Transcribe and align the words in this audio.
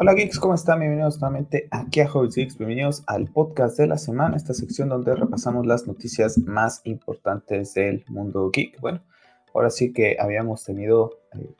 Hola 0.00 0.14
geeks, 0.14 0.38
¿cómo 0.38 0.54
están? 0.54 0.78
Bienvenidos 0.78 1.20
nuevamente 1.20 1.66
aquí 1.72 1.98
a 1.98 2.06
Hobbies 2.08 2.36
Geeks, 2.36 2.56
bienvenidos 2.56 3.02
al 3.08 3.26
podcast 3.26 3.76
de 3.78 3.88
la 3.88 3.98
semana, 3.98 4.36
esta 4.36 4.54
sección 4.54 4.88
donde 4.88 5.12
repasamos 5.12 5.66
las 5.66 5.88
noticias 5.88 6.38
más 6.38 6.82
importantes 6.84 7.74
del 7.74 8.04
mundo 8.06 8.48
geek. 8.52 8.80
Bueno, 8.80 9.00
ahora 9.52 9.70
sí 9.70 9.92
que 9.92 10.16
habíamos 10.20 10.62
tenido 10.62 11.18
eh, 11.32 11.50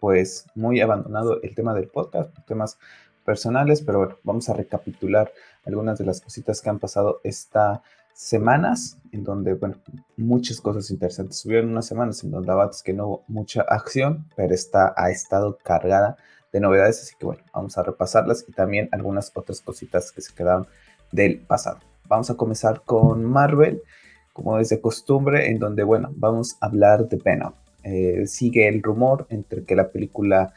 pues 0.00 0.44
muy 0.56 0.80
abandonado 0.80 1.40
el 1.40 1.54
tema 1.54 1.72
del 1.72 1.86
podcast 1.86 2.36
temas 2.48 2.78
personales, 3.24 3.80
pero 3.80 3.98
bueno, 3.98 4.18
vamos 4.24 4.48
a 4.48 4.54
recapitular 4.54 5.32
algunas 5.64 5.96
de 5.96 6.04
las 6.04 6.20
cositas 6.20 6.60
que 6.60 6.70
han 6.70 6.80
pasado 6.80 7.20
esta 7.22 7.80
semanas 8.12 8.98
en 9.12 9.22
donde, 9.22 9.54
bueno, 9.54 9.76
muchas 10.16 10.60
cosas 10.60 10.90
interesantes. 10.90 11.46
Hubieron 11.46 11.70
unas 11.70 11.86
semanas 11.86 12.24
en 12.24 12.32
donde 12.32 12.52
es 12.72 12.82
que 12.82 12.92
no 12.92 13.06
hubo 13.06 13.24
mucha 13.28 13.62
acción, 13.62 14.26
pero 14.34 14.52
esta 14.52 14.94
ha 14.96 15.12
estado 15.12 15.58
cargada 15.62 16.16
de 16.54 16.60
novedades, 16.60 17.02
así 17.02 17.16
que 17.18 17.26
bueno, 17.26 17.42
vamos 17.52 17.76
a 17.76 17.82
repasarlas 17.82 18.44
y 18.46 18.52
también 18.52 18.88
algunas 18.92 19.32
otras 19.34 19.60
cositas 19.60 20.12
que 20.12 20.20
se 20.20 20.32
quedaron 20.32 20.68
del 21.10 21.40
pasado. 21.40 21.80
Vamos 22.06 22.30
a 22.30 22.36
comenzar 22.36 22.82
con 22.84 23.24
Marvel, 23.24 23.82
como 24.32 24.60
es 24.60 24.68
de 24.68 24.80
costumbre, 24.80 25.50
en 25.50 25.58
donde, 25.58 25.82
bueno, 25.82 26.12
vamos 26.14 26.56
a 26.60 26.66
hablar 26.66 27.08
de 27.08 27.16
Venom. 27.16 27.54
Eh, 27.82 28.28
sigue 28.28 28.68
el 28.68 28.84
rumor 28.84 29.26
entre 29.30 29.64
que 29.64 29.74
la 29.74 29.88
película 29.90 30.54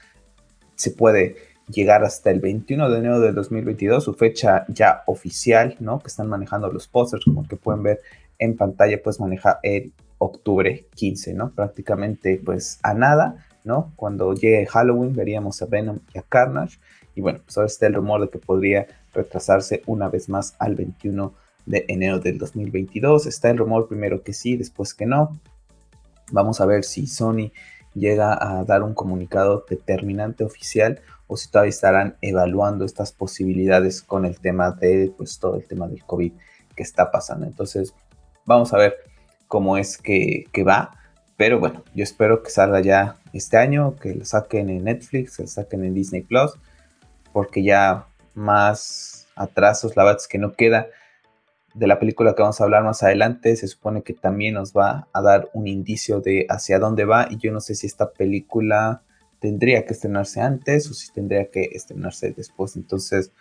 se 0.76 0.92
puede 0.92 1.36
llegar 1.68 2.04
hasta 2.04 2.30
el 2.30 2.42
21 2.42 2.92
de 2.92 3.00
enero 3.00 3.20
del 3.20 3.34
2022, 3.34 4.04
su 4.04 4.14
fecha 4.14 4.68
ya 4.70 5.02
oficial, 5.08 5.78
¿no? 5.80 5.98
Que 5.98 6.09
están 6.09 6.28
manejando 6.28 6.72
los 6.72 6.88
posters, 6.88 7.26
como 7.26 7.48
que 7.48 7.56
pueden 7.56 7.82
ver 7.82 8.02
en 8.38 8.56
pantalla, 8.56 9.02
pues 9.04 9.20
maneja 9.20 9.59
el 9.64 9.94
octubre 10.20 10.86
15, 10.94 11.34
¿no? 11.34 11.50
Prácticamente 11.50 12.40
pues 12.45 12.80
a 12.84 12.94
nada 12.94 13.47
¿no? 13.68 13.92
Cuando 13.96 14.34
llegue 14.34 14.66
Halloween 14.66 15.14
veríamos 15.14 15.62
a 15.62 15.68
Venom 15.68 16.00
y 16.14 16.18
a 16.18 16.23
Carnage. 16.23 16.80
Y 17.14 17.22
bueno, 17.22 17.42
pues 17.44 17.58
ahora 17.58 17.68
está 17.68 17.86
el 17.86 17.94
rumor 17.94 18.22
de 18.22 18.30
que 18.30 18.40
podría 18.40 18.88
retrasarse 19.14 19.84
una 19.86 20.09
vez 20.09 20.30
más 20.30 20.56
al 20.58 20.76
21 20.76 21.34
de 21.66 21.86
enero 21.88 22.20
del 22.20 22.38
2022. 22.40 23.28
Está 23.28 23.50
el 23.50 23.58
rumor 23.58 23.88
primero 23.88 24.24
que 24.24 24.34
sí, 24.34 24.58
después 24.58 24.94
que 24.94 25.06
no. 25.06 25.40
Vamos 26.32 26.62
a 26.62 26.66
ver 26.66 26.84
si 26.84 27.06
Sony 27.06 27.52
llega 27.94 28.38
a 28.40 28.64
dar 28.64 28.84
un 28.84 28.94
comunicado 28.94 29.66
determinante 29.70 30.44
oficial 30.44 31.02
o 31.28 31.36
si 31.36 31.50
todavía 31.50 31.70
estarán 31.70 32.16
evaluando 32.22 32.86
estas 32.86 33.12
posibilidades 33.12 34.02
con 34.02 34.26
el 34.26 34.40
tema 34.40 34.72
de, 34.72 35.12
pues 35.18 35.40
todo 35.40 35.58
el 35.58 35.66
tema 35.66 35.88
del 35.88 36.04
COVID 36.04 36.31
que 36.76 36.84
está 36.84 37.12
pasando. 37.12 37.46
Entonces, 37.46 37.94
vamos 38.46 38.74
a 38.74 38.78
ver 38.78 38.96
cómo 39.48 39.78
es 39.78 39.98
que, 39.98 40.46
que 40.54 40.64
va. 40.64 40.92
Pero 41.38 41.60
bueno, 41.60 41.84
yo 41.94 42.04
espero 42.04 42.42
que 42.42 42.50
salga 42.50 42.82
ya 42.82 43.18
este 43.32 43.58
año, 43.58 43.96
que 43.96 44.16
lo 44.16 44.26
saquen 44.26 44.70
en 44.70 44.86
Netflix, 44.86 45.38
que 45.38 45.44
lo 45.44 45.48
saquen 45.48 45.84
en 45.84 45.94
Disney 45.94 46.24
Plus, 46.24 46.54
porque 47.32 47.64
ya 47.64 48.08
más 48.34 49.28
atrasos, 49.36 49.96
la 49.96 50.04
verdad 50.04 50.22
que 50.28 50.40
no 50.40 50.54
queda. 50.54 50.88
De 51.76 51.86
la 51.86 52.00
película 52.00 52.34
que 52.34 52.42
vamos 52.42 52.60
a 52.60 52.64
hablar 52.64 52.84
más 52.84 53.04
adelante, 53.04 53.56
se 53.56 53.68
supone 53.68 54.02
que 54.02 54.14
también 54.14 54.56
nos 54.56 54.74
va 54.74 55.08
a 55.14 55.22
dar 55.22 55.48
un 55.54 55.68
indicio 55.68 56.22
de 56.22 56.48
hacia 56.50 56.80
dónde 56.80 57.06
va. 57.06 57.28
Y 57.30 57.38
yo 57.38 57.52
no 57.52 57.60
sé 57.60 57.76
si 57.76 57.86
esta 57.86 58.12
película 58.12 59.04
tendría 59.40 59.86
que 59.86 59.94
estrenarse 59.94 60.42
antes 60.42 60.90
o 60.90 60.96
si 60.96 61.12
tendría 61.14 61.52
que 61.52 61.70
estrenarse 61.74 62.32
después. 62.32 62.76
Entonces, 62.76 63.32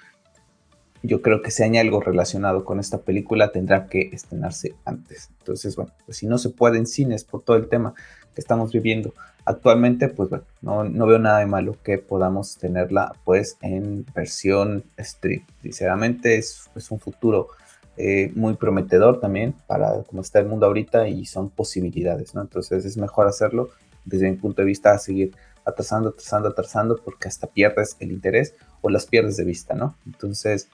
yo 1.06 1.22
creo 1.22 1.42
que 1.42 1.50
si 1.50 1.62
hay 1.62 1.76
algo 1.78 2.00
relacionado 2.00 2.64
con 2.64 2.80
esta 2.80 2.98
película 2.98 3.52
tendrá 3.52 3.86
que 3.86 4.10
estrenarse 4.12 4.74
antes. 4.84 5.30
Entonces, 5.38 5.76
bueno, 5.76 5.92
pues 6.04 6.18
si 6.18 6.26
no 6.26 6.38
se 6.38 6.50
puede 6.50 6.78
en 6.78 6.86
cines 6.86 7.24
por 7.24 7.42
todo 7.42 7.56
el 7.56 7.68
tema 7.68 7.94
que 8.34 8.40
estamos 8.40 8.72
viviendo 8.72 9.14
actualmente, 9.44 10.08
pues 10.08 10.28
bueno, 10.28 10.44
no, 10.60 11.06
veo 11.06 11.18
nada 11.18 11.38
de 11.38 11.46
malo 11.46 11.76
que 11.82 11.98
podamos 11.98 12.58
tenerla 12.58 13.12
pues 13.24 13.56
en 13.62 14.04
versión 14.14 14.84
stream. 14.98 15.44
Sinceramente 15.62 16.36
es, 16.36 16.68
es 16.74 16.90
un 16.90 16.98
futuro 16.98 17.48
eh, 17.96 18.32
muy 18.34 18.54
prometedor 18.54 19.20
también 19.20 19.54
para 19.66 20.02
cómo 20.02 20.20
está 20.20 20.40
el 20.40 20.46
mundo 20.46 20.66
ahorita 20.66 21.08
y 21.08 21.24
son 21.24 21.48
posibilidades, 21.48 22.34
¿no? 22.34 22.42
Entonces 22.42 22.84
es 22.84 22.96
mejor 22.96 23.26
hacerlo 23.28 23.70
desde 24.04 24.30
mi 24.30 24.36
punto 24.36 24.62
de 24.62 24.66
vista 24.66 24.98
seguir 24.98 25.34
atrasando, 25.64 26.10
atrasando, 26.10 26.48
atrasando 26.48 27.00
porque 27.02 27.28
hasta 27.28 27.46
pierdes 27.46 27.96
el 28.00 28.12
interés 28.12 28.54
o 28.80 28.90
las 28.90 29.06
pierdes 29.06 29.36
de 29.36 29.44
vista, 29.44 29.74
¿no? 29.74 29.96
Entonces, 30.06 30.68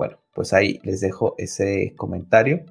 bueno, 0.00 0.16
pues 0.32 0.54
ahí 0.54 0.80
les 0.82 1.02
dejo 1.02 1.34
ese 1.36 1.92
comentario. 1.94 2.64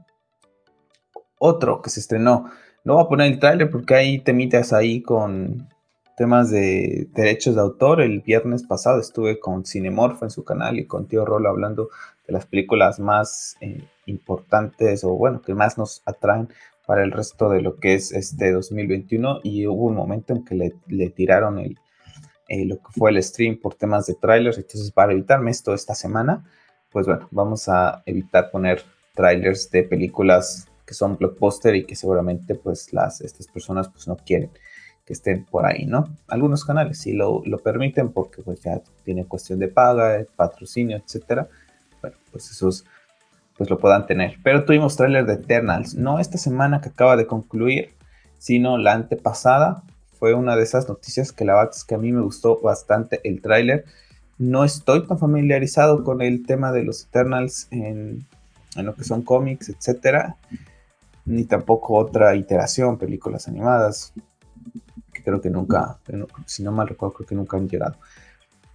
Otro 1.38 1.80
que 1.84 1.92
se 1.92 2.00
estrenó, 2.00 2.50
no 2.84 2.96
voy 2.96 3.04
a 3.04 3.08
poner 3.08 3.32
el 3.32 3.38
tráiler 3.38 3.70
porque 3.70 3.94
hay 3.94 4.20
temitas 4.22 4.74
ahí 4.74 5.04
con 5.04 5.70
temas 6.18 6.50
de 6.50 7.08
derechos 7.14 7.54
de 7.54 7.62
autor. 7.62 8.02
El 8.02 8.22
viernes 8.22 8.64
pasado 8.64 9.00
estuve 9.00 9.40
con 9.40 9.64
Cinemorfo 9.64 10.26
en 10.26 10.32
su 10.32 10.44
canal 10.44 10.80
y 10.80 10.88
con 10.88 11.08
Tío 11.08 11.24
Rolo 11.24 11.50
hablando 11.50 11.90
de 12.26 12.34
las 12.34 12.48
películas 12.48 13.00
más 13.00 13.56
eh, 13.62 13.84
importantes 14.08 15.04
o 15.04 15.10
bueno, 15.10 15.44
que 15.44 15.54
más 15.54 15.78
nos 15.78 16.02
atraen 16.08 16.50
para 16.88 17.04
el 17.04 17.12
resto 17.12 17.52
de 17.52 17.62
lo 17.62 17.78
que 17.78 17.94
es 17.94 18.12
este 18.12 18.52
2021 18.52 19.42
y 19.44 19.68
hubo 19.68 19.84
un 19.84 19.96
momento 19.96 20.34
en 20.34 20.44
que 20.44 20.56
le, 20.56 21.10
tiraron 21.12 21.60
el, 21.60 21.78
eh, 22.48 22.66
lo 22.66 22.78
que 22.78 22.92
fue 22.92 23.12
el 23.12 23.22
stream 23.22 23.60
por 23.62 23.76
temas 23.76 24.08
de 24.08 24.16
trailers, 24.16 24.58
entonces 24.58 24.92
para 24.92 25.12
evitarme 25.12 25.52
esto 25.52 25.76
esta 25.76 25.94
semana, 25.94 26.44
pues 26.92 27.06
bueno, 27.06 27.28
vamos 27.32 27.70
a 27.70 28.04
evitar 28.06 28.52
poner 28.52 28.84
trailers 29.16 29.70
de 29.72 29.84
películas 29.84 30.68
que 30.86 30.94
son 30.94 31.18
blockbuster 31.18 31.76
y 31.76 31.86
que 31.86 31.96
seguramente 31.96 32.56
pues 32.56 32.94
las, 32.94 33.22
estas 33.22 33.48
personas 33.48 33.90
pues 33.90 34.08
no 34.08 34.18
quieren 34.18 34.50
que 35.06 35.14
estén 35.14 35.46
por 35.46 35.66
ahí, 35.66 35.86
¿no? 35.86 36.06
Algunos 36.28 36.64
canales 36.64 37.00
sí 37.00 37.14
lo, 37.14 37.42
lo 37.46 37.58
permiten 37.60 38.12
porque 38.12 38.42
pues 38.44 38.62
ya 38.62 38.82
tiene 39.04 39.26
cuestión 39.26 39.60
de 39.60 39.68
paga, 39.68 40.24
patrocinio, 40.36 40.98
etcétera. 40.98 41.48
Bueno, 42.02 42.18
pues 42.32 42.52
esos 42.52 42.86
pues 43.58 43.70
lo 43.70 43.78
puedan 43.78 44.08
tener. 44.08 44.38
Pero 44.42 44.64
tuvimos 44.64 44.96
trailer 44.96 45.26
de 45.26 45.34
Eternals, 45.34 45.94
no 45.94 46.20
esta 46.20 46.38
semana 46.38 46.80
que 46.80 46.90
acaba 46.90 47.18
de 47.18 47.28
concluir, 47.28 47.94
sino 48.38 48.78
la 48.78 48.94
antepasada. 48.94 49.84
Fue 50.18 50.34
una 50.34 50.56
de 50.56 50.64
esas 50.64 50.88
noticias 50.88 51.32
que 51.32 51.44
la 51.44 51.56
verdad 51.56 51.74
es 51.76 51.84
que 51.84 51.96
a 51.96 51.98
mí 51.98 52.12
me 52.12 52.22
gustó 52.22 52.62
bastante 52.62 53.20
el 53.24 53.42
tráiler 53.42 53.86
no 54.40 54.64
estoy 54.64 55.06
tan 55.06 55.20
familiarizado 55.20 56.04
con 56.04 56.22
el 56.22 56.46
tema 56.46 56.72
de 56.72 56.84
los 56.84 57.04
Eternals 57.04 57.68
en, 57.72 58.26
lo 58.76 58.96
que 58.96 59.04
son 59.04 59.22
cómics, 59.22 59.68
etcétera, 59.68 60.38
ni 61.26 61.44
tampoco 61.44 61.96
otra 61.96 62.36
iteración, 62.36 62.98
películas 62.98 63.50
animadas, 63.50 64.14
que 65.12 65.22
creo 65.22 65.42
que 65.42 65.50
nunca, 65.50 66.00
si 66.46 66.64
no 66.64 66.72
mal 66.72 66.88
recuerdo, 66.88 67.16
creo 67.16 67.28
que 67.28 67.36
nunca 67.36 67.58
han 67.58 67.68
llegado. 67.68 67.98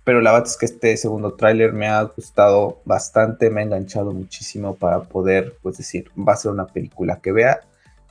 Pero 0.05 0.21
la 0.21 0.33
verdad 0.33 0.49
es 0.49 0.59
que 0.59 0.67
este 0.67 0.95
segundo 0.99 1.33
tráiler 1.33 1.73
me 1.73 1.89
ha 1.89 2.03
gustado 2.03 2.83
bastante, 2.85 3.49
me 3.49 3.63
ha 3.63 3.65
enganchado 3.65 4.13
muchísimo 4.13 4.75
para 4.75 5.01
poder, 5.05 5.57
pues 5.63 5.79
decir, 5.79 6.11
va 6.17 6.35
a 6.35 6.37
ser 6.37 6.51
una 6.51 6.67
película 6.67 7.21
que 7.23 7.33
vea. 7.33 7.61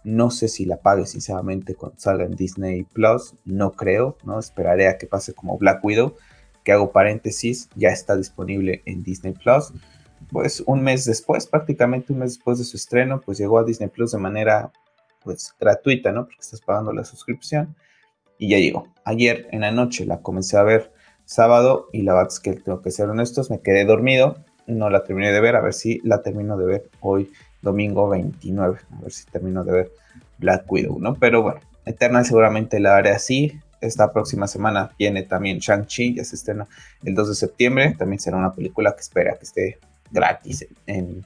No 0.04 0.32
sé 0.32 0.48
si 0.48 0.66
la 0.66 0.78
pague 0.78 1.06
sinceramente 1.06 1.76
cuando 1.76 2.00
salga 2.00 2.26
en 2.26 2.36
Disney 2.36 2.84
Plus, 2.84 3.36
no 3.46 3.74
creo, 3.74 4.18
¿no? 4.24 4.40
Esperaré 4.40 4.88
a 4.88 4.98
que 4.98 5.06
pase 5.06 5.36
como 5.36 5.60
Black 5.60 5.86
Widow, 5.86 6.16
que 6.64 6.72
hago 6.72 6.92
paréntesis, 6.92 7.70
ya 7.76 7.90
está 7.90 8.16
disponible 8.16 8.82
en 8.86 9.04
Disney 9.04 9.34
Plus. 9.34 9.74
Pues 10.32 10.64
un 10.66 10.82
mes 10.82 11.06
después, 11.06 11.48
prácticamente 11.48 12.14
un 12.14 12.20
mes 12.20 12.36
después 12.36 12.58
de 12.58 12.64
su 12.64 12.78
estreno, 12.78 13.22
pues 13.22 13.38
llegó 13.38 13.60
a 13.60 13.64
Disney 13.64 13.90
Plus 13.90 14.12
de 14.12 14.20
manera 14.20 14.72
pues 15.24 15.54
gratuita, 15.60 16.12
¿no? 16.12 16.26
Porque 16.26 16.42
estás 16.42 16.62
pagando 16.62 16.94
la 16.94 17.04
suscripción 17.04 17.76
y 18.38 18.50
ya 18.50 18.58
llegó. 18.58 18.88
Ayer 19.06 19.48
en 19.52 19.62
la 19.62 19.72
noche 19.72 20.06
la 20.06 20.22
comencé 20.22 20.58
a 20.58 20.64
ver 20.64 20.92
sábado 21.26 21.88
y 21.94 22.02
la 22.02 22.14
verdad 22.14 22.32
es 22.32 22.40
que 22.40 22.54
tengo 22.54 22.82
que 22.82 22.92
ser 22.92 23.10
honestos, 23.10 23.50
me 23.50 23.62
quedé 23.62 23.86
dormido, 23.86 24.38
no 24.68 24.90
la 24.90 25.04
terminé 25.04 25.32
de 25.32 25.42
ver, 25.42 25.56
a 25.56 25.62
ver 25.62 25.74
si 25.74 26.00
la 26.04 26.22
termino 26.22 26.58
de 26.58 26.66
ver 26.66 26.90
hoy 27.00 27.32
domingo 27.62 28.10
29, 28.10 28.80
a 28.92 29.02
ver 29.02 29.12
si 29.12 29.26
termino 29.26 29.64
de 29.64 29.72
ver 29.72 29.92
Black 30.38 30.70
Widow, 30.72 31.00
¿no? 31.00 31.16
Pero 31.16 31.42
bueno, 31.42 31.62
Eternal 31.86 32.26
seguramente 32.26 32.80
la 32.80 32.98
haré 32.98 33.12
así, 33.12 33.60
esta 33.88 34.12
próxima 34.12 34.48
semana 34.48 34.92
viene 34.98 35.24
también 35.24 35.60
Shang-Chi, 35.60 36.16
ya 36.16 36.24
se 36.24 36.36
estrena 36.36 36.68
el 37.04 37.14
2 37.14 37.30
de 37.30 37.36
septiembre. 37.36 37.96
También 37.98 38.20
será 38.20 38.38
una 38.38 38.54
película 38.54 38.94
que 38.94 39.02
espera 39.02 39.36
que 39.38 39.44
esté 39.44 39.80
gratis 40.12 40.66
en, 40.88 41.26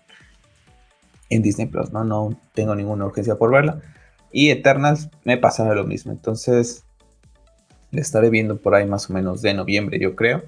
en 1.29 1.41
Disney 1.41 1.67
Plus, 1.67 1.91
¿no? 1.91 2.03
No 2.03 2.39
tengo 2.53 2.75
ninguna 2.75 3.05
urgencia 3.05 3.35
por 3.35 3.51
verla. 3.51 3.81
Y 4.31 4.49
Eternals 4.49 5.09
me 5.23 5.37
pasará 5.37 5.73
lo 5.75 5.85
mismo. 5.85 6.11
Entonces, 6.11 6.83
le 7.91 8.01
estaré 8.01 8.29
viendo 8.29 8.57
por 8.57 8.75
ahí 8.75 8.85
más 8.85 9.09
o 9.09 9.13
menos 9.13 9.41
de 9.41 9.53
noviembre, 9.53 9.99
yo 9.99 10.15
creo. 10.15 10.43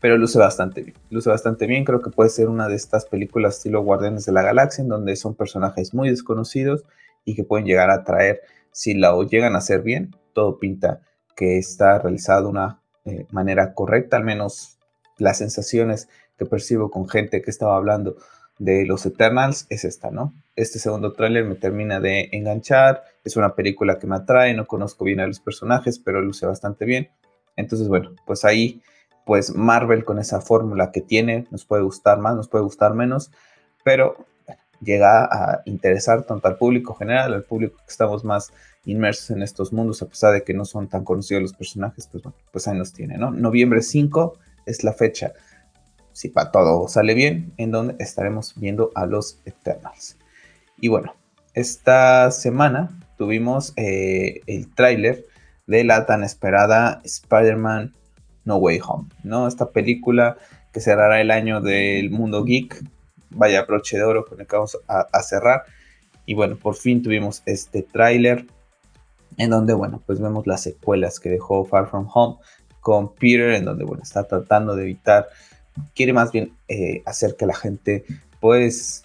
Pero 0.00 0.16
luce 0.16 0.38
bastante 0.38 0.82
bien. 0.82 0.96
Luce 1.10 1.28
bastante 1.28 1.66
bien. 1.66 1.84
Creo 1.84 2.00
que 2.00 2.10
puede 2.10 2.30
ser 2.30 2.48
una 2.48 2.68
de 2.68 2.74
estas 2.74 3.04
películas 3.04 3.58
estilo 3.58 3.82
Guardianes 3.82 4.24
de 4.24 4.32
la 4.32 4.42
Galaxia, 4.42 4.82
en 4.82 4.88
donde 4.88 5.14
son 5.16 5.34
personajes 5.34 5.92
muy 5.92 6.08
desconocidos 6.08 6.84
y 7.24 7.34
que 7.34 7.44
pueden 7.44 7.66
llegar 7.66 7.90
a 7.90 8.02
traer, 8.02 8.40
si 8.72 8.94
la 8.94 9.14
llegan 9.28 9.54
a 9.54 9.58
hacer 9.58 9.82
bien, 9.82 10.16
todo 10.32 10.58
pinta 10.58 11.00
que 11.40 11.56
está 11.56 11.98
realizado 11.98 12.42
de 12.42 12.48
una 12.48 12.82
eh, 13.06 13.26
manera 13.30 13.72
correcta, 13.72 14.18
al 14.18 14.24
menos 14.24 14.76
las 15.16 15.38
sensaciones 15.38 16.10
que 16.36 16.44
percibo 16.44 16.90
con 16.90 17.08
gente 17.08 17.40
que 17.40 17.50
estaba 17.50 17.76
hablando 17.76 18.16
de 18.58 18.84
los 18.84 19.06
Eternals 19.06 19.64
es 19.70 19.86
esta, 19.86 20.10
¿no? 20.10 20.34
Este 20.54 20.78
segundo 20.78 21.14
tráiler 21.14 21.46
me 21.46 21.54
termina 21.54 21.98
de 21.98 22.28
enganchar, 22.32 23.04
es 23.24 23.38
una 23.38 23.54
película 23.54 23.98
que 23.98 24.06
me 24.06 24.16
atrae, 24.16 24.52
no 24.52 24.66
conozco 24.66 25.06
bien 25.06 25.20
a 25.20 25.26
los 25.26 25.40
personajes, 25.40 25.98
pero 25.98 26.20
luce 26.20 26.44
bastante 26.44 26.84
bien. 26.84 27.08
Entonces, 27.56 27.88
bueno, 27.88 28.14
pues 28.26 28.44
ahí 28.44 28.82
pues 29.24 29.54
Marvel 29.54 30.04
con 30.04 30.18
esa 30.18 30.42
fórmula 30.42 30.92
que 30.92 31.00
tiene, 31.00 31.46
nos 31.50 31.64
puede 31.64 31.82
gustar 31.82 32.18
más, 32.18 32.36
nos 32.36 32.48
puede 32.48 32.64
gustar 32.64 32.92
menos, 32.92 33.30
pero 33.82 34.26
llega 34.82 35.24
a 35.24 35.62
interesar 35.64 36.24
tanto 36.24 36.48
al 36.48 36.58
público 36.58 36.94
general, 36.94 37.32
al 37.32 37.44
público 37.44 37.78
que 37.78 37.90
estamos 37.90 38.24
más 38.24 38.52
inmersos 38.84 39.30
en 39.30 39.42
estos 39.42 39.72
mundos, 39.72 40.02
a 40.02 40.06
pesar 40.06 40.32
de 40.32 40.42
que 40.42 40.54
no 40.54 40.64
son 40.64 40.88
tan 40.88 41.04
conocidos 41.04 41.42
los 41.42 41.52
personajes, 41.52 42.08
pues 42.10 42.22
bueno, 42.22 42.36
pues 42.50 42.66
ahí 42.68 42.76
nos 42.76 42.92
tiene, 42.92 43.18
¿no? 43.18 43.30
Noviembre 43.30 43.82
5 43.82 44.38
es 44.66 44.84
la 44.84 44.92
fecha, 44.92 45.32
si 46.12 46.28
para 46.28 46.50
todo 46.50 46.88
sale 46.88 47.14
bien, 47.14 47.52
en 47.56 47.70
donde 47.70 47.96
estaremos 47.98 48.54
viendo 48.56 48.90
a 48.94 49.06
los 49.06 49.40
Eternals. 49.44 50.16
Y 50.78 50.88
bueno, 50.88 51.14
esta 51.54 52.30
semana 52.30 52.90
tuvimos 53.18 53.72
eh, 53.76 54.40
el 54.46 54.72
tráiler 54.74 55.26
de 55.66 55.84
la 55.84 56.06
tan 56.06 56.24
esperada 56.24 57.00
Spider-Man 57.04 57.94
No 58.44 58.56
Way 58.56 58.80
Home, 58.86 59.08
¿no? 59.22 59.46
Esta 59.46 59.70
película 59.70 60.36
que 60.72 60.80
cerrará 60.80 61.20
el 61.20 61.30
año 61.30 61.60
del 61.60 62.10
mundo 62.10 62.44
geek, 62.44 62.82
vaya 63.30 63.64
broche 63.64 63.96
de 63.96 64.04
oro 64.04 64.24
con 64.24 64.40
el 64.40 64.46
que 64.46 64.56
vamos 64.56 64.78
a, 64.86 65.22
cerrar. 65.22 65.64
Y 66.26 66.34
bueno, 66.34 66.56
por 66.56 66.76
fin 66.76 67.02
tuvimos 67.02 67.42
este 67.46 67.82
tráiler 67.82 68.46
en 69.40 69.50
donde, 69.50 69.72
bueno, 69.72 70.02
pues 70.04 70.20
vemos 70.20 70.46
las 70.46 70.62
secuelas 70.62 71.18
que 71.18 71.30
dejó 71.30 71.64
Far 71.64 71.88
From 71.88 72.08
Home 72.12 72.36
con 72.80 73.14
Peter, 73.14 73.52
en 73.52 73.64
donde, 73.64 73.84
bueno, 73.84 74.02
está 74.02 74.24
tratando 74.24 74.76
de 74.76 74.82
evitar, 74.82 75.28
quiere 75.94 76.12
más 76.12 76.30
bien 76.30 76.52
eh, 76.68 77.02
hacer 77.06 77.36
que 77.36 77.46
la 77.46 77.54
gente, 77.54 78.04
pues, 78.40 79.04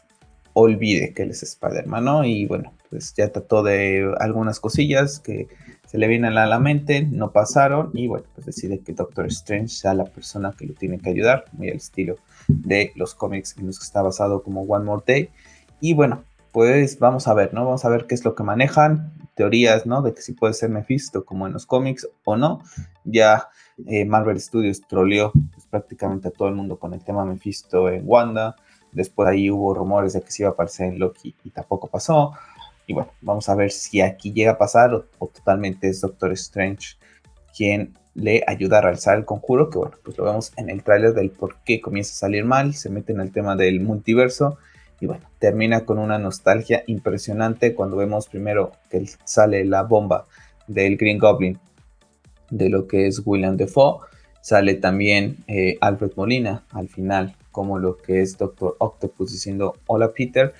olvide 0.54 1.14
que 1.14 1.24
él 1.24 1.32
es 1.32 1.44
Spider-Man, 1.44 2.04
¿no? 2.04 2.26
Y 2.26 2.46
bueno, 2.46 2.74
pues 2.90 3.14
ya 3.16 3.30
trató 3.32 3.64
de 3.64 4.14
algunas 4.20 4.60
cosillas 4.60 5.20
que 5.20 5.48
se 5.86 5.98
le 5.98 6.08
vienen 6.08 6.38
a 6.38 6.46
la 6.46 6.60
mente, 6.60 7.04
no 7.04 7.32
pasaron 7.32 7.92
y 7.94 8.08
bueno, 8.08 8.26
pues 8.34 8.46
decide 8.46 8.80
que 8.80 8.94
Doctor 8.94 9.28
Strange 9.28 9.70
sea 9.70 9.94
la 9.94 10.06
persona 10.06 10.54
que 10.58 10.66
lo 10.66 10.74
tiene 10.74 11.00
que 11.00 11.10
ayudar, 11.10 11.46
muy 11.54 11.70
al 11.70 11.78
estilo 11.78 12.16
de 12.48 12.92
los 12.96 13.16
cómics 13.16 13.56
en 13.58 13.68
los 13.68 13.80
que 13.80 13.86
está 13.86 14.02
basado 14.02 14.44
como 14.44 14.64
One 14.64 14.86
More 14.86 15.04
Day. 15.06 15.30
Y 15.80 15.94
bueno, 15.94 16.24
pues 16.56 17.00
vamos 17.00 17.28
a 17.28 17.34
ver, 17.34 17.54
¿no? 17.54 17.66
Vamos 17.66 17.84
a 17.84 17.90
ver 17.90 18.07
qué 18.07 18.16
es 18.16 18.24
lo 18.24 18.34
que 18.34 18.44
manejan, 18.44 19.12
teorías, 19.36 19.86
¿no? 19.86 20.02
De 20.02 20.13
que 20.13 20.22
si 20.22 20.31
puede 20.31 20.54
ser 20.54 20.69
Mephisto 20.69 21.25
como 21.25 21.48
en 21.48 21.52
los 21.52 21.66
cómics 21.66 22.07
o 22.24 22.38
no. 22.38 22.62
Ya 23.04 23.50
eh, 23.86 24.06
Marvel 24.06 24.40
Studios 24.40 24.80
troleó 24.88 25.34
pues, 25.34 25.66
prácticamente 25.69 26.30
a 26.30 26.31
todo 26.31 26.48
el 26.48 26.56
mundo 26.56 26.80
con 26.80 26.94
el 26.94 27.04
tema 27.04 27.25
Mephisto 27.25 27.90
en 27.90 28.04
Wanda. 28.06 28.56
Después 28.94 29.28
ahí 29.28 29.52
hubo 29.52 29.74
rumores 29.74 30.13
de 30.13 30.22
que 30.22 30.31
se 30.31 30.44
iba 30.44 30.50
a 30.52 30.54
aparecer 30.54 30.94
en 30.94 30.98
Loki 30.98 31.36
y 31.44 31.50
tampoco 31.50 31.88
pasó. 31.88 32.31
Y 32.88 32.94
bueno, 32.94 33.12
vamos 33.19 33.50
a 33.50 33.56
ver 33.56 33.69
si 33.69 34.00
aquí 34.00 34.31
llega 34.31 34.51
a 34.51 34.58
pasar 34.58 34.94
o, 34.94 35.28
totalmente 35.28 35.90
es 35.90 36.00
Doctor 36.00 36.31
Strange 36.31 36.96
quien 37.54 37.98
le 38.13 38.46
ayuda 38.48 38.78
a 38.78 38.81
realizar 38.81 39.18
el 39.18 39.25
conjuro, 39.25 39.69
que 39.69 39.78
bueno, 39.78 39.98
pues 40.06 40.18
lo 40.18 40.24
vemos 40.24 40.54
en 40.56 40.69
el 40.69 40.84
tráiler 40.84 41.13
del 41.16 41.31
por 41.31 41.58
qué 41.66 41.81
comienza 41.81 42.13
a 42.13 42.16
salir 42.16 42.46
mal, 42.46 42.75
se 42.75 42.90
mete 42.90 43.12
en 43.12 43.19
el 43.19 43.34
tema 43.34 43.58
del 43.58 43.81
multiverso 43.81 44.58
y 45.00 45.08
bueno, 45.08 45.30
termina 45.40 45.86
con 45.86 46.00
una 46.00 46.18
nostalgia 46.18 46.84
impresionante 46.88 47.76
cuando 47.76 47.98
vemos 47.98 48.28
primero 48.28 48.72
que 48.90 49.06
sale 49.24 49.66
la 49.66 49.84
bomba 49.84 50.26
del 50.68 50.98
Green 50.98 51.18
Goblin 51.20 51.60
de 52.50 52.70
lo 52.70 52.88
que 52.88 53.08
es 53.08 53.22
William 53.26 53.58
Defoe, 53.58 54.00
sale 54.42 54.76
también 54.76 55.38
eh, 55.48 55.78
Alfred 55.82 56.12
Molina 56.16 56.64
al 56.72 56.88
final 56.88 57.36
como 57.52 57.80
lo 57.80 57.98
que 57.98 58.22
es 58.22 58.38
Doctor 58.38 58.76
Octopus 58.80 59.32
diciendo 59.32 59.76
hola 59.88 60.14
Peter 60.14 60.54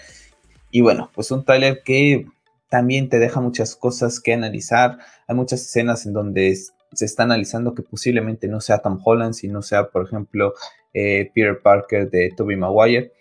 y 0.76 0.82
bueno, 0.82 1.10
pues 1.16 1.32
un 1.32 1.46
tráiler 1.46 1.84
que 1.84 2.26
también 2.70 3.08
te 3.08 3.20
deja 3.20 3.40
muchas 3.40 3.78
cosas 3.78 4.20
que 4.20 4.34
analizar. 4.34 4.98
Hay 5.26 5.34
muchas 5.34 5.62
escenas 5.62 6.06
en 6.06 6.12
donde 6.12 6.54
se 6.92 7.06
está 7.06 7.24
analizando 7.24 7.74
que 7.74 7.82
posiblemente 7.82 8.50
no 8.50 8.60
sea 8.60 8.80
Tom 8.80 9.00
Holland, 9.02 9.34
sino 9.34 9.62
sea, 9.62 9.88
por 9.88 10.06
ejemplo, 10.06 10.54
eh, 10.94 11.32
Peter 11.34 11.62
Parker 11.62 12.10
de 12.10 12.34
Tobey 12.36 12.58
Maguire. 12.58 13.14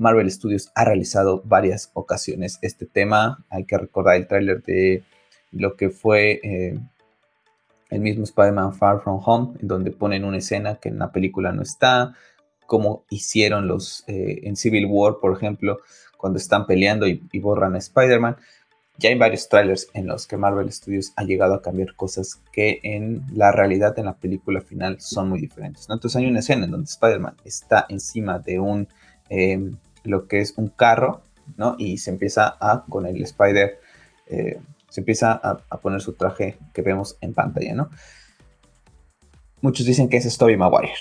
Marvel 0.00 0.30
Studios 0.30 0.72
ha 0.74 0.84
realizado 0.84 1.42
varias 1.44 1.90
ocasiones 1.92 2.58
este 2.62 2.86
tema. 2.86 3.44
Hay 3.50 3.64
que 3.64 3.76
recordar 3.76 4.16
el 4.16 4.26
tráiler 4.26 4.62
de 4.62 5.04
lo 5.52 5.76
que 5.76 5.90
fue 5.90 6.40
eh, 6.42 6.78
el 7.90 8.00
mismo 8.00 8.24
Spider-Man 8.24 8.72
Far 8.72 9.02
From 9.02 9.20
Home, 9.24 9.58
en 9.60 9.68
donde 9.68 9.90
ponen 9.90 10.24
una 10.24 10.38
escena 10.38 10.76
que 10.76 10.88
en 10.88 10.98
la 10.98 11.12
película 11.12 11.52
no 11.52 11.62
está, 11.62 12.14
como 12.66 13.04
hicieron 13.10 13.68
los 13.68 14.04
eh, 14.06 14.40
en 14.44 14.56
Civil 14.56 14.86
War, 14.86 15.16
por 15.20 15.36
ejemplo, 15.36 15.80
cuando 16.16 16.38
están 16.38 16.66
peleando 16.66 17.06
y, 17.06 17.20
borran 17.38 17.74
a 17.74 17.78
Spider-Man. 17.78 18.36
Ya 18.96 19.10
hay 19.10 19.18
varios 19.18 19.48
trailers 19.48 19.88
en 19.92 20.06
los 20.06 20.26
que 20.26 20.36
Marvel 20.36 20.72
Studios 20.72 21.12
ha 21.16 21.24
llegado 21.24 21.54
a 21.54 21.62
cambiar 21.62 21.94
cosas 21.94 22.40
que 22.52 22.80
en 22.82 23.22
la 23.34 23.52
realidad, 23.52 23.98
en 23.98 24.06
la 24.06 24.16
película 24.16 24.62
final, 24.62 24.98
son 25.00 25.28
muy 25.28 25.40
diferentes. 25.40 25.88
Entonces 25.90 26.16
hay 26.16 26.26
una 26.26 26.40
escena 26.40 26.64
en 26.64 26.70
donde 26.70 26.88
Spider-Man 26.88 27.36
está 27.44 27.86
encima 27.88 28.38
de 28.38 28.60
un, 28.60 28.88
em, 29.28 29.76
lo 30.04 30.26
que 30.26 30.40
es 30.40 30.54
un 30.56 30.68
carro, 30.68 31.22
¿no? 31.56 31.76
Y 31.78 31.98
se 31.98 32.10
empieza 32.10 32.56
a, 32.60 32.84
con 32.88 33.06
el 33.06 33.22
Spider, 33.22 33.80
eh, 34.26 34.58
se 34.88 35.00
empieza 35.00 35.32
a, 35.32 35.78
poner 35.78 36.00
su 36.00 36.14
traje 36.14 36.58
que 36.72 36.82
vemos 36.82 37.16
en 37.20 37.34
pantalla, 37.34 37.74
¿no? 37.74 37.90
Muchos 39.60 39.86
dicen 39.86 40.08
que 40.08 40.16
es 40.16 40.38
Tobey 40.38 40.56
Maguire, 40.56 40.92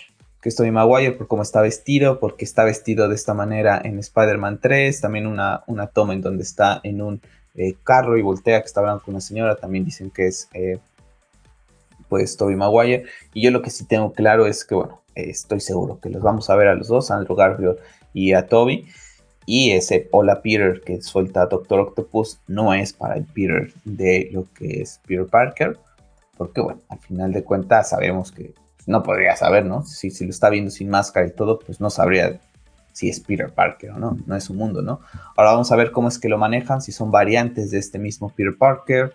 que 0.42 0.50
es 0.50 0.56
Tobey 0.56 0.72
Maguire 0.72 1.14
por 1.14 1.28
cómo 1.28 1.42
está 1.42 1.62
vestido, 1.62 2.20
porque 2.20 2.46
está 2.46 2.64
vestido 2.64 3.08
de 3.08 3.16
esta 3.16 3.34
manera 3.34 3.82
en 3.84 3.98
Spider-Man 4.00 4.60
3, 4.62 5.02
también 5.02 5.28
una, 5.28 5.64
una 5.68 5.88
toma 5.88 6.14
en 6.14 6.22
donde 6.22 6.44
está 6.44 6.82
en 6.84 7.02
un 7.02 7.22
eh, 7.56 7.76
carro 7.84 8.18
y 8.18 8.22
voltea 8.22 8.60
que 8.62 8.68
está 8.68 8.82
hablando 8.82 9.04
con 9.04 9.14
una 9.14 9.22
señora, 9.22 9.56
también 9.56 9.86
dicen 9.86 10.12
que 10.12 10.28
es 10.28 10.50
eh, 10.54 10.78
pues 12.10 12.36
Tobey 12.38 12.56
Maguire, 12.56 13.06
y 13.34 13.42
yo 13.42 13.52
lo 13.52 13.62
que 13.62 13.70
sí 13.70 13.86
tengo 13.86 14.14
claro 14.14 14.46
es 14.46 14.66
que 14.66 14.76
bueno, 14.76 15.02
estoy 15.16 15.60
seguro 15.60 16.00
que 16.00 16.10
los 16.10 16.22
vamos 16.22 16.50
a 16.50 16.56
ver 16.56 16.68
a 16.68 16.76
los 16.76 16.88
dos, 16.88 17.12
Andrew 17.12 17.36
Garfield 17.36 17.78
y 18.14 18.34
a 18.34 18.48
Toby, 18.48 18.88
y 19.46 19.72
ese 19.72 20.08
Hola 20.12 20.42
Peter 20.42 20.82
que 20.86 21.02
suelta 21.02 21.48
Doctor 21.48 21.80
Octopus 21.80 22.40
no 22.48 22.74
es 22.74 22.94
para 22.94 23.16
el 23.16 23.26
Peter 23.26 23.74
de 23.84 24.30
lo 24.32 24.46
que 24.54 24.82
es 24.82 25.00
Peter 25.08 25.26
Parker, 25.26 25.78
porque 26.38 26.62
bueno, 26.62 26.82
al 26.90 27.00
final 27.00 27.34
de 27.34 27.44
cuentas 27.44 27.90
sabemos 27.90 28.32
que 28.32 28.54
no 28.86 29.04
podría 29.04 29.36
saber, 29.36 29.66
¿no? 29.66 29.84
Si, 29.84 30.12
si 30.12 30.24
lo 30.26 30.32
está 30.32 30.50
viendo 30.50 30.72
sin 30.72 30.90
máscara 30.90 31.28
y 31.28 31.32
todo, 31.32 31.60
pues 31.60 31.82
no 31.82 31.90
sabría 31.90 32.40
si 32.92 33.10
es 33.10 33.20
Peter 33.20 33.50
Parker 33.52 33.92
o 33.92 33.98
no, 33.98 34.18
no 34.26 34.36
es 34.36 34.44
su 34.44 34.54
mundo, 34.54 34.82
¿no? 34.82 35.00
Ahora 35.36 35.52
vamos 35.52 35.72
a 35.72 35.76
ver 35.76 35.92
cómo 35.92 36.08
es 36.10 36.20
que 36.20 36.30
lo 36.30 36.38
manejan, 36.38 36.82
si 36.82 36.92
son 36.92 37.12
variantes 37.12 37.72
de 37.72 37.80
este 37.80 37.98
mismo 37.98 38.30
Peter 38.30 38.56
Parker, 38.58 39.14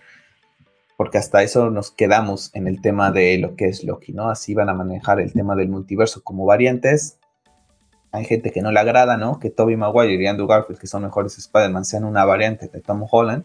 porque 0.96 1.18
hasta 1.18 1.42
eso 1.42 1.70
nos 1.70 1.90
quedamos 1.90 2.50
en 2.54 2.66
el 2.66 2.80
tema 2.80 3.10
de 3.10 3.36
lo 3.38 3.56
que 3.56 3.66
es 3.66 3.84
Loki, 3.84 4.12
¿no? 4.12 4.30
Así 4.30 4.54
van 4.54 4.68
a 4.68 4.74
manejar 4.74 5.20
el 5.20 5.32
tema 5.32 5.56
del 5.56 5.68
multiverso 5.68 6.22
como 6.22 6.46
variantes. 6.46 7.18
Hay 8.14 8.24
gente 8.24 8.52
que 8.52 8.62
no 8.62 8.70
le 8.70 8.78
agrada, 8.78 9.16
¿no? 9.16 9.40
Que 9.40 9.50
Tobey 9.50 9.76
Maguire 9.76 10.22
y 10.22 10.26
Andrew 10.28 10.46
Garfield, 10.46 10.78
que 10.78 10.86
son 10.86 11.02
mejores 11.02 11.36
Spider-Man, 11.36 11.84
sean 11.84 12.04
una 12.04 12.24
variante 12.24 12.68
de 12.68 12.80
Tom 12.80 13.04
Holland. 13.10 13.44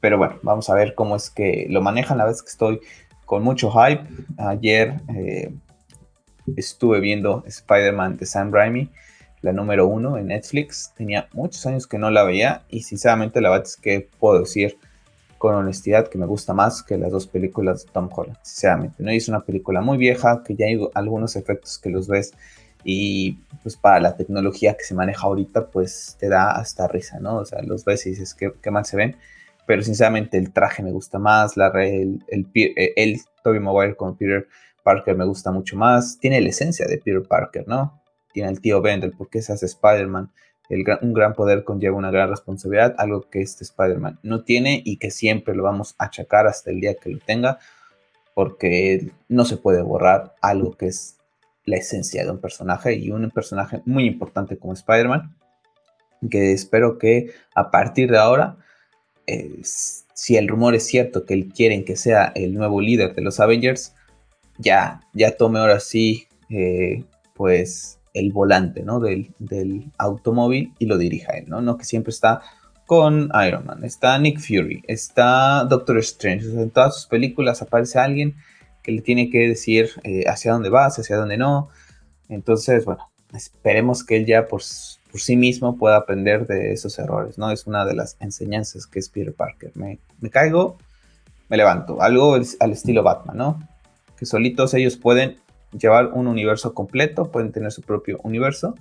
Pero 0.00 0.18
bueno, 0.18 0.38
vamos 0.42 0.68
a 0.68 0.74
ver 0.74 0.94
cómo 0.94 1.16
es 1.16 1.30
que 1.30 1.66
lo 1.70 1.80
manejan. 1.80 2.18
La 2.18 2.26
vez 2.26 2.42
que 2.42 2.50
estoy 2.50 2.80
con 3.24 3.42
mucho 3.42 3.70
hype. 3.70 4.02
Ayer 4.36 5.00
eh, 5.16 5.50
estuve 6.58 7.00
viendo 7.00 7.42
Spider-Man 7.46 8.18
de 8.18 8.26
Sam 8.26 8.52
Raimi, 8.52 8.90
la 9.40 9.54
número 9.54 9.86
uno 9.86 10.18
en 10.18 10.26
Netflix. 10.26 10.92
Tenía 10.94 11.30
muchos 11.32 11.64
años 11.64 11.86
que 11.86 11.96
no 11.96 12.10
la 12.10 12.24
veía 12.24 12.64
y 12.68 12.82
sinceramente 12.82 13.40
la 13.40 13.48
verdad 13.48 13.66
es 13.66 13.78
que 13.78 14.10
puedo 14.18 14.40
decir 14.40 14.76
con 15.38 15.54
honestidad 15.54 16.08
que 16.08 16.18
me 16.18 16.26
gusta 16.26 16.52
más 16.52 16.82
que 16.82 16.98
las 16.98 17.12
dos 17.12 17.26
películas 17.26 17.86
de 17.86 17.92
Tom 17.92 18.10
Holland, 18.14 18.36
sinceramente. 18.42 19.02
¿no? 19.02 19.10
es 19.10 19.26
una 19.30 19.40
película 19.40 19.80
muy 19.80 19.96
vieja, 19.96 20.42
que 20.44 20.54
ya 20.54 20.66
hay 20.66 20.78
algunos 20.92 21.34
efectos 21.34 21.78
que 21.78 21.88
los 21.88 22.08
ves 22.08 22.34
y 22.84 23.32
pues 23.62 23.76
para 23.76 24.00
la 24.00 24.16
tecnología 24.16 24.76
que 24.76 24.84
se 24.84 24.94
maneja 24.94 25.26
ahorita, 25.26 25.70
pues 25.70 26.16
te 26.18 26.28
da 26.28 26.52
hasta 26.52 26.88
risa, 26.88 27.18
¿no? 27.20 27.36
O 27.36 27.44
sea, 27.44 27.62
los 27.62 27.84
ves 27.84 28.06
y 28.06 28.10
dices, 28.10 28.34
qué, 28.34 28.52
qué 28.62 28.70
mal 28.70 28.84
se 28.84 28.96
ven 28.96 29.16
pero 29.68 29.82
sinceramente 29.82 30.38
el 30.38 30.50
traje 30.50 30.82
me 30.82 30.92
gusta 30.92 31.18
más, 31.18 31.58
la, 31.58 31.66
el, 31.84 32.24
el, 32.28 32.46
eh, 32.54 32.94
el, 32.96 33.20
Tobey 33.44 33.60
Maguire 33.60 33.96
con 33.96 34.16
Peter 34.16 34.48
Parker 34.82 35.14
me 35.14 35.26
gusta 35.26 35.52
mucho 35.52 35.76
más, 35.76 36.18
tiene 36.18 36.40
la 36.40 36.48
esencia 36.48 36.86
de 36.86 36.96
Peter 36.96 37.22
Parker, 37.22 37.68
¿no? 37.68 38.00
Tiene 38.32 38.48
el 38.48 38.62
tío 38.62 38.80
Ben, 38.80 39.10
por 39.10 39.28
qué 39.28 39.40
hace 39.40 39.66
Spider-Man, 39.66 40.30
un 41.02 41.12
gran 41.12 41.34
poder 41.34 41.64
conlleva 41.64 41.98
una 41.98 42.10
gran 42.10 42.30
responsabilidad, 42.30 42.94
algo 42.96 43.28
que 43.28 43.42
este 43.42 43.62
Spider-Man 43.62 44.18
no 44.22 44.42
tiene 44.42 44.80
y 44.82 44.96
que 44.96 45.10
siempre 45.10 45.54
lo 45.54 45.64
vamos 45.64 45.94
a 45.98 46.06
achacar 46.06 46.46
hasta 46.46 46.70
el 46.70 46.80
día 46.80 46.94
que 46.94 47.10
lo 47.10 47.18
tenga, 47.18 47.58
porque 48.32 49.10
no 49.28 49.44
se 49.44 49.58
puede 49.58 49.82
borrar 49.82 50.34
algo 50.40 50.78
que 50.78 50.86
es 50.86 51.17
la 51.68 51.76
esencia 51.76 52.24
de 52.24 52.30
un 52.30 52.40
personaje 52.40 52.94
y 52.94 53.10
un 53.10 53.30
personaje 53.30 53.82
muy 53.84 54.06
importante 54.06 54.58
como 54.58 54.72
Spider-Man, 54.72 55.36
que 56.30 56.52
espero 56.52 56.98
que 56.98 57.30
a 57.54 57.70
partir 57.70 58.10
de 58.10 58.18
ahora 58.18 58.58
si 60.14 60.36
el 60.36 60.48
rumor 60.48 60.74
es 60.74 60.86
cierto 60.86 61.24
que 61.24 61.34
él 61.34 61.52
quieren 61.54 61.84
que 61.84 61.96
sea 61.96 62.32
el 62.34 62.54
nuevo 62.54 62.80
líder 62.80 63.14
de 63.14 63.22
los 63.22 63.40
Avengers, 63.40 63.94
ya, 64.58 65.00
ya 65.12 65.36
tome 65.36 65.58
ahora 65.58 65.80
sí, 65.80 66.26
eh, 66.50 67.04
pues 67.34 68.00
el 68.14 68.32
volante, 68.32 68.82
¿no? 68.82 68.98
Del, 68.98 69.32
automóvil 69.98 70.72
y 70.78 70.86
lo 70.86 70.98
dirija 70.98 71.34
él, 71.34 71.44
¿no? 71.48 71.60
No 71.60 71.76
que 71.76 71.84
siempre 71.84 72.10
está 72.10 72.40
con 72.86 73.30
Iron 73.46 73.66
Man, 73.66 73.84
está 73.84 74.18
Nick 74.18 74.40
Fury, 74.40 74.82
está 74.88 75.64
Doctor 75.64 75.98
Strange, 75.98 76.46
en 76.46 76.70
todas 76.70 76.96
sus 76.96 77.06
películas 77.06 77.60
aparece 77.60 77.98
alguien 77.98 78.34
que 78.88 78.92
le 78.92 79.02
tiene 79.02 79.28
que 79.28 79.46
decir 79.46 79.90
eh, 80.02 80.24
hacia 80.26 80.50
dónde 80.50 80.70
vas, 80.70 80.98
hacia 80.98 81.16
dónde 81.16 81.36
no. 81.36 81.68
Entonces, 82.30 82.86
bueno, 82.86 83.10
esperemos 83.34 84.02
que 84.02 84.16
él 84.16 84.24
ya 84.24 84.46
por, 84.46 84.62
sí 84.62 85.36
mismo 85.36 85.76
pueda 85.76 85.98
aprender 85.98 86.46
de 86.46 86.72
esos 86.72 86.98
errores, 86.98 87.36
¿no? 87.36 87.50
Es 87.50 87.66
una 87.66 87.84
de 87.84 87.94
las 87.94 88.16
enseñanzas 88.18 88.86
que 88.86 88.98
es 88.98 89.10
Peter 89.10 89.34
Parker. 89.34 89.72
Me, 89.74 89.98
caigo, 90.30 90.78
me 91.50 91.58
levanto. 91.58 92.00
Algo 92.00 92.36
al 92.36 92.72
estilo 92.72 93.02
Batman, 93.02 93.36
¿no? 93.36 93.68
Que 94.16 94.24
solitos 94.24 94.72
ellos 94.72 94.96
pueden 94.96 95.36
llevar 95.78 96.06
un 96.14 96.26
universo 96.26 96.72
completo, 96.72 97.30
pueden 97.30 97.52
tener 97.52 97.72
su 97.72 97.82
propio 97.82 98.18
universo. 98.22 98.74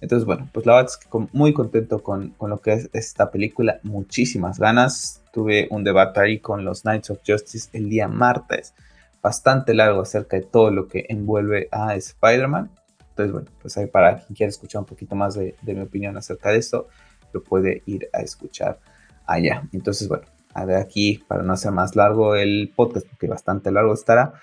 Entonces, 0.00 0.24
bueno, 0.24 0.48
pues 0.50 0.64
la 0.64 0.76
verdad 0.76 0.90
es 0.90 1.34
muy 1.34 1.52
contento 1.52 2.02
con, 2.02 2.30
con, 2.38 2.48
lo 2.48 2.62
que 2.62 2.72
es 2.72 2.88
esta 2.94 3.30
película, 3.30 3.80
muchísimas 3.82 4.58
ganas. 4.58 5.20
Tuve 5.30 5.68
un 5.70 5.84
debate 5.84 6.20
ahí 6.20 6.38
con 6.38 6.64
los 6.64 6.84
Knights 6.84 7.10
of 7.10 7.18
Justice 7.26 7.68
el 7.74 7.90
día 7.90 8.08
martes, 8.08 8.72
bastante 9.22 9.74
largo 9.74 10.02
acerca 10.02 10.36
de 10.36 10.42
todo 10.42 10.70
lo 10.70 10.88
que 10.88 11.06
envuelve 11.08 11.68
a 11.70 11.94
Spider-Man. 11.94 12.70
Entonces, 13.10 13.32
bueno, 13.32 13.50
pues 13.60 13.76
ahí 13.78 13.86
para 13.86 14.18
quien 14.18 14.34
quiera 14.34 14.50
escuchar 14.50 14.80
un 14.80 14.86
poquito 14.86 15.14
más 15.14 15.34
de, 15.34 15.54
de, 15.62 15.74
mi 15.74 15.82
opinión 15.82 16.16
acerca 16.16 16.50
de 16.50 16.58
esto, 16.58 16.88
lo 17.32 17.42
puede 17.42 17.82
ir 17.86 18.08
a 18.12 18.20
escuchar 18.20 18.80
allá. 19.26 19.68
Entonces, 19.72 20.08
bueno, 20.08 20.24
ver 20.66 20.76
aquí, 20.76 21.22
para 21.26 21.42
no 21.42 21.52
hacer 21.52 21.72
más 21.72 21.96
largo 21.96 22.34
el 22.34 22.72
podcast, 22.74 23.06
porque 23.08 23.26
bastante 23.26 23.70
largo 23.70 23.94
estará, 23.94 24.34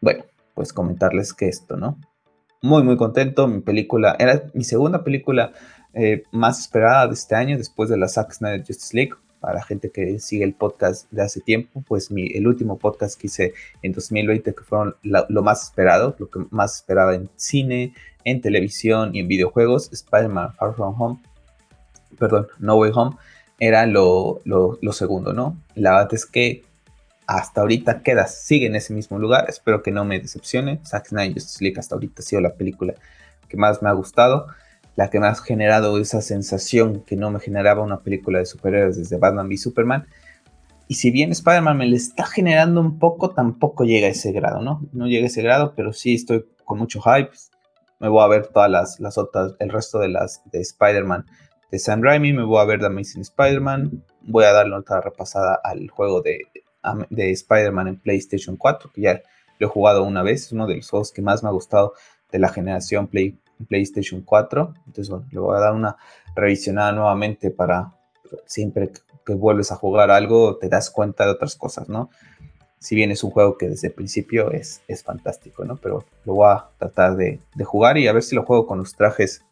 bueno, 0.00 0.24
pues 0.54 0.72
comentarles 0.72 1.32
que 1.32 1.48
esto, 1.48 1.76
¿no? 1.76 1.98
Muy, 2.60 2.82
muy 2.82 2.96
contento. 2.96 3.46
Mi 3.46 3.60
película, 3.60 4.16
era 4.18 4.42
mi 4.54 4.64
segunda 4.64 5.04
película 5.04 5.52
eh, 5.94 6.24
más 6.32 6.58
esperada 6.60 7.06
de 7.06 7.14
este 7.14 7.34
año, 7.34 7.56
después 7.56 7.88
de 7.88 7.96
la 7.96 8.08
Zack 8.08 8.32
Snyder 8.32 8.60
Justice 8.66 8.94
League. 8.96 9.12
Para 9.40 9.54
la 9.54 9.62
gente 9.62 9.90
que 9.90 10.18
sigue 10.18 10.44
el 10.44 10.54
podcast 10.54 11.10
de 11.10 11.22
hace 11.22 11.40
tiempo, 11.40 11.82
pues 11.86 12.10
mi, 12.10 12.26
el 12.34 12.46
último 12.46 12.78
podcast 12.78 13.20
que 13.20 13.28
hice 13.28 13.54
en 13.82 13.92
2020, 13.92 14.54
que 14.54 14.62
fueron 14.62 14.96
lo 15.02 15.42
más 15.42 15.64
esperado, 15.64 16.16
lo 16.18 16.28
que 16.28 16.40
más 16.50 16.76
esperaba 16.76 17.14
en 17.14 17.30
cine, 17.36 17.94
en 18.24 18.40
televisión 18.40 19.14
y 19.14 19.20
en 19.20 19.28
videojuegos, 19.28 19.92
Spider-Man 19.92 20.54
Far 20.54 20.74
From 20.74 21.00
Home, 21.00 21.22
perdón, 22.18 22.48
No 22.58 22.76
Way 22.76 22.92
Home, 22.94 23.16
era 23.60 23.86
lo, 23.86 24.40
lo, 24.44 24.78
lo 24.82 24.92
segundo, 24.92 25.32
¿no? 25.32 25.56
La 25.74 25.92
verdad 25.92 26.14
es 26.14 26.26
que 26.26 26.64
hasta 27.26 27.60
ahorita 27.60 28.02
queda, 28.02 28.26
sigue 28.26 28.66
en 28.66 28.74
ese 28.74 28.94
mismo 28.94 29.18
lugar. 29.18 29.46
Espero 29.48 29.82
que 29.82 29.90
no 29.90 30.04
me 30.04 30.18
decepcione. 30.18 30.80
Zack 30.86 31.08
Snyder 31.08 31.34
Justice 31.34 31.62
League 31.62 31.78
hasta 31.78 31.94
ahorita 31.94 32.22
ha 32.22 32.24
sido 32.24 32.40
la 32.40 32.54
película 32.54 32.94
que 33.48 33.56
más 33.56 33.82
me 33.82 33.88
ha 33.88 33.92
gustado, 33.92 34.46
la 34.98 35.10
que 35.10 35.20
me 35.20 35.28
ha 35.28 35.34
generado 35.36 35.96
esa 36.00 36.20
sensación 36.20 37.04
que 37.04 37.14
no 37.14 37.30
me 37.30 37.38
generaba 37.38 37.84
una 37.84 38.00
película 38.00 38.40
de 38.40 38.46
superhéroes 38.46 38.96
desde 38.96 39.16
Batman 39.16 39.46
v 39.46 39.56
Superman. 39.56 40.08
Y 40.88 40.94
si 40.94 41.12
bien 41.12 41.30
Spider-Man 41.30 41.78
me 41.78 41.86
le 41.86 41.94
está 41.94 42.26
generando 42.26 42.80
un 42.80 42.98
poco, 42.98 43.30
tampoco 43.30 43.84
llega 43.84 44.08
a 44.08 44.10
ese 44.10 44.32
grado, 44.32 44.60
¿no? 44.60 44.84
No 44.92 45.06
llega 45.06 45.22
a 45.22 45.28
ese 45.28 45.40
grado, 45.40 45.74
pero 45.76 45.92
sí 45.92 46.14
estoy 46.14 46.46
con 46.64 46.78
mucho 46.78 47.00
hype. 47.00 47.30
Me 48.00 48.08
voy 48.08 48.24
a 48.24 48.26
ver 48.26 48.48
todas 48.48 48.68
las, 48.68 48.98
las 48.98 49.18
otras, 49.18 49.54
el 49.60 49.70
resto 49.70 50.00
de 50.00 50.08
las 50.08 50.42
de 50.50 50.62
Spider-Man 50.62 51.26
de 51.70 51.78
Sam 51.78 52.02
Raimi, 52.02 52.32
me 52.32 52.42
voy 52.42 52.60
a 52.60 52.64
ver 52.64 52.80
The 52.80 52.86
Amazing 52.86 53.22
Spider-Man, 53.22 54.02
voy 54.22 54.46
a 54.46 54.52
darle 54.52 54.74
otra 54.74 55.00
repasada 55.00 55.60
al 55.62 55.88
juego 55.90 56.22
de 56.22 56.40
de 57.10 57.30
Spider-Man 57.30 57.86
en 57.86 58.00
PlayStation 58.00 58.56
4, 58.56 58.90
que 58.92 59.02
ya 59.02 59.22
lo 59.58 59.66
he 59.66 59.70
jugado 59.70 60.02
una 60.02 60.22
vez, 60.22 60.46
es 60.46 60.52
uno 60.52 60.66
de 60.66 60.76
los 60.76 60.90
juegos 60.90 61.12
que 61.12 61.22
más 61.22 61.42
me 61.42 61.50
ha 61.50 61.52
gustado 61.52 61.94
de 62.30 62.38
la 62.38 62.48
generación 62.48 63.08
Play, 63.08 63.38
PlayStation 63.66 64.22
4. 64.22 64.74
Entonces, 64.86 65.08
bueno, 65.08 65.26
le 65.30 65.38
voy 65.38 65.56
a 65.56 65.60
dar 65.60 65.74
una 65.74 65.96
revisionada 66.34 66.92
nuevamente 66.92 67.50
para 67.50 67.92
siempre 68.46 68.90
que 69.24 69.34
vuelves 69.34 69.72
a 69.72 69.76
jugar 69.76 70.10
algo, 70.10 70.56
te 70.56 70.68
das 70.68 70.90
cuenta 70.90 71.24
de 71.24 71.32
otras 71.32 71.56
cosas, 71.56 71.88
¿no? 71.88 72.10
Si 72.78 72.94
bien 72.94 73.10
es 73.10 73.24
un 73.24 73.30
juego 73.30 73.58
que 73.58 73.68
desde 73.68 73.88
el 73.88 73.94
principio 73.94 74.52
es, 74.52 74.82
es 74.86 75.02
fantástico, 75.02 75.64
¿no? 75.64 75.76
Pero 75.76 76.04
lo 76.24 76.34
voy 76.34 76.48
a 76.50 76.68
tratar 76.78 77.16
de, 77.16 77.40
de 77.54 77.64
jugar 77.64 77.98
y 77.98 78.06
a 78.06 78.12
ver 78.12 78.22
si 78.22 78.36
lo 78.36 78.44
juego 78.44 78.66
con 78.66 78.78
los 78.78 78.94
trajes, 78.94 79.42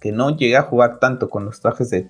que 0.00 0.12
no 0.12 0.36
llegué 0.36 0.56
a 0.56 0.62
jugar 0.62 0.98
tanto 0.98 1.28
con 1.28 1.44
los 1.44 1.60
trajes 1.60 1.90
de, 1.90 2.08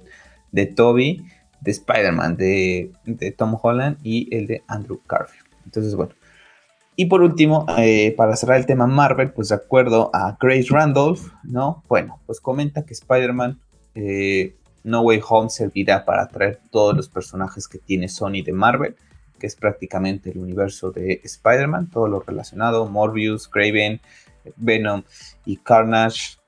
de 0.52 0.66
Toby, 0.66 1.26
de 1.60 1.70
Spider-Man 1.70 2.36
de, 2.36 2.92
Tom 3.36 3.58
Holland 3.60 3.98
y 4.02 4.34
el 4.34 4.46
de 4.46 4.62
Andrew 4.68 5.00
Garfield. 5.08 5.46
Entonces, 5.64 5.94
bueno. 5.94 6.12
Y 6.96 7.06
por 7.06 7.22
último, 7.22 7.66
eh, 7.76 8.14
para 8.16 8.36
cerrar 8.36 8.56
el 8.56 8.64
tema 8.64 8.86
Marvel, 8.86 9.30
pues 9.30 9.50
de 9.50 9.56
acuerdo 9.56 10.10
a 10.14 10.36
Grace 10.40 10.68
Randolph, 10.70 11.28
¿no? 11.44 11.82
Bueno, 11.88 12.20
pues 12.24 12.40
comenta 12.40 12.86
que 12.86 12.94
Spider-Man 12.94 13.60
eh, 13.94 14.56
No 14.82 15.02
Way 15.02 15.20
Home 15.28 15.50
servirá 15.50 16.06
para 16.06 16.26
traer 16.26 16.58
todos 16.70 16.96
los 16.96 17.08
personajes 17.08 17.68
que 17.68 17.78
tiene 17.78 18.08
Sony 18.08 18.42
de 18.42 18.52
Marvel, 18.52 18.96
que 19.38 19.46
es 19.46 19.56
prácticamente 19.56 20.30
el 20.30 20.38
universo 20.38 20.90
de 20.90 21.20
Spider-Man, 21.22 21.90
todo 21.90 22.08
lo 22.08 22.20
relacionado, 22.20 22.86
Morbius, 22.86 23.46
Craven, 23.46 24.00
Venom 24.56 25.02
y 25.44 25.58
Carnage, 25.58 26.38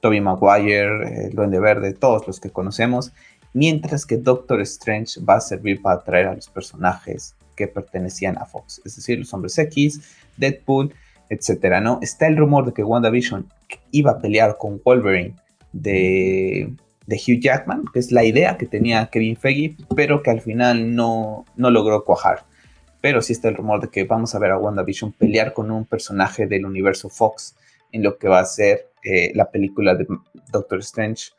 Tobey 0.00 0.20
Maguire, 0.20 1.26
el 1.26 1.34
Duende 1.34 1.60
Verde, 1.60 1.92
todos 1.92 2.26
los 2.26 2.40
que 2.40 2.50
conocemos 2.50 3.12
mientras 3.52 4.06
que 4.06 4.16
Doctor 4.16 4.60
Strange 4.62 5.20
va 5.20 5.36
a 5.36 5.40
servir 5.40 5.82
para 5.82 5.96
atraer 5.96 6.26
a 6.26 6.34
los 6.34 6.48
personajes 6.48 7.36
que 7.56 7.68
pertenecían 7.68 8.38
a 8.38 8.46
Fox, 8.46 8.80
es 8.84 8.96
decir, 8.96 9.18
los 9.18 9.32
Hombres 9.34 9.58
X, 9.58 10.00
Deadpool, 10.36 10.94
etcétera, 11.28 11.80
¿no? 11.80 11.98
Está 12.02 12.26
el 12.26 12.36
rumor 12.36 12.66
de 12.66 12.72
que 12.72 12.84
WandaVision 12.84 13.46
iba 13.90 14.12
a 14.12 14.18
pelear 14.18 14.58
con 14.58 14.80
Wolverine 14.84 15.34
de, 15.72 16.74
Hugh 17.08 17.40
Jackman, 17.40 17.84
que 17.92 17.98
es 17.98 18.12
la 18.12 18.24
idea 18.24 18.58
que 18.58 18.66
tenía 18.66 19.06
Kevin 19.06 19.36
Feige, 19.36 19.76
pero 19.96 20.22
que 20.22 20.30
al 20.30 20.40
final 20.40 20.94
no, 20.94 21.44
no 21.56 21.70
logró 21.70 22.04
cuajar. 22.04 22.44
Pero 23.00 23.22
sí 23.22 23.32
está 23.32 23.48
el 23.48 23.56
rumor 23.56 23.80
de 23.80 23.88
que 23.88 24.04
vamos 24.04 24.34
a 24.34 24.38
ver 24.38 24.50
a 24.50 24.58
WandaVision 24.58 25.12
pelear 25.12 25.52
con 25.52 25.70
un 25.70 25.86
personaje 25.86 26.46
del 26.46 26.66
universo 26.66 27.08
Fox 27.08 27.56
en 27.92 28.02
lo 28.02 28.18
que 28.18 28.28
va 28.28 28.40
a 28.40 28.44
ser 28.44 28.90
eh, 29.02 29.32
la 29.34 29.50
película 29.50 29.94
de 29.94 30.06
Doctor 30.50 30.80
Strange 30.80 31.30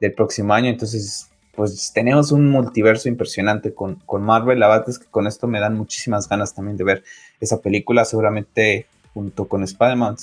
del 0.00 0.12
próximo 0.12 0.54
año. 0.54 0.70
Entonces 0.70 1.30
pues 1.56 1.92
tenemos 1.92 2.32
un 2.32 2.50
multiverso 2.50 3.08
impresionante 3.08 3.74
con, 3.74 3.96
con, 4.06 4.22
Marvel. 4.22 4.58
La 4.58 4.68
verdad 4.68 4.88
es 4.88 4.98
que 4.98 5.06
con 5.06 5.26
esto 5.26 5.46
me 5.46 5.60
dan 5.60 5.76
muchísimas 5.76 6.28
ganas 6.28 6.54
también 6.54 6.76
de 6.76 6.84
ver 6.84 7.04
esa 7.40 7.60
película. 7.60 8.04
Seguramente 8.04 8.86
junto 9.12 9.46
con 9.46 9.62
Spider-Man 9.62 10.16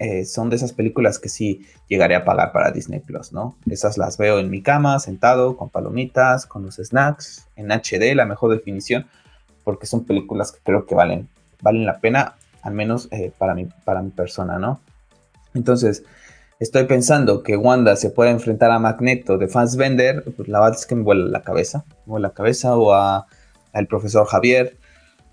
eh, 0.00 0.24
son 0.24 0.48
de 0.48 0.56
esas 0.56 0.72
películas 0.72 1.18
que 1.18 1.28
sí 1.28 1.66
llegaré 1.86 2.14
a 2.16 2.24
pagar 2.24 2.52
para 2.52 2.70
Disney 2.70 3.00
Plus, 3.00 3.32
¿no? 3.32 3.56
Esas 3.70 3.98
las 3.98 4.16
veo 4.16 4.38
en 4.38 4.48
mi 4.48 4.62
cama, 4.62 4.98
sentado, 4.98 5.58
con 5.58 5.68
palomitas, 5.68 6.46
con 6.46 6.64
los 6.64 6.76
snacks, 6.76 7.46
en 7.54 7.70
HD, 7.70 8.14
la 8.14 8.24
mejor 8.24 8.50
definición, 8.50 9.06
porque 9.62 9.86
son 9.86 10.04
películas 10.04 10.52
que 10.52 10.60
creo 10.64 10.86
que 10.86 10.94
valen, 10.94 11.28
valen 11.60 11.84
la 11.84 12.00
pena, 12.00 12.36
al 12.62 12.72
menos 12.72 13.08
eh, 13.10 13.30
para, 13.36 13.54
mi, 13.54 13.66
para 13.84 14.00
mi 14.00 14.10
persona, 14.10 14.58
¿no? 14.58 14.80
Entonces, 15.52 16.02
estoy 16.60 16.84
pensando 16.84 17.42
que 17.42 17.56
Wanda 17.56 17.96
se 17.96 18.10
puede 18.10 18.30
enfrentar 18.30 18.70
a 18.70 18.78
Magneto 18.78 19.38
de 19.38 19.48
Fassbender, 19.48 20.22
pues 20.36 20.48
la 20.48 20.60
verdad 20.60 20.78
es 20.78 20.86
que 20.86 20.94
me 20.94 21.02
vuela 21.02 21.26
la 21.26 21.42
cabeza, 21.42 21.84
me 22.06 22.12
vuela 22.12 22.28
la 22.28 22.34
cabeza, 22.34 22.76
o 22.76 22.92
a, 22.92 23.26
al 23.72 23.86
profesor 23.86 24.26
Javier. 24.26 24.78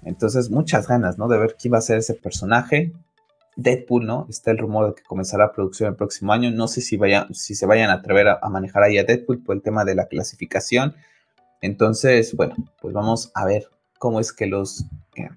Entonces, 0.04 0.50
muchas 0.50 0.88
ganas, 0.88 1.18
¿no? 1.18 1.28
De 1.28 1.38
ver 1.38 1.56
quién 1.60 1.74
va 1.74 1.80
a 1.80 1.82
ser 1.82 1.98
ese 1.98 2.14
personaje. 2.14 2.94
Deadpool, 3.58 4.06
¿no? 4.06 4.26
Está 4.30 4.52
el 4.52 4.58
rumor 4.58 4.88
de 4.88 4.96
que 4.96 5.04
comenzará 5.04 5.52
producción 5.52 5.90
el 5.90 5.96
próximo 5.96 6.32
año. 6.32 6.50
No 6.52 6.68
sé 6.68 6.80
si, 6.80 6.96
vaya, 6.96 7.28
si 7.34 7.56
se 7.56 7.66
vayan 7.66 7.90
a 7.90 7.94
atrever 7.94 8.30
a, 8.30 8.50
manejar 8.50 8.84
ahí 8.84 8.98
a 8.98 9.04
Deadpool 9.04 9.44
por 9.44 9.56
el 9.56 9.62
tema 9.62 9.84
de 9.84 9.96
la 9.96 10.06
clasificación. 10.06 10.96
Entonces, 11.62 12.36
bueno, 12.36 12.56
pues 12.80 12.94
vamos 12.94 13.32
a 13.34 13.46
ver 13.46 13.68
cómo 13.98 14.20
es 14.20 14.32
que 14.32 14.46
los 14.46 14.86
eh, 15.16 15.30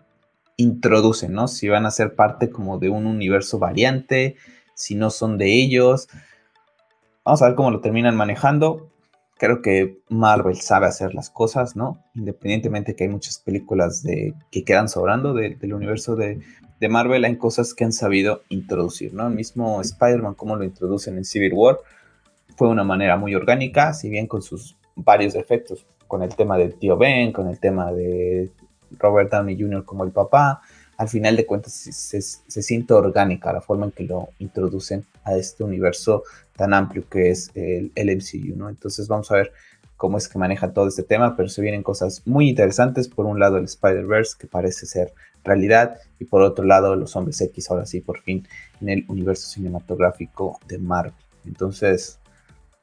introducen, 0.56 1.32
¿no? 1.32 1.48
Si 1.48 1.68
van 1.68 1.86
a 1.86 1.90
ser 1.90 2.14
parte 2.14 2.50
como 2.50 2.78
de 2.78 2.90
un 2.90 3.06
universo 3.06 3.58
variante, 3.58 4.36
si 4.80 4.94
no 4.94 5.10
son 5.10 5.36
de 5.36 5.60
ellos. 5.60 6.08
Vamos 7.22 7.42
a 7.42 7.46
ver 7.48 7.54
cómo 7.54 7.70
lo 7.70 7.80
terminan 7.80 8.16
manejando. 8.16 8.88
Creo 9.36 9.60
que 9.60 10.00
Marvel 10.08 10.56
sabe 10.56 10.86
hacer 10.86 11.14
las 11.14 11.28
cosas, 11.28 11.76
¿no? 11.76 12.02
Independientemente 12.14 12.96
que 12.96 13.04
hay 13.04 13.10
muchas 13.10 13.38
películas 13.38 14.02
de, 14.02 14.34
que 14.50 14.64
quedan 14.64 14.88
sobrando 14.88 15.34
del 15.34 15.74
universo 15.74 16.16
de, 16.16 16.40
Marvel, 16.88 17.26
hay 17.26 17.36
cosas 17.36 17.74
que 17.74 17.84
han 17.84 17.92
sabido 17.92 18.40
introducir, 18.48 19.12
¿no? 19.12 19.26
El 19.28 19.34
mismo 19.34 19.82
Spider-Man, 19.82 20.32
como 20.32 20.56
lo 20.56 20.64
introducen 20.64 21.18
en 21.18 21.26
Civil 21.26 21.52
War, 21.52 21.78
fue 22.56 22.68
una 22.68 22.84
manera 22.84 23.18
muy 23.18 23.34
orgánica, 23.34 23.92
si 23.92 24.08
bien 24.08 24.26
con 24.26 24.40
sus 24.40 24.78
varios 24.94 25.34
efectos, 25.34 25.86
con 26.06 26.22
el 26.22 26.34
tema 26.34 26.56
del 26.56 26.74
tío 26.76 26.96
Ben, 26.96 27.32
con 27.32 27.48
el 27.48 27.60
tema 27.60 27.92
de 27.92 28.50
Robert 28.98 29.30
Downey 29.30 29.60
Jr. 29.60 29.84
como 29.84 30.04
el 30.04 30.10
papá, 30.10 30.62
al 31.00 31.08
final 31.08 31.34
de 31.34 31.46
cuentas 31.46 31.72
se, 31.72 32.20
siente 32.20 32.92
orgánica 32.92 33.54
la 33.54 33.62
forma 33.62 33.86
en 33.86 33.92
que 33.92 34.04
lo 34.04 34.28
introducen 34.38 35.02
a 35.24 35.34
este 35.34 35.64
universo 35.64 36.24
tan 36.54 36.74
amplio 36.74 37.08
que 37.08 37.30
es 37.30 37.50
el, 37.54 37.90
MCU. 37.96 38.68
Entonces 38.68 39.08
vamos 39.08 39.30
a 39.30 39.36
ver 39.36 39.50
cómo 39.96 40.18
es 40.18 40.28
que 40.28 40.38
maneja 40.38 40.74
todo 40.74 40.88
este 40.88 41.02
tema, 41.02 41.38
pero 41.38 41.48
se 41.48 41.62
vienen 41.62 41.82
cosas 41.82 42.20
muy 42.26 42.50
interesantes. 42.50 43.08
Por 43.08 43.24
un 43.24 43.40
lado 43.40 43.56
el 43.56 43.64
Spider-Verse, 43.64 44.36
que 44.38 44.46
parece 44.46 44.84
ser 44.84 45.14
realidad, 45.42 45.96
y 46.18 46.26
por 46.26 46.42
otro 46.42 46.66
lado 46.66 46.94
los 46.96 47.16
Hombres 47.16 47.40
X, 47.40 47.70
ahora 47.70 47.86
sí, 47.86 48.02
por 48.02 48.20
fin, 48.20 48.46
en 48.82 48.90
el 48.90 49.06
universo 49.08 49.48
cinematográfico 49.48 50.60
de 50.68 50.76
Marvel. 50.76 51.14
Entonces, 51.46 52.18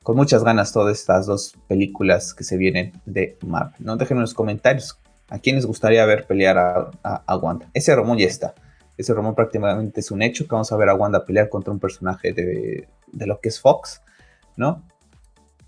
con 0.01 0.15
muchas 0.15 0.43
ganas 0.43 0.73
todas 0.73 0.97
estas 0.97 1.27
dos 1.27 1.53
películas 1.67 2.33
que 2.33 2.43
se 2.43 2.57
vienen 2.57 2.93
de 3.05 3.37
Marvel. 3.45 3.75
¿no? 3.77 3.95
Déjenme 3.95 4.21
en 4.21 4.23
los 4.23 4.33
comentarios 4.33 4.97
¿A 5.29 5.39
quién 5.39 5.55
les 5.55 5.65
gustaría 5.65 6.05
ver 6.05 6.25
pelear 6.25 6.57
a, 6.57 7.37
Wanda? 7.37 7.69
Ese 7.73 7.95
rumor 7.95 8.17
ya 8.17 8.27
está. 8.27 8.55
ese 8.97 9.13
rumor 9.13 9.35
prácticamente 9.35 9.99
es 9.99 10.09
un 10.11 10.21
hecho, 10.21 10.45
que 10.45 10.51
vamos 10.51 10.71
a 10.71 10.77
ver 10.77 10.89
a 10.89 10.95
Wanda 10.95 11.25
pelear 11.25 11.49
contra 11.49 11.71
un 11.71 11.79
personaje 11.79 12.33
de, 12.33 12.87
lo 13.25 13.39
que 13.39 13.49
es 13.49 13.59
Fox, 13.59 14.01
¿no? 14.55 14.83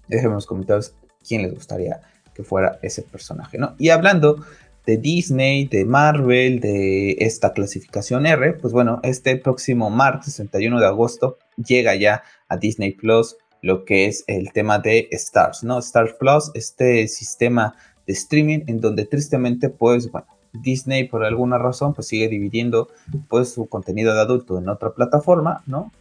Déjenme 0.07 0.29
en 0.29 0.35
los 0.35 0.47
comentarios 0.47 0.95
quién 1.27 1.43
les 1.43 1.53
gustaría 1.53 2.01
que 2.33 2.43
fuera 2.43 2.79
ese 2.81 3.03
personaje, 3.03 3.57
¿no? 3.57 3.75
Y 3.77 3.89
hablando 3.89 4.43
de 4.85 4.97
Disney, 4.97 5.65
de 5.67 5.85
Marvel, 5.85 6.59
de 6.61 7.17
esta 7.19 7.53
clasificación 7.53 8.25
R, 8.25 8.53
pues 8.53 8.73
bueno, 8.73 8.99
este 9.03 9.35
próximo 9.37 9.89
martes 9.89 10.35
31 10.35 10.79
de 10.79 10.85
agosto 10.87 11.37
llega 11.57 11.93
ya 11.95 12.23
a 12.47 12.57
Disney 12.57 12.93
Plus 12.93 13.35
lo 13.61 13.85
que 13.85 14.07
es 14.07 14.23
el 14.27 14.51
tema 14.53 14.79
de 14.79 15.09
Stars, 15.11 15.63
¿no? 15.63 15.79
Stars 15.79 16.13
Plus, 16.13 16.51
este 16.53 17.07
sistema 17.07 17.75
streaming 18.13 18.61
en 18.67 18.81
donde 18.81 19.05
tristemente, 19.05 19.69
pues 19.69 20.11
bueno, 20.11 20.27
Disney 20.53 21.07
por 21.07 21.23
alguna 21.23 21.57
razón 21.57 21.93
pues 21.93 22.07
sigue 22.07 22.27
dividiendo 22.27 22.89
pues 23.27 23.53
su 23.53 23.67
contenido 23.67 24.13
de 24.13 24.21
adulto 24.21 24.57
en 24.57 24.69
otra 24.69 24.91
plataforma, 24.91 25.63
¿no? 25.65 25.91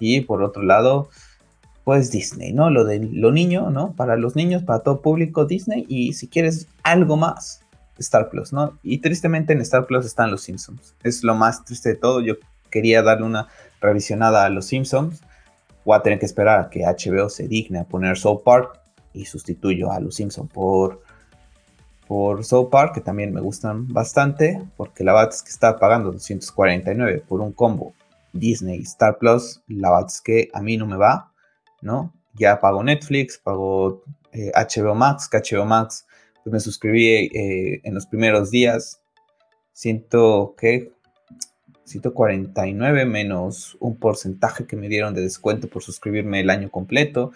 Y 0.00 0.20
por 0.22 0.42
otro 0.42 0.62
lado, 0.62 1.08
pues 1.84 2.10
Disney, 2.10 2.52
¿no? 2.52 2.70
Lo 2.70 2.84
de 2.84 3.00
lo 3.00 3.32
niño, 3.32 3.70
¿no? 3.70 3.92
Para 3.92 4.16
los 4.16 4.36
niños, 4.36 4.62
para 4.62 4.80
todo 4.80 5.00
público 5.00 5.44
Disney 5.44 5.84
y 5.88 6.12
si 6.12 6.28
quieres 6.28 6.68
algo 6.82 7.16
más, 7.16 7.62
Star 7.98 8.28
Plus, 8.30 8.52
¿no? 8.52 8.78
Y 8.82 8.98
tristemente 8.98 9.52
en 9.52 9.60
Star 9.60 9.86
Plus 9.86 10.06
están 10.06 10.30
los 10.30 10.42
Simpsons. 10.42 10.94
Es 11.02 11.24
lo 11.24 11.34
más 11.34 11.64
triste 11.64 11.90
de 11.90 11.94
todo. 11.96 12.20
Yo 12.20 12.34
quería 12.70 13.02
darle 13.02 13.26
una 13.26 13.48
revisionada 13.80 14.44
a 14.44 14.50
los 14.50 14.66
Simpsons. 14.66 15.20
Voy 15.84 15.96
a 15.96 16.02
tener 16.02 16.18
que 16.18 16.26
esperar 16.26 16.60
a 16.60 16.70
que 16.70 16.84
HBO 16.84 17.28
se 17.28 17.48
digne 17.48 17.80
a 17.80 17.84
poner 17.84 18.16
Soul 18.16 18.42
Park 18.44 18.80
y 19.12 19.24
sustituyo 19.24 19.90
a 19.90 20.00
los 20.00 20.16
Simpsons 20.16 20.50
por 20.52 21.02
por 22.08 22.42
South 22.42 22.70
Park, 22.70 22.94
que 22.94 23.00
también 23.02 23.34
me 23.34 23.42
gustan 23.42 23.86
bastante, 23.92 24.62
porque 24.78 25.04
la 25.04 25.12
verdad 25.12 25.30
que 25.44 25.50
estaba 25.50 25.78
pagando 25.78 26.10
249 26.10 27.22
por 27.28 27.42
un 27.42 27.52
combo 27.52 27.92
Disney 28.32 28.80
Star 28.80 29.18
Plus, 29.18 29.60
la 29.68 29.90
verdad 29.90 30.10
que 30.24 30.48
a 30.54 30.62
mí 30.62 30.78
no 30.78 30.86
me 30.86 30.96
va, 30.96 31.32
¿no? 31.82 32.14
Ya 32.34 32.58
pago 32.60 32.82
Netflix, 32.82 33.38
pago 33.38 34.02
HBO 34.32 34.92
eh, 34.92 34.94
Max, 34.94 35.28
que 35.28 35.38
HBO 35.38 35.66
Max, 35.66 36.06
pues 36.42 36.52
me 36.52 36.60
suscribí 36.60 37.06
eh, 37.06 37.82
en 37.84 37.94
los 37.94 38.06
primeros 38.06 38.50
días, 38.50 39.02
siento 39.72 40.54
que 40.56 40.90
149 41.84 43.04
menos 43.04 43.76
un 43.80 43.96
porcentaje 43.98 44.66
que 44.66 44.76
me 44.76 44.88
dieron 44.88 45.14
de 45.14 45.22
descuento 45.22 45.68
por 45.68 45.82
suscribirme 45.82 46.40
el 46.40 46.50
año 46.50 46.70
completo. 46.70 47.32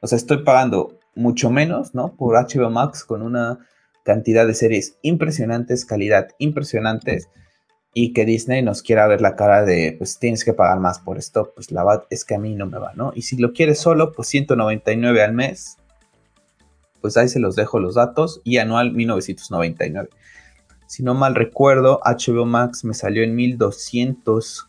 O 0.00 0.06
sea, 0.06 0.16
estoy 0.16 0.42
pagando 0.42 0.98
mucho 1.14 1.50
menos, 1.50 1.94
¿no? 1.94 2.14
Por 2.16 2.34
HBO 2.34 2.70
Max 2.70 3.04
con 3.04 3.22
una 3.22 3.66
cantidad 4.04 4.46
de 4.46 4.54
series 4.54 4.96
impresionantes, 5.02 5.84
calidad 5.84 6.28
impresionantes, 6.38 7.28
y 7.92 8.12
que 8.12 8.24
Disney 8.24 8.62
nos 8.62 8.82
quiera 8.82 9.06
ver 9.06 9.20
la 9.20 9.34
cara 9.34 9.64
de, 9.64 9.94
pues 9.98 10.18
tienes 10.18 10.44
que 10.44 10.52
pagar 10.52 10.78
más 10.78 11.00
por 11.00 11.18
esto, 11.18 11.52
pues 11.54 11.72
la 11.72 11.84
verdad 11.84 12.04
es 12.10 12.24
que 12.24 12.34
a 12.34 12.38
mí 12.38 12.54
no 12.54 12.66
me 12.66 12.78
va, 12.78 12.92
¿no? 12.94 13.12
Y 13.14 13.22
si 13.22 13.36
lo 13.36 13.52
quieres 13.52 13.80
solo, 13.80 14.12
pues 14.12 14.28
199 14.28 15.22
al 15.22 15.32
mes, 15.32 15.76
pues 17.00 17.16
ahí 17.16 17.28
se 17.28 17.40
los 17.40 17.56
dejo 17.56 17.80
los 17.80 17.96
datos, 17.96 18.40
y 18.44 18.58
anual 18.58 18.92
1999. 18.92 20.08
Si 20.86 21.02
no 21.02 21.14
mal 21.14 21.34
recuerdo, 21.34 22.00
HBO 22.04 22.46
Max 22.46 22.84
me 22.84 22.94
salió 22.94 23.22
en 23.22 23.34
1200 23.34 24.68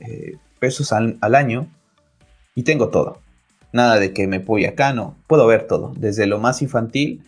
eh, 0.00 0.36
pesos 0.58 0.92
al, 0.92 1.18
al 1.20 1.34
año, 1.36 1.68
y 2.56 2.64
tengo 2.64 2.88
todo. 2.88 3.20
Nada 3.72 4.00
de 4.00 4.12
que 4.12 4.26
me 4.26 4.38
voy 4.40 4.64
acá, 4.64 4.92
no. 4.92 5.16
Puedo 5.28 5.46
ver 5.46 5.66
todo, 5.66 5.92
desde 5.96 6.26
lo 6.26 6.38
más 6.38 6.62
infantil 6.62 7.22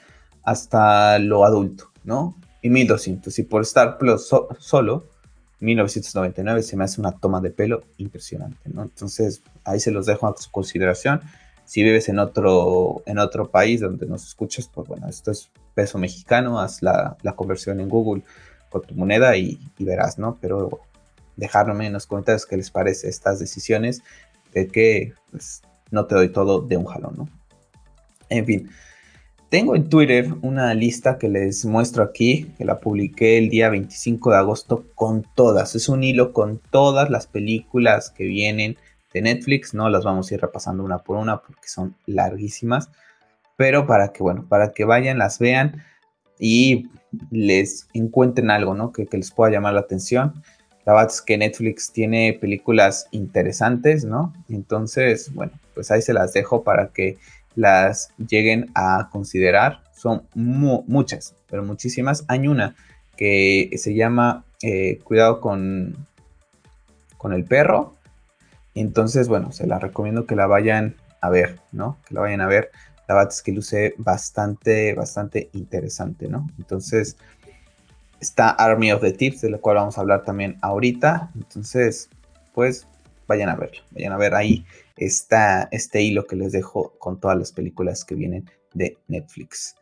hasta 0.49 1.19
lo 1.19 1.45
adulto, 1.45 1.93
¿no? 2.05 2.35
Y 2.63 2.71
1200. 2.71 3.39
Y 3.39 3.43
por 3.43 3.63
Star 3.63 3.99
Plus 3.99 4.35
solo, 4.59 5.07
1999 5.61 6.63
se 6.63 6.77
me 6.77 6.85
hace 6.85 7.01
una 7.01 7.13
toma 7.13 7.41
de 7.43 7.51
pelo 7.51 7.83
impresionante, 7.99 8.71
¿no? 8.73 8.83
Entonces, 8.83 9.43
ahí 9.65 9.79
se 9.79 9.91
los 9.91 10.07
dejo 10.07 10.27
a 10.27 10.35
su 10.39 10.51
consideración. 10.51 11.21
Si 11.67 11.83
vives 11.83 12.09
en 12.09 12.19
otro, 12.19 13.03
en 13.05 13.19
otro 13.19 13.51
país 13.51 13.81
donde 13.81 14.07
nos 14.07 14.27
escuchas, 14.27 14.71
pues 14.73 14.89
bueno, 14.89 15.07
esto 15.07 15.31
es 15.31 15.51
peso 15.75 15.99
mexicano, 15.99 16.59
haz 16.61 16.83
la, 16.83 17.19
conversión 17.37 17.79
en 17.81 17.91
Google 17.91 18.23
con 18.71 18.81
tu 18.81 18.95
moneda 18.95 19.37
y, 19.37 19.61
verás, 19.79 20.19
¿no? 20.19 20.39
Pero 20.41 20.81
dejarme 21.37 21.89
en 21.89 21.93
los 21.93 22.07
comentarios 22.07 22.47
qué 22.47 22.57
les 22.57 22.71
parece 22.71 23.09
estas 23.09 23.39
decisiones 23.39 24.03
de 24.55 24.67
que 24.67 25.13
pues, 25.31 25.61
no 25.91 26.07
te 26.07 26.15
doy 26.15 26.31
todo 26.31 26.63
de 26.63 26.79
un 26.79 26.87
jalón, 26.87 27.17
¿no? 27.19 27.29
En 28.31 28.47
fin, 28.47 28.71
tengo 29.49 29.75
en 29.75 29.89
Twitter 29.89 30.35
una 30.43 30.75
lista 30.75 31.19
que 31.19 31.29
les 31.29 31.65
muestro 31.65 32.03
aquí, 32.03 32.53
que 32.59 32.65
la 32.65 32.81
publiqué 32.81 33.39
el 33.39 33.49
día 33.49 33.71
25 33.71 34.31
de 34.31 34.37
agosto 34.37 34.85
con 34.95 35.25
todas. 35.35 35.75
Es 35.75 35.89
un 35.89 36.05
hilo 36.05 36.33
con 36.33 36.61
todas 36.71 37.09
las 37.09 37.27
películas 37.27 38.11
que 38.11 38.25
vienen 38.25 38.77
de 39.15 39.23
Netflix. 39.23 39.73
No 39.73 39.89
las 39.89 40.05
vamos 40.05 40.31
a 40.31 40.35
ir 40.35 40.41
repasando 40.41 40.85
una 40.85 40.99
por 40.99 41.17
una 41.17 41.41
porque 41.41 41.69
son 41.69 41.97
larguísimas. 42.07 42.91
Pero 43.57 43.87
para 43.87 44.13
que, 44.13 44.23
bueno, 44.23 44.45
para 44.49 44.73
que 44.73 44.85
vayan, 44.85 45.19
las 45.19 45.39
vean 45.39 45.83
y 46.39 46.89
les 47.31 47.89
encuentren 47.95 48.51
algo, 48.51 48.75
¿no? 48.75 48.93
Que, 48.93 49.07
que 49.07 49.17
les 49.17 49.31
pueda 49.31 49.51
llamar 49.51 49.73
la 49.73 49.81
atención. 49.81 50.35
La 50.85 50.93
verdad 50.93 51.11
es 51.11 51.23
que 51.23 51.39
Netflix 51.39 51.91
tiene 51.91 52.39
películas 52.39 53.09
interesantes, 53.13 54.05
¿no? 54.05 54.33
Entonces, 54.49 55.33
bueno, 55.35 55.53
pues 55.75 55.91
ahí 55.91 56.03
se 56.03 56.13
las 56.13 56.35
dejo 56.35 56.63
para 56.63 56.89
que 56.89 57.17
las 57.55 58.11
lleguen 58.19 58.71
a 58.75 59.09
considerar. 59.11 59.83
Son 59.95 60.23
muchas, 60.35 61.35
pero 61.51 61.65
muchísimas. 61.65 62.25
Hay 62.29 62.47
una 62.47 62.77
que 63.17 63.71
se 63.77 63.95
llama 63.95 64.45
eh, 64.63 64.99
Cuidado 65.03 65.41
con, 65.41 66.07
con 67.17 67.33
el 67.33 67.45
perro. 67.45 67.95
Entonces, 68.75 69.29
bueno, 69.29 69.51
se 69.53 69.67
la 69.67 69.79
recomiendo 69.79 70.25
que 70.25 70.37
la 70.37 70.47
vayan 70.47 70.95
a 71.21 71.31
ver, 71.31 71.59
¿no? 71.73 71.99
Que 72.07 72.15
la 72.15 72.21
vayan 72.21 72.41
a 72.41 72.47
ver. 72.47 72.71
La 73.09 73.15
verdad 73.17 73.33
es 73.33 73.43
que 73.43 73.53
luce 73.53 73.95
bastante, 73.99 74.95
bastante 74.95 75.51
interesante, 75.53 76.29
¿no? 76.29 76.47
Entonces, 76.59 77.17
está 78.21 78.51
Army 78.51 78.93
of 78.93 79.01
the 79.01 79.13
Tips, 79.13 79.41
de 79.41 79.51
la 79.51 79.59
cual 79.59 79.77
vamos 79.77 79.99
a 79.99 80.03
hablar 80.03 80.23
también 80.23 80.59
ahorita. 80.61 81.31
Entonces, 81.35 82.09
pues, 82.55 82.87
vayan 83.27 83.49
a 83.49 83.57
verlo. 83.57 83.81
Vayan 83.91 84.13
a 84.13 84.17
ver 84.17 84.35
ahí 84.35 84.65
esta, 85.01 85.69
este 85.73 86.03
hilo 86.03 86.27
que 86.27 86.37
les 86.37 86.53
dejo 86.53 86.95
con 86.99 87.21
todas 87.21 87.39
las 87.39 87.53
películas 87.53 88.05
que 88.05 88.15
vienen 88.15 88.51
de 88.75 88.99
Netflix. 89.09 89.77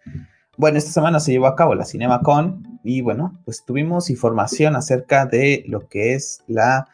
Bueno, 0.56 0.78
esta 0.78 0.90
semana 0.90 1.20
se 1.20 1.32
llevó 1.32 1.46
a 1.46 1.56
cabo 1.56 1.74
la 1.74 1.84
CinemaCon 1.84 2.80
y 2.82 3.02
bueno, 3.02 3.38
pues 3.44 3.64
tuvimos 3.64 4.08
información 4.08 4.74
acerca 4.74 5.26
de 5.26 5.64
lo 5.68 5.86
que 5.88 6.14
es 6.14 6.42
la, 6.46 6.88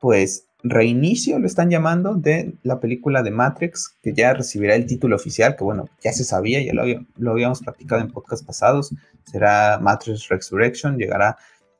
pues, 0.00 0.46
reinicio, 0.62 1.38
lo 1.38 1.46
están 1.46 1.70
llamando, 1.70 2.14
de 2.14 2.54
la 2.62 2.80
película 2.80 3.22
de 3.22 3.30
Matrix, 3.30 3.96
que 4.02 4.14
ya 4.14 4.32
recibirá 4.32 4.76
el 4.76 4.86
título 4.86 5.16
oficial, 5.16 5.56
que 5.56 5.64
bueno, 5.64 5.88
ya 6.02 6.12
se 6.12 6.24
sabía, 6.24 6.62
ya 6.62 6.72
lo, 6.72 6.84
lo 7.16 7.32
habíamos 7.32 7.60
platicado 7.60 8.00
en 8.00 8.12
podcast 8.12 8.46
pasados, 8.46 8.94
será 9.24 9.78
Matrix 9.82 10.28
Resurrection, 10.28 10.96
llegará 10.96 11.36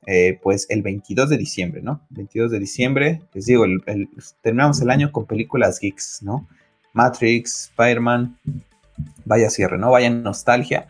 eh, 0.07 0.39
pues 0.43 0.67
el 0.69 0.83
22 0.83 1.31
de 1.31 1.37
diciembre, 1.37 1.83
¿no? 1.83 2.01
22 2.11 2.51
de 2.51 2.59
diciembre, 2.59 3.23
les 3.35 3.47
digo, 3.47 3.65
terminamos 4.41 4.81
el 4.81 4.91
año 4.91 5.13
con 5.13 5.27
películas 5.27 5.79
geeks, 5.79 6.23
¿no? 6.23 6.49
Matrix, 6.93 7.71
Spider-Man, 7.71 8.37
vaya 9.25 9.49
cierre, 9.49 9.79
¿no? 9.79 9.91
Vaya 9.91 10.11
nostalgia. 10.11 10.89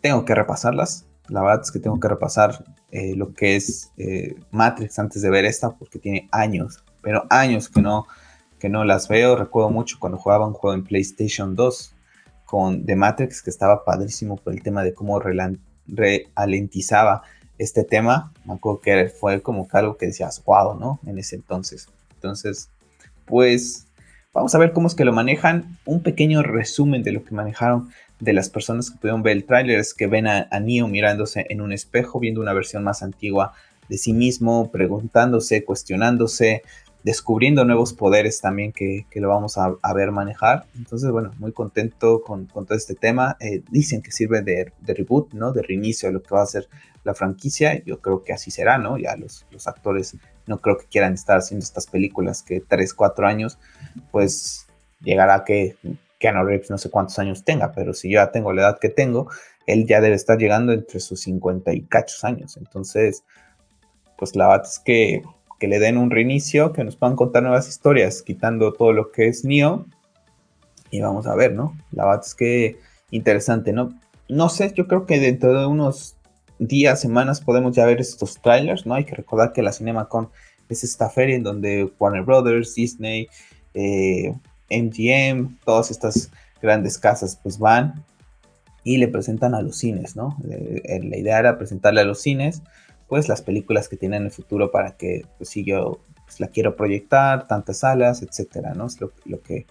Tengo 0.00 0.24
que 0.24 0.34
repasarlas, 0.34 1.06
la 1.28 1.42
verdad 1.42 1.60
es 1.62 1.70
que 1.70 1.78
tengo 1.78 2.00
que 2.00 2.08
repasar 2.08 2.64
eh, 2.90 3.14
lo 3.14 3.32
que 3.32 3.54
es 3.54 3.92
eh, 3.96 4.34
Matrix 4.50 4.98
antes 4.98 5.22
de 5.22 5.30
ver 5.30 5.44
esta, 5.44 5.70
porque 5.70 6.00
tiene 6.00 6.28
años, 6.32 6.84
pero 7.02 7.24
años 7.30 7.68
que 7.68 7.80
no, 7.80 8.06
que 8.58 8.68
no 8.68 8.84
las 8.84 9.06
veo. 9.06 9.36
Recuerdo 9.36 9.70
mucho 9.70 9.98
cuando 10.00 10.18
jugaba 10.18 10.46
un 10.46 10.54
juego 10.54 10.74
en 10.74 10.82
PlayStation 10.82 11.54
2 11.54 11.94
con 12.44 12.84
The 12.84 12.96
Matrix, 12.96 13.42
que 13.42 13.50
estaba 13.50 13.84
padrísimo 13.84 14.36
por 14.36 14.52
el 14.52 14.62
tema 14.62 14.82
de 14.82 14.92
cómo 14.92 15.20
realentizaba 15.86 17.22
este 17.60 17.84
tema, 17.84 18.32
me 18.46 18.54
acuerdo 18.54 18.80
que 18.80 19.08
fue 19.08 19.42
como 19.42 19.68
que 19.68 19.76
algo 19.76 19.96
que 19.98 20.06
decías, 20.06 20.42
wow, 20.44 20.78
¿no? 20.78 20.98
En 21.06 21.18
ese 21.18 21.36
entonces. 21.36 21.88
Entonces, 22.14 22.70
pues 23.26 23.86
vamos 24.32 24.54
a 24.54 24.58
ver 24.58 24.72
cómo 24.72 24.86
es 24.86 24.94
que 24.94 25.04
lo 25.04 25.12
manejan. 25.12 25.78
Un 25.84 26.02
pequeño 26.02 26.42
resumen 26.42 27.02
de 27.02 27.12
lo 27.12 27.22
que 27.22 27.34
manejaron 27.34 27.90
de 28.18 28.32
las 28.32 28.48
personas 28.48 28.90
que 28.90 28.98
pudieron 28.98 29.22
ver 29.22 29.36
el 29.36 29.44
tráiler 29.44 29.78
es 29.78 29.92
que 29.92 30.06
ven 30.06 30.26
a, 30.26 30.48
Neo 30.60 30.88
mirándose 30.88 31.46
en 31.50 31.60
un 31.60 31.72
espejo, 31.72 32.18
viendo 32.18 32.40
una 32.40 32.54
versión 32.54 32.82
más 32.82 33.02
antigua 33.02 33.52
de 33.90 33.98
sí 33.98 34.14
mismo, 34.14 34.70
preguntándose, 34.70 35.64
cuestionándose, 35.64 36.62
descubriendo 37.02 37.64
nuevos 37.64 37.92
poderes 37.92 38.40
también 38.40 38.72
que, 38.72 39.04
lo 39.16 39.28
vamos 39.28 39.58
a, 39.58 39.94
ver 39.94 40.12
manejar. 40.12 40.64
Entonces, 40.76 41.10
bueno, 41.10 41.32
muy 41.38 41.52
contento 41.52 42.22
con, 42.22 42.46
todo 42.46 42.74
este 42.74 42.94
tema. 42.94 43.36
Eh, 43.40 43.62
dicen 43.70 44.00
que 44.00 44.12
sirve 44.12 44.40
de, 44.40 44.72
reboot, 44.86 45.34
¿no? 45.34 45.52
De 45.52 45.62
reinicio 45.62 46.08
a 46.08 46.12
lo 46.12 46.22
que 46.22 46.34
va 46.34 46.42
a 46.42 46.46
ser 46.46 46.68
la 47.04 47.14
franquicia. 47.14 47.82
Yo 47.84 48.00
creo 48.00 48.24
que 48.24 48.32
así 48.32 48.50
será, 48.50 48.78
¿no? 48.78 48.98
Ya 48.98 49.16
los, 49.16 49.46
los 49.50 49.66
actores 49.66 50.16
no 50.46 50.58
creo 50.58 50.78
que 50.78 50.86
quieran 50.86 51.14
estar 51.14 51.38
haciendo 51.38 51.64
estas 51.64 51.86
películas 51.86 52.42
que 52.42 52.60
3, 52.60 52.94
4 52.94 53.26
años, 53.26 53.58
pues 54.10 54.66
llegará 55.00 55.44
que 55.44 55.76
Keanu 56.18 56.44
Reeves 56.44 56.70
no 56.70 56.78
sé 56.78 56.90
cuántos 56.90 57.18
años 57.18 57.44
tenga, 57.44 57.72
pero 57.72 57.94
si 57.94 58.10
yo 58.10 58.20
ya 58.20 58.30
tengo 58.30 58.52
la 58.52 58.62
edad 58.62 58.78
que 58.78 58.90
tengo, 58.90 59.28
él 59.66 59.86
ya 59.86 60.00
debe 60.00 60.14
estar 60.14 60.38
llegando 60.38 60.72
entre 60.72 61.00
sus 61.00 61.20
50 61.20 61.72
y 61.72 61.82
cachos 61.82 62.24
años. 62.24 62.56
Entonces, 62.56 63.24
pues 64.18 64.36
la 64.36 64.48
verdad 64.48 64.66
es 64.66 64.78
que, 64.78 65.22
que 65.58 65.68
le 65.68 65.78
den 65.78 65.96
un 65.96 66.10
reinicio, 66.10 66.72
que 66.72 66.84
nos 66.84 66.96
puedan 66.96 67.16
contar 67.16 67.42
nuevas 67.42 67.68
historias, 67.68 68.22
quitando 68.22 68.72
todo 68.72 68.92
lo 68.92 69.10
que 69.10 69.28
es 69.28 69.44
Neo. 69.44 69.86
Y 70.90 71.00
vamos 71.00 71.26
a 71.26 71.34
ver, 71.34 71.54
¿no? 71.54 71.76
La 71.92 72.04
verdad 72.04 72.22
es 72.26 72.34
que 72.34 72.78
interesante, 73.10 73.72
¿no? 73.72 73.98
No 74.28 74.48
sé, 74.48 74.72
yo 74.74 74.86
creo 74.86 75.06
que 75.06 75.18
dentro 75.18 75.58
de 75.58 75.66
unos 75.66 76.16
días, 76.60 77.00
semanas 77.00 77.40
podemos 77.40 77.74
ya 77.74 77.86
ver 77.86 78.00
estos 78.00 78.40
trailers, 78.40 78.86
¿no? 78.86 78.94
Hay 78.94 79.04
que 79.04 79.16
recordar 79.16 79.52
que 79.52 79.62
la 79.62 79.72
CinemaCon 79.72 80.30
es 80.68 80.84
esta 80.84 81.08
feria 81.10 81.34
en 81.34 81.42
donde 81.42 81.90
Warner 81.98 82.22
Brothers, 82.22 82.74
Disney, 82.74 83.28
MGM, 83.74 83.78
eh, 84.70 85.48
todas 85.64 85.90
estas 85.90 86.30
grandes 86.60 86.98
casas 86.98 87.38
pues 87.42 87.58
van 87.58 88.04
y 88.84 88.98
le 88.98 89.08
presentan 89.08 89.54
a 89.54 89.62
los 89.62 89.78
cines, 89.78 90.16
¿no? 90.16 90.36
Eh, 90.48 91.00
la 91.02 91.16
idea 91.16 91.38
era 91.38 91.58
presentarle 91.58 92.02
a 92.02 92.04
los 92.04 92.20
cines 92.20 92.62
pues 93.08 93.28
las 93.28 93.42
películas 93.42 93.88
que 93.88 93.96
tienen 93.96 94.22
en 94.22 94.26
el 94.26 94.32
futuro 94.32 94.70
para 94.70 94.96
que 94.96 95.26
pues, 95.38 95.50
si 95.50 95.64
yo 95.64 96.00
pues, 96.24 96.38
la 96.38 96.46
quiero 96.48 96.76
proyectar, 96.76 97.48
tantas 97.48 97.78
salas, 97.78 98.22
etcétera, 98.22 98.74
¿no? 98.74 98.86
Es 98.86 99.00
lo, 99.00 99.12
lo 99.24 99.40
que 99.42 99.66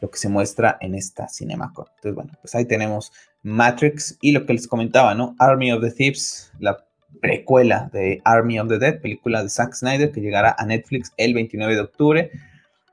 lo 0.00 0.10
que 0.10 0.18
se 0.18 0.28
muestra 0.28 0.78
en 0.80 0.94
esta 0.94 1.28
CinemaCon. 1.28 1.86
Entonces, 1.96 2.14
bueno, 2.14 2.32
pues 2.40 2.54
ahí 2.54 2.64
tenemos 2.64 3.12
Matrix 3.42 4.18
y 4.20 4.32
lo 4.32 4.46
que 4.46 4.52
les 4.52 4.68
comentaba, 4.68 5.14
¿no? 5.14 5.34
Army 5.38 5.72
of 5.72 5.82
the 5.82 5.90
Thieves, 5.90 6.52
la 6.58 6.84
precuela 7.20 7.90
de 7.92 8.20
Army 8.24 8.58
of 8.60 8.68
the 8.68 8.78
Dead, 8.78 9.00
película 9.00 9.42
de 9.42 9.48
Zack 9.48 9.74
Snyder 9.74 10.12
que 10.12 10.20
llegará 10.20 10.54
a 10.58 10.66
Netflix 10.66 11.12
el 11.16 11.34
29 11.34 11.74
de 11.74 11.80
octubre. 11.80 12.30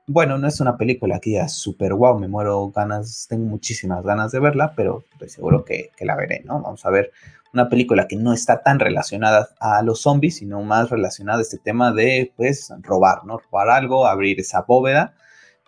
Bueno, 0.06 0.38
no 0.38 0.48
es 0.48 0.60
una 0.60 0.76
película 0.76 1.20
que 1.20 1.32
ya 1.32 1.48
súper 1.48 1.92
wow, 1.94 2.18
me 2.18 2.28
muero 2.28 2.70
ganas, 2.70 3.26
tengo 3.28 3.44
muchísimas 3.44 4.02
ganas 4.04 4.32
de 4.32 4.40
verla, 4.40 4.72
pero 4.74 5.04
estoy 5.12 5.28
seguro 5.28 5.64
que, 5.64 5.90
que, 5.96 6.04
la 6.06 6.16
veré, 6.16 6.42
¿no? 6.44 6.62
Vamos 6.62 6.84
a 6.86 6.90
ver 6.90 7.12
una 7.52 7.68
película 7.68 8.08
que 8.08 8.16
no 8.16 8.32
está 8.32 8.62
tan 8.62 8.78
relacionada 8.78 9.50
a 9.60 9.82
los 9.82 10.02
zombies, 10.02 10.36
sino 10.36 10.62
más 10.62 10.88
relacionada 10.88 11.40
a 11.40 11.42
este 11.42 11.58
tema 11.58 11.92
de, 11.92 12.32
pues, 12.36 12.72
robar, 12.80 13.24
¿no? 13.26 13.38
Robar 13.38 13.68
algo, 13.68 14.06
abrir 14.06 14.40
esa 14.40 14.62
bóveda 14.62 15.14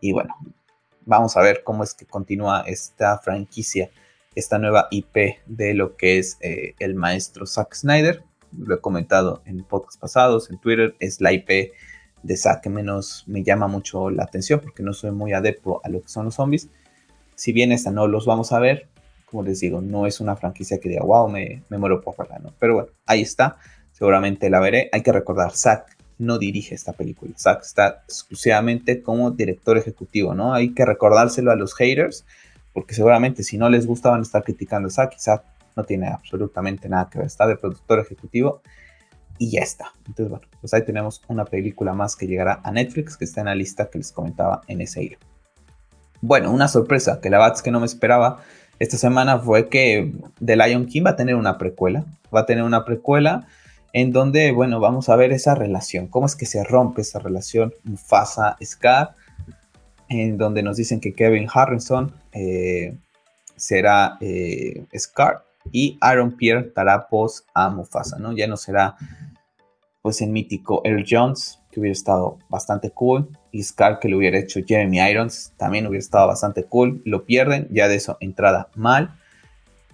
y 0.00 0.12
bueno, 0.12 0.34
vamos 1.04 1.36
a 1.36 1.42
ver 1.42 1.62
cómo 1.62 1.84
es 1.84 1.94
que 1.94 2.06
continúa 2.06 2.64
esta 2.66 3.18
franquicia, 3.18 3.90
esta 4.40 4.58
nueva 4.58 4.88
IP 4.90 5.38
de 5.46 5.74
lo 5.74 5.96
que 5.96 6.18
es 6.18 6.38
eh, 6.40 6.74
el 6.78 6.94
maestro 6.94 7.46
Zack 7.46 7.74
Snyder. 7.74 8.22
Lo 8.58 8.74
he 8.74 8.80
comentado 8.80 9.42
en 9.44 9.62
podcasts 9.62 9.98
pasados, 9.98 10.50
en 10.50 10.58
Twitter, 10.58 10.96
es 10.98 11.20
la 11.20 11.32
IP 11.32 11.72
de 12.22 12.36
Zack 12.36 12.62
que 12.62 12.70
menos 12.70 13.24
me 13.26 13.42
llama 13.42 13.68
mucho 13.68 14.10
la 14.10 14.24
atención 14.24 14.60
porque 14.60 14.82
no 14.82 14.92
soy 14.92 15.12
muy 15.12 15.32
adepto 15.32 15.80
a 15.84 15.88
lo 15.88 16.02
que 16.02 16.08
son 16.08 16.24
los 16.24 16.34
zombies. 16.34 16.68
Si 17.36 17.52
bien 17.52 17.70
esta 17.70 17.90
no 17.90 18.08
los 18.08 18.26
vamos 18.26 18.52
a 18.52 18.58
ver, 18.58 18.88
como 19.26 19.42
les 19.42 19.60
digo, 19.60 19.80
no 19.80 20.06
es 20.06 20.20
una 20.20 20.36
franquicia 20.36 20.80
que 20.80 20.88
diga, 20.88 21.04
wow, 21.04 21.28
me, 21.28 21.62
me 21.68 21.78
muero 21.78 22.00
por 22.00 22.16
verla, 22.16 22.38
¿no? 22.40 22.52
Pero 22.58 22.74
bueno, 22.74 22.88
ahí 23.06 23.22
está, 23.22 23.56
seguramente 23.92 24.50
la 24.50 24.60
veré. 24.60 24.90
Hay 24.92 25.02
que 25.02 25.12
recordar, 25.12 25.52
Zack 25.52 25.96
no 26.18 26.38
dirige 26.38 26.74
esta 26.74 26.92
película. 26.92 27.32
Zack 27.38 27.62
está 27.62 28.02
exclusivamente 28.04 29.02
como 29.02 29.30
director 29.30 29.78
ejecutivo, 29.78 30.34
¿no? 30.34 30.52
Hay 30.52 30.74
que 30.74 30.84
recordárselo 30.84 31.50
a 31.50 31.56
los 31.56 31.74
haters, 31.74 32.26
porque 32.72 32.94
seguramente 32.94 33.42
si 33.42 33.58
no 33.58 33.68
les 33.68 33.86
gusta 33.86 34.10
van 34.10 34.20
a 34.20 34.22
estar 34.22 34.42
criticando 34.42 34.88
a 34.88 34.90
Zack 34.90 35.14
y 35.16 35.20
Zack 35.20 35.44
no 35.76 35.84
tiene 35.84 36.08
absolutamente 36.08 36.88
nada 36.88 37.08
que 37.10 37.18
ver. 37.18 37.26
Está 37.26 37.46
de 37.46 37.56
productor 37.56 38.00
ejecutivo 38.00 38.62
y 39.38 39.50
ya 39.50 39.60
está. 39.60 39.92
Entonces, 40.06 40.28
bueno, 40.28 40.46
pues 40.60 40.74
ahí 40.74 40.84
tenemos 40.84 41.22
una 41.28 41.44
película 41.44 41.94
más 41.94 42.16
que 42.16 42.26
llegará 42.26 42.60
a 42.62 42.70
Netflix, 42.70 43.16
que 43.16 43.24
está 43.24 43.40
en 43.40 43.46
la 43.46 43.54
lista 43.54 43.88
que 43.88 43.98
les 43.98 44.12
comentaba 44.12 44.62
en 44.66 44.80
ese 44.80 45.02
hilo. 45.02 45.18
Bueno, 46.20 46.52
una 46.52 46.68
sorpresa 46.68 47.20
que 47.20 47.30
la 47.30 47.38
Bats 47.38 47.62
que 47.62 47.70
no 47.70 47.80
me 47.80 47.86
esperaba 47.86 48.40
esta 48.78 48.96
semana 48.96 49.38
fue 49.38 49.68
que 49.68 50.12
The 50.44 50.56
Lion 50.56 50.86
King 50.86 51.04
va 51.06 51.10
a 51.10 51.16
tener 51.16 51.34
una 51.34 51.58
precuela. 51.58 52.04
Va 52.34 52.40
a 52.40 52.46
tener 52.46 52.64
una 52.64 52.84
precuela 52.84 53.46
en 53.92 54.12
donde, 54.12 54.52
bueno, 54.52 54.80
vamos 54.80 55.08
a 55.08 55.16
ver 55.16 55.32
esa 55.32 55.54
relación, 55.54 56.06
cómo 56.06 56.26
es 56.26 56.36
que 56.36 56.46
se 56.46 56.62
rompe 56.62 57.02
esa 57.02 57.18
relación 57.18 57.74
Mufasa-Scar, 57.84 59.16
en 60.08 60.38
donde 60.38 60.62
nos 60.62 60.76
dicen 60.76 61.00
que 61.00 61.12
Kevin 61.12 61.48
Harrison 61.52 62.12
eh, 62.32 62.96
será 63.56 64.16
eh, 64.20 64.84
Scar 64.96 65.44
y 65.72 65.98
Aaron 66.00 66.36
Pierre 66.36 66.72
dará 66.74 67.06
voz 67.10 67.44
a 67.54 67.68
Mufasa, 67.68 68.18
¿no? 68.18 68.32
Ya 68.32 68.46
no 68.46 68.56
será 68.56 68.96
pues 70.02 70.22
el 70.22 70.30
mítico 70.30 70.80
Earl 70.84 71.04
Jones, 71.08 71.58
que 71.70 71.80
hubiera 71.80 71.92
estado 71.92 72.38
bastante 72.48 72.90
cool, 72.90 73.28
y 73.52 73.62
Scar 73.62 73.98
que 73.98 74.08
lo 74.08 74.16
hubiera 74.16 74.38
hecho 74.38 74.60
Jeremy 74.66 74.98
Irons, 75.10 75.52
también 75.56 75.86
hubiera 75.86 76.00
estado 76.00 76.26
bastante 76.26 76.64
cool, 76.64 77.02
lo 77.04 77.24
pierden, 77.24 77.68
ya 77.70 77.86
de 77.86 77.96
eso 77.96 78.16
entrada 78.20 78.68
mal, 78.74 79.14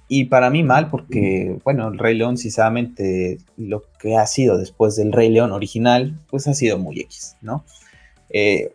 y 0.08 0.26
para 0.26 0.50
mí 0.50 0.62
mal 0.62 0.88
porque, 0.88 1.58
bueno, 1.64 1.88
el 1.88 1.98
Rey 1.98 2.16
León, 2.16 2.36
sinceramente, 2.36 3.38
lo 3.56 3.82
que 3.98 4.16
ha 4.16 4.26
sido 4.26 4.56
después 4.56 4.94
del 4.94 5.12
Rey 5.12 5.30
León 5.30 5.50
original, 5.50 6.16
pues 6.28 6.46
ha 6.46 6.54
sido 6.54 6.78
muy 6.78 7.00
X, 7.00 7.36
¿no? 7.42 7.64
Eh, 8.30 8.72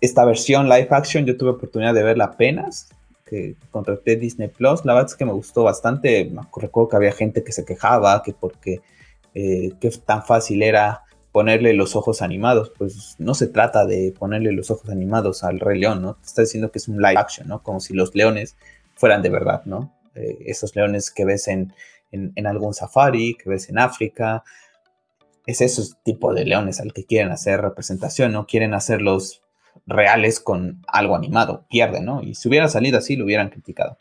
esta 0.00 0.24
versión 0.24 0.68
live 0.68 0.88
action 0.90 1.24
yo 1.24 1.36
tuve 1.36 1.50
oportunidad 1.50 1.94
de 1.94 2.02
verla 2.02 2.24
apenas, 2.24 2.88
que 3.32 3.56
contraté 3.70 4.16
Disney 4.16 4.48
Plus, 4.48 4.84
la 4.84 4.92
verdad 4.92 5.10
es 5.10 5.16
que 5.16 5.24
me 5.24 5.32
gustó 5.32 5.62
bastante, 5.62 6.30
recuerdo 6.54 6.90
que 6.90 6.96
había 6.96 7.12
gente 7.12 7.42
que 7.42 7.52
se 7.52 7.64
quejaba, 7.64 8.22
que 8.22 8.34
porque 8.34 8.82
eh, 9.34 9.72
que 9.80 9.88
tan 10.04 10.22
fácil 10.22 10.62
era 10.62 11.04
ponerle 11.32 11.72
los 11.72 11.96
ojos 11.96 12.20
animados, 12.20 12.74
pues 12.76 13.16
no 13.18 13.32
se 13.32 13.46
trata 13.46 13.86
de 13.86 14.12
ponerle 14.18 14.52
los 14.52 14.70
ojos 14.70 14.90
animados 14.90 15.44
al 15.44 15.60
Rey 15.60 15.80
León, 15.80 16.02
¿no? 16.02 16.16
Te 16.16 16.26
está 16.26 16.42
diciendo 16.42 16.70
que 16.70 16.78
es 16.78 16.88
un 16.88 16.98
live 16.98 17.16
action, 17.16 17.48
¿no? 17.48 17.62
Como 17.62 17.80
si 17.80 17.94
los 17.94 18.14
leones 18.14 18.54
fueran 18.96 19.22
de 19.22 19.30
verdad, 19.30 19.62
¿no? 19.64 19.96
Eh, 20.14 20.36
esos 20.44 20.76
leones 20.76 21.10
que 21.10 21.24
ves 21.24 21.48
en, 21.48 21.72
algún 22.44 22.74
safari, 22.74 23.34
que 23.42 23.48
ves 23.48 23.70
en 23.70 23.78
África. 23.78 24.44
Es 25.46 25.62
ese 25.62 25.82
tipo 26.04 26.34
de 26.34 26.44
leones 26.44 26.80
al 26.80 26.92
que 26.92 27.06
quieren 27.06 27.32
hacer 27.32 27.62
representación, 27.62 28.32
¿no? 28.32 28.46
Quieren 28.46 28.74
hacerlos 28.74 29.42
reales 29.86 30.40
con 30.40 30.82
algo 30.86 31.16
animado, 31.16 31.64
pierden, 31.68 32.04
¿no? 32.04 32.22
Y 32.22 32.34
si 32.34 32.48
hubiera 32.48 32.68
salido 32.68 32.98
así, 32.98 33.16
lo 33.16 33.24
hubieran 33.24 33.50
criticado. 33.50 33.96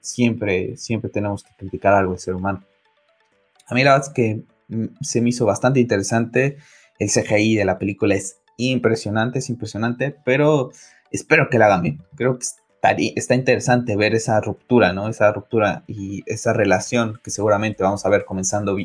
Siempre, 0.00 0.76
siempre 0.76 1.10
tenemos 1.10 1.44
que 1.44 1.50
criticar 1.56 1.94
algo 1.94 2.12
del 2.12 2.20
ser 2.20 2.34
humano. 2.34 2.64
A 3.66 3.74
mí 3.74 3.82
la 3.82 3.92
verdad 3.92 4.08
es 4.08 4.14
que 4.14 4.42
mm, 4.68 4.86
se 5.00 5.20
me 5.20 5.30
hizo 5.30 5.46
bastante 5.46 5.80
interesante. 5.80 6.58
El 6.98 7.10
CGI 7.10 7.56
de 7.56 7.64
la 7.64 7.78
película 7.78 8.14
es 8.14 8.38
impresionante, 8.56 9.38
es 9.38 9.48
impresionante, 9.48 10.14
pero 10.24 10.70
espero 11.10 11.48
que 11.50 11.58
la 11.58 11.66
hagan 11.66 11.82
bien. 11.82 12.02
Creo 12.16 12.38
que 12.38 12.46
está 13.16 13.34
interesante 13.34 13.96
ver 13.96 14.14
esa 14.14 14.40
ruptura, 14.40 14.92
¿no? 14.92 15.08
Esa 15.08 15.32
ruptura 15.32 15.84
y 15.86 16.22
esa 16.26 16.52
relación 16.52 17.20
que 17.22 17.30
seguramente 17.30 17.82
vamos 17.82 18.04
a 18.04 18.10
ver 18.10 18.24
comenzando 18.24 18.76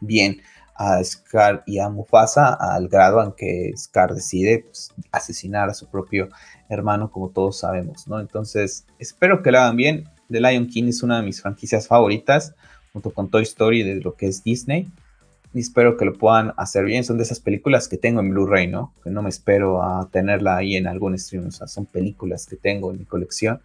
bien 0.00 0.42
a 0.78 1.02
Scar 1.02 1.62
y 1.66 1.78
a 1.78 1.88
Mufasa 1.88 2.54
al 2.54 2.88
grado 2.88 3.22
en 3.22 3.32
que 3.32 3.72
Scar 3.76 4.14
decide 4.14 4.64
pues, 4.66 4.90
asesinar 5.12 5.68
a 5.68 5.74
su 5.74 5.86
propio 5.88 6.28
hermano, 6.68 7.10
como 7.10 7.30
todos 7.30 7.60
sabemos, 7.60 8.06
¿no? 8.08 8.20
Entonces, 8.20 8.86
espero 8.98 9.42
que 9.42 9.50
lo 9.50 9.58
hagan 9.58 9.76
bien. 9.76 10.04
The 10.30 10.40
Lion 10.40 10.66
King 10.66 10.88
es 10.88 11.02
una 11.02 11.18
de 11.18 11.22
mis 11.22 11.40
franquicias 11.40 11.86
favoritas, 11.86 12.54
junto 12.92 13.10
con 13.10 13.30
Toy 13.30 13.42
Story 13.44 13.82
de 13.82 13.96
lo 13.96 14.14
que 14.14 14.26
es 14.26 14.42
Disney 14.42 14.90
y 15.56 15.60
espero 15.60 15.96
que 15.96 16.04
lo 16.04 16.12
puedan 16.12 16.52
hacer 16.58 16.84
bien. 16.84 17.02
Son 17.02 17.16
de 17.16 17.22
esas 17.22 17.40
películas 17.40 17.88
que 17.88 17.96
tengo 17.96 18.20
en 18.20 18.28
Blu-ray, 18.28 18.66
¿no? 18.66 18.92
Que 19.02 19.08
no 19.08 19.22
me 19.22 19.30
espero 19.30 19.82
a 19.82 20.06
tenerla 20.10 20.58
ahí 20.58 20.76
en 20.76 20.86
algún 20.86 21.18
stream. 21.18 21.46
O 21.46 21.50
son 21.50 21.86
películas 21.86 22.46
que 22.46 22.56
tengo 22.56 22.90
en 22.92 22.98
mi 22.98 23.06
colección. 23.06 23.62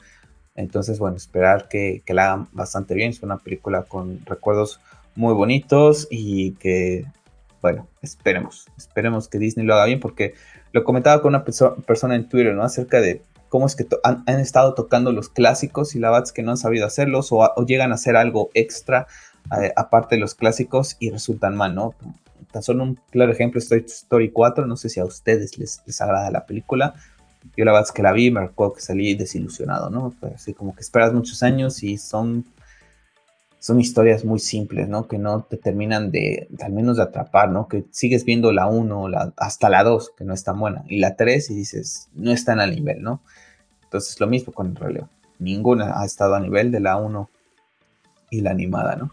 Entonces, 0.56 1.00
bueno, 1.00 1.18
esperar 1.18 1.68
que, 1.68 2.02
que 2.06 2.14
la 2.14 2.28
hagan 2.28 2.48
bastante 2.54 2.94
bien. 2.94 3.10
Es 3.10 3.22
una 3.24 3.40
película 3.40 3.84
con 3.84 4.26
recuerdos 4.26 4.80
muy 5.16 5.34
bonitos 5.34 6.08
y 6.10 6.54
que, 6.54 7.06
bueno, 7.62 7.88
esperemos. 8.02 8.68
Esperemos 8.78 9.28
que 9.28 9.40
Disney 9.40 9.66
lo 9.66 9.74
haga 9.76 9.86
bien 9.86 10.00
porque 10.00 10.34
lo 10.72 10.84
comentaba 10.84 11.22
con 11.22 11.30
una 11.30 11.44
persona 11.44 12.16
en 12.16 12.30
Twitter, 12.30 12.54
¿no? 12.54 12.64
Acerca 12.64 13.02
de 13.02 13.22
cómo 13.50 13.66
es 13.66 13.76
que 13.76 13.86
han, 14.04 14.24
estado 14.40 14.74
tocando 14.74 15.12
los 15.12 15.28
clásicos 15.28 15.96
y 15.96 16.00
la 16.00 16.18
es 16.20 16.32
que 16.32 16.42
no 16.42 16.52
han 16.52 16.58
sabido 16.58 16.86
hacerlos 16.86 17.30
o, 17.32 17.54
llegan 17.66 17.92
a 17.92 17.96
hacer 17.96 18.16
algo 18.16 18.50
extra 18.54 19.08
aparte 19.76 20.16
de 20.16 20.22
los 20.22 20.36
clásicos 20.36 20.96
y 21.00 21.10
resultan 21.10 21.58
mal, 21.58 21.76
¿no? 21.76 21.94
Tan 22.52 22.64
solo 22.64 22.84
un 22.84 23.00
claro 23.10 23.32
ejemplo 23.32 23.60
es 23.60 23.72
Story 23.72 24.32
4, 24.32 24.66
no 24.66 24.78
sé 24.78 24.88
si 24.90 25.00
a 25.00 25.06
ustedes 25.06 25.58
les, 25.58 25.82
les 25.86 26.02
agrada 26.02 26.32
la 26.32 26.46
película. 26.46 26.94
Yo 27.58 27.66
la 27.66 27.72
verdad 27.72 27.88
es 27.88 27.92
que 27.92 28.04
la 28.04 28.14
vi, 28.14 28.32
me 28.32 28.42
recuerdo 28.42 28.74
que 28.74 28.82
salí 28.82 29.16
desilusionado, 29.16 29.90
¿no? 29.90 30.14
Así 30.34 30.54
como 30.54 30.76
que 30.76 30.82
esperas 30.82 31.12
muchos 31.12 31.44
años 31.44 31.84
y 31.84 31.98
son, 31.98 32.46
son 33.62 33.80
historias 33.80 34.26
muy 34.26 34.40
simples, 34.40 34.90
¿no? 34.90 35.08
Que 35.08 35.20
no 35.20 35.44
te 35.44 35.56
terminan 35.56 36.10
de, 36.10 36.48
al 36.64 36.74
menos 36.74 36.98
de 36.98 37.04
atrapar, 37.04 37.50
¿no? 37.50 37.68
Que 37.68 37.86
sigues 37.92 38.26
viendo 38.26 38.52
la 38.52 38.66
1 38.66 39.08
la, 39.08 39.34
hasta 39.38 39.70
la 39.70 39.84
2, 39.84 40.14
que 40.18 40.24
no 40.24 40.34
es 40.34 40.44
tan 40.44 40.60
buena, 40.60 40.84
y 40.88 40.98
la 40.98 41.16
3 41.16 41.52
y 41.52 41.54
dices, 41.54 42.10
no 42.16 42.32
están 42.32 42.60
al 42.60 42.74
nivel, 42.74 43.04
¿no? 43.04 43.22
Entonces 43.84 44.20
lo 44.20 44.26
mismo 44.26 44.52
con 44.52 44.72
el 44.72 44.76
relevo. 44.76 45.10
Ninguna 45.38 46.02
ha 46.02 46.06
estado 46.08 46.34
a 46.34 46.40
nivel 46.40 46.72
de 46.72 46.80
la 46.80 46.98
1 46.98 47.30
y 48.32 48.42
la 48.42 48.50
animada, 48.50 48.96
¿no? 48.96 49.12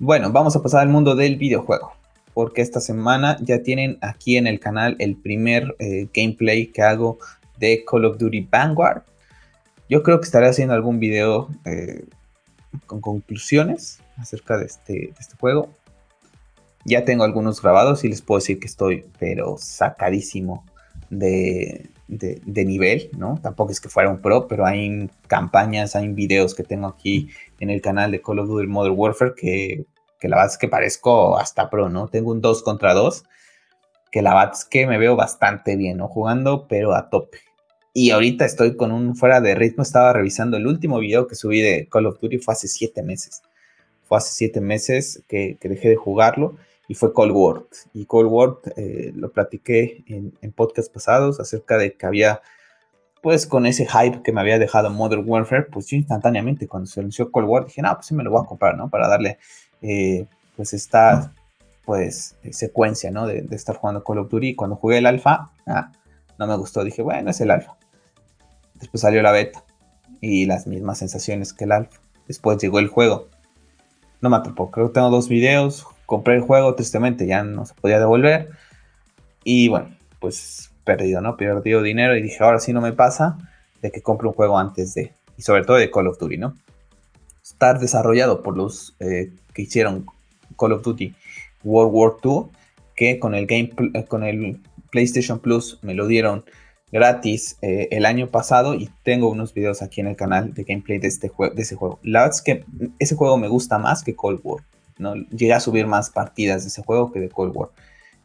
Bueno, 0.00 0.32
vamos 0.32 0.56
a 0.56 0.62
pasar 0.62 0.80
al 0.80 0.88
mundo 0.88 1.14
del 1.14 1.36
videojuego. 1.36 1.92
Porque 2.34 2.62
esta 2.62 2.80
semana 2.80 3.36
ya 3.42 3.62
tienen 3.62 3.98
aquí 4.00 4.38
en 4.38 4.48
el 4.48 4.58
canal 4.58 4.96
el 4.98 5.14
primer 5.14 5.76
eh, 5.78 6.08
gameplay 6.12 6.66
que 6.66 6.82
hago 6.82 7.18
de 7.60 7.84
Call 7.88 8.06
of 8.06 8.18
Duty 8.18 8.48
Vanguard. 8.50 9.02
Yo 9.88 10.02
creo 10.02 10.18
que 10.18 10.24
estaré 10.24 10.48
haciendo 10.48 10.74
algún 10.74 10.98
video 10.98 11.48
eh, 11.64 12.06
con 12.86 13.00
conclusiones 13.00 14.00
acerca 14.16 14.56
de 14.58 14.66
este, 14.66 14.92
de 14.92 15.14
este 15.18 15.36
juego. 15.36 15.68
Ya 16.84 17.04
tengo 17.04 17.24
algunos 17.24 17.62
grabados 17.62 18.04
y 18.04 18.08
les 18.08 18.22
puedo 18.22 18.40
decir 18.40 18.58
que 18.58 18.66
estoy, 18.66 19.06
pero 19.18 19.56
sacadísimo 19.58 20.64
de, 21.10 21.90
de, 22.08 22.64
nivel, 22.64 23.10
¿no? 23.16 23.38
Tampoco 23.40 23.72
es 23.72 23.80
que 23.80 23.88
fuera 23.88 24.10
un 24.10 24.20
pro, 24.20 24.48
pero 24.48 24.66
hay 24.66 25.08
campañas, 25.28 25.94
hay 25.94 26.08
videos 26.08 26.54
que 26.54 26.62
tengo 26.62 26.88
aquí 26.88 27.28
en 27.60 27.70
el 27.70 27.80
canal 27.80 28.10
de 28.10 28.20
Call 28.20 28.40
of 28.40 28.48
Duty 28.48 28.66
Modern 28.66 28.94
Warfare 28.98 29.34
que, 29.36 29.86
que 30.18 30.28
la 30.28 30.36
verdad 30.36 30.52
es 30.52 30.58
que 30.58 30.68
parezco 30.68 31.38
hasta 31.38 31.70
pro, 31.70 31.88
¿no? 31.88 32.08
Tengo 32.08 32.32
un 32.32 32.40
2 32.40 32.62
contra 32.62 32.94
2, 32.94 33.24
que 34.10 34.22
la 34.22 34.34
verdad 34.34 34.54
es 34.54 34.64
que 34.64 34.86
me 34.86 34.98
veo 34.98 35.16
bastante 35.16 35.76
bien, 35.76 35.98
¿no? 35.98 36.08
Jugando, 36.08 36.66
pero 36.68 36.94
a 36.94 37.08
tope. 37.08 37.38
Y 37.94 38.10
ahorita 38.10 38.46
estoy 38.46 38.76
con 38.76 38.90
un 38.90 39.14
fuera 39.16 39.40
de 39.42 39.54
ritmo, 39.54 39.82
estaba 39.82 40.14
revisando 40.14 40.56
el 40.56 40.66
último 40.66 40.98
video 40.98 41.26
que 41.26 41.34
subí 41.34 41.60
de 41.60 41.88
Call 41.90 42.06
of 42.06 42.18
Duty, 42.20 42.38
fue 42.38 42.54
hace 42.54 42.66
7 42.66 43.02
meses. 43.02 43.42
Fue 44.04 44.16
hace 44.16 44.32
7 44.32 44.62
meses 44.62 45.22
que, 45.28 45.58
dejé 45.60 45.90
de 45.90 45.96
jugarlo 45.96 46.56
y 46.88 46.94
fue 46.94 47.12
Cold 47.12 47.32
War. 47.34 47.64
Y 47.92 48.06
Cold 48.06 48.30
War 48.30 48.56
eh, 48.76 49.12
lo 49.14 49.30
platiqué 49.30 50.04
en, 50.06 50.32
en 50.40 50.52
podcasts 50.52 50.90
pasados 50.90 51.38
acerca 51.38 51.76
de 51.76 51.92
que 51.92 52.06
había, 52.06 52.40
pues 53.20 53.46
con 53.46 53.66
ese 53.66 53.86
hype 53.86 54.22
que 54.22 54.32
me 54.32 54.40
había 54.40 54.58
dejado 54.58 54.88
Modern 54.88 55.24
Warfare, 55.26 55.64
pues 55.64 55.86
yo 55.88 55.96
instantáneamente 55.96 56.66
cuando 56.66 56.86
se 56.86 57.00
anunció 57.00 57.30
Cold 57.30 57.48
War 57.48 57.66
dije, 57.66 57.82
no, 57.82 57.94
pues 57.94 58.06
sí 58.06 58.14
me 58.14 58.24
lo 58.24 58.30
voy 58.30 58.42
a 58.42 58.48
comprar, 58.48 58.74
¿no? 58.74 58.88
Para 58.88 59.06
darle, 59.06 59.38
eh, 59.82 60.26
pues 60.56 60.72
esta, 60.72 61.34
pues, 61.84 62.36
secuencia, 62.52 63.10
¿no? 63.10 63.26
De, 63.26 63.42
de, 63.42 63.56
estar 63.56 63.76
jugando 63.76 64.02
Call 64.02 64.18
of 64.18 64.30
Duty. 64.30 64.48
Y 64.48 64.54
cuando 64.54 64.76
jugué 64.76 64.98
el 64.98 65.06
alfa, 65.06 65.50
ah, 65.66 65.92
no 66.38 66.46
me 66.46 66.56
gustó. 66.56 66.84
Dije, 66.84 67.02
bueno, 67.02 67.30
es 67.30 67.40
el 67.40 67.50
alfa. 67.50 67.76
Después 68.82 69.00
salió 69.00 69.22
la 69.22 69.32
beta 69.32 69.64
y 70.20 70.44
las 70.44 70.66
mismas 70.66 70.98
sensaciones 70.98 71.54
que 71.54 71.64
el 71.64 71.72
alfa. 71.72 71.98
Después 72.28 72.58
llegó 72.58 72.78
el 72.78 72.88
juego. 72.88 73.28
No 74.20 74.28
me 74.28 74.36
atrapó. 74.36 74.70
Creo 74.70 74.88
que 74.88 74.94
tengo 74.94 75.08
dos 75.08 75.28
videos 75.30 75.86
compré 76.12 76.34
el 76.34 76.42
juego, 76.42 76.74
tristemente 76.74 77.26
ya 77.26 77.42
no 77.42 77.64
se 77.64 77.72
podía 77.72 77.98
devolver. 77.98 78.50
Y 79.44 79.68
bueno, 79.68 79.96
pues 80.20 80.70
perdido, 80.84 81.22
¿no? 81.22 81.38
Perdido 81.38 81.80
dinero 81.80 82.14
y 82.14 82.20
dije, 82.20 82.44
ahora 82.44 82.58
sí 82.58 82.74
no 82.74 82.82
me 82.82 82.92
pasa 82.92 83.38
de 83.80 83.90
que 83.90 84.02
compre 84.02 84.28
un 84.28 84.34
juego 84.34 84.58
antes 84.58 84.92
de, 84.92 85.14
y 85.38 85.42
sobre 85.42 85.64
todo 85.64 85.78
de 85.78 85.90
Call 85.90 86.08
of 86.08 86.18
Duty, 86.18 86.36
¿no? 86.36 86.54
Estar 87.42 87.78
desarrollado 87.78 88.42
por 88.42 88.58
los 88.58 88.94
eh, 89.00 89.32
que 89.54 89.62
hicieron 89.62 90.04
Call 90.58 90.72
of 90.72 90.82
Duty 90.82 91.14
World 91.64 91.94
War 91.94 92.12
II, 92.22 92.50
que 92.94 93.18
con 93.18 93.34
el, 93.34 93.46
game, 93.46 93.70
con 94.06 94.22
el 94.22 94.60
PlayStation 94.90 95.38
Plus 95.38 95.78
me 95.80 95.94
lo 95.94 96.06
dieron 96.06 96.44
gratis 96.92 97.56
eh, 97.62 97.88
el 97.90 98.04
año 98.04 98.28
pasado 98.28 98.74
y 98.74 98.90
tengo 99.02 99.30
unos 99.30 99.54
videos 99.54 99.80
aquí 99.80 100.02
en 100.02 100.08
el 100.08 100.16
canal 100.16 100.52
de 100.52 100.64
gameplay 100.64 100.98
de, 100.98 101.08
este 101.08 101.32
de 101.54 101.62
ese 101.62 101.74
juego. 101.74 101.98
La 102.02 102.20
verdad 102.20 102.36
es 102.36 102.42
que 102.42 102.64
ese 102.98 103.16
juego 103.16 103.38
me 103.38 103.48
gusta 103.48 103.78
más 103.78 104.04
que 104.04 104.14
Cold 104.14 104.40
War. 104.44 104.62
¿no? 104.98 105.14
Llegué 105.14 105.54
a 105.54 105.60
subir 105.60 105.86
más 105.86 106.10
partidas 106.10 106.62
de 106.62 106.68
ese 106.68 106.82
juego 106.82 107.10
que 107.10 107.18
de 107.18 107.30
Cold 107.30 107.56
War. 107.56 107.70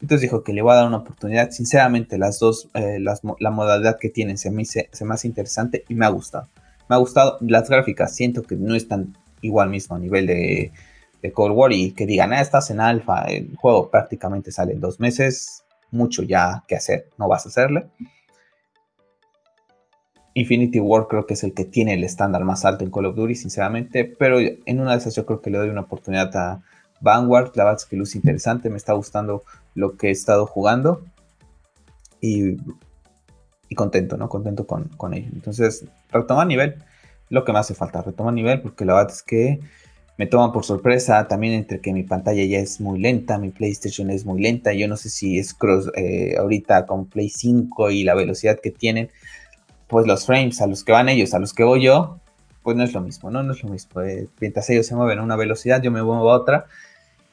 Entonces 0.00 0.22
dijo 0.22 0.44
que 0.44 0.52
le 0.52 0.62
voy 0.62 0.72
a 0.72 0.76
dar 0.76 0.86
una 0.86 0.98
oportunidad. 0.98 1.50
Sinceramente, 1.50 2.18
las 2.18 2.38
dos, 2.38 2.68
eh, 2.74 2.98
la 3.00 3.50
modalidad 3.50 3.98
que 3.98 4.10
tienen 4.10 4.38
se 4.38 4.50
me, 4.50 4.64
se 4.64 4.88
hace 4.92 5.26
interesante 5.26 5.84
y 5.88 5.94
me 5.94 6.06
ha 6.06 6.10
gustado. 6.10 6.48
Me 6.88 6.94
ha 6.94 6.98
gustado 6.98 7.38
las 7.40 7.68
gráficas. 7.68 8.14
Siento 8.14 8.42
que 8.42 8.54
no 8.54 8.74
están 8.74 9.16
igual 9.40 9.70
mismo 9.70 9.96
a 9.96 9.98
nivel 9.98 10.26
de, 10.26 10.72
de 11.22 11.32
Cold 11.32 11.56
War 11.56 11.72
y 11.72 11.92
que 11.92 12.06
digan, 12.06 12.32
ah, 12.32 12.40
estás 12.40 12.70
en 12.70 12.80
alfa. 12.80 13.24
El 13.24 13.56
juego 13.56 13.90
prácticamente 13.90 14.52
sale 14.52 14.72
en 14.72 14.80
dos 14.80 15.00
meses. 15.00 15.64
Mucho 15.90 16.22
ya 16.22 16.64
que 16.68 16.76
hacer. 16.76 17.08
No 17.18 17.28
vas 17.28 17.46
a 17.46 17.48
hacerle. 17.48 17.86
Infinity 20.38 20.78
War 20.80 21.08
creo 21.08 21.26
que 21.26 21.34
es 21.34 21.44
el 21.44 21.52
que 21.52 21.64
tiene 21.64 21.94
el 21.94 22.04
estándar 22.04 22.44
más 22.44 22.64
alto 22.64 22.84
en 22.84 22.90
Call 22.90 23.06
of 23.06 23.16
Duty, 23.16 23.34
sinceramente, 23.34 24.04
pero 24.04 24.38
en 24.40 24.80
una 24.80 24.92
de 24.92 24.98
esas 24.98 25.14
yo 25.14 25.26
creo 25.26 25.40
que 25.40 25.50
le 25.50 25.58
doy 25.58 25.68
una 25.68 25.82
oportunidad 25.82 26.34
a 26.36 26.62
Vanguard, 27.00 27.52
la 27.54 27.64
verdad 27.64 27.80
es 27.80 27.86
que 27.86 27.96
luce 27.96 28.18
interesante, 28.18 28.70
me 28.70 28.76
está 28.76 28.92
gustando 28.92 29.42
lo 29.74 29.96
que 29.96 30.08
he 30.08 30.10
estado 30.10 30.46
jugando 30.46 31.02
y, 32.20 32.56
contento, 33.74 34.16
¿no? 34.16 34.28
Contento 34.28 34.66
con, 34.66 34.84
con 34.96 35.14
ello. 35.14 35.28
Entonces, 35.32 35.84
retoma 36.10 36.44
nivel, 36.44 36.76
lo 37.28 37.44
que 37.44 37.52
me 37.52 37.58
hace 37.58 37.74
falta, 37.74 38.02
retoma 38.02 38.32
nivel, 38.32 38.60
porque 38.60 38.84
la 38.84 38.94
verdad 38.94 39.12
es 39.12 39.22
que 39.22 39.60
me 40.18 40.26
toman 40.26 40.52
por 40.52 40.64
sorpresa 40.64 41.28
también 41.28 41.52
entre 41.52 41.80
que 41.80 41.92
mi 41.92 42.02
pantalla 42.02 42.44
ya 42.44 42.58
es 42.58 42.80
muy 42.80 42.98
lenta, 42.98 43.38
mi 43.38 43.50
PlayStation 43.50 44.10
es 44.10 44.24
muy 44.24 44.40
lenta, 44.40 44.72
yo 44.72 44.88
no 44.88 44.96
sé 44.96 45.10
si 45.10 45.38
es 45.38 45.54
cross 45.54 45.90
eh, 45.94 46.34
ahorita 46.36 46.86
con 46.86 47.06
Play 47.06 47.28
5 47.28 47.90
y 47.90 48.02
la 48.02 48.14
velocidad 48.14 48.58
que 48.60 48.72
tienen, 48.72 49.10
pues 49.88 50.06
los 50.06 50.26
frames 50.26 50.60
a 50.60 50.66
los 50.66 50.84
que 50.84 50.92
van 50.92 51.08
ellos, 51.08 51.34
a 51.34 51.38
los 51.38 51.52
que 51.52 51.64
voy 51.64 51.82
yo, 51.82 52.20
pues 52.62 52.76
no 52.76 52.84
es 52.84 52.92
lo 52.92 53.00
mismo, 53.00 53.30
¿no? 53.30 53.42
No 53.42 53.52
es 53.54 53.62
lo 53.62 53.70
mismo. 53.70 54.02
Eh, 54.02 54.28
mientras 54.40 54.68
ellos 54.70 54.86
se 54.86 54.94
mueven 54.94 55.18
a 55.18 55.22
una 55.22 55.36
velocidad, 55.36 55.82
yo 55.82 55.90
me 55.90 56.02
muevo 56.02 56.30
a 56.30 56.34
otra 56.34 56.66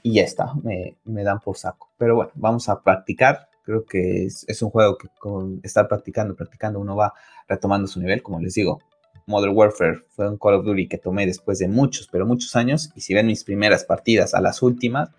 y 0.01 0.13
ya 0.13 0.23
está, 0.23 0.53
me, 0.63 0.95
dan 1.23 1.39
por 1.39 1.57
saco. 1.57 1.89
Pero 1.97 2.15
bueno, 2.15 2.31
vamos 2.35 2.69
a 2.69 2.81
practicar. 2.81 3.49
Creo 3.63 3.83
que 3.85 4.25
es, 4.25 4.61
un 4.61 4.69
juego 4.69 4.97
que 4.97 5.09
con 5.19 5.59
estar 5.63 5.87
practicando, 5.87 6.35
practicando, 6.35 6.79
uno 6.79 6.95
va 6.95 7.13
retomando 7.47 7.87
su 7.87 7.99
nivel, 7.99 8.23
como 8.23 8.39
les 8.39 8.53
digo. 8.53 8.81
Modern 9.25 9.55
Warfare 9.55 10.03
fue 10.09 10.29
un 10.29 10.37
Call 10.37 10.53
of 10.53 10.65
Duty 10.65 10.87
que 10.87 10.99
tomé 10.99 11.25
después 11.25 11.59
de 11.59 11.67
muchos, 11.67 12.07
pero 12.09 12.25
muchos 12.25 12.55
años. 12.55 12.91
Y 12.95 13.01
si 13.01 13.13
ven 13.13 13.27
mis 13.27 13.43
primeras 13.43 13.83
partidas 13.83 14.35
a 14.35 14.39
las 14.39 14.61
últimas, 14.61 15.09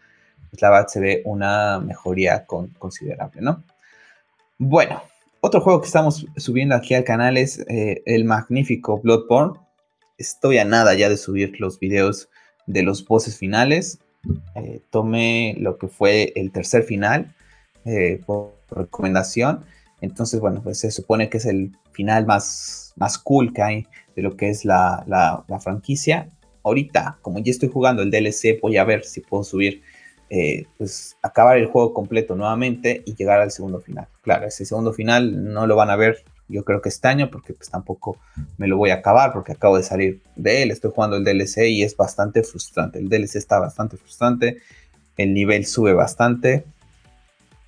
pues 0.48 0.62
la 0.62 0.70
verdad 0.70 0.86
se 0.86 1.00
ve 1.00 1.22
una 1.24 1.80
mejoría 1.80 2.46
considerable, 2.46 3.42
¿no? 3.42 3.64
Bueno, 4.58 5.02
otro 5.40 5.60
juego 5.60 5.80
que 5.80 5.86
estamos 5.86 6.26
subiendo 6.36 6.74
aquí 6.74 6.94
al 6.94 7.04
canal 7.04 7.36
es 7.36 7.58
eh, 7.68 8.02
el 8.06 8.24
magnífico 8.24 9.00
Bloodborne. 9.00 9.58
Estoy 10.18 10.58
a 10.58 10.64
nada 10.64 10.94
ya 10.94 11.08
de 11.08 11.16
subir 11.16 11.60
los 11.60 11.78
videos 11.78 12.28
de 12.66 12.82
los 12.82 13.04
bosses 13.04 13.36
finales. 13.36 13.98
Eh, 14.54 14.80
tomé 14.90 15.54
lo 15.58 15.78
que 15.78 15.88
fue 15.88 16.32
el 16.34 16.50
tercer 16.50 16.82
final 16.82 17.34
eh, 17.84 18.20
por 18.26 18.56
recomendación. 18.70 19.64
Entonces, 20.00 20.40
bueno, 20.40 20.62
pues 20.62 20.80
se 20.80 20.90
supone 20.90 21.28
que 21.28 21.38
es 21.38 21.46
el 21.46 21.72
final 21.92 22.26
más, 22.26 22.92
más 22.96 23.18
cool 23.18 23.52
que 23.52 23.62
hay 23.62 23.86
de 24.14 24.22
lo 24.22 24.36
que 24.36 24.50
es 24.50 24.64
la, 24.64 25.04
la, 25.06 25.44
la 25.48 25.60
franquicia. 25.60 26.28
Ahorita, 26.64 27.18
como 27.22 27.38
ya 27.38 27.50
estoy 27.50 27.68
jugando 27.68 28.02
el 28.02 28.10
DLC, 28.10 28.60
voy 28.60 28.76
a 28.76 28.84
ver 28.84 29.04
si 29.04 29.20
puedo 29.20 29.44
subir 29.44 29.82
eh, 30.30 30.66
pues 30.78 31.16
acabar 31.22 31.56
el 31.56 31.66
juego 31.66 31.94
completo 31.94 32.34
nuevamente 32.34 33.02
y 33.06 33.14
llegar 33.14 33.40
al 33.40 33.50
segundo 33.50 33.80
final. 33.80 34.08
Claro, 34.22 34.46
ese 34.46 34.64
segundo 34.64 34.92
final 34.92 35.52
no 35.52 35.66
lo 35.66 35.76
van 35.76 35.90
a 35.90 35.96
ver 35.96 36.24
yo 36.48 36.64
creo 36.64 36.80
que 36.80 36.88
este 36.88 37.08
año 37.08 37.30
porque 37.30 37.52
pues 37.52 37.70
tampoco 37.70 38.18
me 38.56 38.68
lo 38.68 38.76
voy 38.76 38.90
a 38.90 38.96
acabar 38.96 39.32
porque 39.32 39.52
acabo 39.52 39.76
de 39.76 39.82
salir 39.82 40.22
de 40.36 40.62
él, 40.62 40.70
estoy 40.70 40.92
jugando 40.94 41.16
el 41.16 41.24
DLC 41.24 41.68
y 41.68 41.82
es 41.82 41.96
bastante 41.96 42.42
frustrante, 42.42 42.98
el 42.98 43.08
DLC 43.08 43.36
está 43.36 43.58
bastante 43.58 43.96
frustrante, 43.96 44.58
el 45.16 45.34
nivel 45.34 45.66
sube 45.66 45.92
bastante, 45.92 46.64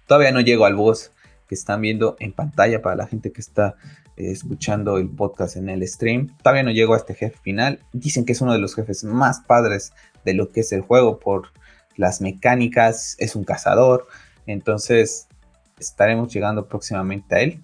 todavía 0.06 0.32
no 0.32 0.40
llego 0.40 0.64
al 0.64 0.76
boss 0.76 1.10
que 1.48 1.54
están 1.54 1.80
viendo 1.80 2.16
en 2.20 2.32
pantalla 2.32 2.82
para 2.82 2.94
la 2.94 3.06
gente 3.06 3.32
que 3.32 3.40
está 3.40 3.74
eh, 4.16 4.30
escuchando 4.30 4.98
el 4.98 5.08
podcast 5.08 5.56
en 5.56 5.68
el 5.68 5.86
stream, 5.86 6.36
todavía 6.42 6.62
no 6.62 6.70
llego 6.70 6.94
a 6.94 6.98
este 6.98 7.14
jefe 7.14 7.36
final, 7.42 7.80
dicen 7.92 8.24
que 8.24 8.32
es 8.32 8.40
uno 8.40 8.52
de 8.52 8.58
los 8.58 8.74
jefes 8.74 9.02
más 9.02 9.40
padres 9.40 9.92
de 10.24 10.34
lo 10.34 10.52
que 10.52 10.60
es 10.60 10.72
el 10.72 10.82
juego 10.82 11.18
por 11.18 11.48
las 11.98 12.22
mecánicas, 12.22 13.16
es 13.18 13.36
un 13.36 13.44
cazador, 13.44 14.06
entonces 14.46 15.28
estaremos 15.78 16.32
llegando 16.32 16.66
próximamente 16.66 17.34
a 17.34 17.40
él, 17.40 17.62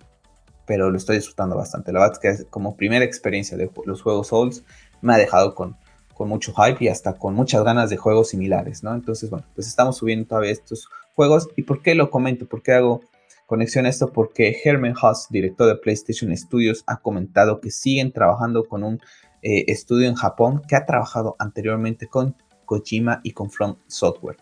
pero 0.66 0.90
lo 0.90 0.96
estoy 0.96 1.16
disfrutando 1.16 1.56
bastante. 1.56 1.92
La 1.92 2.00
verdad 2.00 2.18
es 2.22 2.38
que 2.38 2.44
como 2.50 2.76
primera 2.76 3.04
experiencia 3.04 3.56
de 3.56 3.70
los 3.86 4.02
juegos 4.02 4.28
Souls 4.28 4.64
me 5.00 5.14
ha 5.14 5.18
dejado 5.18 5.54
con, 5.54 5.76
con 6.14 6.28
mucho 6.28 6.52
hype 6.54 6.84
y 6.84 6.88
hasta 6.88 7.14
con 7.14 7.34
muchas 7.34 7.64
ganas 7.64 7.90
de 7.90 7.96
juegos 7.96 8.30
similares, 8.30 8.82
¿no? 8.82 8.94
Entonces, 8.94 9.30
bueno, 9.30 9.46
pues 9.54 9.66
estamos 9.66 9.96
subiendo 9.98 10.26
todavía 10.26 10.50
estos 10.50 10.88
juegos. 11.14 11.48
¿Y 11.56 11.62
por 11.62 11.82
qué 11.82 11.94
lo 11.94 12.10
comento? 12.10 12.46
¿Por 12.46 12.62
qué 12.62 12.72
hago 12.72 13.02
conexión 13.46 13.86
a 13.86 13.90
esto? 13.90 14.12
Porque 14.12 14.56
Herman 14.64 14.94
Haas, 15.00 15.28
director 15.30 15.68
de 15.68 15.76
PlayStation 15.76 16.36
Studios, 16.36 16.82
ha 16.86 16.96
comentado 16.96 17.60
que 17.60 17.70
siguen 17.70 18.12
trabajando 18.12 18.64
con 18.64 18.82
un 18.82 19.00
eh, 19.42 19.64
estudio 19.70 20.08
en 20.08 20.14
Japón 20.14 20.62
que 20.66 20.76
ha 20.76 20.86
trabajado 20.86 21.36
anteriormente 21.38 22.06
con 22.08 22.34
Kojima 22.64 23.20
y 23.22 23.32
con 23.32 23.50
From 23.50 23.76
Software. 23.86 24.36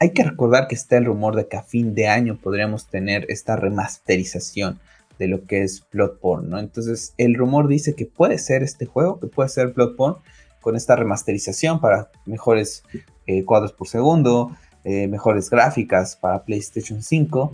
Hay 0.00 0.10
que 0.10 0.24
recordar 0.24 0.68
que 0.68 0.74
está 0.74 0.96
el 0.96 1.04
rumor 1.04 1.36
de 1.36 1.48
que 1.48 1.56
a 1.56 1.62
fin 1.62 1.94
de 1.94 2.08
año 2.08 2.38
podríamos 2.42 2.88
tener 2.88 3.26
esta 3.28 3.56
remasterización 3.56 4.80
de 5.18 5.28
lo 5.28 5.46
que 5.46 5.62
es 5.62 5.86
Bloodborne, 5.92 6.48
¿no? 6.48 6.58
Entonces 6.58 7.14
el 7.18 7.34
rumor 7.34 7.68
dice 7.68 7.94
que 7.94 8.06
puede 8.06 8.38
ser 8.38 8.62
este 8.62 8.86
juego, 8.86 9.20
que 9.20 9.28
puede 9.28 9.48
ser 9.48 9.68
Bloodborne 9.68 10.18
con 10.60 10.76
esta 10.76 10.96
remasterización 10.96 11.80
para 11.80 12.10
mejores 12.26 12.82
eh, 13.26 13.44
cuadros 13.44 13.72
por 13.72 13.86
segundo, 13.86 14.56
eh, 14.84 15.06
mejores 15.08 15.48
gráficas 15.50 16.16
para 16.16 16.44
PlayStation 16.44 17.02
5 17.02 17.52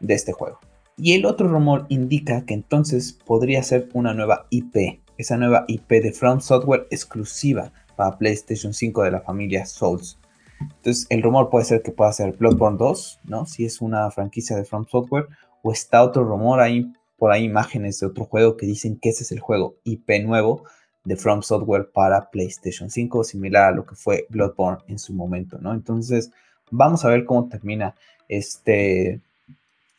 de 0.00 0.14
este 0.14 0.32
juego. 0.32 0.58
Y 0.98 1.12
el 1.12 1.26
otro 1.26 1.48
rumor 1.48 1.86
indica 1.88 2.44
que 2.44 2.54
entonces 2.54 3.12
podría 3.12 3.62
ser 3.62 3.88
una 3.92 4.14
nueva 4.14 4.46
IP, 4.50 5.00
esa 5.18 5.36
nueva 5.36 5.64
IP 5.68 5.88
de 6.02 6.12
From 6.12 6.40
Software 6.40 6.86
exclusiva 6.90 7.72
para 7.96 8.18
PlayStation 8.18 8.72
5 8.72 9.02
de 9.02 9.10
la 9.10 9.20
familia 9.20 9.66
Souls. 9.66 10.18
Entonces, 10.60 11.06
el 11.10 11.22
rumor 11.22 11.50
puede 11.50 11.64
ser 11.64 11.82
que 11.82 11.92
pueda 11.92 12.12
ser 12.12 12.32
Bloodborne 12.32 12.78
2, 12.78 13.20
¿no? 13.24 13.46
Si 13.46 13.64
es 13.64 13.80
una 13.80 14.10
franquicia 14.10 14.56
de 14.56 14.64
From 14.64 14.86
Software, 14.86 15.26
o 15.62 15.72
está 15.72 16.02
otro 16.02 16.24
rumor 16.24 16.60
ahí, 16.60 16.92
por 17.18 17.32
ahí 17.32 17.44
imágenes 17.44 17.98
de 18.00 18.06
otro 18.06 18.24
juego 18.24 18.56
que 18.56 18.66
dicen 18.66 18.98
que 18.98 19.10
ese 19.10 19.24
es 19.24 19.32
el 19.32 19.40
juego 19.40 19.76
IP 19.84 20.22
nuevo 20.24 20.64
de 21.04 21.16
From 21.16 21.42
Software 21.42 21.90
para 21.92 22.30
PlayStation 22.30 22.90
5, 22.90 23.24
similar 23.24 23.72
a 23.72 23.76
lo 23.76 23.84
que 23.84 23.94
fue 23.94 24.26
Bloodborne 24.30 24.82
en 24.88 24.98
su 24.98 25.12
momento, 25.12 25.58
¿no? 25.58 25.72
Entonces, 25.72 26.30
Vamos 26.70 27.04
a 27.04 27.08
ver 27.08 27.24
cómo 27.24 27.48
termina 27.48 27.94
este, 28.28 29.20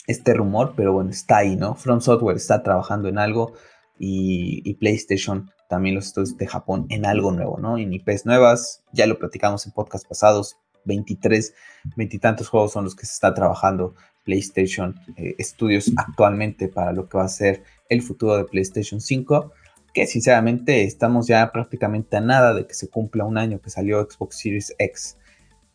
este 0.06 0.34
rumor, 0.34 0.74
pero 0.76 0.94
bueno, 0.94 1.12
está 1.12 1.38
ahí, 1.38 1.56
¿no? 1.56 1.76
From 1.76 2.02
Software 2.02 2.36
está 2.36 2.62
trabajando 2.62 3.08
en 3.08 3.18
algo 3.18 3.54
y, 3.98 4.74
PlayStation 4.76 5.50
también 5.68 5.96
los 5.96 6.08
estudios 6.08 6.38
de 6.38 6.48
Japón 6.48 6.86
en 6.90 7.06
algo 7.06 7.32
nuevo, 7.32 7.58
¿no? 7.60 7.78
En 7.78 7.94
IPs 7.94 8.26
nuevas, 8.26 8.84
ya 8.94 9.06
lo 9.06 9.20
platicamos 9.20 9.66
en 9.66 9.74
podcast 9.74 10.08
pasados, 10.08 10.58
23, 10.86 11.54
veintitantos 11.96 12.50
juegos 12.50 12.72
son 12.72 12.86
los 12.86 12.96
que 12.96 13.06
se 13.06 13.14
está 13.14 13.34
trabajando 13.34 13.94
PlayStation 14.24 14.96
eh, 15.16 15.36
Studios 15.40 15.92
actualmente 15.96 16.68
para 16.68 16.92
lo 16.92 17.08
que 17.08 17.18
va 17.18 17.26
a 17.26 17.30
ser 17.30 17.64
el 17.90 18.02
futuro 18.02 18.36
de 18.38 18.46
PlayStation 18.46 19.00
5, 19.00 19.52
que 19.94 20.08
sinceramente 20.08 20.84
estamos 20.84 21.28
ya 21.28 21.52
prácticamente 21.52 22.18
a 22.18 22.22
nada 22.22 22.54
de 22.54 22.68
que 22.68 22.74
se 22.74 22.90
cumpla 22.90 23.26
un 23.26 23.38
año 23.38 23.60
que 23.62 23.70
salió 23.70 24.06
Xbox 24.10 24.38
Series 24.38 24.76
X 24.78 25.18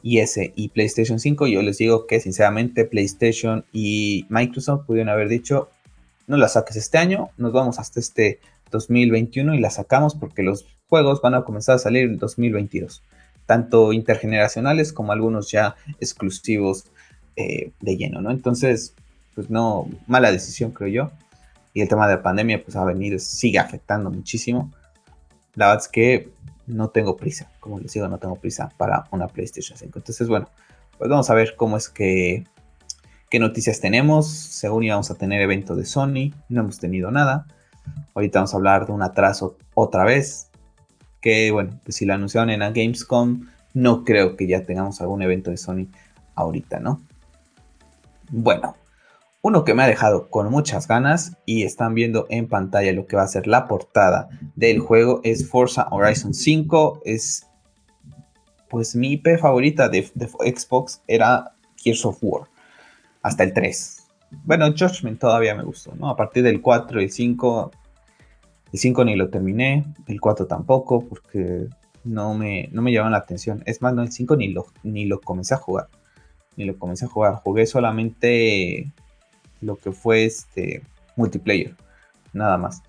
y 0.03 0.19
S 0.19 0.53
y 0.55 0.69
PlayStation 0.69 1.19
5. 1.19 1.47
Yo 1.47 1.63
les 1.63 1.79
digo 1.79 2.07
que 2.07 2.21
sinceramente 2.21 2.85
PlayStation 2.85 3.65
y 3.73 4.27
Microsoft 4.29 4.87
pudieron 4.87 5.09
haber 5.09 5.29
dicho, 5.29 5.71
no 6.27 6.37
la 6.37 6.49
saques 6.49 6.77
este 6.77 6.99
año, 6.99 7.31
nos 7.37 7.53
vamos 7.53 7.79
hasta 7.79 8.01
este 8.01 8.41
2021 8.73 9.55
y 9.55 9.61
la 9.61 9.71
sacamos 9.71 10.17
porque 10.17 10.43
los 10.43 10.67
juegos 10.89 11.23
van 11.23 11.35
a 11.35 11.45
comenzar 11.45 11.77
a 11.77 11.79
salir 11.79 12.05
en 12.05 12.19
2022, 12.19 13.05
tanto 13.47 13.93
intergeneracionales 13.93 14.93
como 14.93 15.13
algunos 15.13 15.51
ya 15.51 15.77
exclusivos 16.01 16.87
eh, 17.37 17.71
de 17.81 17.97
lleno, 17.97 18.21
¿no? 18.21 18.33
Entonces, 18.33 18.95
pues 19.35 19.49
no, 19.49 19.89
mala 20.09 20.33
decisión 20.33 20.73
creo 20.73 20.89
yo. 20.89 21.13
Y 21.75 21.81
el 21.81 21.89
tema 21.89 22.07
de 22.07 22.17
la 22.17 22.23
pandemia 22.23 22.63
pues 22.63 22.77
ha 22.77 22.85
venido, 22.85 23.19
sigue 23.19 23.59
afectando 23.59 24.11
muchísimo. 24.11 24.73
La 25.55 25.69
verdad 25.69 25.85
es 25.85 25.89
que 25.89 26.29
no 26.67 26.91
tengo 26.91 27.17
prisa, 27.17 27.51
como 27.61 27.79
les 27.79 27.93
digo, 27.93 28.09
no 28.09 28.19
tengo 28.19 28.37
prisa 28.37 28.71
para 28.77 29.05
una 29.11 29.29
PlayStation 29.29 29.79
5. 29.79 29.99
Entonces, 29.99 30.29
bueno, 30.29 30.49
pues 30.99 31.09
vamos 31.09 31.31
a 31.31 31.35
ver 31.35 31.55
cómo 31.57 31.77
es 31.77 31.89
que 31.89 32.45
qué 33.31 33.39
noticias 33.39 33.81
tenemos. 33.81 34.29
Según 34.31 34.85
íbamos 34.85 35.11
a 35.11 35.15
tener 35.15 35.41
evento 35.41 35.75
de 35.75 35.87
Sony, 35.87 36.35
no 36.51 36.61
hemos 36.61 36.79
tenido 36.79 37.11
nada. 37.11 37.47
Ahorita 38.15 38.41
vamos 38.41 38.55
a 38.55 38.57
hablar 38.57 38.87
de 38.87 38.93
un 38.93 39.03
atraso 39.03 39.57
otra 39.75 40.05
vez. 40.05 40.51
Que 41.21 41.51
bueno, 41.51 41.79
pues 41.85 41.97
si 41.97 42.05
lo 42.05 42.15
anunciaron 42.15 42.51
en 42.51 42.61
la 42.61 42.71
Gamescom, 42.71 43.47
no 43.75 44.05
creo 44.05 44.37
que 44.37 44.47
ya 44.47 44.65
tengamos 44.65 45.01
algún 45.01 45.23
evento 45.23 45.51
de 45.51 45.57
Sony 45.57 45.87
ahorita, 46.35 46.81
¿no? 46.81 47.01
Bueno, 48.31 48.77
uno 49.43 49.65
que 49.65 49.75
me 49.75 49.83
ha 49.83 49.87
dejado 49.87 50.31
con 50.31 50.51
muchas 50.51 50.87
ganas 50.87 51.37
y 51.47 51.65
están 51.65 51.95
viendo 51.95 52.27
en 52.31 52.49
pantalla 52.49 52.93
lo 52.93 53.07
que 53.07 53.17
va 53.17 53.23
a 53.23 53.29
ser 53.29 53.47
la 53.47 53.67
portada 53.67 54.29
del 54.57 54.79
juego 54.79 55.21
es 55.25 55.49
Forza 55.49 55.89
Horizon 55.91 56.33
5. 56.33 57.03
Es 57.05 57.47
pues 58.69 58.97
mi 58.97 59.13
IP 59.13 59.39
favorita 59.39 59.89
de, 59.89 60.11
de 60.15 60.29
Xbox 60.29 61.03
era 61.07 61.55
Gears 61.77 62.07
of 62.07 62.19
War 62.23 62.49
hasta 63.23 63.43
el 63.45 63.53
3. 63.53 64.02
Bueno, 64.45 64.67
Judgment 64.67 65.21
todavía 65.21 65.55
me 65.55 65.63
gustó, 65.63 65.95
¿no? 65.95 66.09
A 66.09 66.17
partir 66.17 66.43
del 66.43 66.61
4 66.61 67.01
y 67.01 67.05
el 67.05 67.11
5, 67.11 67.71
el 68.73 68.79
5 68.79 69.05
ni 69.05 69.17
lo 69.17 69.31
terminé, 69.31 69.85
el 70.07 70.21
4 70.21 70.47
tampoco, 70.47 71.07
porque 71.07 71.69
no 72.05 72.35
me, 72.35 72.69
no 72.73 72.83
me 72.83 72.93
la 72.93 73.17
atención. 73.17 73.63
Es 73.67 73.83
más, 73.83 73.95
no, 73.95 74.03
el 74.03 74.11
5 74.11 74.37
ni 74.37 74.49
lo, 74.49 74.67
ni 74.83 75.05
lo 75.07 75.21
comencé 75.21 75.55
a 75.55 75.59
jugar. 75.59 75.89
Ni 76.57 76.65
lo 76.65 76.79
comencé 76.79 77.05
a 77.05 77.09
jugar. 77.09 77.35
Jugué 77.37 77.67
solamente 77.67 78.93
lo 79.61 79.77
que 79.77 79.93
fue 79.93 80.25
este 80.25 80.83
multiplayer, 81.17 81.77
nada 82.33 82.59
más. 82.59 82.83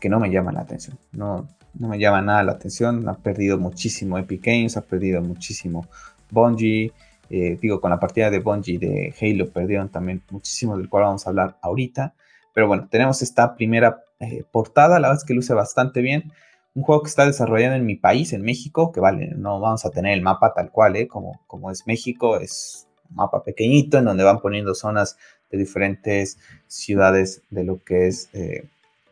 Que 0.00 0.08
no 0.08 0.18
me 0.20 0.30
llama 0.30 0.52
la 0.52 0.60
atención. 0.60 0.98
No, 1.12 1.48
no 1.74 1.88
me 1.88 1.98
llama 1.98 2.22
nada 2.22 2.42
la 2.42 2.52
atención. 2.52 3.08
Ha 3.08 3.14
perdido 3.14 3.58
muchísimo 3.58 4.18
Epic 4.18 4.44
Games, 4.44 4.76
ha 4.76 4.82
perdido 4.82 5.20
muchísimo 5.22 5.86
Bungie. 6.30 6.92
Eh, 7.30 7.58
digo, 7.60 7.80
con 7.80 7.90
la 7.90 7.98
partida 7.98 8.30
de 8.30 8.38
Bungie 8.40 8.78
de 8.78 9.14
Halo 9.20 9.50
perdieron 9.50 9.88
también 9.88 10.22
muchísimo, 10.30 10.76
del 10.76 10.88
cual 10.88 11.04
vamos 11.04 11.26
a 11.26 11.30
hablar 11.30 11.56
ahorita. 11.62 12.14
Pero 12.54 12.68
bueno, 12.68 12.88
tenemos 12.90 13.22
esta 13.22 13.54
primera 13.54 14.04
eh, 14.20 14.44
portada, 14.50 14.98
la 14.98 15.08
verdad 15.08 15.22
es 15.22 15.26
que 15.26 15.34
luce 15.34 15.54
bastante 15.54 16.00
bien. 16.00 16.32
Un 16.74 16.82
juego 16.82 17.02
que 17.02 17.08
está 17.08 17.26
desarrollado 17.26 17.74
en 17.74 17.86
mi 17.86 17.96
país, 17.96 18.32
en 18.32 18.42
México, 18.42 18.92
que 18.92 19.00
vale, 19.00 19.32
no 19.36 19.60
vamos 19.60 19.84
a 19.86 19.90
tener 19.90 20.12
el 20.12 20.22
mapa 20.22 20.52
tal 20.54 20.70
cual, 20.70 20.96
¿eh? 20.96 21.08
como, 21.08 21.40
como 21.46 21.70
es 21.70 21.86
México, 21.86 22.38
es 22.38 22.86
un 23.10 23.16
mapa 23.16 23.42
pequeñito 23.42 23.98
en 23.98 24.04
donde 24.04 24.24
van 24.24 24.40
poniendo 24.40 24.74
zonas 24.74 25.16
de 25.50 25.58
diferentes 25.58 26.38
ciudades 26.66 27.42
de 27.50 27.64
lo 27.64 27.82
que 27.82 28.08
es 28.08 28.28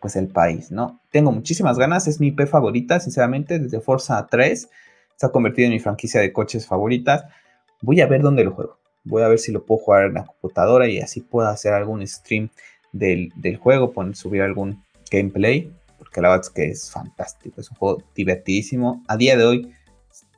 pues 0.01 0.17
el 0.17 0.29
país, 0.29 0.71
¿no? 0.71 1.01
Tengo 1.11 1.33
muchísimas 1.33 1.79
ganas, 1.79 2.07
es 2.07 2.21
mi 2.21 2.27
IP 2.27 2.47
favorita, 2.47 3.01
sinceramente, 3.01 3.59
desde 3.59 3.81
Forza 3.81 4.27
3 4.31 4.69
se 5.17 5.27
ha 5.27 5.31
convertido 5.31 5.67
en 5.67 5.73
mi 5.73 5.81
franquicia 5.81 6.21
de 6.21 6.33
coches 6.33 6.67
favoritas 6.67 7.25
voy 7.85 8.01
a 8.01 8.07
ver 8.07 8.23
dónde 8.23 8.45
lo 8.45 8.53
juego. 8.53 8.79
Voy 9.05 9.23
a 9.23 9.29
ver 9.29 9.39
si 9.39 9.53
lo 9.53 9.65
puedo 9.65 9.79
jugar 9.79 10.07
en 10.07 10.15
la 10.15 10.25
computadora 10.25 10.89
y 10.89 10.99
así 11.01 11.21
puedo 11.21 11.49
hacer 11.49 11.75
algún 11.75 12.07
stream 12.07 12.49
del, 12.93 13.31
juego, 13.61 13.93
poner, 13.93 14.17
subir 14.17 14.43
algún 14.43 14.83
gameplay, 15.11 15.71
porque 15.99 16.23
la 16.23 16.31
verdad 16.31 16.47
es 16.47 16.51
que 16.51 16.71
es 16.71 16.91
fantástico, 16.91 17.61
es 17.61 17.71
un 17.71 17.77
juego 17.77 18.03
divertidísimo. 18.15 19.03
A 19.07 19.17
día 19.17 19.37
de 19.37 19.45
hoy 19.45 19.75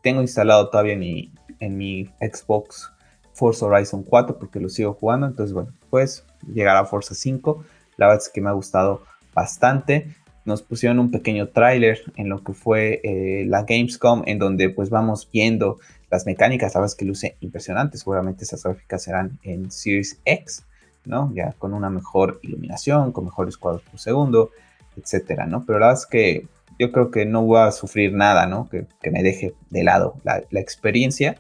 tengo 0.03 0.21
instalado 0.21 0.69
todavía 0.69 0.95
en 0.95 1.01
mi, 1.01 1.33
en 1.61 1.77
mi 1.77 2.07
Xbox 2.21 2.91
Forza 3.33 3.67
Horizon 3.67 4.03
4 4.03 4.39
porque 4.39 4.59
lo 4.59 4.69
sigo 4.69 4.95
jugando, 4.95 5.27
entonces 5.27 5.53
bueno, 5.53 5.73
pues 5.91 6.25
llegar 6.53 6.77
a 6.77 6.85
Forza 6.87 7.15
5, 7.15 7.65
la 7.97 8.07
verdad 8.07 8.23
es 8.25 8.33
que 8.33 8.41
me 8.41 8.49
ha 8.49 8.53
gustado 8.53 9.03
bastante. 9.35 10.09
Nos 10.47 10.63
pusieron 10.63 11.01
un 11.01 11.11
pequeño 11.11 11.49
tráiler 11.49 12.01
en 12.17 12.29
lo 12.29 12.43
que 12.43 12.55
fue 12.55 13.01
eh, 13.03 13.45
la 13.47 13.65
Gamescom, 13.65 14.23
en 14.27 14.39
donde 14.39 14.71
pues 14.71 14.91
vamos 14.91 15.29
viendo 15.31 15.79
las 16.11 16.25
mecánicas, 16.25 16.73
sabes 16.73 16.95
que 16.95 17.05
luce 17.05 17.37
impresionante. 17.41 17.99
Seguramente 17.99 18.45
esas 18.45 18.63
gráficas 18.63 19.03
serán 19.03 19.39
en 19.43 19.71
Series 19.71 20.21
X, 20.25 20.65
¿no? 21.05 21.33
Ya 21.35 21.55
con 21.59 21.75
una 21.75 21.91
mejor 21.91 22.39
iluminación, 22.43 23.13
con 23.13 23.25
mejores 23.25 23.57
cuadros 23.57 23.83
por 23.83 23.99
segundo, 23.99 24.51
etcétera, 24.97 25.47
¿no? 25.47 25.65
Pero 25.67 25.81
la 25.81 25.89
verdad 25.89 26.01
es 26.01 26.07
que 26.07 26.47
yo 26.79 26.93
creo 26.93 27.11
que 27.11 27.27
no 27.27 27.43
voy 27.43 27.61
a 27.61 27.73
sufrir 27.73 28.13
nada, 28.13 28.47
¿no? 28.47 28.69
Que, 28.69 28.87
me 29.11 29.23
deje 29.23 29.55
de 29.71 29.83
lado 29.83 30.15
la, 30.25 30.43
experiencia. 30.61 31.37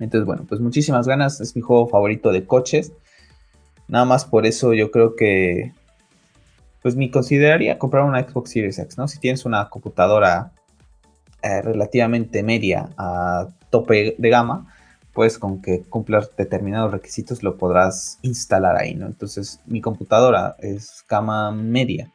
Entonces, 0.00 0.26
bueno, 0.26 0.44
pues 0.48 0.60
muchísimas 0.60 1.06
ganas. 1.06 1.40
Es 1.40 1.54
mi 1.54 1.62
juego 1.62 1.88
favorito 1.88 2.32
de 2.32 2.46
coches. 2.46 2.92
Nada 3.88 4.04
más 4.04 4.24
por 4.24 4.46
eso 4.46 4.74
yo 4.74 4.90
creo 4.90 5.16
que, 5.16 5.72
pues 6.82 6.96
me 6.96 7.10
consideraría 7.10 7.78
comprar 7.78 8.04
una 8.04 8.22
Xbox 8.22 8.50
Series 8.50 8.78
X, 8.78 8.98
¿no? 8.98 9.08
Si 9.08 9.18
tienes 9.18 9.44
una 9.44 9.68
computadora 9.68 10.52
eh, 11.42 11.62
relativamente 11.62 12.42
media 12.42 12.90
a 12.96 13.48
tope 13.70 14.14
de 14.18 14.30
gama, 14.30 14.72
pues 15.12 15.38
con 15.38 15.60
que 15.60 15.82
cumplas 15.82 16.30
determinados 16.36 16.92
requisitos 16.92 17.42
lo 17.42 17.56
podrás 17.56 18.18
instalar 18.22 18.76
ahí, 18.76 18.94
¿no? 18.94 19.06
Entonces 19.06 19.60
mi 19.66 19.80
computadora 19.80 20.56
es 20.60 21.04
gama 21.08 21.50
media, 21.50 22.12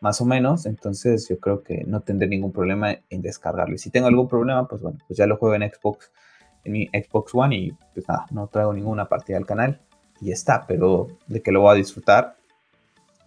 más 0.00 0.20
o 0.20 0.24
menos, 0.24 0.66
entonces 0.66 1.28
yo 1.28 1.38
creo 1.38 1.62
que 1.62 1.84
no 1.86 2.00
tendré 2.00 2.26
ningún 2.26 2.52
problema 2.52 2.96
en 3.08 3.22
descargarlo. 3.22 3.74
Y 3.74 3.78
si 3.78 3.90
tengo 3.90 4.08
algún 4.08 4.28
problema, 4.28 4.66
pues 4.66 4.82
bueno, 4.82 4.98
pues 5.06 5.16
ya 5.16 5.26
lo 5.26 5.36
juego 5.36 5.54
en 5.54 5.70
Xbox, 5.70 6.10
en 6.64 6.72
mi 6.72 6.86
Xbox 6.88 7.34
One 7.34 7.56
y 7.56 7.72
pues 7.94 8.08
nada, 8.08 8.26
no 8.30 8.48
traigo 8.48 8.72
ninguna 8.72 9.08
partida 9.08 9.36
al 9.36 9.46
canal 9.46 9.80
y 10.20 10.26
ya 10.26 10.34
está, 10.34 10.66
pero 10.66 11.06
de 11.28 11.42
que 11.42 11.52
lo 11.52 11.60
voy 11.60 11.72
a 11.72 11.74
disfrutar, 11.74 12.36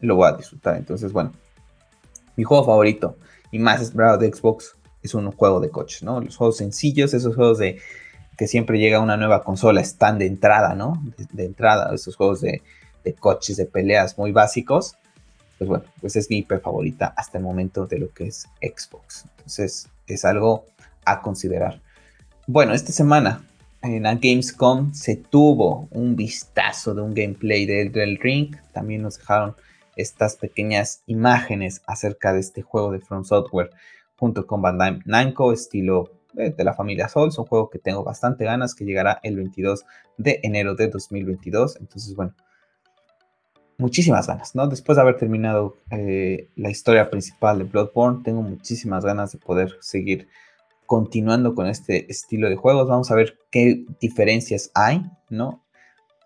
lo 0.04 0.16
voy 0.16 0.30
a 0.30 0.34
disfrutar. 0.34 0.78
Entonces, 0.78 1.12
bueno, 1.12 1.32
mi 2.36 2.44
juego 2.44 2.66
favorito 2.66 3.18
y 3.52 3.60
más 3.60 3.82
esperado 3.82 4.18
de 4.18 4.32
Xbox 4.32 4.76
es 5.02 5.14
un 5.14 5.32
juego 5.32 5.60
de 5.60 5.70
coches, 5.70 6.04
¿no? 6.04 6.22
Los 6.22 6.38
juegos 6.38 6.58
sencillos, 6.58 7.14
esos 7.14 7.36
juegos 7.36 7.58
de 7.58 7.80
que 8.38 8.48
siempre 8.48 8.80
llega 8.80 9.00
una 9.00 9.18
nueva 9.18 9.44
consola, 9.44 9.82
están 9.82 10.18
de 10.18 10.26
entrada, 10.26 10.74
¿no? 10.76 11.02
De, 11.32 11.46
entrada, 11.46 11.94
esos 11.94 12.16
juegos 12.16 12.42
de, 12.42 12.62
coches, 13.20 13.58
de 13.58 13.66
peleas 13.66 14.18
muy 14.18 14.32
básicos. 14.32 14.96
Pues 15.58 15.70
bueno, 15.70 15.86
pues 16.02 16.16
es 16.16 16.30
mi 16.30 16.38
IP 16.38 16.60
favorita 16.62 17.14
hasta 17.16 17.38
el 17.38 17.44
momento 17.44 17.86
de 17.86 18.00
lo 18.00 18.10
que 18.12 18.28
es 18.28 18.48
Xbox. 18.62 19.26
Entonces, 19.38 19.88
es 20.08 20.26
algo 20.26 20.66
a 21.06 21.22
considerar. 21.22 21.80
Bueno, 22.48 22.74
esta 22.74 22.92
semana 22.92 23.46
en 23.84 24.04
la 24.04 24.16
Gamescom 24.16 24.94
se 24.94 25.16
tuvo 25.16 25.88
un 25.92 26.16
vistazo 26.16 26.96
de 26.96 27.02
un 27.02 27.14
gameplay 27.14 27.66
del, 27.66 27.92
del 27.92 28.18
Ring. 28.18 28.56
También 28.74 29.04
nos 29.04 29.20
dejaron 29.20 29.56
estas 29.96 30.36
pequeñas 30.36 31.04
imágenes 31.06 31.82
acerca 31.88 32.34
de 32.34 32.40
este 32.40 32.62
juego 32.62 32.92
de 32.92 33.00
From 33.00 33.24
Software 33.24 33.72
junto 34.16 34.48
con 34.48 34.62
Bandai 34.62 35.00
Namco, 35.06 35.52
estilo 35.52 36.12
eh, 36.38 36.54
de 36.56 36.64
la 36.64 36.74
familia 36.74 37.10
Souls, 37.10 37.38
un 37.38 37.46
juego 37.46 37.70
que 37.70 37.80
tengo 37.80 38.04
bastante 38.04 38.46
ganas, 38.46 38.74
que 38.74 38.86
llegará 38.86 39.20
el 39.24 39.36
22 39.36 39.86
de 40.18 40.40
enero 40.44 40.76
de 40.76 40.88
2022. 40.88 41.78
Entonces, 41.80 42.16
bueno, 42.16 42.34
muchísimas 43.78 44.28
ganas, 44.28 44.56
¿no? 44.56 44.68
Después 44.68 44.96
de 44.96 45.02
haber 45.02 45.18
terminado 45.18 45.76
eh, 45.92 46.50
la 46.56 46.70
historia 46.70 47.10
principal 47.10 47.60
de 47.60 47.66
Bloodborne, 47.66 48.24
tengo 48.24 48.42
muchísimas 48.42 49.06
ganas 49.06 49.32
de 49.32 49.40
poder 49.40 49.78
seguir 49.82 50.28
continuando 50.86 51.54
con 51.54 51.68
este 51.68 52.10
estilo 52.12 52.50
de 52.50 52.56
juegos. 52.56 52.88
Vamos 52.88 53.12
a 53.12 53.16
ver 53.16 53.38
qué 53.52 53.86
diferencias 54.00 54.72
hay, 54.74 55.04
¿no? 55.30 55.64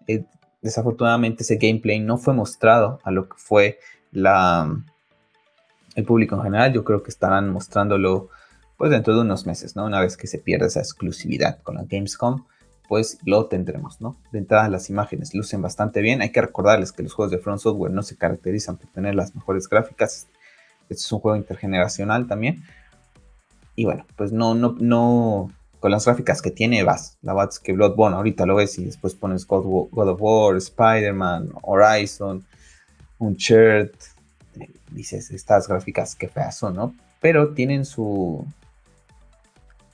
Eh, 0.08 0.24
desafortunadamente 0.62 1.44
ese 1.44 1.58
gameplay 1.58 2.00
no 2.00 2.18
fue 2.18 2.34
mostrado 2.34 3.00
a 3.04 3.12
lo 3.12 3.30
que 3.30 3.36
fue 3.38 3.80
la 4.12 4.84
el 5.96 6.04
público 6.04 6.36
en 6.36 6.44
general, 6.44 6.74
yo 6.74 6.84
creo 6.84 7.02
que 7.02 7.10
estarán 7.10 7.50
mostrándolo 7.50 8.30
pues 8.78 8.92
dentro 8.92 9.16
de 9.16 9.22
unos 9.22 9.48
meses, 9.48 9.76
¿no? 9.76 9.86
Una 9.86 10.00
vez 10.00 10.16
que 10.16 10.28
se 10.28 10.38
pierda 10.38 10.68
esa 10.68 10.80
exclusividad 10.80 11.60
con 11.64 11.76
la 11.76 11.86
Gamescom 11.86 12.44
pues 12.88 13.20
lo 13.26 13.48
tendremos, 13.48 14.00
¿no? 14.00 14.18
De 14.32 14.40
entrada 14.40 14.70
las 14.70 14.90
imágenes 14.90 15.34
lucen 15.34 15.62
bastante 15.62 16.02
bien. 16.02 16.22
Hay 16.22 16.32
que 16.32 16.42
recordarles 16.42 16.92
que 16.92 17.04
los 17.04 17.14
juegos 17.14 17.32
de 17.32 17.38
Front 17.38 17.60
Software 17.60 17.92
no 17.92 18.02
se 18.02 18.16
caracterizan 18.16 18.78
por 18.78 18.90
tener 18.92 19.16
las 19.16 19.36
mejores 19.36 19.68
gráficas. 19.68 20.28
Este 20.84 20.94
es 20.94 21.12
un 21.12 21.20
juego 21.20 21.36
intergeneracional 21.36 22.28
también. 22.28 22.64
Y 23.76 23.86
bueno, 23.86 24.06
pues 24.16 24.32
no, 24.32 24.56
no, 24.56 24.76
no, 24.80 25.52
con 25.80 25.92
las 25.92 26.06
gráficas 26.06 26.42
que 26.42 26.52
tiene 26.52 26.84
vas. 26.84 27.18
La 27.22 27.34
vas 27.34 27.60
que 27.60 27.74
Bloodborne 27.74 28.16
ahorita 28.16 28.46
lo 28.46 28.56
ves 28.56 28.78
y 28.80 28.86
después 28.86 29.14
pones 29.16 29.46
God, 29.46 29.92
of 29.92 30.22
War, 30.22 30.56
Spider-Man, 30.58 31.52
Horizon, 31.62 32.46
Uncharted. 33.20 33.92
Dices, 34.92 35.32
estas 35.32 35.68
gráficas 35.68 36.16
que 36.16 36.30
feas 36.30 36.58
son, 36.58 36.76
¿no? 36.76 36.96
Pero 37.20 37.54
tienen 37.54 37.86
su, 37.86 38.46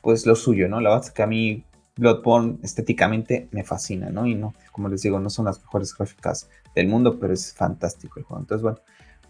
pues 0.01 0.25
lo 0.25 0.35
suyo, 0.35 0.67
¿no? 0.69 0.79
La 0.79 0.89
verdad 0.89 1.05
es 1.07 1.11
que 1.11 1.23
a 1.23 1.27
mí 1.27 1.63
Bloodborne 1.95 2.57
estéticamente 2.63 3.47
me 3.51 3.63
fascina, 3.63 4.09
¿no? 4.09 4.25
Y 4.25 4.35
no, 4.35 4.53
como 4.71 4.89
les 4.89 5.01
digo, 5.01 5.19
no 5.19 5.29
son 5.29 5.45
las 5.45 5.59
mejores 5.61 5.95
gráficas 5.95 6.49
del 6.75 6.87
mundo, 6.87 7.19
pero 7.19 7.33
es 7.33 7.53
fantástico 7.53 8.19
el 8.19 8.25
juego. 8.25 8.41
Entonces, 8.41 8.63
bueno, 8.63 8.79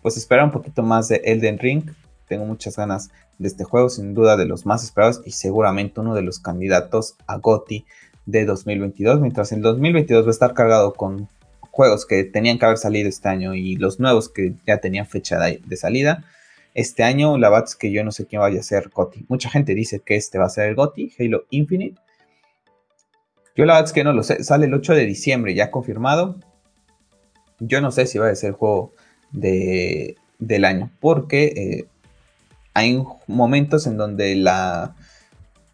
pues 0.02 0.18
espera 0.18 0.44
un 0.44 0.52
poquito 0.52 0.84
más 0.84 1.08
de 1.08 1.22
Elden 1.24 1.60
Ring. 1.60 1.92
Tengo 2.28 2.46
muchas 2.46 2.76
ganas 2.76 3.12
de 3.40 3.48
este 3.48 3.64
juego, 3.64 3.90
sin 3.90 4.14
duda 4.14 4.38
de 4.38 4.46
los 4.46 4.66
más 4.66 4.84
esperados 4.84 5.22
y 5.26 5.32
seguramente 5.32 6.00
uno 6.00 6.16
de 6.16 6.22
los 6.22 6.40
candidatos 6.40 7.16
a 7.28 7.38
GOTY 7.38 7.86
de 8.26 8.46
2022, 8.46 9.20
mientras 9.20 9.52
el 9.52 9.62
2022 9.62 10.26
va 10.26 10.28
a 10.28 10.32
estar 10.32 10.54
cargado 10.54 10.94
con 10.94 11.28
juegos 11.72 12.06
que 12.06 12.24
tenían 12.24 12.60
que 12.60 12.66
haber 12.66 12.78
salido 12.78 13.10
este 13.10 13.28
año 13.30 13.54
y 13.56 13.76
los 13.76 14.00
nuevos 14.00 14.30
que 14.30 14.54
ya 14.66 14.78
tenían 14.78 15.08
fecha 15.08 15.40
de, 15.40 15.62
de 15.66 15.76
salida 15.76 16.24
este 16.74 17.04
año, 17.04 17.38
la 17.38 17.50
verdad 17.50 17.66
es 17.68 17.76
que 17.76 17.92
yo 17.92 18.04
no 18.04 18.12
sé 18.12 18.26
quién 18.26 18.42
vaya 18.42 18.60
a 18.60 18.64
ser 18.64 18.90
GOTI. 18.90 19.26
Mucha 19.30 19.50
gente 19.50 19.76
dice 19.76 20.00
que 20.00 20.16
este 20.16 20.38
va 20.40 20.46
a 20.46 20.50
ser 20.50 20.70
el 20.70 20.76
GOTI, 20.76 21.14
Halo 21.20 21.46
Infinite. 21.52 22.00
Yo 23.56 23.66
la 23.66 23.74
verdad 23.74 23.90
es 23.90 23.94
que 23.94 24.04
no 24.04 24.14
lo 24.14 24.24
sé. 24.24 24.44
Sale 24.44 24.66
el 24.66 24.74
8 24.74 24.94
de 24.96 25.06
diciembre, 25.06 25.54
ya 25.54 25.70
confirmado. 25.70 26.40
Yo 27.60 27.80
no 27.82 27.92
sé 27.92 28.08
si 28.08 28.18
va 28.18 28.30
a 28.30 28.36
ser 28.36 28.50
el 28.50 28.56
juego 28.56 28.94
de, 29.32 30.16
del 30.40 30.66
año, 30.66 30.92
porque 31.00 31.46
eh, 31.46 31.86
hay 32.74 33.04
momentos 33.28 33.88
en 33.88 33.98
donde 33.98 34.36
la, 34.36 34.96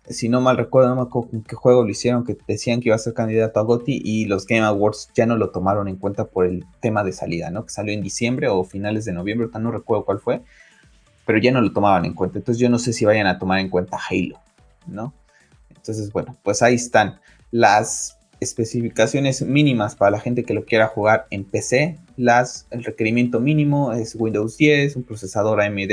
si 0.07 0.29
no 0.29 0.41
mal 0.41 0.57
recuerdo, 0.57 0.89
no 0.89 0.95
me 0.95 1.01
acuerdo 1.03 1.31
con 1.31 1.43
qué 1.43 1.55
juego 1.55 1.83
lo 1.83 1.89
hicieron, 1.89 2.23
que 2.23 2.37
decían 2.47 2.81
que 2.81 2.89
iba 2.89 2.95
a 2.95 2.99
ser 2.99 3.13
candidato 3.13 3.59
a 3.59 3.63
GOTI 3.63 4.01
y 4.03 4.25
los 4.25 4.45
Game 4.45 4.65
Awards 4.65 5.09
ya 5.15 5.25
no 5.25 5.37
lo 5.37 5.51
tomaron 5.51 5.87
en 5.87 5.95
cuenta 5.95 6.25
por 6.25 6.45
el 6.45 6.65
tema 6.81 7.03
de 7.03 7.13
salida, 7.13 7.49
¿no? 7.49 7.65
Que 7.65 7.71
salió 7.71 7.93
en 7.93 8.01
diciembre 8.01 8.47
o 8.47 8.63
finales 8.63 9.05
de 9.05 9.13
noviembre, 9.13 9.47
no 9.59 9.71
recuerdo 9.71 10.05
cuál 10.05 10.19
fue 10.19 10.41
pero 11.29 11.37
ya 11.37 11.51
no 11.51 11.61
lo 11.61 11.71
tomaban 11.71 12.05
en 12.05 12.15
cuenta. 12.15 12.39
Entonces 12.39 12.59
yo 12.59 12.71
no 12.71 12.79
sé 12.79 12.91
si 12.91 13.05
vayan 13.05 13.27
a 13.27 13.37
tomar 13.37 13.59
en 13.59 13.69
cuenta 13.69 13.99
Halo, 14.09 14.39
¿no? 14.87 15.13
Entonces, 15.69 16.11
bueno, 16.11 16.35
pues 16.41 16.63
ahí 16.63 16.73
están 16.73 17.19
las 17.51 18.17
especificaciones 18.39 19.43
mínimas 19.43 19.95
para 19.95 20.09
la 20.09 20.19
gente 20.19 20.43
que 20.43 20.55
lo 20.55 20.65
quiera 20.65 20.87
jugar 20.87 21.27
en 21.29 21.43
PC. 21.43 21.99
Las, 22.17 22.65
el 22.71 22.83
requerimiento 22.83 23.39
mínimo 23.39 23.93
es 23.93 24.15
Windows 24.15 24.57
10, 24.57 24.95
un 24.95 25.03
procesador 25.03 25.61
AMD 25.61 25.91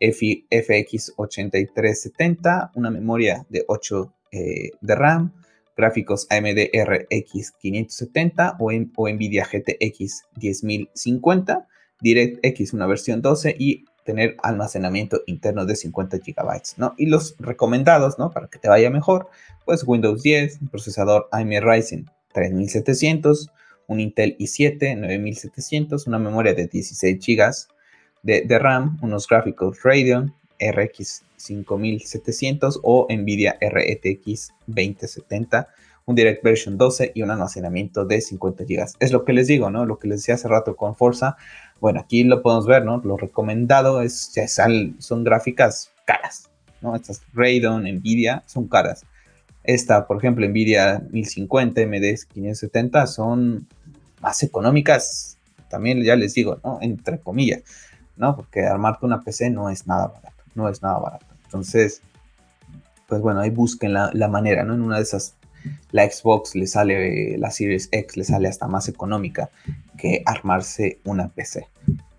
FX 0.00 1.14
8370, 1.16 2.72
una 2.74 2.90
memoria 2.90 3.46
de 3.48 3.64
8 3.66 4.12
eh, 4.32 4.70
de 4.80 4.94
RAM, 4.94 5.32
gráficos 5.76 6.26
AMD 6.30 6.70
RX 6.72 7.52
570 7.52 8.56
o, 8.58 8.72
Nvidia 8.72 9.44
GTX 9.44 10.24
10050, 10.38 11.68
DirectX 12.00 12.72
una 12.72 12.86
versión 12.86 13.22
12 13.22 13.54
y 13.58 13.84
tener 14.04 14.36
almacenamiento 14.42 15.22
interno 15.26 15.66
de 15.66 15.76
50 15.76 16.18
GB, 16.18 16.62
¿no? 16.76 16.94
Y 16.96 17.06
los 17.06 17.36
recomendados, 17.38 18.18
¿no? 18.18 18.30
Para 18.30 18.48
que 18.48 18.58
te 18.58 18.68
vaya 18.68 18.88
mejor, 18.88 19.28
pues 19.64 19.82
Windows 19.84 20.22
10, 20.22 20.62
un 20.62 20.68
procesador 20.68 21.28
AMD 21.32 21.60
Ryzen 21.60 22.10
3700, 22.32 23.50
un 23.88 24.00
Intel 24.00 24.36
i7 24.38 24.96
9700, 24.96 26.06
una 26.06 26.18
memoria 26.18 26.54
de 26.54 26.66
16 26.66 27.18
GB 27.18 27.75
de, 28.22 28.58
RAM, 28.58 28.98
unos 29.02 29.26
gráficos 29.28 29.82
Radeon 29.82 30.34
RX 30.58 31.22
5700 31.36 32.80
o 32.82 33.06
Nvidia 33.10 33.58
RTX 33.60 34.52
2070 34.66 35.68
un 36.06 36.14
Direct 36.14 36.42
Version 36.42 36.78
12 36.78 37.12
y 37.14 37.22
un 37.22 37.30
almacenamiento 37.30 38.04
de 38.04 38.20
50 38.20 38.64
GB. 38.64 38.86
Es 39.00 39.12
lo 39.12 39.24
que 39.24 39.32
les 39.32 39.48
digo, 39.48 39.70
¿no? 39.70 39.84
Lo 39.84 39.98
que 39.98 40.08
les 40.08 40.20
decía 40.20 40.36
hace 40.36 40.48
rato 40.48 40.76
con 40.76 40.96
Forza. 40.96 41.36
Bueno, 41.80 42.00
aquí 42.00 42.22
lo 42.22 42.42
podemos 42.42 42.66
ver, 42.66 42.84
¿no? 42.84 42.98
Lo 43.04 43.16
recomendado 43.16 44.00
es, 44.00 44.32
son 44.98 45.24
gráficas 45.24 45.92
caras, 46.04 46.48
¿no? 46.80 46.94
Estas 46.94 47.22
Radeon, 47.34 47.82
Nvidia, 47.82 48.44
son 48.46 48.68
caras. 48.68 49.04
Esta, 49.64 50.06
por 50.06 50.18
ejemplo, 50.18 50.48
Nvidia 50.48 51.02
1050, 51.10 51.80
MD 51.86 52.16
570 52.32 53.06
son 53.08 53.66
más 54.20 54.42
económicas, 54.44 55.38
también 55.68 56.02
ya 56.04 56.14
les 56.14 56.34
digo, 56.34 56.60
¿no? 56.62 56.78
Entre 56.80 57.18
comillas, 57.18 57.62
¿no? 58.16 58.36
Porque 58.36 58.66
armarte 58.66 59.06
una 59.06 59.22
PC 59.22 59.50
no 59.50 59.70
es 59.70 59.86
nada 59.86 60.08
barato, 60.08 60.42
no 60.54 60.68
es 60.68 60.82
nada 60.82 60.98
barato. 60.98 61.26
Entonces, 61.44 62.02
pues 63.08 63.20
bueno, 63.20 63.40
ahí 63.40 63.50
busquen 63.50 63.92
la, 63.92 64.10
la 64.12 64.28
manera, 64.28 64.64
¿no? 64.64 64.74
En 64.74 64.82
una 64.82 64.96
de 64.96 65.02
esas 65.02 65.36
la 65.90 66.08
Xbox 66.10 66.54
le 66.54 66.66
sale, 66.66 67.38
la 67.38 67.50
Series 67.50 67.88
X 67.92 68.16
le 68.16 68.24
sale 68.24 68.48
hasta 68.48 68.66
más 68.66 68.88
económica 68.88 69.50
que 69.96 70.22
armarse 70.26 71.00
una 71.04 71.28
PC. 71.28 71.68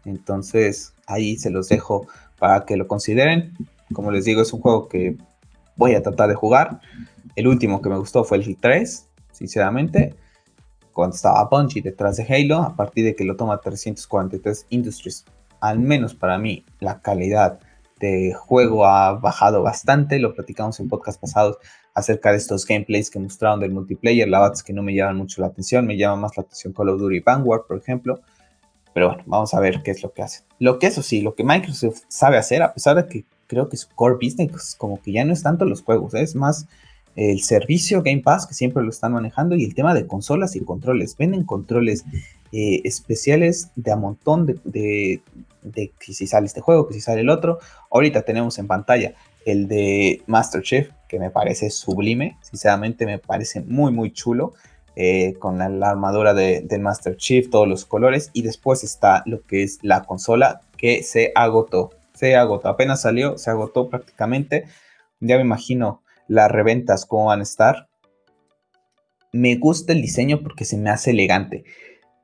Entonces 0.05 0.93
ahí 1.05 1.37
se 1.37 1.49
los 1.49 1.69
dejo 1.69 2.07
para 2.39 2.65
que 2.65 2.77
lo 2.77 2.87
consideren. 2.87 3.53
Como 3.93 4.11
les 4.11 4.25
digo, 4.25 4.41
es 4.41 4.53
un 4.53 4.61
juego 4.61 4.87
que 4.87 5.17
voy 5.75 5.95
a 5.95 6.01
tratar 6.01 6.29
de 6.29 6.35
jugar. 6.35 6.81
El 7.35 7.47
último 7.47 7.81
que 7.81 7.89
me 7.89 7.97
gustó 7.97 8.23
fue 8.23 8.37
el 8.37 8.57
3, 8.57 9.07
sinceramente. 9.31 10.15
Cuando 10.93 11.15
estaba 11.15 11.45
Bungie 11.45 11.81
detrás 11.81 12.17
de 12.17 12.23
Halo, 12.23 12.57
a 12.63 12.75
partir 12.75 13.05
de 13.05 13.15
que 13.15 13.23
lo 13.23 13.35
toma 13.35 13.59
343 13.61 14.65
Industries, 14.69 15.25
al 15.59 15.79
menos 15.79 16.15
para 16.15 16.37
mí, 16.37 16.65
la 16.79 17.01
calidad 17.01 17.59
de 17.99 18.33
juego 18.33 18.85
ha 18.85 19.13
bajado 19.13 19.63
bastante. 19.63 20.19
Lo 20.19 20.33
platicamos 20.33 20.79
en 20.79 20.87
podcast 20.87 21.19
pasados 21.19 21.57
acerca 21.93 22.31
de 22.31 22.37
estos 22.37 22.65
gameplays 22.65 23.09
que 23.09 23.19
mostraron 23.19 23.59
del 23.59 23.71
multiplayer. 23.71 24.27
La 24.27 24.39
verdad 24.39 24.57
que 24.63 24.73
no 24.73 24.83
me 24.83 24.93
llaman 24.93 25.17
mucho 25.17 25.41
la 25.41 25.47
atención, 25.47 25.85
me 25.85 25.97
llama 25.97 26.17
más 26.17 26.37
la 26.37 26.43
atención 26.43 26.73
Call 26.73 26.89
of 26.89 26.99
Duty 26.99 27.21
Vanguard, 27.21 27.65
por 27.67 27.77
ejemplo. 27.77 28.21
Pero 28.93 29.09
bueno, 29.09 29.23
vamos 29.25 29.53
a 29.53 29.59
ver 29.59 29.81
qué 29.83 29.91
es 29.91 30.03
lo 30.03 30.11
que 30.11 30.23
hace. 30.23 30.43
Lo 30.59 30.79
que 30.79 30.87
eso 30.87 31.01
sí, 31.01 31.21
lo 31.21 31.35
que 31.35 31.43
Microsoft 31.43 32.01
sabe 32.07 32.37
hacer, 32.37 32.61
a 32.61 32.73
pesar 32.73 32.95
de 32.95 33.07
que 33.07 33.25
creo 33.47 33.69
que 33.69 33.77
su 33.77 33.89
core 33.89 34.15
business 34.15 34.75
como 34.77 35.01
que 35.01 35.11
ya 35.11 35.23
no 35.23 35.33
es 35.33 35.43
tanto 35.43 35.65
los 35.65 35.81
juegos, 35.81 36.13
es 36.13 36.35
más 36.35 36.67
el 37.15 37.41
servicio 37.41 38.03
Game 38.03 38.21
Pass 38.21 38.45
que 38.45 38.53
siempre 38.53 38.83
lo 38.83 38.89
están 38.89 39.13
manejando 39.13 39.55
y 39.55 39.65
el 39.65 39.73
tema 39.73 39.95
de 39.95 40.05
consolas 40.05 40.55
y 40.55 40.59
controles. 40.59 41.17
Venden 41.17 41.43
controles 41.43 42.05
eh, 42.51 42.81
especiales 42.83 43.71
de 43.75 43.91
a 43.91 43.95
montón 43.95 44.45
de, 44.45 45.21
de, 45.71 45.93
que 45.99 46.13
si 46.13 46.27
sale 46.27 46.47
este 46.47 46.61
juego, 46.61 46.87
que 46.87 46.93
si 46.93 47.01
sale 47.01 47.21
el 47.21 47.29
otro. 47.29 47.59
Ahorita 47.91 48.23
tenemos 48.23 48.57
en 48.59 48.67
pantalla 48.67 49.13
el 49.45 49.67
de 49.67 50.21
Master 50.27 50.61
Chief, 50.61 50.89
que 51.07 51.19
me 51.19 51.29
parece 51.29 51.69
sublime, 51.69 52.37
sinceramente 52.41 53.05
me 53.05 53.17
parece 53.17 53.61
muy, 53.61 53.91
muy 53.91 54.11
chulo. 54.11 54.53
Eh, 54.99 55.35
con 55.37 55.59
la, 55.59 55.89
armadura 55.91 56.33
de, 56.33 56.61
del 56.61 56.81
Master 56.81 57.17
Chief, 57.17 57.51
todos 57.51 57.67
los 57.67 57.85
colores, 57.85 58.31
y 58.33 58.41
después 58.41 58.83
está 58.83 59.21
lo 59.27 59.43
que 59.43 59.61
es 59.61 59.77
la 59.83 60.03
consola 60.05 60.61
que 60.75 61.03
se 61.03 61.31
agotó, 61.35 61.91
se 62.15 62.35
agotó, 62.35 62.67
apenas 62.67 63.03
salió, 63.03 63.37
se 63.37 63.51
agotó 63.51 63.89
prácticamente, 63.89 64.65
ya 65.19 65.35
me 65.35 65.43
imagino 65.43 66.01
las 66.27 66.49
reventas 66.49 67.05
cómo 67.05 67.25
van 67.25 67.41
a 67.41 67.43
estar. 67.43 67.89
Me 69.31 69.55
gusta 69.57 69.93
el 69.93 70.01
diseño 70.01 70.41
porque 70.41 70.65
se 70.65 70.77
me 70.77 70.89
hace 70.89 71.11
elegante, 71.11 71.63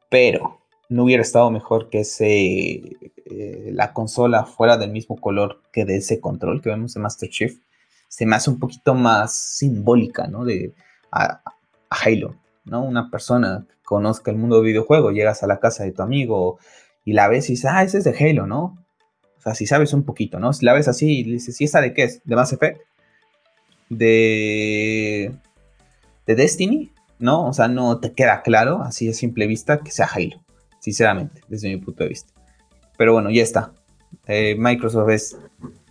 pero 0.09 0.62
no 0.93 1.05
hubiera 1.05 1.23
estado 1.23 1.49
mejor 1.49 1.89
que 1.89 2.01
ese 2.01 2.97
eh, 3.25 3.71
la 3.73 3.93
consola 3.93 4.45
fuera 4.45 4.77
del 4.77 4.91
mismo 4.91 5.15
color 5.19 5.61
que 5.71 5.85
de 5.85 5.97
ese 5.97 6.19
control 6.19 6.61
que 6.61 6.69
vemos 6.69 6.95
en 6.95 7.01
Master 7.01 7.29
Chief, 7.29 7.57
se 8.07 8.27
me 8.27 8.35
hace 8.35 8.51
un 8.51 8.59
poquito 8.59 8.93
más 8.93 9.35
simbólica, 9.35 10.27
¿no? 10.27 10.45
De 10.45 10.73
a, 11.11 11.41
Halo, 11.89 12.35
¿no? 12.65 12.83
Una 12.83 13.09
persona 13.09 13.65
que 13.67 13.75
conozca 13.83 14.29
el 14.29 14.37
mundo 14.37 14.57
de 14.57 14.67
videojuego, 14.67 15.11
llegas 15.11 15.41
a 15.41 15.47
la 15.47 15.59
casa 15.59 15.83
de 15.83 15.93
tu 15.93 16.03
amigo 16.03 16.59
y 17.05 17.13
la 17.13 17.27
ves 17.27 17.49
y 17.49 17.53
dices, 17.53 17.71
ah, 17.73 17.83
ese 17.83 17.97
es 17.97 18.03
de 18.03 18.15
Halo, 18.15 18.45
¿no? 18.45 18.77
O 19.37 19.41
sea, 19.41 19.55
si 19.55 19.65
sabes 19.65 19.93
un 19.93 20.03
poquito, 20.03 20.39
¿no? 20.39 20.53
Si 20.53 20.63
la 20.63 20.73
ves 20.73 20.87
así 20.87 21.19
y 21.19 21.23
dices, 21.23 21.59
¿y 21.59 21.63
esta 21.63 21.81
de 21.81 21.93
qué 21.93 22.03
es? 22.03 22.21
¿De 22.23 22.35
Mass 22.35 22.53
Effect? 22.53 22.81
¿De, 23.89 25.33
de 26.27 26.35
Destiny? 26.35 26.91
¿No? 27.19 27.47
O 27.47 27.53
sea, 27.53 27.67
no 27.67 27.99
te 27.99 28.13
queda 28.13 28.41
claro, 28.43 28.83
así 28.83 29.09
a 29.09 29.13
simple 29.13 29.47
vista, 29.47 29.79
que 29.79 29.91
sea 29.91 30.07
Halo, 30.13 30.42
sinceramente, 30.83 31.41
desde 31.47 31.69
mi 31.69 31.77
punto 31.77 32.03
de 32.03 32.09
vista. 32.09 32.33
Pero 32.97 33.13
bueno, 33.13 33.31
ya 33.31 33.41
está. 33.41 33.71
Eh, 34.27 34.55
Microsoft 34.59 35.09
es 35.11 35.37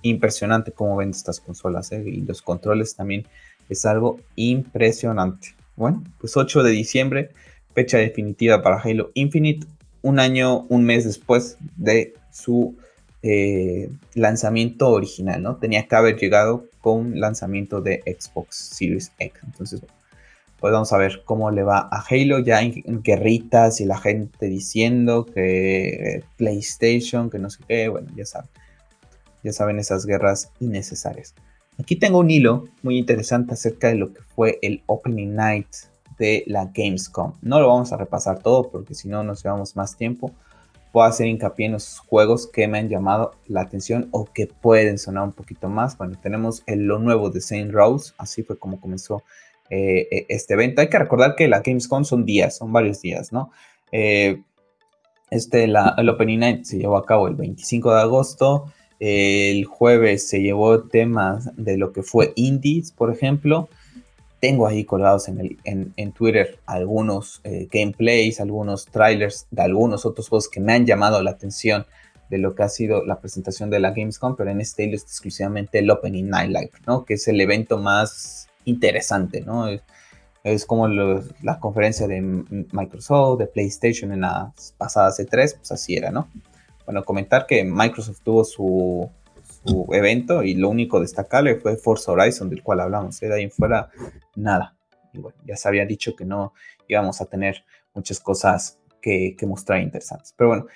impresionante 0.03 0.70
cómo 0.72 0.97
vende 0.97 1.16
estas 1.16 1.40
consolas 1.40 1.90
eh, 1.93 2.05
y 2.05 2.20
los 2.20 2.43
controles 2.43 2.95
también 2.95 3.26
es 3.70 3.86
algo 3.86 4.20
impresionante. 4.36 5.55
Bueno, 5.76 6.05
pues 6.20 6.36
8 6.36 6.62
de 6.62 6.70
diciembre, 6.72 7.30
fecha 7.74 7.97
definitiva 7.97 8.61
para 8.61 8.80
Halo 8.80 9.11
Infinite, 9.14 9.66
un 10.03 10.20
año, 10.20 10.66
un 10.68 10.84
mes 10.84 11.05
después 11.05 11.57
de 11.76 12.12
su 12.30 12.76
eh, 13.22 13.88
lanzamiento 14.14 14.90
original, 14.90 15.43
¿no? 15.43 15.57
Tenía 15.57 15.88
que 15.88 15.97
haber 15.97 16.18
llegado 16.18 16.66
con 16.82 17.18
lanzamiento 17.18 17.80
de 17.80 18.03
Xbox 18.05 18.57
Series 18.57 19.11
X. 19.18 19.40
Entonces, 19.43 19.80
pues 20.62 20.72
vamos 20.72 20.92
a 20.92 20.96
ver 20.96 21.22
cómo 21.24 21.50
le 21.50 21.64
va 21.64 21.88
a 21.90 22.04
Halo. 22.08 22.38
Ya 22.38 22.62
en 22.62 23.02
guerritas 23.02 23.80
y 23.80 23.84
la 23.84 23.98
gente 23.98 24.46
diciendo 24.46 25.26
que 25.26 26.22
PlayStation, 26.36 27.30
que 27.30 27.40
no 27.40 27.50
sé 27.50 27.64
qué, 27.66 27.88
bueno, 27.88 28.08
ya 28.14 28.24
saben. 28.24 28.48
Ya 29.42 29.52
saben 29.52 29.80
esas 29.80 30.06
guerras 30.06 30.52
innecesarias. 30.60 31.34
Aquí 31.80 31.96
tengo 31.96 32.20
un 32.20 32.30
hilo 32.30 32.66
muy 32.84 32.96
interesante 32.96 33.54
acerca 33.54 33.88
de 33.88 33.96
lo 33.96 34.14
que 34.14 34.20
fue 34.36 34.60
el 34.62 34.84
Opening 34.86 35.34
Night 35.34 35.66
de 36.16 36.44
la 36.46 36.70
Gamescom. 36.72 37.32
No 37.42 37.58
lo 37.58 37.66
vamos 37.66 37.92
a 37.92 37.96
repasar 37.96 38.38
todo 38.38 38.70
porque 38.70 38.94
si 38.94 39.08
no 39.08 39.24
nos 39.24 39.42
llevamos 39.42 39.74
más 39.74 39.96
tiempo. 39.96 40.30
Puedo 40.92 41.08
hacer 41.08 41.26
hincapié 41.26 41.66
en 41.66 41.72
los 41.72 41.98
juegos 41.98 42.46
que 42.46 42.68
me 42.68 42.78
han 42.78 42.88
llamado 42.88 43.32
la 43.48 43.62
atención 43.62 44.06
o 44.12 44.26
que 44.26 44.46
pueden 44.46 44.98
sonar 44.98 45.24
un 45.24 45.32
poquito 45.32 45.68
más. 45.68 45.98
Bueno, 45.98 46.16
tenemos 46.22 46.62
el, 46.66 46.84
lo 46.84 47.00
nuevo 47.00 47.30
de 47.30 47.40
Saint 47.40 47.72
Rose, 47.72 48.12
así 48.16 48.44
fue 48.44 48.56
como 48.56 48.80
comenzó 48.80 49.24
eh, 49.75 50.07
e, 50.11 50.27
este 50.29 50.53
evento. 50.53 50.83
Hay 50.83 50.91
que 50.91 50.99
recordar 50.99 51.35
que 51.35 51.49
la 51.49 51.61
Gamescom 51.61 52.05
son 52.05 52.27
días, 52.27 52.59
son 52.59 52.75
varios 52.75 53.01
días, 53.01 53.33
¿no? 53.33 53.51
Eh, 53.91 54.43
este, 55.31 55.66
la, 55.66 55.95
el 55.97 56.11
Opening 56.11 56.41
Night 56.41 56.64
se 56.64 56.77
llevó 56.77 56.99
a 56.99 57.07
cabo 57.07 57.27
el 57.27 57.37
25 57.37 57.95
de 57.95 58.01
agosto. 58.03 58.70
el 59.01 59.64
jueves 59.64 60.29
se 60.29 60.43
llevó 60.43 60.83
temas 60.83 61.49
de 61.57 61.79
lo 61.79 61.93
que 61.93 62.03
fue 62.03 62.35
Indies, 62.37 62.93
por 62.93 63.11
ejemplo. 63.11 63.70
Tengo 64.41 64.66
ahí 64.66 64.85
colgados 64.85 65.29
en, 65.29 65.41
el, 65.41 65.59
en, 65.64 66.12
Twitter 66.12 66.59
algunos 66.66 67.41
eh, 67.45 67.66
gameplays, 67.73 68.43
algunos 68.43 68.85
trailers 68.85 69.47
de 69.51 69.62
algunos 69.62 70.05
otros 70.05 70.29
juegos 70.29 70.51
que 70.51 70.61
me 70.61 70.75
han 70.75 70.85
llamado 70.85 71.23
la 71.23 71.31
atención 71.31 71.87
de 72.29 72.37
lo 72.37 72.55
que 72.55 72.64
ha 72.64 72.68
sido 72.68 73.07
la 73.07 73.20
presentación 73.20 73.70
de 73.70 73.81
la 73.81 73.93
Gamescom, 73.93 74.37
pero 74.37 74.51
en 74.51 74.61
este 74.61 74.85
hilo 74.85 74.97
es 74.97 75.03
exclusivamente 75.03 75.79
el 75.79 75.91
Opening 75.91 76.29
Night 76.29 76.51
Live, 76.51 76.73
¿no? 76.87 77.07
Que 77.07 77.14
es 77.14 77.27
el 77.29 77.41
evento 77.41 77.79
más 77.79 78.49
interesante, 78.64 79.40
¿no? 79.40 79.68
Es, 80.44 80.66
como 80.66 80.88
la 80.88 81.60
conferencia 81.60 82.08
de 82.08 82.20
Microsoft, 82.20 83.38
de 83.38 83.46
PlayStation 83.46 84.12
en 84.12 84.22
las 84.22 84.74
pasadas 84.76 85.20
E3, 85.20 85.56
pues 85.56 85.70
así 85.70 85.94
era, 85.94 86.10
¿no? 86.10 86.28
Bueno, 86.84 87.04
comentar 87.04 87.46
que 87.46 87.62
Microsoft 87.64 88.20
tuvo 88.24 88.44
su, 88.44 89.10
evento 89.92 90.42
y 90.42 90.54
lo 90.54 90.68
único 90.68 90.98
destacable 90.98 91.54
fue 91.54 91.76
Forza 91.76 92.10
Horizon, 92.10 92.50
del 92.50 92.64
cual 92.64 92.80
hablamos. 92.80 93.20
De 93.20 93.32
ahí 93.32 93.44
en 93.44 93.50
fuera, 93.52 93.90
nada. 94.34 94.74
Y 95.12 95.18
bueno, 95.18 95.38
ya 95.46 95.56
se 95.56 95.68
había 95.68 95.86
dicho 95.86 96.16
que 96.16 96.24
no 96.24 96.52
íbamos 96.88 97.20
a 97.20 97.26
tener 97.26 97.64
muchas 97.94 98.18
cosas 98.18 98.80
que, 99.00 99.36
que 99.38 99.46
mostrar 99.46 99.80
interesantes. 99.80 100.34
Pero 100.36 100.48
bueno, 100.48 100.66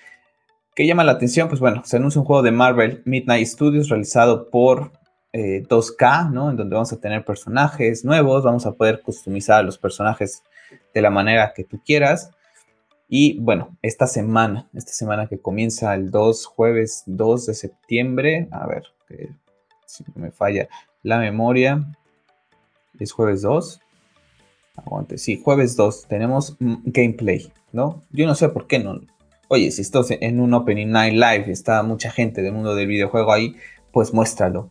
¿qué 0.76 0.86
llama 0.86 1.02
la 1.02 1.12
atención? 1.12 1.48
Pues 1.48 1.58
bueno, 1.58 1.82
se 1.84 1.96
anuncia 1.96 2.20
un 2.20 2.26
juego 2.26 2.42
de 2.42 2.52
Marvel 2.52 3.02
Midnight 3.04 3.48
Studios 3.48 3.88
realizado 3.88 4.48
por 4.50 4.92
2K, 5.36 6.26
eh, 6.26 6.30
¿no? 6.32 6.50
En 6.50 6.56
donde 6.56 6.74
vamos 6.74 6.92
a 6.92 7.00
tener 7.00 7.24
personajes 7.24 8.04
nuevos, 8.04 8.42
vamos 8.42 8.66
a 8.66 8.72
poder 8.72 9.02
customizar 9.02 9.64
los 9.64 9.78
personajes 9.78 10.42
de 10.94 11.02
la 11.02 11.10
manera 11.10 11.52
que 11.54 11.64
tú 11.64 11.80
quieras. 11.84 12.30
Y 13.08 13.38
bueno, 13.38 13.76
esta 13.82 14.06
semana, 14.06 14.68
esta 14.74 14.92
semana 14.92 15.28
que 15.28 15.38
comienza 15.38 15.94
el 15.94 16.10
2, 16.10 16.46
jueves 16.46 17.04
2 17.06 17.46
de 17.46 17.54
septiembre, 17.54 18.48
a 18.50 18.66
ver, 18.66 18.84
que 19.08 19.30
si 19.84 20.04
no 20.14 20.22
me 20.22 20.32
falla 20.32 20.68
la 21.02 21.18
memoria, 21.18 21.84
es 22.98 23.12
jueves 23.12 23.42
2. 23.42 23.80
Aguante, 24.76 25.18
sí, 25.18 25.40
jueves 25.42 25.76
2 25.76 26.06
tenemos 26.08 26.56
gameplay, 26.58 27.52
¿no? 27.72 28.02
Yo 28.10 28.26
no 28.26 28.34
sé 28.34 28.48
por 28.48 28.66
qué 28.66 28.78
no. 28.78 29.00
Oye, 29.48 29.70
si 29.70 29.82
estás 29.82 30.08
en 30.10 30.40
un 30.40 30.52
Opening 30.54 30.90
Night 30.90 31.14
Live, 31.14 31.52
está 31.52 31.82
mucha 31.84 32.10
gente 32.10 32.42
del 32.42 32.52
mundo 32.52 32.74
del 32.74 32.88
videojuego 32.88 33.32
ahí, 33.32 33.54
pues 33.92 34.12
muéstralo 34.12 34.68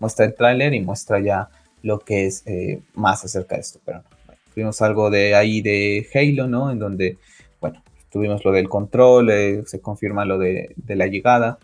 muestra 0.00 0.26
el 0.26 0.34
tráiler 0.34 0.74
y 0.74 0.80
muestra 0.80 1.20
ya 1.20 1.48
lo 1.82 1.98
que 2.00 2.26
es 2.26 2.42
eh, 2.46 2.80
más 2.94 3.24
acerca 3.24 3.56
de 3.56 3.62
esto. 3.62 3.80
Pero 3.84 4.02
bueno, 4.26 4.40
tuvimos 4.54 4.82
algo 4.82 5.10
de 5.10 5.34
ahí 5.34 5.60
de 5.60 6.06
Halo, 6.14 6.46
¿no? 6.46 6.70
En 6.70 6.78
donde, 6.78 7.18
bueno, 7.60 7.82
tuvimos 8.10 8.44
lo 8.44 8.52
del 8.52 8.68
control, 8.68 9.30
eh, 9.30 9.62
se 9.66 9.80
confirma 9.80 10.24
lo 10.24 10.38
de, 10.38 10.74
la 10.86 11.06
llegada. 11.06 11.58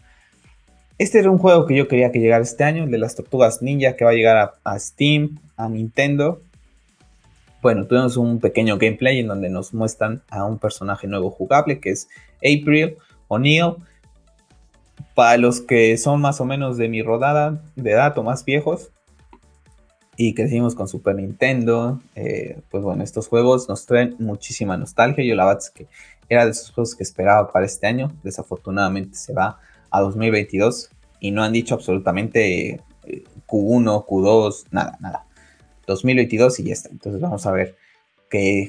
Este 0.97 1.19
era 1.19 1.31
un 1.31 1.39
juego 1.39 1.67
que 1.67 1.77
yo 1.77 1.89
quería 1.89 2.13
que 2.13 2.21
llegara 2.21 2.43
este 2.43 2.65
año, 2.65 2.85
el 2.85 2.91
de 2.91 2.99
las 2.99 3.17
tortugas 3.17 3.63
ninja, 3.63 3.97
que 3.97 4.05
va 4.05 4.13
a 4.13 4.15
llegar 4.15 4.55
a, 4.63 4.79
Steam, 4.79 5.41
a 5.57 5.69
Nintendo. 5.69 6.41
Bueno, 7.63 7.87
tuvimos 7.87 8.17
un 8.17 8.41
pequeño 8.41 8.79
gameplay 8.79 9.19
en 9.19 9.27
donde 9.27 9.49
nos 9.49 9.75
muestran 9.75 10.23
a 10.29 10.45
un 10.45 10.59
personaje 10.59 11.09
nuevo 11.09 11.31
jugable, 11.31 11.81
que 11.81 11.91
es 11.91 12.09
April 12.37 12.97
O'Neil, 13.29 13.75
para 15.15 15.37
los 15.37 15.61
que 15.61 15.97
son 15.97 16.21
más 16.21 16.41
o 16.41 16.45
menos 16.45 16.77
de 16.77 16.89
mi 16.89 17.03
rodada 17.03 17.63
de 17.77 17.93
edad 17.93 18.17
o 18.19 18.23
más 18.23 18.45
viejos 18.45 18.91
y 20.17 20.35
crecimos 20.35 20.75
con 20.75 20.87
Super 20.87 21.17
Nintendo, 21.17 22.01
eh, 22.15 22.61
pues 22.71 22.83
bueno, 22.83 23.03
estos 23.03 23.29
juegos 23.29 23.69
nos 23.69 23.87
traen 23.87 24.15
muchísima 24.19 24.77
nostalgia. 24.77 25.25
Yo 25.25 25.35
la 25.35 25.45
verdad 25.45 25.63
es 25.63 25.71
que 25.71 25.89
era 26.29 26.45
de 26.45 26.53
esos 26.53 26.71
juegos 26.71 26.95
que 26.95 27.03
esperaba 27.03 27.51
para 27.51 27.67
este 27.67 27.87
año. 27.87 28.13
Desafortunadamente 28.23 29.17
se 29.17 29.33
va 29.33 29.59
a 29.91 30.01
2022 30.01 30.91
y 31.21 31.31
no 31.31 31.43
han 31.43 31.53
dicho 31.53 31.75
absolutamente 31.75 32.81
Q1, 33.47 34.07
Q2, 34.07 34.67
nada, 34.71 34.97
nada. 35.01 35.27
2022 35.87 36.61
y 36.61 36.65
ya 36.65 36.73
está. 36.73 36.91
Entonces 36.91 37.21
vamos 37.21 37.45
a 37.47 37.53
ver 37.53 37.77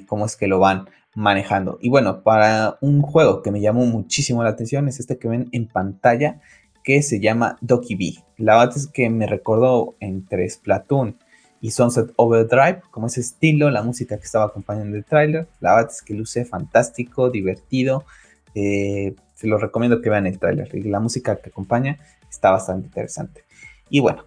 cómo 0.08 0.26
es 0.26 0.36
que 0.36 0.48
lo 0.48 0.60
van 0.60 0.89
manejando. 1.16 1.80
Y 1.82 1.89
bueno, 1.89 2.22
para 2.22 2.78
un 2.82 3.01
juego 3.01 3.41
que 3.41 3.51
me 3.51 3.61
llamó 3.61 3.86
muchísimo 3.86 4.43
la 4.43 4.49
atención 4.49 4.88
es 4.88 4.99
este 4.99 5.18
que 5.18 5.28
ven 5.28 5.47
en 5.51 5.68
pantalla 5.68 6.41
que 6.84 7.01
se 7.01 7.20
llama 7.20 7.57
Doki 7.61 7.95
B. 7.95 8.24
La 8.38 8.57
verdad 8.57 8.78
es 8.78 8.88
que 8.88 9.09
me 9.09 9.26
recordó 9.26 9.95
entre 9.99 10.47
Splatoon 10.47 11.18
y 11.61 11.72
Sunset 11.72 12.11
Overdrive, 12.18 12.82
como 12.91 13.07
ese 13.07 13.22
estilo, 13.22 13.72
la 13.72 13.82
música 13.82 14.18
que 14.18 14.26
estaba 14.26 14.45
acompañando 14.45 14.95
el 14.95 15.03
tráiler. 15.03 15.47
La 15.61 15.74
verdad 15.76 15.91
es 15.91 16.03
que 16.03 16.13
luce 16.13 16.45
fantástico, 16.45 17.32
divertido. 17.32 18.05
Eh, 18.53 19.16
se 19.34 19.47
lo 19.47 19.57
recomiendo 19.57 20.01
que 20.01 20.09
vean 20.09 20.28
el 20.28 20.38
tráiler. 20.38 20.70
La 20.86 20.99
música 20.99 21.38
que 21.38 21.49
acompaña 21.49 21.97
está 22.30 22.51
bastante 22.51 22.88
interesante. 22.88 23.45
Y 23.89 23.99
bueno, 23.99 24.26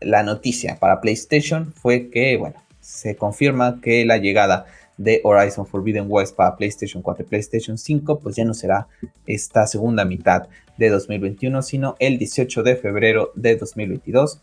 la 0.00 0.22
noticia 0.22 0.78
para 0.78 1.00
PlayStation 1.00 1.72
fue 1.72 2.10
que, 2.10 2.36
bueno, 2.36 2.56
se 2.80 3.16
confirma 3.16 3.80
que 3.80 4.04
la 4.04 4.18
llegada 4.18 4.66
de 4.96 5.20
Horizon 5.24 5.66
Forbidden 5.66 6.06
West 6.08 6.36
para 6.36 6.56
PlayStation 6.56 7.02
4 7.02 7.24
y 7.24 7.28
PlayStation 7.28 7.78
5, 7.78 8.20
pues 8.20 8.36
ya 8.36 8.44
no 8.44 8.54
será 8.54 8.86
esta 9.26 9.66
segunda 9.66 10.04
mitad 10.04 10.48
de 10.76 10.88
2021, 10.88 11.62
sino 11.62 11.96
el 11.98 12.18
18 12.18 12.62
de 12.62 12.76
febrero 12.76 13.32
de 13.34 13.56
2022. 13.56 14.40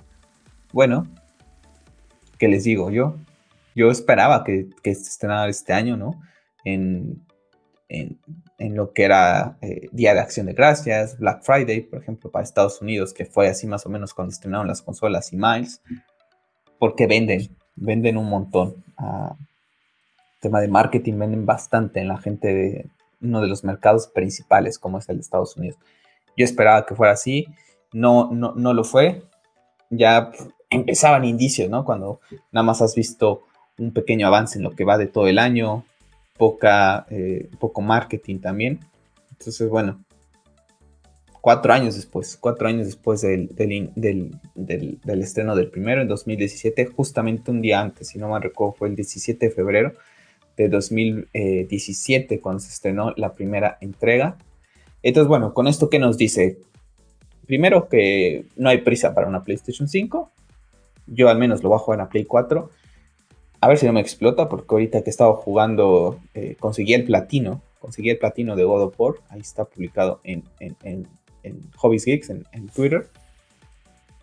Bueno, 0.74 1.08
¿qué 2.38 2.48
les 2.48 2.64
digo 2.64 2.92
yo? 2.92 3.16
Yo 3.76 3.90
esperaba 3.90 4.44
que, 4.44 4.68
que 4.84 4.94
se 4.96 5.04
estrenara 5.04 5.50
este 5.50 5.74
año, 5.74 5.96
¿no? 5.96 6.22
En, 6.66 7.22
en, 7.88 8.76
lo 8.76 8.94
que 8.94 9.04
era 9.04 9.58
eh, 9.62 9.90
Día 9.92 10.14
de 10.14 10.22
Acción 10.22 10.46
de 10.46 10.54
Gracias, 10.54 11.18
Black 11.18 11.44
Friday, 11.44 11.82
por 11.82 12.02
ejemplo, 12.02 12.32
para 12.32 12.44
Estados 12.44 12.82
Unidos, 12.82 13.14
que 13.14 13.26
fue 13.26 13.50
así 13.50 13.68
más 13.68 13.86
o 13.86 13.90
menos 13.90 14.14
cuando 14.14 14.32
estrenaron 14.32 14.68
las 14.68 14.82
consolas 14.82 15.34
y 15.34 15.38
Miles, 15.38 15.82
porque 16.80 17.08
venden, 17.08 17.50
venden 17.76 18.18
un 18.18 18.30
montón. 18.30 18.84
a 18.98 19.36
tema 20.42 20.60
de 20.60 20.68
marketing 20.68 21.18
venden 21.18 21.46
bastante 21.46 22.02
en 22.02 22.10
la 22.10 22.18
gente 22.18 22.54
de 22.54 22.90
uno 23.22 23.40
de 23.42 23.48
los 23.48 23.64
mercados 23.64 24.08
principales 24.08 24.78
como 24.78 24.98
es 24.98 25.08
el 25.08 25.18
de 25.18 25.22
Estados 25.22 25.56
Unidos. 25.56 25.78
Yo 26.36 26.44
esperaba 26.44 26.86
que 26.86 26.96
fuera 26.96 27.14
así, 27.14 27.48
no, 27.94 28.30
no, 28.32 28.54
no 28.56 28.74
lo 28.74 28.84
fue. 28.84 29.24
Ya 29.90 30.32
empezaban 30.70 31.24
indicios, 31.24 31.70
¿no? 31.70 31.86
Cuando 31.86 32.20
nada 32.52 32.64
más 32.64 32.82
has 32.82 32.96
visto 32.96 33.44
un 33.78 33.94
pequeño 33.94 34.28
avance 34.28 34.58
en 34.58 34.64
lo 34.64 34.72
que 34.72 34.84
va 34.84 34.98
de 34.98 35.08
todo 35.08 35.28
el 35.28 35.40
año, 35.40 35.86
poca, 36.38 37.06
eh, 37.10 37.50
poco 37.60 37.82
marketing 37.82 38.40
también. 38.40 38.80
Entonces, 39.32 39.70
bueno, 39.70 40.04
cuatro 41.42 41.74
años 41.74 41.96
después, 41.96 42.38
cuatro 42.40 42.68
años 42.68 42.86
después 42.86 43.22
del, 43.22 43.50
del, 43.56 43.92
del, 44.56 45.22
estreno 45.22 45.56
del 45.56 45.70
primero, 45.70 46.02
en 46.02 46.08
2017, 46.08 46.86
justamente 46.86 47.52
un 47.52 47.62
día 47.62 47.82
antes, 47.82 48.10
si 48.10 48.20
no 48.20 48.30
me 48.30 48.40
recuerdo, 48.40 48.74
fue 48.74 48.88
el 48.88 48.96
17 48.96 49.48
de 49.48 49.52
febrero, 49.52 49.94
de 50.58 50.70
2017 50.70 52.40
cuando 52.40 52.60
se 52.60 52.70
estrenó 52.70 53.14
la 53.18 53.34
primera 53.34 53.78
entrega. 53.82 54.38
Entonces, 55.04 55.28
bueno, 55.28 55.54
con 55.54 55.68
esto, 55.68 55.90
¿qué 55.90 56.00
nos 56.00 56.18
dice? 56.18 56.60
Primero 57.46 57.90
que 57.90 58.46
no 58.56 58.70
hay 58.70 58.80
prisa 58.80 59.14
para 59.14 59.28
una 59.28 59.44
PlayStation 59.44 59.88
5. 59.88 60.32
Yo 61.08 61.30
al 61.30 61.38
menos 61.38 61.64
lo 61.64 61.78
jugar 61.78 62.00
en 62.00 62.06
la 62.06 62.10
Play 62.10 62.26
4. 62.26 62.70
A 63.60 63.68
ver 63.68 63.78
si 63.78 63.86
no 63.86 63.94
me 63.94 64.02
explota, 64.02 64.50
porque 64.50 64.68
ahorita 64.70 65.04
que 65.04 65.10
he 65.10 65.12
estado 65.12 65.34
jugando, 65.36 66.20
eh, 66.34 66.56
conseguí 66.60 66.94
el 66.94 67.04
platino. 67.04 67.62
Conseguí 67.80 68.10
el 68.10 68.18
platino 68.18 68.56
de 68.56 68.64
God 68.64 68.84
of 68.84 69.00
War. 69.00 69.16
Ahí 69.30 69.42
está 69.42 69.66
publicado 69.66 70.22
en, 70.24 70.44
en, 70.60 71.08
en, 71.44 71.60
Hobbies 71.76 72.06
Geeks, 72.06 72.30
en, 72.30 72.68
Twitter. 72.74 73.08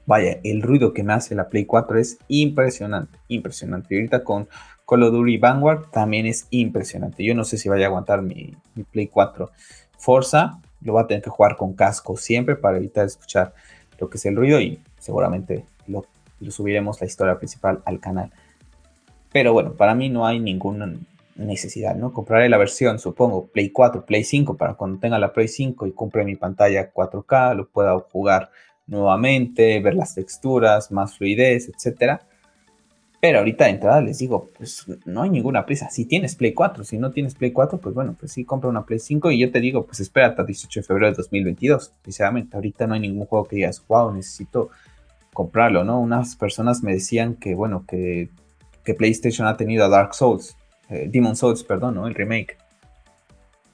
Vaya, 0.07 0.41
el 0.43 0.63
ruido 0.63 0.95
que 0.95 1.03
me 1.03 1.13
hace 1.13 1.35
la 1.35 1.49
Play 1.49 1.67
4 1.67 1.99
es 1.99 2.19
impresionante, 2.29 3.19
impresionante. 3.29 3.95
Y 3.95 3.99
ahorita 3.99 4.25
con 4.25 4.49
Call 4.89 5.03
of 5.03 5.13
Duty 5.13 5.37
Vanguard 5.37 5.91
también 5.91 6.25
es 6.25 6.47
impresionante. 6.49 7.23
Yo 7.23 7.35
no 7.35 7.45
sé 7.45 7.59
si 7.59 7.69
vaya 7.69 7.85
a 7.85 7.89
aguantar 7.89 8.23
mi, 8.23 8.57
Play 8.91 9.09
4 9.09 9.51
Forza. 9.99 10.63
Lo 10.81 10.95
va 10.95 11.03
a 11.03 11.07
tener 11.07 11.23
que 11.23 11.29
jugar 11.29 11.59
con 11.59 11.75
casco 11.75 12.17
siempre 12.17 12.57
para 12.57 12.79
evitar 12.79 13.05
escuchar 13.05 13.53
lo 13.99 14.09
que 14.09 14.17
es 14.17 14.25
el 14.25 14.37
ruido 14.37 14.59
y 14.61 14.81
seguramente 14.99 15.67
lo, 15.89 16.07
subiremos 16.49 16.99
la 17.03 17.07
historia 17.07 17.37
principal 17.37 17.83
al 17.85 18.01
canal. 18.01 18.33
Pero 19.31 19.53
bueno, 19.53 19.75
para 19.75 19.95
mí 19.95 20.09
no 20.09 20.27
hay 20.27 20.41
ninguna 20.41 20.95
necesidad, 21.37 21.95
¿no? 21.95 22.15
Compraré 22.15 22.49
la 22.49 22.57
versión, 22.57 22.99
supongo, 22.99 23.49
Play 23.49 23.69
4, 23.69 24.07
Play 24.07 24.25
5, 24.25 24.57
para 24.57 24.73
cuando 24.73 24.99
tenga 24.99 25.19
la 25.19 25.35
Play 25.35 25.49
5 25.49 25.87
y 25.87 25.93
compre 25.93 26.25
mi 26.25 26.37
pantalla 26.37 26.91
4K, 26.95 27.55
lo 27.57 27.69
pueda 27.69 27.99
jugar 27.99 28.51
nuevamente, 28.87 29.81
ver 29.81 29.95
las 29.95 30.15
texturas, 30.15 30.91
más 30.91 31.19
fluidez, 31.19 31.69
etcétera. 31.69 32.23
Pero 33.21 33.39
ahorita 33.39 33.65
de 33.65 33.71
entrada 33.71 34.01
les 34.01 34.19
digo, 34.19 34.49
pues 34.57 34.87
no 35.05 35.23
hay 35.23 35.31
ninguna 35.31 35.67
prisa. 35.67 35.91
Si 35.91 36.05
tienes 36.05 36.37
Play 36.37 36.55
4, 36.55 36.85
si 36.85 36.99
no 36.99 37.11
tienes 37.11 37.35
Play 37.35 37.51
4, 37.51 37.79
pues 37.79 37.93
bueno, 37.95 38.15
pues 38.19 38.33
sí, 38.33 38.45
compra 38.45 38.71
una 38.71 38.85
Play 38.87 39.01
5 39.01 39.33
y 39.33 39.41
yo 39.41 39.51
te 39.51 39.61
digo, 39.61 39.85
pues 39.87 39.99
espera 39.99 40.29
hasta 40.29 40.45
18 40.45 40.81
de 40.81 40.87
febrero 40.87 41.11
de 41.11 41.17
2022. 41.17 41.93
Sinceramente, 42.05 42.57
ahorita 42.57 42.87
no 42.87 42.95
hay 42.95 43.01
ningún 43.01 43.27
juego 43.27 43.47
que 43.47 43.57
digas, 43.57 43.83
wow, 43.89 44.13
necesito 44.13 44.71
comprarlo, 45.33 45.83
¿no? 45.83 46.01
Unas 46.01 46.37
personas 46.37 46.85
me 46.85 46.93
decían 46.93 47.35
que, 47.35 47.57
bueno, 47.57 47.85
que, 47.89 48.31
que 48.85 48.95
PlayStation 48.95 49.49
ha 49.49 49.57
tenido 49.57 49.85
a 49.85 49.89
Dark 49.89 50.15
Souls, 50.15 50.57
eh, 50.89 51.09
Demon 51.11 51.35
Souls, 51.35 51.65
perdón, 51.65 51.97
¿no? 51.97 52.07
El 52.07 52.15
remake, 52.15 52.57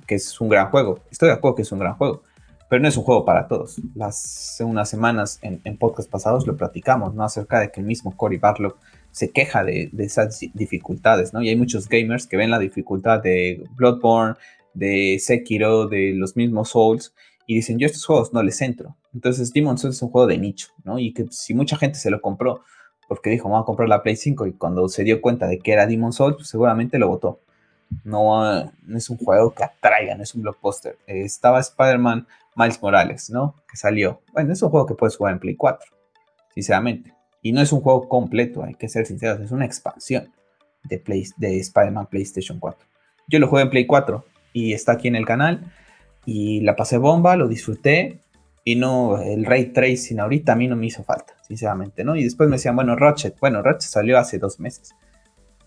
que 0.06 0.14
es 0.14 0.40
un 0.40 0.48
gran 0.48 0.70
juego. 0.70 1.00
Estoy 1.10 1.28
de 1.28 1.34
acuerdo 1.34 1.56
que 1.56 1.62
es 1.62 1.72
un 1.72 1.80
gran 1.80 1.94
juego 1.96 2.22
pero 2.66 2.82
no 2.82 2.88
es 2.88 2.96
un 2.96 3.04
juego 3.04 3.24
para 3.24 3.46
todos. 3.46 3.80
Las, 3.94 4.56
unas 4.60 4.88
semanas 4.88 5.38
en, 5.42 5.60
en 5.62 5.76
podcast 5.76 6.10
pasados 6.10 6.44
lo 6.46 6.56
platicamos, 6.56 7.14
¿no? 7.14 7.22
Acerca 7.22 7.60
de 7.60 7.70
que 7.70 7.80
el 7.80 7.86
mismo 7.86 8.16
Cory 8.16 8.38
Barlow 8.38 8.74
se 9.14 9.30
queja 9.30 9.62
de, 9.62 9.90
esas 9.98 10.40
dificultades, 10.54 11.32
¿no? 11.32 11.40
Y 11.40 11.48
hay 11.48 11.54
muchos 11.54 11.88
gamers 11.88 12.26
que 12.26 12.36
ven 12.36 12.50
la 12.50 12.58
dificultad 12.58 13.22
de 13.22 13.64
Bloodborne, 13.76 14.34
de 14.74 15.18
Sekiro, 15.20 15.86
de 15.86 16.14
los 16.16 16.34
mismos 16.34 16.70
Souls, 16.70 17.14
y 17.46 17.54
dicen, 17.54 17.78
yo 17.78 17.86
estos 17.86 18.04
juegos 18.04 18.32
no 18.32 18.42
les 18.42 18.60
entro. 18.60 18.96
Entonces 19.14 19.52
Demon 19.52 19.78
Souls 19.78 19.94
es 19.94 20.02
un 20.02 20.10
juego 20.10 20.26
de 20.26 20.36
nicho, 20.36 20.68
¿no? 20.82 20.98
Y 20.98 21.14
que 21.14 21.26
si 21.30 21.54
mucha 21.54 21.76
gente 21.76 21.96
se 21.96 22.10
lo 22.10 22.20
compró 22.20 22.62
porque 23.06 23.30
dijo, 23.30 23.48
vamos 23.48 23.62
a 23.62 23.66
comprar 23.66 23.88
la 23.88 24.02
Play 24.02 24.16
5, 24.16 24.46
y 24.48 24.52
cuando 24.54 24.88
se 24.88 25.04
dio 25.04 25.20
cuenta 25.20 25.46
de 25.46 25.60
que 25.60 25.72
era 25.72 25.86
Demon 25.86 26.12
Souls, 26.12 26.34
pues 26.34 26.48
seguramente 26.48 26.98
lo 26.98 27.06
votó. 27.06 27.38
No, 28.02 28.64
no 28.64 28.98
es 28.98 29.10
un 29.10 29.18
juego 29.18 29.54
que 29.54 29.62
atraiga, 29.62 30.16
no 30.16 30.24
es 30.24 30.34
un 30.34 30.42
blockbuster. 30.42 30.98
estaba 31.06 31.60
Spider-Man 31.60 32.26
Miles 32.56 32.82
Morales, 32.82 33.30
¿no? 33.30 33.54
Que 33.70 33.76
salió. 33.76 34.22
Bueno, 34.32 34.52
es 34.52 34.62
un 34.62 34.70
juego 34.70 34.86
que 34.86 34.94
puedes 34.94 35.16
jugar 35.16 35.34
en 35.34 35.38
Play 35.38 35.54
4, 35.54 35.86
sinceramente. 36.54 37.14
Y 37.44 37.52
no 37.52 37.60
es 37.60 37.72
un 37.72 37.82
juego 37.82 38.08
completo, 38.08 38.64
hay 38.64 38.74
que 38.74 38.88
ser 38.88 39.04
sinceros, 39.04 39.38
es 39.38 39.50
una 39.50 39.66
expansión 39.66 40.32
de, 40.82 41.02
de 41.36 41.60
Spider-Man 41.60 42.06
PlayStation 42.06 42.58
4. 42.58 42.88
Yo 43.28 43.38
lo 43.38 43.48
jugué 43.48 43.62
en 43.62 43.68
Play 43.68 43.86
4 43.86 44.24
y 44.54 44.72
está 44.72 44.92
aquí 44.92 45.08
en 45.08 45.14
el 45.14 45.26
canal 45.26 45.70
y 46.24 46.62
la 46.62 46.74
pasé 46.74 46.96
bomba, 46.96 47.36
lo 47.36 47.46
disfruté 47.46 48.20
y 48.64 48.76
no, 48.76 49.20
el 49.20 49.44
ray 49.44 49.66
tracing 49.66 50.20
ahorita 50.20 50.54
a 50.54 50.56
mí 50.56 50.68
no 50.68 50.74
me 50.74 50.86
hizo 50.86 51.04
falta, 51.04 51.34
sinceramente, 51.46 52.02
¿no? 52.02 52.16
Y 52.16 52.24
después 52.24 52.48
me 52.48 52.56
decían, 52.56 52.76
bueno, 52.76 52.96
Ratchet, 52.96 53.38
bueno, 53.38 53.60
Ratchet 53.60 53.90
salió 53.90 54.18
hace 54.18 54.38
dos 54.38 54.58
meses, 54.58 54.94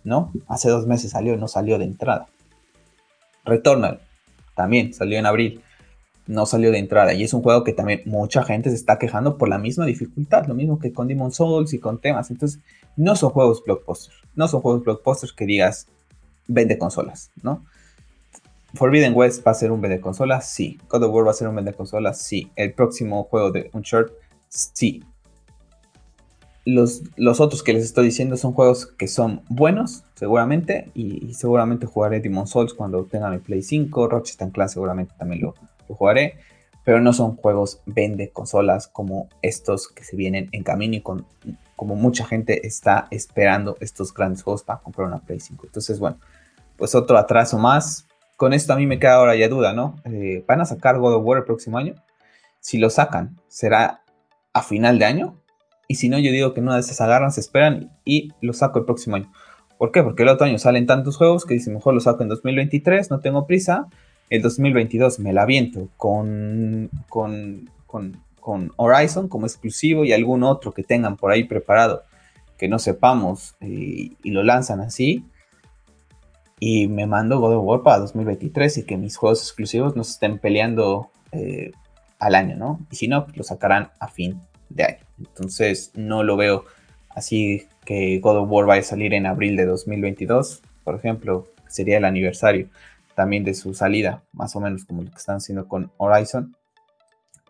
¿no? 0.04 0.34
Hace 0.48 0.70
dos 0.70 0.88
meses 0.88 1.12
salió, 1.12 1.38
no 1.38 1.48
salió 1.48 1.78
de 1.78 1.86
entrada. 1.86 2.26
Returnal 3.46 4.02
también 4.56 4.96
salió 4.96 5.20
en 5.20 5.28
abril 5.28 5.62
no 6.28 6.46
salió 6.46 6.72
de 6.72 6.78
entrada. 6.78 7.14
Y 7.14 7.24
es 7.24 7.34
un 7.34 7.42
juego 7.42 7.64
que 7.64 7.74
también 7.74 8.02
mucha 8.06 8.44
gente 8.44 8.70
se 8.70 8.76
está 8.76 9.00
quejando 9.00 9.38
por 9.38 9.50
la 9.50 9.58
misma 9.58 9.86
dificultad, 9.86 10.46
lo 10.46 10.54
mismo 10.54 10.80
que 10.80 10.94
con 10.94 11.08
Demon 11.08 11.32
Souls 11.32 11.74
y 11.74 11.80
con 11.80 12.00
temas. 12.00 12.30
Entonces, 12.30 12.60
no 12.96 13.16
son 13.16 13.32
juegos 13.32 13.64
blockbusters, 13.64 14.18
no 14.36 14.48
son 14.48 14.62
juegos 14.62 14.84
blockbusters 14.84 15.34
que 15.34 15.46
digas 15.46 15.88
vende 16.48 16.78
consolas, 16.78 17.32
¿no? 17.42 17.64
Forbidden 18.74 19.14
West 19.16 19.46
va 19.46 19.52
a 19.52 19.56
ser 19.56 19.72
un 19.72 19.82
vende 19.82 20.02
consolas, 20.02 20.50
sí. 20.50 20.80
God 20.90 21.04
of 21.04 21.14
War 21.14 21.28
va 21.28 21.32
a 21.32 21.34
ser 21.34 21.48
un 21.48 21.56
vende 21.56 21.74
consolas, 21.74 22.22
sí. 22.22 22.52
El 22.56 22.74
próximo 22.74 23.24
juego 23.24 23.52
de 23.52 23.70
Uncharted, 23.74 24.14
sí. 24.50 25.04
Los, 26.66 27.04
los, 27.16 27.40
otros 27.40 27.64
que 27.64 27.72
les 27.72 27.86
estoy 27.86 28.06
diciendo 28.06 28.36
son 28.36 28.52
juegos 28.52 28.88
que 28.88 29.08
son 29.08 29.42
buenos, 29.48 30.04
seguramente, 30.16 30.92
y, 30.94 31.34
seguramente 31.34 31.86
jugaré 31.86 32.20
Demon 32.20 32.46
Souls 32.46 32.74
cuando 32.74 33.06
tenga 33.06 33.30
mi 33.30 33.38
Play 33.38 33.62
5, 33.62 34.10
Rochester 34.10 34.52
Class 34.52 34.74
seguramente 34.74 35.14
también 35.18 35.44
lo, 35.44 35.56
lo 35.88 35.96
jugaré, 35.96 36.38
pero 36.84 37.02
no 37.02 37.12
son 37.12 37.36
juegos 37.36 37.82
vende 37.86 38.30
consolas 38.30 38.88
como 38.88 39.28
estos 39.42 39.90
que 39.90 40.06
se 40.06 40.16
vienen 40.16 40.48
en 40.54 40.64
camino 40.64 40.96
y 40.96 41.02
con, 41.02 41.26
como 41.76 41.96
mucha 41.96 42.26
gente 42.26 42.66
está 42.66 43.08
esperando 43.12 43.76
estos 43.82 44.14
grandes 44.14 44.42
juegos 44.42 44.64
para 44.64 44.80
comprar 44.80 45.08
una 45.08 45.20
Play 45.20 45.40
5. 45.40 45.66
Entonces, 45.66 46.00
bueno, 46.00 46.18
pues 46.78 46.96
otro 46.96 47.18
atraso 47.18 47.58
más. 47.58 48.08
Con 48.38 48.54
esto 48.54 48.72
a 48.72 48.78
mí 48.78 48.86
me 48.86 49.00
queda 49.00 49.16
ahora 49.16 49.36
ya 49.36 49.50
duda, 49.50 49.74
¿no? 49.74 49.96
Eh, 50.06 50.46
¿Van 50.48 50.62
a 50.62 50.66
sacar 50.66 50.98
God 50.98 51.16
of 51.16 51.26
War 51.26 51.40
el 51.40 51.44
próximo 51.44 51.78
año? 51.78 51.96
Si 52.62 52.78
lo 52.78 52.90
sacan, 52.90 53.36
¿será 53.48 54.02
a 54.54 54.64
final 54.64 54.98
de 54.98 55.06
año? 55.06 55.42
Y 55.88 55.96
si 55.96 56.08
no, 56.08 56.18
yo 56.20 56.32
digo 56.32 56.54
que 56.54 56.62
no 56.62 56.74
de 56.74 56.80
esas 56.80 57.02
agarran, 57.02 57.32
se 57.32 57.42
esperan 57.42 57.92
y 58.06 58.32
lo 58.42 58.54
saco 58.54 58.80
el 58.80 58.86
próximo 58.86 59.16
año. 59.16 59.32
¿Por 59.78 59.92
qué? 59.92 60.04
Porque 60.04 60.24
el 60.24 60.30
otro 60.30 60.46
año 60.46 60.58
salen 60.58 60.86
tantos 60.86 61.18
juegos 61.18 61.46
que 61.46 61.54
dicen, 61.54 61.74
mejor 61.74 61.94
lo 61.94 62.00
saco 62.00 62.24
en 62.24 62.30
2023, 62.30 63.12
no 63.12 63.20
tengo 63.20 63.46
prisa 63.46 63.88
el 64.30 64.42
2022 64.42 65.20
me 65.20 65.34
la 65.34 65.44
aviento 65.44 65.90
con, 65.98 66.90
con, 67.08 68.20
Horizon 68.78 69.28
como 69.28 69.46
exclusivo 69.46 70.06
y 70.06 70.14
algún 70.14 70.44
otro 70.44 70.74
que 70.74 70.82
tengan 70.82 71.18
por 71.18 71.32
ahí 71.32 71.44
preparado 71.44 72.04
que 72.58 72.70
no 72.70 72.80
sepamos 72.80 73.56
eh, 73.60 74.12
y 74.24 74.32
lo 74.32 74.42
lanzan 74.42 74.80
así. 74.80 75.26
Y 76.60 76.88
me 76.88 77.06
mando 77.06 77.40
God 77.40 77.58
of 77.58 77.66
War 77.66 77.84
para 77.84 78.00
2023 78.00 78.80
y 78.80 78.84
que 78.84 78.98
mis 78.98 79.18
juegos 79.18 79.42
exclusivos 79.42 79.96
no 79.96 80.02
estén 80.02 80.40
peleando 80.40 81.12
eh, 81.34 81.72
al 82.20 82.36
año, 82.36 82.56
¿no? 82.56 82.80
Y 82.90 82.96
si 82.96 83.08
no, 83.08 83.26
pues 83.26 83.38
lo 83.38 83.44
sacarán 83.44 83.90
a 84.00 84.08
fin 84.08 84.42
de 84.70 84.84
año. 84.86 85.06
Entonces 85.20 85.92
no 85.94 86.24
lo 86.24 86.38
veo 86.38 86.66
así 87.10 87.68
que 87.86 88.20
God 88.20 88.38
of 88.38 88.52
War 88.52 88.66
vaya 88.66 88.82
a 88.82 88.86
salir 88.86 89.14
en 89.14 89.26
abril 89.26 89.56
de 89.56 89.66
2022, 89.66 90.62
por 90.84 90.96
ejemplo, 90.96 91.48
sería 91.68 91.98
el 91.98 92.06
aniversario 92.06 92.70
también 93.18 93.44
de 93.44 93.56
su 93.56 93.74
salida, 93.74 94.24
más 94.32 94.56
o 94.56 94.60
menos 94.60 94.86
como 94.86 95.02
lo 95.02 95.10
que 95.10 95.18
están 95.18 95.38
haciendo 95.38 95.68
con 95.68 95.92
Horizon, 95.98 96.56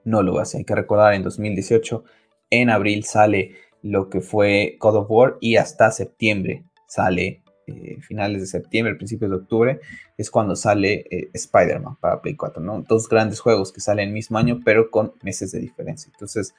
no 0.06 0.24
lo 0.24 0.40
hace. 0.40 0.60
Hay 0.60 0.64
que 0.64 0.74
recordar, 0.74 1.14
en 1.14 1.24
2018, 1.24 2.06
en 2.52 2.70
abril 2.70 3.04
sale 3.04 3.52
lo 3.82 4.10
que 4.10 4.22
fue 4.22 4.78
God 4.80 4.96
of 4.96 5.08
War 5.10 5.38
y 5.42 5.58
hasta 5.58 5.92
septiembre 5.92 6.64
sale, 6.88 7.44
eh, 7.68 7.98
finales 8.00 8.40
de 8.40 8.48
septiembre, 8.48 8.96
principios 8.96 9.30
de 9.30 9.36
octubre, 9.36 9.82
es 10.18 10.32
cuando 10.32 10.56
sale 10.56 11.06
eh, 11.12 11.32
Spider-Man 11.34 11.98
para 12.00 12.22
Play 12.22 12.38
4, 12.38 12.64
¿no? 12.64 12.82
Dos 12.88 13.10
grandes 13.10 13.42
juegos 13.42 13.74
que 13.74 13.82
salen 13.82 14.08
el 14.08 14.14
mismo 14.14 14.38
año, 14.38 14.62
pero 14.64 14.90
con 14.90 15.16
meses 15.22 15.52
de 15.52 15.60
diferencia. 15.60 16.10
Entonces, 16.14 16.56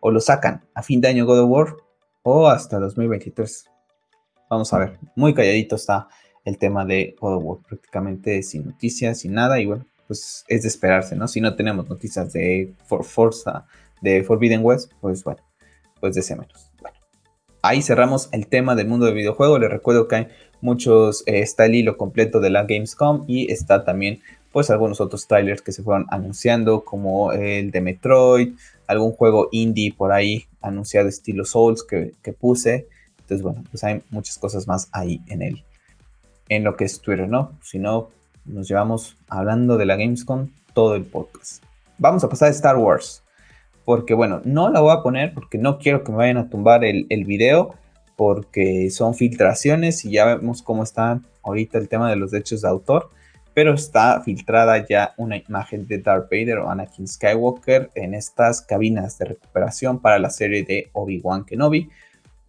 o 0.00 0.10
lo 0.10 0.18
sacan 0.18 0.64
a 0.74 0.82
fin 0.82 1.00
de 1.00 1.06
año 1.06 1.24
God 1.24 1.42
of 1.42 1.50
War 1.50 1.76
o 2.24 2.48
hasta 2.48 2.80
2023. 2.80 3.66
Vamos 4.50 4.72
a 4.72 4.78
ver, 4.78 4.98
muy 5.14 5.34
calladito 5.34 5.76
está 5.76 6.08
el 6.44 6.58
tema 6.58 6.84
de 6.84 7.16
God 7.20 7.44
of 7.44 7.66
prácticamente 7.66 8.42
sin 8.42 8.66
noticias, 8.66 9.20
sin 9.20 9.34
nada, 9.34 9.60
y 9.60 9.66
bueno, 9.66 9.86
pues 10.06 10.44
es 10.48 10.62
de 10.62 10.68
esperarse, 10.68 11.14
¿no? 11.14 11.28
Si 11.28 11.40
no 11.40 11.54
tenemos 11.54 11.88
noticias 11.88 12.32
de 12.32 12.72
For 12.86 13.04
Forza, 13.04 13.66
de 14.00 14.24
Forbidden 14.24 14.64
West, 14.64 14.92
pues 15.00 15.22
bueno, 15.22 15.40
pues 16.00 16.14
de 16.14 16.20
ese 16.20 16.34
menos. 16.34 16.70
Bueno, 16.80 16.96
ahí 17.62 17.82
cerramos 17.82 18.28
el 18.32 18.48
tema 18.48 18.74
del 18.74 18.88
mundo 18.88 19.06
del 19.06 19.14
videojuego. 19.14 19.58
Les 19.58 19.70
recuerdo 19.70 20.08
que 20.08 20.16
hay 20.16 20.28
muchos, 20.60 21.22
eh, 21.26 21.40
está 21.40 21.66
el 21.66 21.74
hilo 21.74 21.96
completo 21.96 22.40
de 22.40 22.50
la 22.50 22.64
Gamescom 22.64 23.24
y 23.28 23.52
está 23.52 23.84
también 23.84 24.20
pues 24.52 24.68
algunos 24.70 25.00
otros 25.00 25.28
trailers 25.28 25.62
que 25.62 25.70
se 25.70 25.84
fueron 25.84 26.06
anunciando 26.10 26.84
como 26.84 27.32
el 27.32 27.70
de 27.70 27.80
Metroid, 27.80 28.54
algún 28.88 29.12
juego 29.12 29.48
indie 29.52 29.94
por 29.96 30.10
ahí 30.10 30.46
anunciado 30.60 31.08
estilo 31.08 31.44
Souls 31.44 31.84
que, 31.84 32.14
que 32.20 32.32
puse. 32.32 32.88
Entonces 33.20 33.42
bueno, 33.42 33.62
pues 33.70 33.84
hay 33.84 34.02
muchas 34.10 34.38
cosas 34.38 34.66
más 34.66 34.88
ahí 34.90 35.20
en 35.28 35.42
el, 35.42 35.62
en 36.50 36.64
lo 36.64 36.76
que 36.76 36.84
es 36.84 37.00
Twitter, 37.00 37.28
¿no? 37.28 37.52
Si 37.62 37.78
no, 37.78 38.10
nos 38.44 38.68
llevamos 38.68 39.16
hablando 39.28 39.78
de 39.78 39.86
la 39.86 39.96
Gamescom 39.96 40.48
todo 40.74 40.96
el 40.96 41.04
podcast. 41.04 41.62
Vamos 41.96 42.22
a 42.24 42.28
pasar 42.28 42.48
a 42.48 42.50
Star 42.50 42.76
Wars. 42.76 43.22
Porque 43.84 44.14
bueno, 44.14 44.42
no 44.44 44.68
la 44.68 44.80
voy 44.80 44.92
a 44.92 45.02
poner 45.02 45.32
porque 45.32 45.58
no 45.58 45.78
quiero 45.78 46.04
que 46.04 46.12
me 46.12 46.18
vayan 46.18 46.36
a 46.36 46.50
tumbar 46.50 46.84
el, 46.84 47.06
el 47.08 47.24
video. 47.24 47.74
Porque 48.16 48.90
son 48.90 49.14
filtraciones 49.14 50.04
y 50.04 50.10
ya 50.10 50.26
vemos 50.26 50.62
cómo 50.62 50.82
está 50.82 51.20
ahorita 51.42 51.78
el 51.78 51.88
tema 51.88 52.10
de 52.10 52.16
los 52.16 52.32
derechos 52.32 52.62
de 52.62 52.68
autor. 52.68 53.10
Pero 53.54 53.74
está 53.74 54.20
filtrada 54.20 54.84
ya 54.86 55.14
una 55.16 55.36
imagen 55.36 55.86
de 55.86 55.98
Darth 55.98 56.30
Vader 56.30 56.58
o 56.58 56.70
Anakin 56.70 57.06
Skywalker 57.06 57.90
en 57.94 58.14
estas 58.14 58.60
cabinas 58.60 59.18
de 59.18 59.26
recuperación 59.26 60.00
para 60.00 60.18
la 60.18 60.30
serie 60.30 60.64
de 60.64 60.90
Obi-Wan 60.92 61.44
Kenobi 61.44 61.90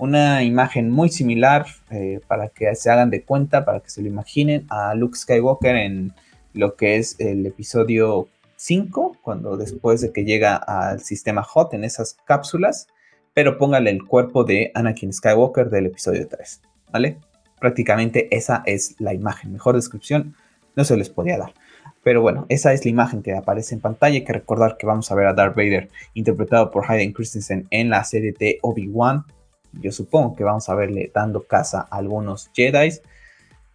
una 0.01 0.43
imagen 0.43 0.89
muy 0.89 1.09
similar 1.09 1.67
eh, 1.91 2.21
para 2.27 2.49
que 2.49 2.73
se 2.73 2.89
hagan 2.89 3.11
de 3.11 3.21
cuenta, 3.23 3.65
para 3.65 3.81
que 3.81 3.91
se 3.91 4.01
lo 4.01 4.07
imaginen 4.07 4.65
a 4.69 4.95
Luke 4.95 5.15
Skywalker 5.15 5.75
en 5.75 6.11
lo 6.53 6.75
que 6.75 6.95
es 6.95 7.19
el 7.19 7.45
episodio 7.45 8.27
5, 8.55 9.17
cuando 9.21 9.57
después 9.57 10.01
de 10.01 10.11
que 10.11 10.25
llega 10.25 10.55
al 10.55 11.01
sistema 11.01 11.43
Hot 11.43 11.75
en 11.75 11.83
esas 11.83 12.17
cápsulas, 12.25 12.87
pero 13.35 13.59
póngale 13.59 13.91
el 13.91 14.03
cuerpo 14.03 14.43
de 14.43 14.71
Anakin 14.73 15.13
Skywalker 15.13 15.69
del 15.69 15.85
episodio 15.85 16.27
3, 16.27 16.61
¿vale? 16.91 17.19
Prácticamente 17.59 18.27
esa 18.35 18.63
es 18.65 18.95
la 18.99 19.13
imagen, 19.13 19.53
mejor 19.53 19.75
descripción 19.75 20.35
no 20.75 20.83
se 20.83 20.97
les 20.97 21.11
podía 21.11 21.37
dar. 21.37 21.53
Pero 22.01 22.23
bueno, 22.23 22.47
esa 22.49 22.73
es 22.73 22.83
la 22.85 22.89
imagen 22.89 23.21
que 23.21 23.35
aparece 23.35 23.75
en 23.75 23.81
pantalla. 23.81 24.15
Hay 24.15 24.23
que 24.23 24.33
recordar 24.33 24.77
que 24.77 24.87
vamos 24.87 25.11
a 25.11 25.15
ver 25.15 25.27
a 25.27 25.33
Darth 25.33 25.55
Vader 25.55 25.89
interpretado 26.15 26.71
por 26.71 26.89
Hayden 26.89 27.13
Christensen 27.13 27.67
en 27.69 27.91
la 27.91 28.03
serie 28.03 28.33
de 28.39 28.57
Obi-Wan 28.63 29.25
yo 29.73 29.91
supongo 29.91 30.35
que 30.35 30.43
vamos 30.43 30.67
a 30.69 30.75
verle 30.75 31.11
dando 31.13 31.43
casa 31.43 31.87
a 31.89 31.97
algunos 31.97 32.49
Jedi. 32.53 32.91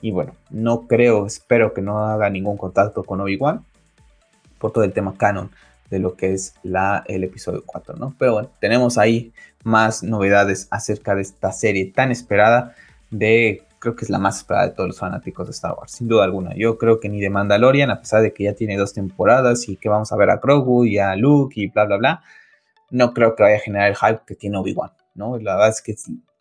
Y 0.00 0.10
bueno, 0.10 0.34
no 0.50 0.86
creo, 0.86 1.26
espero 1.26 1.72
que 1.72 1.82
no 1.82 2.06
haga 2.06 2.28
ningún 2.28 2.56
contacto 2.56 3.02
con 3.02 3.20
Obi-Wan 3.20 3.64
por 4.58 4.72
todo 4.72 4.84
el 4.84 4.92
tema 4.92 5.14
canon 5.16 5.50
de 5.90 5.98
lo 5.98 6.16
que 6.16 6.34
es 6.34 6.54
la, 6.62 7.04
el 7.06 7.24
episodio 7.24 7.62
4, 7.64 7.96
¿no? 7.96 8.14
Pero 8.18 8.34
bueno, 8.34 8.50
tenemos 8.60 8.98
ahí 8.98 9.32
más 9.64 10.02
novedades 10.02 10.68
acerca 10.70 11.14
de 11.14 11.22
esta 11.22 11.52
serie 11.52 11.92
tan 11.92 12.10
esperada 12.10 12.74
de 13.10 13.62
creo 13.78 13.94
que 13.94 14.04
es 14.04 14.10
la 14.10 14.18
más 14.18 14.38
esperada 14.38 14.66
de 14.66 14.72
todos 14.74 14.88
los 14.88 14.98
fanáticos 14.98 15.46
de 15.46 15.52
Star 15.52 15.74
Wars, 15.78 15.92
sin 15.92 16.08
duda 16.08 16.24
alguna. 16.24 16.54
Yo 16.56 16.76
creo 16.78 16.98
que 16.98 17.08
ni 17.08 17.20
de 17.20 17.30
Mandalorian, 17.30 17.90
a 17.90 18.00
pesar 18.00 18.22
de 18.22 18.32
que 18.32 18.44
ya 18.44 18.54
tiene 18.54 18.76
dos 18.76 18.92
temporadas 18.92 19.68
y 19.68 19.76
que 19.76 19.88
vamos 19.88 20.12
a 20.12 20.16
ver 20.16 20.30
a 20.30 20.36
Grogu 20.38 20.84
y 20.84 20.98
a 20.98 21.14
Luke 21.14 21.60
y 21.60 21.68
bla, 21.68 21.84
bla, 21.84 21.96
bla, 21.96 22.22
no 22.90 23.12
creo 23.12 23.34
que 23.34 23.42
vaya 23.42 23.56
a 23.56 23.60
generar 23.60 23.88
el 23.88 23.96
hype 23.96 24.22
que 24.26 24.34
tiene 24.34 24.56
Obi-Wan, 24.56 24.90
¿no? 25.16 25.38
La 25.38 25.54
verdad 25.54 25.70
es 25.70 25.82
que 25.82 25.96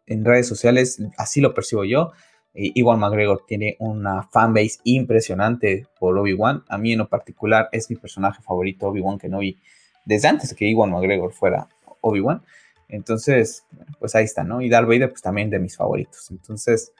en 0.05 0.23
redes 0.23 0.47
sociales 0.47 1.01
así 1.17 1.41
lo 1.41 1.53
percibo 1.53 1.83
yo. 1.83 2.11
Iwan 2.53 2.99
McGregor 2.99 3.43
tiene 3.45 3.75
una 3.79 4.23
fanbase 4.23 4.79
impresionante 4.83 5.87
por 5.99 6.17
Obi-Wan. 6.17 6.63
A 6.69 6.77
mí 6.77 6.93
en 6.93 6.99
lo 6.99 7.09
particular 7.09 7.67
es 7.71 7.89
mi 7.89 7.95
personaje 7.97 8.41
favorito, 8.41 8.87
Obi-Wan 8.87 9.17
Kenobi, 9.17 9.59
desde 10.05 10.29
antes 10.29 10.51
de 10.51 10.55
que 10.55 10.69
Iwan 10.69 10.91
McGregor 10.91 11.33
fuera 11.33 11.67
Obi-Wan. 11.99 12.43
Entonces, 12.87 13.65
pues 13.99 14.15
ahí 14.15 14.23
está, 14.23 14.43
¿no? 14.43 14.61
Y 14.61 14.69
Darth 14.69 14.87
Vader, 14.87 15.09
pues 15.09 15.21
también 15.21 15.49
de 15.49 15.59
mis 15.59 15.75
favoritos. 15.75 16.31
Entonces, 16.31 16.93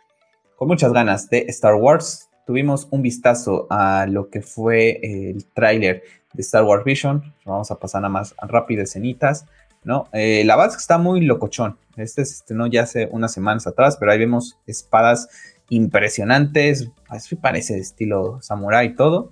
con 0.55 0.67
muchas 0.67 0.91
ganas 0.91 1.30
de 1.30 1.45
Star 1.47 1.76
Wars. 1.76 2.30
Tuvimos 2.45 2.88
un 2.91 3.01
vistazo 3.01 3.65
a 3.69 4.05
lo 4.07 4.30
que 4.30 4.41
fue 4.41 4.99
el 5.01 5.45
tráiler 5.45 6.03
de 6.34 6.41
Star 6.41 6.63
Wars 6.63 6.84
Vision. 6.84 7.34
Vamos 7.43 7.71
a 7.71 7.80
pasar 7.80 8.05
a 8.05 8.09
más 8.09 8.36
rápidas 8.41 8.89
escenitas, 8.89 9.45
¿no? 9.86 10.10
Eh, 10.12 10.44
la 10.46 10.56
base 10.56 10.78
está 10.78 10.98
muy 10.98 11.22
locochón. 11.22 11.78
Este 11.96 12.26
se 12.26 12.34
estrenó 12.34 12.68
ya 12.68 12.84
hace 12.84 13.08
unas 13.12 13.32
semanas 13.32 13.68
atrás, 13.68 13.98
pero 13.98 14.12
ahí 14.12 14.20
vemos 14.20 14.58
espadas 14.68 15.30
impresionantes. 15.70 16.90
Así 17.08 17.36
parece 17.36 17.76
de 17.76 17.80
estilo 17.80 18.40
samurai 18.42 18.88
y 18.88 18.96
todo. 18.96 19.32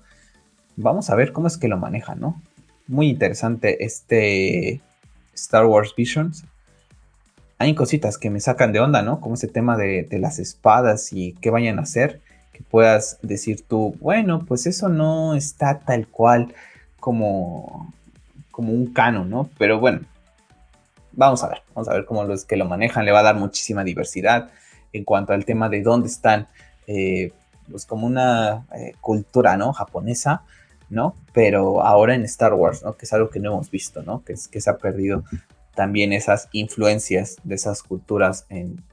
Vamos 0.78 1.10
a 1.10 1.16
ver 1.16 1.34
cómo 1.34 1.48
es 1.48 1.58
que 1.58 1.68
lo 1.68 1.78
manejan, 1.78 2.20
¿no? 2.20 2.42
Muy 2.88 3.10
interesante 3.10 3.84
este 3.84 4.82
Star 5.34 5.66
Wars 5.66 5.94
Visions 5.96 6.46
hay 7.64 7.76
cositas 7.76 8.18
que 8.18 8.30
me 8.30 8.40
sacan 8.40 8.74
de 8.74 8.80
onda, 8.80 9.02
¿no? 9.02 9.20
Como 9.20 9.36
ese 9.36 9.48
tema 9.48 9.78
de, 9.78 10.08
las 10.12 10.40
espadas 10.40 11.14
y 11.14 11.34
qué 11.42 11.50
vayan 11.50 11.80
a 11.80 11.84
hacer, 11.84 12.22
que 12.52 12.62
puedas 12.64 13.20
decir 13.22 13.64
tú, 13.68 13.96
bueno, 14.00 14.46
pues 14.46 14.68
eso 14.68 14.90
no 14.90 15.34
está 15.34 15.80
tal 15.80 16.08
cual 16.08 16.54
como, 17.00 17.94
como 18.52 18.74
un 18.74 18.88
canon, 18.88 19.30
¿no? 19.30 19.50
Pero 19.58 19.80
bueno, 19.80 20.02
vamos 21.14 21.44
a 21.44 21.50
ver, 21.50 21.62
vamos 21.74 21.88
a 21.88 21.94
ver 21.94 22.06
cómo 22.06 22.24
los 22.24 22.46
que 22.46 22.58
lo 22.58 22.66
manejan 22.66 23.06
le 23.06 23.12
va 23.12 23.20
a 23.20 23.24
dar 23.24 23.36
muchísima 23.36 23.84
diversidad 23.84 24.50
en 24.92 25.04
cuanto 25.04 25.34
al 25.34 25.46
tema 25.46 25.70
de 25.70 25.82
dónde 25.82 26.08
están, 26.08 26.48
eh, 26.88 27.32
pues 27.70 27.86
como 27.86 28.06
una 28.06 28.66
eh, 28.76 28.94
cultura, 29.02 29.58
¿no? 29.58 29.74
Japonesa, 29.74 30.44
¿no? 30.90 31.16
Pero 31.34 31.84
ahora 31.84 32.16
en 32.16 32.24
Star 32.24 32.54
Wars, 32.54 32.84
¿no? 32.84 32.96
Que 32.96 33.06
es 33.06 33.14
algo 33.14 33.30
que 33.30 33.40
no 33.40 33.52
hemos 33.52 33.72
visto, 33.72 34.04
¿no? 34.04 34.24
Que, 34.24 34.34
es, 34.34 34.50
se 34.52 34.70
ha 34.70 34.78
perdido 34.78 35.24
también 35.76 36.14
esas 36.14 36.50
influencias 36.52 37.38
de 37.44 37.56
esas 37.56 37.82
culturas 37.82 38.46
en, 38.50 38.84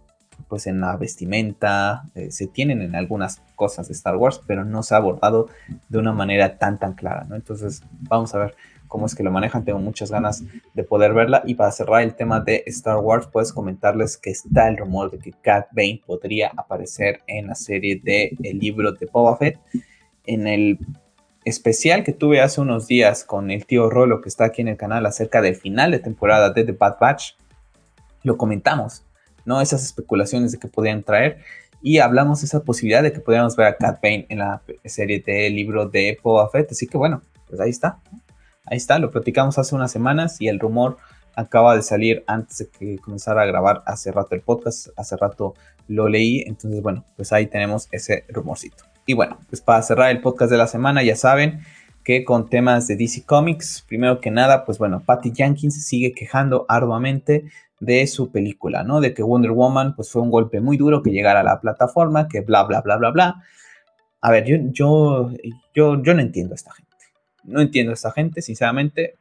pues 0.49 0.67
en 0.67 0.81
la 0.81 0.97
vestimenta, 0.97 2.05
eh, 2.15 2.31
se 2.31 2.47
tienen 2.47 2.81
en 2.81 2.95
algunas 2.97 3.43
cosas 3.55 3.89
de 3.89 3.93
Star 3.93 4.17
Wars, 4.17 4.41
pero 4.47 4.65
no 4.65 4.83
se 4.83 4.95
ha 4.95 4.99
abordado 4.99 5.49
de 5.89 5.99
una 5.99 6.13
manera 6.13 6.57
tan 6.57 6.79
tan 6.79 6.95
clara, 6.95 7.25
¿no? 7.29 7.37
Entonces 7.37 7.83
vamos 8.01 8.35
a 8.35 8.39
ver 8.39 8.55
cómo 8.91 9.07
es 9.07 9.15
que 9.15 9.23
lo 9.23 9.31
manejan, 9.31 9.65
tengo 9.65 9.79
muchas 9.79 10.11
ganas 10.11 10.43
de 10.75 10.85
poder 10.85 11.15
verla. 11.15 11.43
Y 11.47 11.55
para 11.55 11.71
cerrar 11.71 12.03
el 12.03 12.15
tema 12.17 12.41
de 12.41 12.65
Star 12.67 12.99
Wars, 12.99 13.29
puedes 13.33 13.53
comentarles 13.53 14.19
que 14.19 14.31
está 14.31 14.69
el 14.69 14.77
rumor 14.77 15.13
de 15.13 15.19
que 15.19 15.31
Cat 15.31 15.69
Bane 15.71 16.03
podría 16.05 16.51
aparecer 16.57 17.21
en 17.29 17.47
la 17.47 17.55
serie 17.55 18.01
de 18.03 18.37
el 18.43 18.59
libro 18.59 18.93
de 18.93 19.07
Boba 19.07 19.37
Fett. 19.37 19.59
En 20.27 20.49
el 20.49 20.79
especial 21.45 22.03
que 22.03 22.13
tuve 22.13 22.41
hace 22.41 22.61
unos 22.61 22.89
días 22.89 23.25
con 23.25 23.53
el 23.53 23.65
tío 23.65 23.89
Rolo 23.89 24.21
que 24.21 24.29
está 24.29 24.47
aquí 24.47 24.61
en 24.61 24.69
el 24.69 24.77
canal 24.77 25.07
acerca 25.07 25.41
del 25.41 25.55
final 25.55 25.93
de 25.93 26.01
temporada 26.01 26.51
de 26.51 26.65
The 26.65 26.73
Bad 26.73 26.97
Batch, 27.01 27.35
lo 28.25 28.37
comentamos, 28.37 29.05
¿no? 29.45 29.61
Esas 29.61 29.85
especulaciones 29.85 30.51
de 30.51 30.59
que 30.59 30.67
podían 30.67 31.05
traer. 31.05 31.39
Y 31.81 31.99
hablamos 31.99 32.41
de 32.41 32.47
esa 32.47 32.65
posibilidad 32.65 33.05
de 33.05 33.13
que 33.13 33.21
podíamos 33.21 33.55
ver 33.55 33.69
a 33.69 33.77
Cat 33.77 34.01
Bane 34.03 34.27
en 34.29 34.41
la 34.41 34.61
serie 34.85 35.23
de 35.25 35.49
libro 35.49 35.89
de 35.89 36.19
Boba 36.21 36.51
Fett, 36.51 36.73
así 36.73 36.89
que 36.89 36.99
bueno, 36.99 37.23
pues 37.49 37.61
ahí 37.61 37.71
está, 37.71 38.01
ahí 38.71 38.77
está, 38.77 38.99
lo 38.99 39.11
platicamos 39.11 39.59
hace 39.59 39.75
unas 39.75 39.93
semanas 39.93 40.41
y 40.41 40.49
el 40.49 40.59
rumor 40.59 40.97
acaba 41.35 41.77
de 41.77 41.83
salir 41.83 42.25
antes 42.27 42.59
de 42.59 42.69
que 42.69 42.99
comenzara 42.99 43.43
a 43.43 43.47
grabar 43.47 43.83
hace 43.87 44.13
rato 44.13 44.35
el 44.35 44.41
podcast, 44.41 44.89
hace 44.97 45.17
rato 45.17 45.55
lo 45.89 46.09
leí, 46.09 46.45
entonces 46.47 46.81
bueno, 46.81 47.05
pues 47.17 47.33
ahí 47.33 47.47
tenemos 47.47 47.89
ese 47.91 48.25
rumorcito. 48.29 48.85
Y 49.07 49.15
bueno, 49.15 49.39
pues 49.49 49.61
para 49.61 49.83
cerrar 49.83 50.11
el 50.11 50.21
podcast 50.21 50.51
de 50.51 50.57
la 50.57 50.67
semana, 50.69 51.03
ya 51.03 51.17
saben 51.17 51.61
que 52.05 52.25
con 52.25 52.49
temas 52.49 52.87
de 52.87 52.97
DC 52.97 53.25
Comics, 53.25 53.85
primero 53.87 54.21
que 54.21 54.31
nada, 54.31 54.65
pues 54.65 54.79
bueno, 54.79 55.03
Patty 55.05 55.33
Jenkins 55.35 55.85
sigue 55.85 56.13
quejando 56.13 56.65
arduamente 56.69 57.45
de 57.81 58.07
su 58.07 58.31
película, 58.31 58.85
¿no? 58.85 59.01
De 59.01 59.15
que 59.15 59.23
Wonder 59.23 59.53
Woman, 59.53 59.97
pues 59.97 60.11
fue 60.11 60.23
un 60.23 60.31
golpe 60.31 60.61
muy 60.61 60.77
duro 60.77 61.03
que 61.03 61.11
llegara 61.11 61.41
a 61.41 61.45
la 61.45 61.61
plataforma, 61.61 62.29
que 62.29 62.41
bla, 62.43 62.63
bla, 62.65 62.83
bla, 62.83 62.97
bla, 62.97 63.11
bla. 63.11 63.43
A 64.21 64.31
ver, 64.31 64.45
yo, 64.45 64.57
yo, 64.71 65.31
yo, 65.75 66.03
yo 66.03 66.15
no 66.15 66.21
entiendo 66.21 66.55
a 66.55 66.57
esta 66.57 66.73
gente. 66.73 66.90
No 67.51 67.61
entiendo 67.61 67.91
a 67.91 67.95
esta 67.95 68.13
gente, 68.13 68.43
sinceramente. 68.43 69.15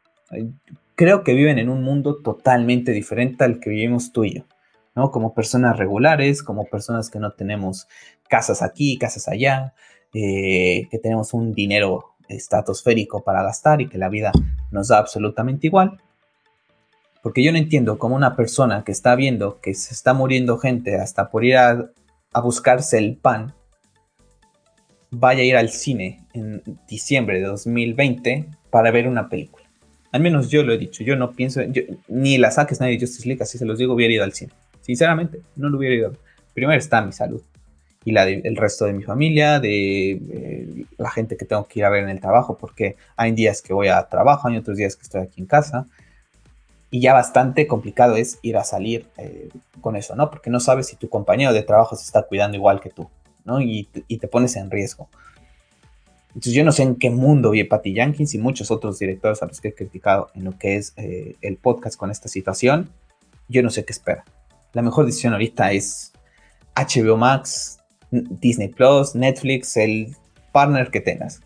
Creo 0.95 1.23
que 1.23 1.33
viven 1.33 1.59
en 1.59 1.69
un 1.69 1.83
mundo 1.83 2.17
totalmente 2.17 2.91
diferente 2.91 3.43
al 3.43 3.59
que 3.59 3.69
vivimos 3.69 4.11
tú 4.11 4.25
y 4.25 4.35
yo. 4.35 4.43
¿no? 4.95 5.11
Como 5.11 5.33
personas 5.33 5.77
regulares, 5.77 6.43
como 6.43 6.65
personas 6.65 7.09
que 7.09 7.19
no 7.19 7.31
tenemos 7.31 7.87
casas 8.27 8.61
aquí, 8.61 8.97
casas 8.97 9.27
allá, 9.27 9.73
eh, 10.13 10.87
que 10.89 10.99
tenemos 10.99 11.33
un 11.33 11.53
dinero 11.53 12.15
estratosférico 12.27 13.23
para 13.23 13.43
gastar 13.43 13.81
y 13.81 13.89
que 13.89 13.97
la 13.97 14.09
vida 14.09 14.31
nos 14.71 14.89
da 14.89 14.97
absolutamente 14.99 15.67
igual. 15.67 16.01
Porque 17.21 17.43
yo 17.43 17.51
no 17.51 17.57
entiendo 17.57 17.97
cómo 17.97 18.15
una 18.15 18.35
persona 18.35 18.83
que 18.83 18.91
está 18.91 19.15
viendo 19.15 19.59
que 19.59 19.73
se 19.73 19.93
está 19.93 20.13
muriendo 20.13 20.57
gente 20.57 20.95
hasta 20.97 21.29
por 21.29 21.43
ir 21.43 21.57
a, 21.57 21.91
a 22.31 22.41
buscarse 22.41 22.97
el 22.97 23.17
pan, 23.17 23.53
vaya 25.11 25.41
a 25.41 25.45
ir 25.45 25.57
al 25.57 25.69
cine 25.69 26.25
en 26.39 26.63
diciembre 26.87 27.39
de 27.39 27.45
2020 27.45 28.45
para 28.69 28.91
ver 28.91 29.07
una 29.07 29.29
película. 29.29 29.65
Al 30.11 30.21
menos 30.21 30.49
yo 30.49 30.63
lo 30.63 30.73
he 30.73 30.77
dicho, 30.77 31.03
yo 31.03 31.15
no 31.15 31.31
pienso, 31.31 31.61
ni 32.07 32.37
la 32.37 32.51
saques 32.51 32.79
nadie 32.79 32.93
de 32.93 33.01
Justice 33.01 33.27
League, 33.27 33.43
así 33.43 33.57
se 33.57 33.65
los 33.65 33.77
digo, 33.77 33.93
hubiera 33.93 34.13
ido 34.13 34.23
al 34.23 34.33
cine. 34.33 34.51
Sinceramente, 34.81 35.41
no 35.55 35.69
lo 35.69 35.77
hubiera 35.77 35.95
ido. 35.95 36.13
Primero 36.53 36.79
está 36.79 37.01
mi 37.01 37.11
salud 37.11 37.41
y 38.05 38.11
la 38.11 38.25
del 38.25 38.55
resto 38.55 38.85
de 38.85 38.93
mi 38.93 39.03
familia, 39.03 39.59
de 39.59 40.11
eh, 40.11 40.85
la 40.97 41.11
gente 41.11 41.37
que 41.37 41.45
tengo 41.45 41.67
que 41.67 41.79
ir 41.79 41.85
a 41.85 41.89
ver 41.89 42.03
en 42.03 42.09
el 42.09 42.19
trabajo, 42.19 42.57
porque 42.57 42.95
hay 43.15 43.33
días 43.33 43.61
que 43.61 43.73
voy 43.73 43.89
a 43.89 44.01
trabajo, 44.07 44.47
hay 44.47 44.57
otros 44.57 44.77
días 44.77 44.95
que 44.95 45.03
estoy 45.03 45.21
aquí 45.21 45.41
en 45.41 45.47
casa. 45.47 45.85
Y 46.91 47.01
ya 47.01 47.13
bastante 47.13 47.67
complicado 47.67 48.15
es 48.15 48.39
ir 48.41 48.57
a 48.57 48.63
salir 48.63 49.05
eh, 49.17 49.49
con 49.79 49.95
eso, 49.95 50.15
¿no? 50.15 50.31
Porque 50.31 50.49
no 50.49 50.59
sabes 50.59 50.87
si 50.87 50.95
tu 50.95 51.07
compañero 51.07 51.53
de 51.53 51.61
trabajo 51.61 51.95
se 51.95 52.03
está 52.03 52.23
cuidando 52.23 52.57
igual 52.57 52.81
que 52.81 52.89
tú, 52.89 53.07
¿no? 53.45 53.61
Y, 53.61 53.83
te 53.83 54.27
pones 54.27 54.55
en 54.55 54.71
riesgo. 54.71 55.07
Entonces 56.29 56.53
yo 56.53 56.63
no 56.63 56.71
sé 56.71 56.83
en 56.83 56.95
qué 56.95 57.09
mundo 57.09 57.51
vive 57.51 57.67
Patty 57.67 57.93
Jenkins 57.93 58.33
y 58.33 58.37
muchos 58.37 58.71
otros 58.71 58.99
directores 58.99 59.41
a 59.41 59.47
los 59.47 59.59
que 59.59 59.69
he 59.69 59.73
criticado 59.73 60.29
en 60.35 60.43
lo 60.43 60.57
que 60.57 60.75
es 60.75 60.93
eh, 60.95 61.35
el 61.41 61.57
podcast 61.57 61.97
con 61.97 62.11
esta 62.11 62.27
situación. 62.27 62.89
Yo 63.47 63.63
no 63.63 63.69
sé 63.69 63.83
qué 63.83 63.93
espera 63.93 64.25
la 64.73 64.81
mejor 64.81 65.05
decisión 65.05 65.33
ahorita 65.33 65.71
es 65.71 66.13
HBO 66.75 67.17
Max, 67.17 67.79
Disney 68.11 68.69
Plus, 68.69 69.15
Netflix, 69.15 69.75
el 69.77 70.15
partner 70.51 70.89
que 70.91 71.01
tengas. 71.01 71.41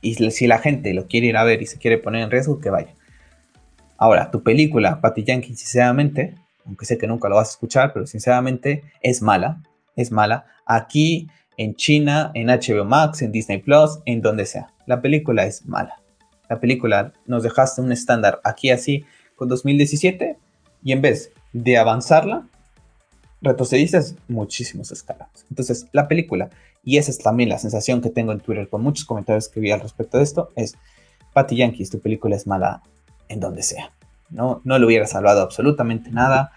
Y 0.00 0.14
si 0.30 0.46
la 0.46 0.58
gente 0.58 0.92
lo 0.94 1.06
quiere 1.06 1.28
ir 1.28 1.36
a 1.36 1.44
ver 1.44 1.62
y 1.62 1.66
se 1.66 1.78
quiere 1.78 1.98
poner 1.98 2.22
en 2.22 2.30
riesgo, 2.30 2.60
que 2.60 2.70
vaya. 2.70 2.94
Ahora, 3.96 4.30
tu 4.30 4.42
película, 4.42 5.00
Patty 5.00 5.24
Jenkins, 5.24 5.60
sinceramente, 5.60 6.34
aunque 6.66 6.86
sé 6.86 6.98
que 6.98 7.06
nunca 7.06 7.28
lo 7.28 7.36
vas 7.36 7.48
a 7.48 7.52
escuchar, 7.52 7.92
pero 7.92 8.06
sinceramente 8.06 8.82
es 9.00 9.22
mala. 9.22 9.62
Es 9.94 10.10
mala. 10.10 10.46
Aquí, 10.66 11.28
en 11.56 11.74
China, 11.74 12.30
en 12.34 12.48
HBO 12.48 12.84
Max, 12.84 13.22
en 13.22 13.32
Disney 13.32 13.58
Plus, 13.58 14.00
en 14.06 14.20
donde 14.20 14.46
sea. 14.46 14.72
La 14.86 15.00
película 15.00 15.44
es 15.44 15.66
mala. 15.66 16.00
La 16.48 16.60
película 16.60 17.12
nos 17.26 17.42
dejaste 17.42 17.80
un 17.80 17.92
estándar 17.92 18.40
aquí 18.44 18.70
así 18.70 19.04
con 19.36 19.48
2017 19.48 20.36
y 20.84 20.92
en 20.92 21.00
vez 21.00 21.32
de 21.52 21.78
avanzarla, 21.78 22.46
retrocediste 23.40 24.00
muchísimos 24.28 24.92
escalas. 24.92 25.28
Entonces, 25.50 25.86
la 25.92 26.08
película, 26.08 26.50
y 26.84 26.98
esa 26.98 27.10
es 27.10 27.18
también 27.18 27.48
la 27.48 27.58
sensación 27.58 28.00
que 28.00 28.10
tengo 28.10 28.32
en 28.32 28.40
Twitter 28.40 28.68
con 28.68 28.82
muchos 28.82 29.04
comentarios 29.04 29.48
que 29.48 29.60
vi 29.60 29.70
al 29.70 29.80
respecto 29.80 30.18
de 30.18 30.24
esto, 30.24 30.50
es, 30.56 30.76
Patty 31.32 31.56
Yankees, 31.56 31.90
tu 31.90 32.00
película 32.00 32.36
es 32.36 32.46
mala 32.46 32.82
en 33.28 33.40
donde 33.40 33.62
sea. 33.62 33.90
No, 34.30 34.60
no 34.64 34.78
le 34.78 34.86
hubiera 34.86 35.06
salvado 35.06 35.42
absolutamente 35.42 36.10
nada. 36.10 36.52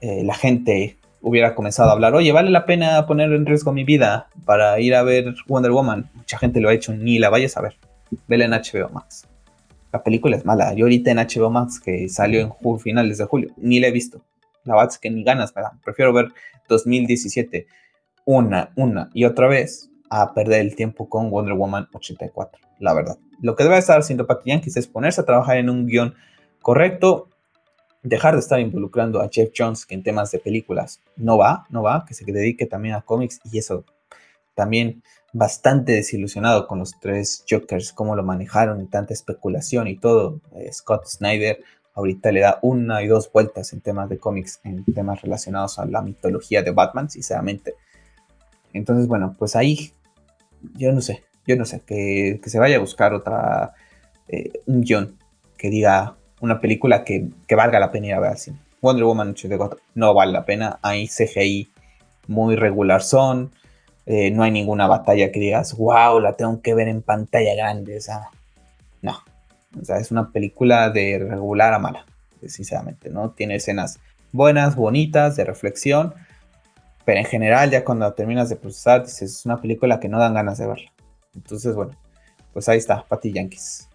Eh, 0.00 0.22
la 0.24 0.34
gente 0.34 0.97
hubiera 1.20 1.54
comenzado 1.54 1.90
a 1.90 1.92
hablar, 1.92 2.14
oye, 2.14 2.32
vale 2.32 2.50
la 2.50 2.66
pena 2.66 3.06
poner 3.06 3.32
en 3.32 3.46
riesgo 3.46 3.72
mi 3.72 3.84
vida 3.84 4.28
para 4.44 4.78
ir 4.80 4.94
a 4.94 5.02
ver 5.02 5.34
Wonder 5.46 5.72
Woman. 5.72 6.10
Mucha 6.14 6.38
gente 6.38 6.60
lo 6.60 6.68
ha 6.68 6.74
hecho, 6.74 6.92
ni 6.94 7.18
la 7.18 7.30
vayas 7.30 7.56
a 7.56 7.62
ver. 7.62 7.76
Vela 8.26 8.44
en 8.44 8.52
HBO 8.52 8.88
Max. 8.90 9.26
La 9.92 10.02
película 10.02 10.36
es 10.36 10.44
mala. 10.44 10.74
Yo 10.74 10.84
ahorita 10.84 11.10
en 11.10 11.18
HBO 11.18 11.50
Max, 11.50 11.80
que 11.80 12.08
salió 12.08 12.40
en 12.40 12.78
finales 12.78 13.18
de 13.18 13.24
julio, 13.24 13.50
ni 13.56 13.80
la 13.80 13.88
he 13.88 13.90
visto 13.90 14.22
La 14.64 14.74
verdad 14.74 14.90
es 14.92 14.98
que 14.98 15.10
ni 15.10 15.24
ganas 15.24 15.54
me 15.56 15.62
Prefiero 15.84 16.12
ver 16.12 16.28
2017 16.68 17.66
una, 18.24 18.70
una 18.76 19.10
y 19.14 19.24
otra 19.24 19.48
vez 19.48 19.90
a 20.10 20.34
perder 20.34 20.60
el 20.60 20.76
tiempo 20.76 21.08
con 21.08 21.30
Wonder 21.30 21.54
Woman 21.54 21.88
84, 21.92 22.60
la 22.78 22.94
verdad. 22.94 23.18
Lo 23.40 23.56
que 23.56 23.64
debe 23.64 23.78
estar 23.78 23.98
haciendo 23.98 24.26
Patty 24.26 24.50
Yankees 24.50 24.76
es 24.76 24.86
ponerse 24.86 25.20
a 25.20 25.24
trabajar 25.24 25.56
en 25.56 25.70
un 25.70 25.86
guion 25.86 26.14
correcto, 26.60 27.28
dejar 28.08 28.34
de 28.34 28.40
estar 28.40 28.60
involucrando 28.60 29.20
a 29.20 29.28
Jeff 29.30 29.50
Jones 29.56 29.86
que 29.86 29.94
en 29.94 30.02
temas 30.02 30.30
de 30.30 30.38
películas 30.38 31.00
no 31.16 31.38
va, 31.38 31.66
no 31.70 31.82
va, 31.82 32.04
que 32.06 32.14
se 32.14 32.24
dedique 32.24 32.66
también 32.66 32.94
a 32.94 33.02
cómics 33.02 33.40
y 33.44 33.58
eso 33.58 33.84
también 34.54 35.02
bastante 35.32 35.92
desilusionado 35.92 36.66
con 36.66 36.78
los 36.78 36.98
tres 36.98 37.44
Jokers, 37.48 37.92
cómo 37.92 38.16
lo 38.16 38.22
manejaron 38.24 38.80
y 38.80 38.86
tanta 38.86 39.12
especulación 39.12 39.86
y 39.86 39.96
todo. 39.96 40.40
Eh, 40.54 40.72
Scott 40.72 41.06
Snyder 41.06 41.62
ahorita 41.94 42.32
le 42.32 42.40
da 42.40 42.58
una 42.62 43.02
y 43.02 43.08
dos 43.08 43.30
vueltas 43.30 43.72
en 43.72 43.80
temas 43.80 44.08
de 44.08 44.18
cómics, 44.18 44.60
en 44.64 44.84
temas 44.84 45.20
relacionados 45.20 45.78
a 45.78 45.84
la 45.84 46.00
mitología 46.00 46.62
de 46.62 46.70
Batman, 46.70 47.10
sinceramente. 47.10 47.74
Entonces, 48.72 49.06
bueno, 49.06 49.34
pues 49.38 49.56
ahí, 49.56 49.92
yo 50.74 50.92
no 50.92 51.00
sé, 51.00 51.24
yo 51.46 51.56
no 51.56 51.64
sé, 51.64 51.80
que, 51.80 52.40
se 52.44 52.58
vaya 52.58 52.76
a 52.76 52.80
buscar 52.80 53.14
otra, 53.14 53.74
eh, 54.28 54.62
un 54.66 54.82
guion 54.82 55.18
que 55.56 55.70
diga 55.70 56.17
una 56.40 56.60
película 56.60 57.04
que, 57.04 57.28
valga 57.54 57.80
la 57.80 57.90
pena 57.90 58.06
ir 58.08 58.14
a 58.14 58.20
ver 58.20 58.32
así. 58.32 58.52
Wonder 58.80 59.04
Woman 59.04 59.30
84 59.30 59.80
no 59.94 60.14
vale 60.14 60.32
la 60.32 60.44
pena, 60.44 60.78
hay 60.82 61.08
CGI 61.08 61.68
muy 62.28 62.56
regular 62.56 63.02
son, 63.02 63.50
eh, 64.06 64.30
no 64.30 64.42
hay 64.42 64.50
ninguna 64.50 64.86
batalla 64.86 65.32
que 65.32 65.40
digas, 65.40 65.76
wow, 65.76 66.20
la 66.20 66.36
tengo 66.36 66.62
que 66.62 66.74
ver 66.74 66.88
en 66.88 67.02
pantalla 67.02 67.54
grande, 67.56 67.98
o 67.98 68.20
no, 69.02 69.18
o 69.80 69.84
sea, 69.84 69.98
es 69.98 70.10
una 70.10 70.30
película 70.30 70.90
de 70.90 71.18
regular 71.18 71.74
a 71.74 71.78
mala, 71.78 72.06
sinceramente, 72.46 73.10
¿no? 73.10 73.30
Tiene 73.30 73.56
escenas 73.56 73.98
buenas, 74.32 74.76
bonitas, 74.76 75.36
de 75.36 75.44
reflexión, 75.44 76.14
pero 77.04 77.18
en 77.18 77.26
general 77.26 77.70
ya 77.70 77.84
cuando 77.84 78.12
terminas 78.12 78.48
de 78.48 78.56
procesar 78.56 79.04
dices, 79.04 79.38
es 79.38 79.46
una 79.46 79.60
película 79.60 79.98
que 79.98 80.08
no 80.08 80.18
dan 80.18 80.34
ganas 80.34 80.58
de 80.58 80.66
verla. 80.66 80.92
Entonces, 81.34 81.74
bueno, 81.74 81.92
pues 82.52 82.68
ahí 82.68 82.78
está, 82.78 83.04
Patty 83.06 83.32
Yankees. 83.32 83.88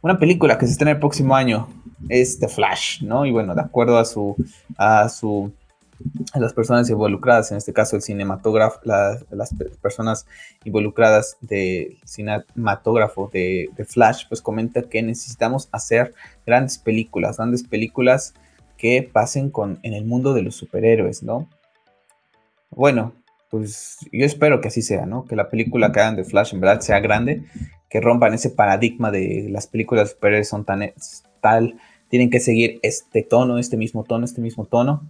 Una 0.00 0.18
película 0.18 0.58
que 0.58 0.66
se 0.66 0.72
estrena 0.72 0.92
el 0.92 0.98
próximo 1.00 1.34
año 1.34 1.68
es 2.08 2.38
The 2.38 2.48
Flash, 2.48 3.02
¿no? 3.02 3.26
Y 3.26 3.32
bueno, 3.32 3.54
de 3.54 3.60
acuerdo 3.60 3.98
a 3.98 4.04
su, 4.04 4.36
a 4.76 5.08
su, 5.08 5.52
a 6.32 6.38
las 6.38 6.52
personas 6.52 6.88
involucradas, 6.88 7.50
en 7.50 7.58
este 7.58 7.72
caso 7.72 7.96
el 7.96 8.02
cinematógrafo, 8.02 8.80
las 8.84 9.54
personas 9.82 10.26
involucradas 10.64 11.36
del 11.40 11.98
cinematógrafo 12.06 13.28
de, 13.32 13.70
de, 13.76 13.84
Flash, 13.84 14.26
pues 14.28 14.40
comenta 14.40 14.82
que 14.82 15.02
necesitamos 15.02 15.68
hacer 15.72 16.14
grandes 16.46 16.78
películas, 16.78 17.38
grandes 17.38 17.64
películas 17.64 18.34
que 18.76 19.02
pasen 19.02 19.50
con, 19.50 19.80
en 19.82 19.94
el 19.94 20.04
mundo 20.04 20.32
de 20.32 20.42
los 20.42 20.54
superhéroes, 20.54 21.24
¿no? 21.24 21.48
Bueno, 22.70 23.12
pues 23.50 23.98
yo 24.12 24.24
espero 24.24 24.60
que 24.60 24.68
así 24.68 24.82
sea, 24.82 25.06
¿no? 25.06 25.24
Que 25.24 25.34
la 25.34 25.48
película 25.50 25.90
que 25.90 25.98
hagan 26.00 26.16
de 26.16 26.24
Flash 26.24 26.54
en 26.54 26.60
verdad 26.60 26.80
sea 26.80 27.00
grande, 27.00 27.44
que 27.88 28.00
rompan 28.00 28.34
ese 28.34 28.50
paradigma 28.50 29.10
de 29.10 29.48
las 29.50 29.66
películas 29.66 30.16
de 30.20 30.44
son 30.44 30.64
tan 30.64 30.92
tal, 31.40 31.78
tienen 32.08 32.30
que 32.30 32.40
seguir 32.40 32.80
este 32.82 33.22
tono, 33.22 33.58
este 33.58 33.76
mismo 33.76 34.04
tono, 34.04 34.24
este 34.24 34.40
mismo 34.40 34.64
tono. 34.64 35.02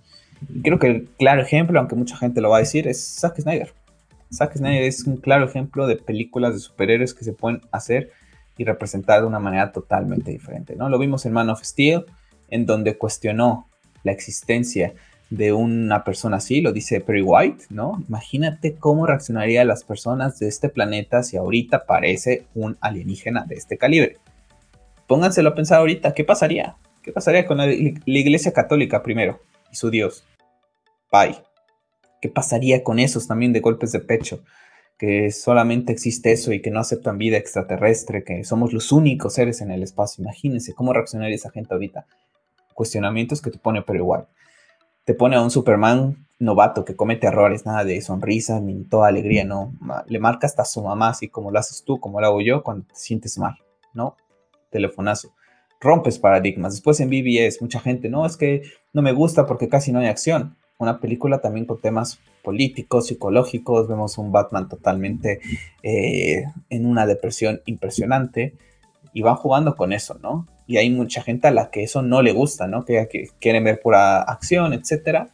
Creo 0.62 0.78
que 0.78 0.86
el 0.86 1.08
claro 1.18 1.42
ejemplo, 1.42 1.78
aunque 1.78 1.96
mucha 1.96 2.16
gente 2.16 2.40
lo 2.40 2.50
va 2.50 2.58
a 2.58 2.60
decir, 2.60 2.86
es 2.86 3.18
Zack 3.20 3.40
Snyder. 3.40 3.72
Zack 4.32 4.56
Snyder 4.56 4.82
es 4.82 5.04
un 5.04 5.16
claro 5.16 5.46
ejemplo 5.46 5.86
de 5.86 5.96
películas 5.96 6.54
de 6.54 6.60
superhéroes 6.60 7.14
que 7.14 7.24
se 7.24 7.32
pueden 7.32 7.60
hacer 7.72 8.12
y 8.56 8.64
representar 8.64 9.20
de 9.20 9.26
una 9.26 9.38
manera 9.38 9.72
totalmente 9.72 10.30
diferente, 10.30 10.76
¿no? 10.76 10.88
Lo 10.88 10.98
vimos 10.98 11.24
en 11.26 11.32
Man 11.32 11.48
of 11.50 11.62
Steel, 11.62 12.04
en 12.50 12.66
donde 12.66 12.96
cuestionó 12.96 13.68
la 14.02 14.12
existencia 14.12 14.94
de 15.30 15.52
una 15.52 16.04
persona 16.04 16.38
así, 16.38 16.60
lo 16.60 16.72
dice 16.72 17.00
Perry 17.00 17.22
White, 17.22 17.66
¿no? 17.70 18.02
Imagínate 18.08 18.76
cómo 18.76 19.06
reaccionarían 19.06 19.68
las 19.68 19.84
personas 19.84 20.38
de 20.38 20.48
este 20.48 20.68
planeta 20.68 21.22
si 21.22 21.36
ahorita 21.36 21.78
aparece 21.78 22.46
un 22.54 22.78
alienígena 22.80 23.44
de 23.44 23.56
este 23.56 23.76
calibre. 23.76 24.16
Pónganselo 25.06 25.50
a 25.50 25.54
pensar 25.54 25.80
ahorita, 25.80 26.14
¿qué 26.14 26.24
pasaría? 26.24 26.76
¿Qué 27.02 27.12
pasaría 27.12 27.46
con 27.46 27.58
la, 27.58 27.66
Iglesia 27.70 28.52
Católica 28.52 29.02
primero 29.02 29.40
y 29.70 29.76
su 29.76 29.90
Dios? 29.90 30.24
Bye. 31.12 31.36
¿Qué 32.20 32.28
pasaría 32.28 32.82
con 32.82 32.98
esos 32.98 33.28
también 33.28 33.52
de 33.52 33.60
golpes 33.60 33.92
de 33.92 34.00
pecho? 34.00 34.42
Que 34.98 35.30
solamente 35.30 35.92
existe 35.92 36.32
eso 36.32 36.52
y 36.52 36.60
que 36.60 36.70
no 36.70 36.80
aceptan 36.80 37.16
vida 37.16 37.36
extraterrestre, 37.36 38.24
que 38.24 38.44
somos 38.44 38.72
los 38.72 38.92
únicos 38.92 39.34
seres 39.34 39.60
en 39.60 39.70
el 39.70 39.82
espacio. 39.82 40.22
Imagínense 40.22 40.74
cómo 40.74 40.92
reaccionaría 40.92 41.36
esa 41.36 41.50
gente 41.50 41.72
ahorita. 41.72 42.06
Cuestionamientos 42.74 43.40
que 43.40 43.50
te 43.50 43.58
pone 43.58 43.82
Perry 43.82 44.00
White 44.00 44.26
te 45.08 45.14
pone 45.14 45.36
a 45.36 45.42
un 45.42 45.50
Superman 45.50 46.26
novato 46.38 46.84
que 46.84 46.94
comete 46.94 47.28
errores, 47.28 47.64
nada 47.64 47.82
de 47.82 47.98
sonrisas 48.02 48.60
ni 48.60 48.84
toda 48.84 49.08
alegría, 49.08 49.42
no. 49.42 49.72
Le 50.06 50.18
marca 50.18 50.46
hasta 50.46 50.66
su 50.66 50.82
mamá, 50.82 51.08
así 51.08 51.28
como 51.28 51.50
lo 51.50 51.58
haces 51.58 51.82
tú, 51.82 51.98
como 51.98 52.20
lo 52.20 52.26
hago 52.26 52.42
yo, 52.42 52.62
cuando 52.62 52.84
te 52.84 52.94
sientes 52.94 53.38
mal, 53.38 53.56
¿no? 53.94 54.18
Telefonazo. 54.70 55.32
Rompes 55.80 56.18
paradigmas. 56.18 56.74
Después 56.74 57.00
en 57.00 57.08
BBS, 57.08 57.62
mucha 57.62 57.80
gente, 57.80 58.10
no, 58.10 58.26
es 58.26 58.36
que 58.36 58.64
no 58.92 59.00
me 59.00 59.12
gusta 59.12 59.46
porque 59.46 59.70
casi 59.70 59.92
no 59.92 60.00
hay 60.00 60.08
acción. 60.08 60.58
Una 60.76 61.00
película 61.00 61.40
también 61.40 61.64
con 61.64 61.80
temas 61.80 62.18
políticos, 62.44 63.06
psicológicos. 63.06 63.88
Vemos 63.88 64.18
un 64.18 64.30
Batman 64.30 64.68
totalmente 64.68 65.40
eh, 65.82 66.44
en 66.68 66.84
una 66.84 67.06
depresión 67.06 67.62
impresionante 67.64 68.56
y 69.14 69.22
van 69.22 69.36
jugando 69.36 69.74
con 69.74 69.94
eso, 69.94 70.18
¿no? 70.20 70.46
Y 70.68 70.76
hay 70.76 70.90
mucha 70.90 71.22
gente 71.22 71.48
a 71.48 71.50
la 71.50 71.70
que 71.70 71.82
eso 71.82 72.02
no 72.02 72.20
le 72.20 72.32
gusta, 72.32 72.68
¿no? 72.68 72.84
Que, 72.84 73.30
quieren 73.40 73.64
ver 73.64 73.80
pura 73.80 74.20
acción, 74.20 74.74
etcétera. 74.74 75.30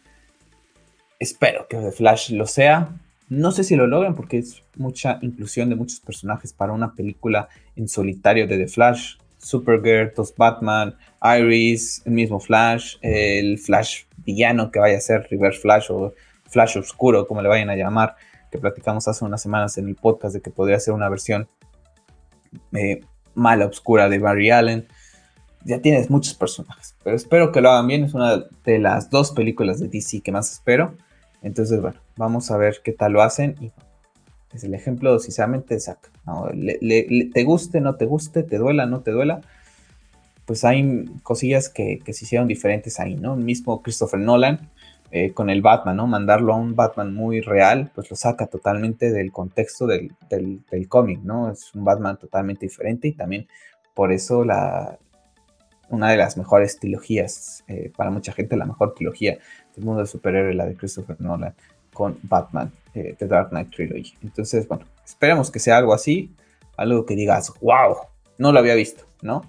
Espero 1.19 1.67
que 1.69 1.77
The 1.77 1.91
Flash 1.91 2.31
lo 2.31 2.47
sea. 2.47 2.91
No 3.29 3.51
sé 3.51 3.65
si 3.65 3.75
lo 3.75 3.89
logran 3.89 4.15
porque 4.15 4.39
es 4.39 4.63
mucha 4.77 5.19
inclusión 5.23 5.69
de 5.71 5.75
muchos 5.75 5.99
personajes 5.99 6.53
para 6.53 6.73
una 6.73 6.95
película 6.95 7.49
en 7.75 7.89
solitario 7.89 8.47
de 8.47 8.59
The 8.59 8.69
Flash. 8.69 9.17
Supergirl, 9.39 10.13
dos 10.15 10.33
Batman, 10.37 10.95
Iris, 11.21 12.03
el 12.07 12.13
mismo 12.13 12.39
Flash, 12.39 12.97
el 13.03 13.59
Flash 13.59 14.05
villano 14.19 14.71
que 14.71 14.79
vaya 14.79 14.99
a 14.99 15.01
ser 15.01 15.27
Reverse 15.29 15.61
Flash 15.61 15.91
o 15.91 16.15
Flash 16.49 16.79
Oscuro, 16.79 17.27
como 17.27 17.43
le 17.43 17.49
vayan 17.49 17.71
a 17.71 17.77
llamar, 17.77 18.15
que 18.53 18.59
platicamos 18.59 19.09
hace 19.09 19.25
unas 19.25 19.43
semanas 19.43 19.77
en 19.79 19.89
el 19.89 19.97
podcast 19.97 20.33
de 20.35 20.41
que 20.41 20.51
podría 20.51 20.79
ser 20.79 20.95
una 20.95 21.09
versión 21.09 21.49
eh, 22.73 23.01
mala, 23.35 23.67
oscura 23.67 24.09
de 24.09 24.21
Barry 24.21 24.51
Allen 24.51 24.87
ya 25.65 25.81
tienes 25.81 26.11
muchos 26.11 26.35
personajes, 26.35 26.95
pero 27.03 27.17
espero 27.17 27.51
que 27.51 27.61
lo 27.61 27.71
hagan 27.71 27.87
bien. 27.87 28.05
Es 28.05 28.15
una 28.15 28.45
de 28.65 28.79
las 28.79 29.11
dos 29.11 29.33
películas 29.33 29.81
de 29.81 29.89
DC 29.89 30.21
que 30.21 30.33
más 30.33 30.53
espero. 30.53 30.95
Entonces, 31.43 31.81
bueno, 31.81 32.01
vamos 32.17 32.51
a 32.51 32.57
ver 32.57 32.81
qué 32.85 32.93
tal 32.93 33.13
lo 33.13 33.23
hacen. 33.23 33.57
Y 33.61 33.73
es 34.55 34.65
el 34.65 34.75
ejemplo, 34.75 35.19
sinceramente, 35.19 35.79
saca. 35.81 36.11
te 36.53 37.45
guste, 37.45 37.81
no 37.81 37.97
te 37.97 38.05
guste, 38.05 38.43
te 38.43 38.59
duela, 38.59 38.87
no 38.87 39.01
te 39.01 39.11
duela. 39.11 39.41
Pues 40.45 40.65
hay 40.65 41.07
cosillas 41.23 41.71
que, 41.71 42.01
se 42.05 42.25
hicieron 42.25 42.47
diferentes 42.47 43.01
ahí, 43.01 43.17
¿no? 43.17 43.35
El 43.35 43.41
mismo 43.41 43.81
Christopher 43.83 44.21
Nolan 44.21 44.69
eh, 45.11 45.33
con 45.33 45.49
el 45.49 45.63
Batman, 45.63 45.97
¿no? 45.97 46.07
Mandarlo 46.07 46.53
a 46.53 46.57
un 46.57 46.77
Batman 46.77 47.15
muy 47.15 47.41
real, 47.41 47.91
pues 47.95 48.11
lo 48.11 48.17
saca 48.17 48.47
totalmente 48.47 49.11
del 49.11 49.33
contexto 49.33 49.87
del, 49.87 50.13
del 50.29 50.89
cómic, 50.89 51.21
¿no? 51.23 51.51
Es 51.51 51.75
un 51.75 51.85
Batman 51.85 52.19
totalmente 52.19 52.67
diferente 52.67 53.09
y 53.09 53.13
también 53.13 53.47
por 53.95 54.13
eso 54.13 54.45
la, 54.45 54.99
una 55.95 56.11
de 56.11 56.17
las 56.17 56.37
mejores 56.37 56.79
trilogías, 56.79 57.65
eh, 57.69 57.93
para 57.97 58.11
mucha 58.11 58.33
gente 58.33 58.57
la 58.57 58.67
mejor 58.67 58.95
trilogía 58.95 59.39
del 59.75 59.85
mundo 59.85 60.01
de 60.03 60.07
superhéroe, 60.07 60.55
la 60.55 60.67
de 60.67 60.77
Christopher 60.77 61.21
Nolan 61.21 61.55
con 61.93 62.19
Batman, 62.23 62.73
eh, 62.95 63.15
The 63.19 63.27
Dark 63.27 63.51
Knight 63.51 63.71
Trilogy. 63.71 64.15
Entonces, 64.23 64.67
bueno, 64.67 64.85
esperemos 65.05 65.51
que 65.51 65.59
sea 65.59 65.77
algo 65.77 65.95
así, 65.95 66.35
algo 66.77 67.07
que 67.07 67.15
digas, 67.15 67.53
wow, 67.61 67.97
no 68.39 68.53
lo 68.53 68.59
había 68.59 68.75
visto, 68.75 69.05
¿no? 69.23 69.43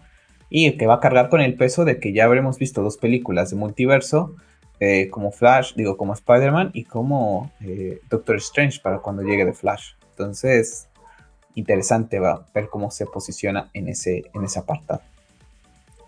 Y 0.49 0.77
que 0.77 0.85
va 0.85 0.95
a 0.95 0.99
cargar 0.99 1.29
con 1.29 1.41
el 1.41 1.55
peso 1.55 1.85
de 1.85 1.99
que 1.99 2.13
ya 2.13 2.25
habremos 2.25 2.59
visto 2.59 2.83
dos 2.83 2.97
películas 2.97 3.49
de 3.49 3.55
multiverso, 3.55 4.35
eh, 4.79 5.09
como 5.09 5.31
Flash, 5.31 5.73
digo, 5.75 5.97
como 5.97 6.13
Spider-Man 6.13 6.71
y 6.73 6.83
como 6.83 7.51
Doctor 8.09 8.35
Strange 8.35 8.79
para 8.81 8.99
cuando 8.99 9.23
llegue 9.23 9.45
de 9.45 9.53
Flash. 9.53 9.93
Entonces, 10.11 10.87
interesante 11.55 12.19
va 12.19 12.45
ver 12.53 12.69
cómo 12.69 12.91
se 12.91 13.05
posiciona 13.05 13.69
en 13.73 13.87
ese, 13.87 14.23
en 14.33 14.43
ese 14.43 14.59
apartado. 14.59 15.01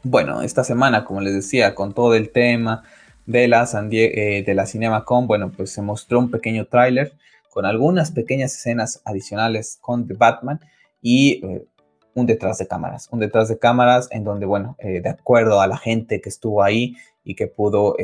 Bueno, 0.10 0.42
esta 0.42 0.64
semana, 0.64 1.04
como 1.04 1.20
les 1.20 1.34
decía, 1.34 1.76
con 1.76 1.94
todo 1.94 2.16
el 2.16 2.30
tema 2.30 2.84
de 3.26 3.50
la, 3.50 3.68
eh, 3.92 4.42
de 4.42 4.54
la 4.54 4.66
CinemaCon, 4.66 5.28
bueno, 5.28 5.52
pues 5.52 5.72
se 5.74 5.82
mostró 5.82 6.20
un 6.20 6.32
pequeño 6.32 6.66
tráiler 6.66 7.12
con 7.50 7.66
algunas 7.66 8.12
pequeñas 8.12 8.56
escenas 8.56 9.02
adicionales 9.04 9.78
con 9.82 10.08
The 10.08 10.14
Batman 10.14 10.62
y 11.02 11.46
eh, 11.46 11.66
un 12.14 12.26
detrás 12.26 12.58
de 12.58 12.68
cámaras. 12.68 13.10
Un 13.12 13.20
detrás 13.20 13.50
de 13.50 13.60
cámaras 13.60 14.08
en 14.12 14.24
donde, 14.24 14.46
bueno, 14.46 14.78
eh, 14.80 15.02
de 15.02 15.10
acuerdo 15.10 15.60
a 15.60 15.68
la 15.68 15.78
gente 15.78 16.22
que 16.22 16.30
estuvo 16.30 16.64
ahí 16.64 16.96
y 17.26 17.36
que 17.36 17.48
pudo, 17.48 17.98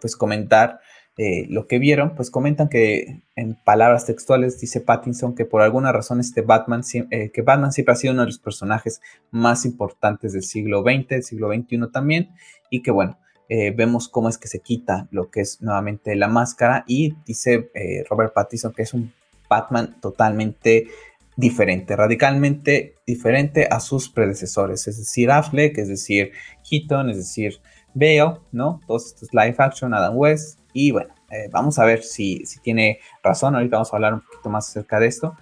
pues, 0.00 0.14
comentar 0.14 0.78
eh, 1.18 1.46
lo 1.50 1.66
que 1.66 1.80
vieron, 1.80 2.14
pues 2.14 2.30
comentan 2.30 2.68
que 2.68 3.22
en 3.34 3.56
palabras 3.64 4.06
textuales 4.06 4.60
dice 4.60 4.80
Pattinson 4.80 5.34
que 5.34 5.44
por 5.44 5.62
alguna 5.62 5.90
razón 5.90 6.20
este 6.20 6.42
Batman, 6.42 6.82
eh, 7.10 7.30
que 7.32 7.42
Batman 7.42 7.72
siempre 7.72 7.92
ha 7.92 7.96
sido 7.96 8.12
uno 8.12 8.22
de 8.22 8.28
los 8.28 8.38
personajes 8.38 9.00
más 9.32 9.64
importantes 9.64 10.32
del 10.32 10.44
siglo 10.44 10.82
XX, 10.82 11.08
del 11.08 11.22
siglo 11.24 11.52
XXI 11.52 11.90
también, 11.92 12.30
y 12.70 12.82
que 12.82 12.92
bueno, 12.92 13.18
eh, 13.48 13.72
vemos 13.74 14.08
cómo 14.08 14.28
es 14.28 14.38
que 14.38 14.46
se 14.46 14.60
quita 14.60 15.08
lo 15.10 15.30
que 15.30 15.40
es 15.40 15.60
nuevamente 15.60 16.14
la 16.14 16.28
máscara 16.28 16.84
y 16.86 17.14
dice 17.24 17.70
eh, 17.74 18.04
Robert 18.08 18.34
Pattinson 18.34 18.72
que 18.72 18.82
es 18.82 18.94
un 18.94 19.12
Batman 19.48 19.98
totalmente 20.00 20.86
diferente, 21.34 21.96
radicalmente 21.96 22.96
diferente 23.06 23.66
a 23.70 23.80
sus 23.80 24.08
predecesores, 24.08 24.86
es 24.86 24.98
decir, 24.98 25.30
Affleck, 25.30 25.78
es 25.78 25.88
decir, 25.88 26.32
Keaton, 26.68 27.10
es 27.10 27.16
decir, 27.16 27.60
Bale, 27.94 28.38
¿no? 28.52 28.80
Todos 28.86 29.06
estos 29.06 29.30
live 29.32 29.56
action, 29.58 29.94
Adam 29.94 30.16
West, 30.16 30.57
y 30.72 30.90
bueno, 30.90 31.14
eh, 31.30 31.48
vamos 31.50 31.78
a 31.78 31.84
ver 31.84 32.02
si, 32.02 32.44
si, 32.46 32.60
tiene 32.60 33.00
razón, 33.22 33.54
ahorita 33.54 33.76
vamos 33.76 33.92
a 33.92 33.96
hablar 33.96 34.14
un 34.14 34.20
poquito 34.20 34.50
más 34.50 34.68
acerca 34.68 34.98
de 35.00 35.06
esto. 35.06 35.36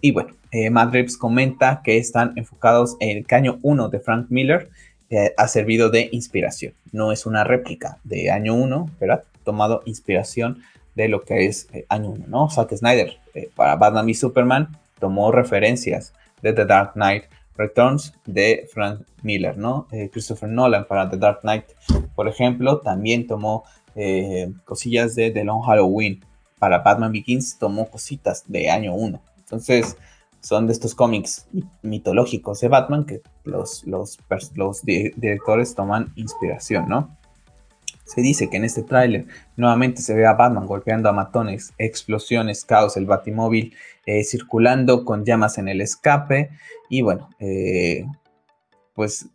Y 0.00 0.12
bueno, 0.12 0.34
eh, 0.52 0.70
comenta 1.18 1.82
que 1.84 1.98
están 1.98 2.32
enfocados 2.36 2.96
en 3.00 3.18
el 3.18 3.26
caño 3.26 3.58
1 3.62 3.88
de 3.88 4.00
Frank 4.00 4.26
Miller, 4.30 4.70
eh, 5.10 5.32
ha 5.36 5.48
servido 5.48 5.90
de 5.90 6.08
inspiración. 6.12 6.74
No 6.92 7.12
es 7.12 7.26
una 7.26 7.44
réplica 7.44 7.98
de 8.04 8.30
año 8.30 8.54
1, 8.54 8.90
pero 8.98 9.14
ha 9.14 9.22
tomado 9.44 9.82
inspiración 9.84 10.62
de 10.94 11.08
lo 11.08 11.22
que 11.22 11.46
es 11.46 11.68
eh, 11.72 11.84
año 11.88 12.10
1, 12.10 12.24
¿no? 12.28 12.50
Zack 12.50 12.74
Snyder 12.74 13.18
para 13.54 13.76
Batman 13.76 14.08
y 14.08 14.14
Superman 14.14 14.76
tomó 14.98 15.30
referencias 15.30 16.12
de 16.42 16.52
The 16.52 16.64
Dark 16.64 16.94
Knight 16.94 17.24
Returns 17.56 18.14
de 18.26 18.68
Frank 18.72 19.02
Miller, 19.22 19.56
¿no? 19.56 19.86
Christopher 20.12 20.48
Nolan 20.48 20.86
para 20.86 21.08
The 21.08 21.16
Dark 21.16 21.40
Knight, 21.42 21.64
por 22.16 22.26
ejemplo, 22.26 22.78
también 22.78 23.26
tomó 23.26 23.64
eh, 23.94 24.52
cosillas 24.64 25.14
de 25.14 25.30
The 25.30 25.44
Long 25.44 25.62
Halloween. 25.62 26.24
Para 26.58 26.80
Batman 26.80 27.12
Begins 27.12 27.58
tomó 27.58 27.88
cositas 27.88 28.44
de 28.46 28.70
año 28.70 28.94
1. 28.94 29.20
Entonces, 29.38 29.96
son 30.40 30.66
de 30.66 30.72
estos 30.72 30.94
cómics 30.94 31.46
mitológicos 31.82 32.60
de 32.60 32.68
Batman 32.68 33.04
que 33.04 33.22
los, 33.44 33.84
los, 33.86 34.18
los 34.54 34.82
directores 34.84 35.74
toman 35.74 36.12
inspiración, 36.16 36.88
¿no? 36.88 37.16
Se 38.04 38.22
dice 38.22 38.50
que 38.50 38.56
en 38.56 38.64
este 38.64 38.82
tráiler 38.82 39.26
nuevamente 39.56 40.02
se 40.02 40.14
ve 40.14 40.26
a 40.26 40.32
Batman 40.34 40.66
golpeando 40.66 41.08
a 41.08 41.12
matones, 41.12 41.72
explosiones, 41.78 42.64
caos, 42.64 42.96
el 42.96 43.06
batimóvil 43.06 43.74
eh, 44.04 44.24
circulando 44.24 45.04
con 45.04 45.24
llamas 45.24 45.58
en 45.58 45.68
el 45.68 45.80
escape. 45.80 46.50
Y 46.88 47.02
bueno, 47.02 47.30
eh, 47.38 48.04
pues 48.94 49.28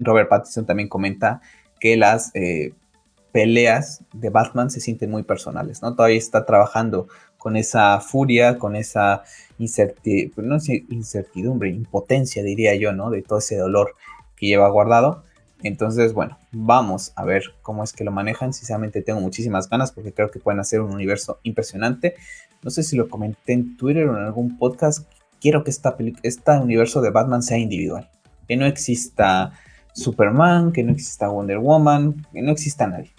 Robert 0.00 0.28
Pattinson 0.28 0.66
también 0.66 0.88
comenta 0.88 1.40
que 1.78 1.96
las 1.96 2.32
peleas 3.32 4.02
de 4.12 4.30
Batman 4.30 4.70
se 4.70 4.80
sienten 4.80 5.10
muy 5.10 5.22
personales, 5.22 5.82
¿no? 5.82 5.94
Todavía 5.94 6.18
está 6.18 6.46
trabajando 6.46 7.08
con 7.38 7.56
esa 7.56 8.00
furia, 8.00 8.58
con 8.58 8.76
esa 8.76 9.22
incertidumbre, 9.58 11.70
impotencia, 11.70 12.42
diría 12.42 12.74
yo, 12.74 12.92
¿no? 12.92 13.10
De 13.10 13.22
todo 13.22 13.38
ese 13.38 13.56
dolor 13.56 13.94
que 14.36 14.46
lleva 14.46 14.68
guardado. 14.68 15.24
Entonces, 15.62 16.12
bueno, 16.12 16.38
vamos 16.52 17.12
a 17.16 17.24
ver 17.24 17.44
cómo 17.62 17.84
es 17.84 17.92
que 17.92 18.04
lo 18.04 18.12
manejan. 18.12 18.52
Sinceramente 18.52 19.02
tengo 19.02 19.20
muchísimas 19.20 19.68
ganas 19.68 19.92
porque 19.92 20.12
creo 20.12 20.30
que 20.30 20.38
pueden 20.38 20.60
hacer 20.60 20.80
un 20.80 20.92
universo 20.92 21.38
impresionante. 21.42 22.14
No 22.62 22.70
sé 22.70 22.82
si 22.82 22.96
lo 22.96 23.08
comenté 23.08 23.52
en 23.52 23.76
Twitter 23.76 24.08
o 24.08 24.16
en 24.16 24.24
algún 24.24 24.58
podcast. 24.58 25.06
Quiero 25.40 25.64
que 25.64 25.70
esta 25.70 25.96
este 26.22 26.52
universo 26.52 27.00
de 27.00 27.10
Batman 27.10 27.42
sea 27.42 27.58
individual. 27.58 28.10
Que 28.48 28.56
no 28.56 28.66
exista 28.66 29.52
Superman, 29.94 30.72
que 30.72 30.82
no 30.82 30.92
exista 30.92 31.28
Wonder 31.28 31.58
Woman, 31.58 32.26
que 32.32 32.42
no 32.42 32.52
exista 32.52 32.86
nadie. 32.86 33.12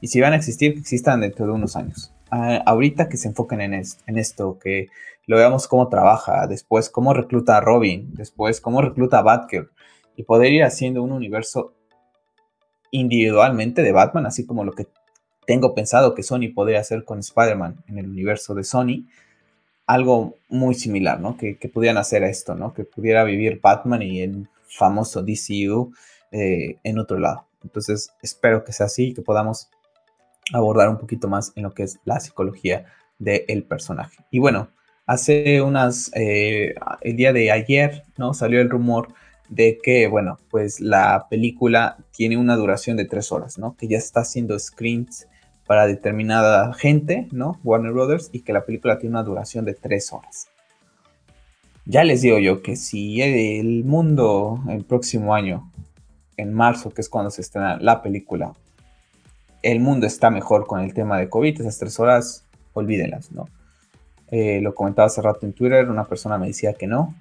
Y 0.00 0.08
si 0.08 0.20
van 0.20 0.32
a 0.32 0.36
existir, 0.36 0.74
que 0.74 0.80
existan 0.80 1.20
dentro 1.20 1.46
de 1.46 1.52
unos 1.52 1.76
años. 1.76 2.12
Ah, 2.30 2.62
ahorita 2.66 3.08
que 3.08 3.16
se 3.16 3.28
enfoquen 3.28 3.60
en, 3.60 4.18
esto, 4.18 4.58
que 4.58 4.88
lo 5.26 5.36
veamos 5.36 5.66
cómo 5.66 5.88
trabaja, 5.88 6.46
después 6.46 6.90
cómo 6.90 7.14
recluta 7.14 7.56
a 7.56 7.60
Robin, 7.60 8.10
después 8.14 8.60
cómo 8.60 8.82
recluta 8.82 9.18
a 9.18 9.22
Batgirl, 9.22 9.70
y 10.16 10.24
poder 10.24 10.52
ir 10.52 10.64
haciendo 10.64 11.02
un 11.02 11.12
universo 11.12 11.74
individualmente 12.90 13.82
de 13.82 13.92
Batman, 13.92 14.26
así 14.26 14.46
como 14.46 14.64
lo 14.64 14.72
que 14.72 14.86
tengo 15.46 15.74
pensado 15.74 16.14
que 16.14 16.22
Sony 16.22 16.52
podría 16.54 16.80
hacer 16.80 17.04
con 17.04 17.20
Spider-Man 17.20 17.82
en 17.88 17.98
el 17.98 18.08
universo 18.08 18.54
de 18.54 18.64
Sony, 18.64 19.06
algo 19.86 20.34
muy 20.50 20.74
similar, 20.74 21.20
¿no? 21.20 21.38
Que, 21.38 21.56
pudieran 21.72 21.96
hacer 21.96 22.22
esto, 22.22 22.54
¿no? 22.54 22.74
Que 22.74 22.84
pudiera 22.84 23.24
vivir 23.24 23.58
Batman 23.62 24.02
y 24.02 24.20
el 24.20 24.48
famoso 24.68 25.22
DCU 25.22 25.94
eh, 26.30 26.76
en 26.84 26.98
otro 26.98 27.18
lado. 27.18 27.46
Entonces, 27.64 28.10
espero 28.22 28.64
que 28.64 28.72
sea 28.72 28.86
así, 28.86 29.14
que 29.14 29.22
podamos 29.22 29.70
abordar 30.52 30.88
un 30.88 30.98
poquito 30.98 31.28
más 31.28 31.52
en 31.56 31.64
lo 31.64 31.72
que 31.72 31.84
es 31.84 31.98
la 32.04 32.20
psicología 32.20 32.86
del 33.18 33.64
personaje. 33.64 34.24
Y 34.30 34.38
bueno, 34.38 34.68
hace 35.06 35.60
unas, 35.62 36.10
eh, 36.14 36.74
el 37.00 37.16
día 37.16 37.32
de 37.32 37.50
ayer, 37.50 38.04
¿no? 38.16 38.34
Salió 38.34 38.60
el 38.60 38.70
rumor 38.70 39.08
de 39.48 39.78
que, 39.82 40.06
bueno, 40.08 40.38
pues 40.50 40.80
la 40.80 41.26
película 41.30 41.96
tiene 42.12 42.36
una 42.36 42.56
duración 42.56 42.96
de 42.96 43.06
tres 43.06 43.32
horas, 43.32 43.58
¿no? 43.58 43.76
Que 43.76 43.88
ya 43.88 43.98
está 43.98 44.20
haciendo 44.20 44.58
screens 44.58 45.26
para 45.66 45.86
determinada 45.86 46.72
gente, 46.74 47.28
¿no? 47.32 47.58
Warner 47.64 47.92
Brothers, 47.92 48.30
y 48.32 48.40
que 48.40 48.52
la 48.52 48.64
película 48.64 48.98
tiene 48.98 49.14
una 49.14 49.22
duración 49.22 49.64
de 49.64 49.74
tres 49.74 50.12
horas. 50.12 50.48
Ya 51.84 52.04
les 52.04 52.20
digo 52.20 52.38
yo 52.38 52.62
que 52.62 52.76
si 52.76 53.22
el 53.22 53.84
mundo 53.84 54.62
el 54.68 54.84
próximo 54.84 55.34
año, 55.34 55.72
en 56.36 56.52
marzo, 56.52 56.90
que 56.90 57.00
es 57.00 57.08
cuando 57.08 57.30
se 57.30 57.40
estrena 57.40 57.78
la 57.80 58.02
película, 58.02 58.52
el 59.62 59.80
mundo 59.80 60.06
está 60.06 60.30
mejor 60.30 60.66
con 60.66 60.80
el 60.80 60.94
tema 60.94 61.18
de 61.18 61.28
COVID, 61.28 61.60
esas 61.60 61.78
tres 61.78 61.98
horas, 61.98 62.46
olvídenlas, 62.72 63.32
¿no? 63.32 63.48
Eh, 64.30 64.60
lo 64.60 64.74
comentaba 64.74 65.06
hace 65.06 65.22
rato 65.22 65.46
en 65.46 65.54
Twitter, 65.54 65.88
una 65.88 66.04
persona 66.04 66.38
me 66.38 66.48
decía 66.48 66.74
que 66.74 66.86
no, 66.86 67.14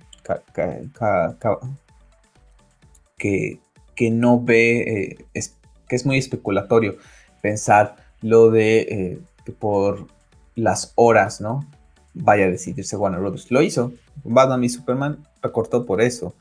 que, 3.18 3.60
que, 3.96 4.12
no 4.12 4.42
ve, 4.42 4.80
eh, 4.82 5.26
es, 5.34 5.56
que 5.88 5.96
es 5.96 6.06
muy 6.06 6.18
especulatorio 6.18 6.98
pensar 7.42 7.96
lo 8.22 8.52
de 8.52 8.80
eh, 8.80 9.20
que 9.46 9.54
por 9.54 10.08
las 10.56 10.92
horas, 10.96 11.40
¿no? 11.40 11.66
Vaya 12.14 12.46
a 12.46 12.50
decidirse 12.50 12.98
Warner 12.98 13.22
Brothers. 13.22 13.52
Lo 13.52 13.62
hizo. 13.62 13.94
Batman 14.24 14.64
y 14.64 14.70
Superman 14.70 15.26
recortó 15.42 15.86
por 15.86 16.02
eso. 16.02 16.34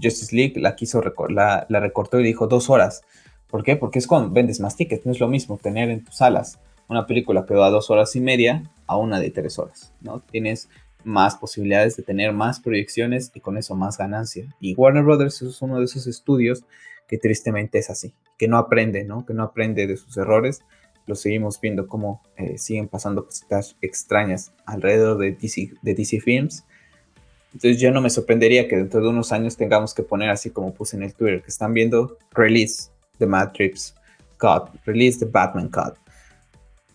Justice 0.00 0.34
League 0.34 0.54
la 0.60 0.76
quiso 0.76 1.02
la 1.28 1.66
recortó 1.68 2.20
y 2.20 2.24
dijo 2.24 2.46
dos 2.46 2.70
horas. 2.70 3.02
¿Por 3.48 3.62
qué? 3.62 3.76
Porque 3.76 3.98
es 3.98 4.06
cuando 4.06 4.30
vendes 4.30 4.60
más 4.60 4.76
tickets. 4.76 5.06
No 5.06 5.12
es 5.12 5.20
lo 5.20 5.28
mismo 5.28 5.56
tener 5.56 5.90
en 5.90 6.04
tus 6.04 6.16
salas 6.16 6.58
una 6.88 7.06
película 7.06 7.44
que 7.46 7.54
va 7.54 7.70
dos 7.70 7.90
horas 7.90 8.14
y 8.16 8.20
media 8.20 8.70
a 8.86 8.96
una 8.96 9.18
de 9.18 9.30
tres 9.30 9.58
horas, 9.58 9.92
¿no? 10.00 10.20
Tienes 10.20 10.68
más 11.04 11.36
posibilidades 11.36 11.96
de 11.96 12.02
tener 12.02 12.32
más 12.32 12.60
proyecciones 12.60 13.30
y 13.34 13.40
con 13.40 13.56
eso 13.56 13.74
más 13.74 13.98
ganancia. 13.98 14.46
Y 14.60 14.74
Warner 14.74 15.04
Brothers 15.04 15.42
es 15.42 15.62
uno 15.62 15.78
de 15.78 15.84
esos 15.84 16.06
estudios 16.06 16.64
que 17.08 17.18
tristemente 17.18 17.78
es 17.78 17.90
así, 17.90 18.12
que 18.38 18.48
no 18.48 18.58
aprende, 18.58 19.04
¿no? 19.04 19.24
Que 19.24 19.34
no 19.34 19.44
aprende 19.44 19.86
de 19.86 19.96
sus 19.96 20.16
errores. 20.16 20.62
Lo 21.06 21.14
seguimos 21.14 21.60
viendo 21.60 21.86
cómo 21.86 22.22
eh, 22.36 22.58
siguen 22.58 22.88
pasando 22.88 23.24
cositas 23.24 23.76
extrañas 23.80 24.52
alrededor 24.64 25.18
de 25.18 25.32
DC, 25.32 25.74
de 25.82 25.94
DC 25.94 26.20
Films. 26.20 26.64
Entonces 27.52 27.80
yo 27.80 27.92
no 27.92 28.00
me 28.00 28.10
sorprendería 28.10 28.68
que 28.68 28.76
dentro 28.76 29.00
de 29.00 29.08
unos 29.08 29.32
años 29.32 29.56
tengamos 29.56 29.94
que 29.94 30.02
poner 30.02 30.30
así 30.30 30.50
como 30.50 30.74
puse 30.74 30.96
en 30.96 31.04
el 31.04 31.14
Twitter, 31.14 31.42
que 31.42 31.48
están 31.48 31.72
viendo 31.72 32.18
release 32.32 32.90
The 33.18 33.26
Matrix 33.26 33.94
Cut, 34.38 34.70
Release 34.84 35.18
the 35.18 35.26
Batman 35.26 35.68
Cut. 35.68 35.94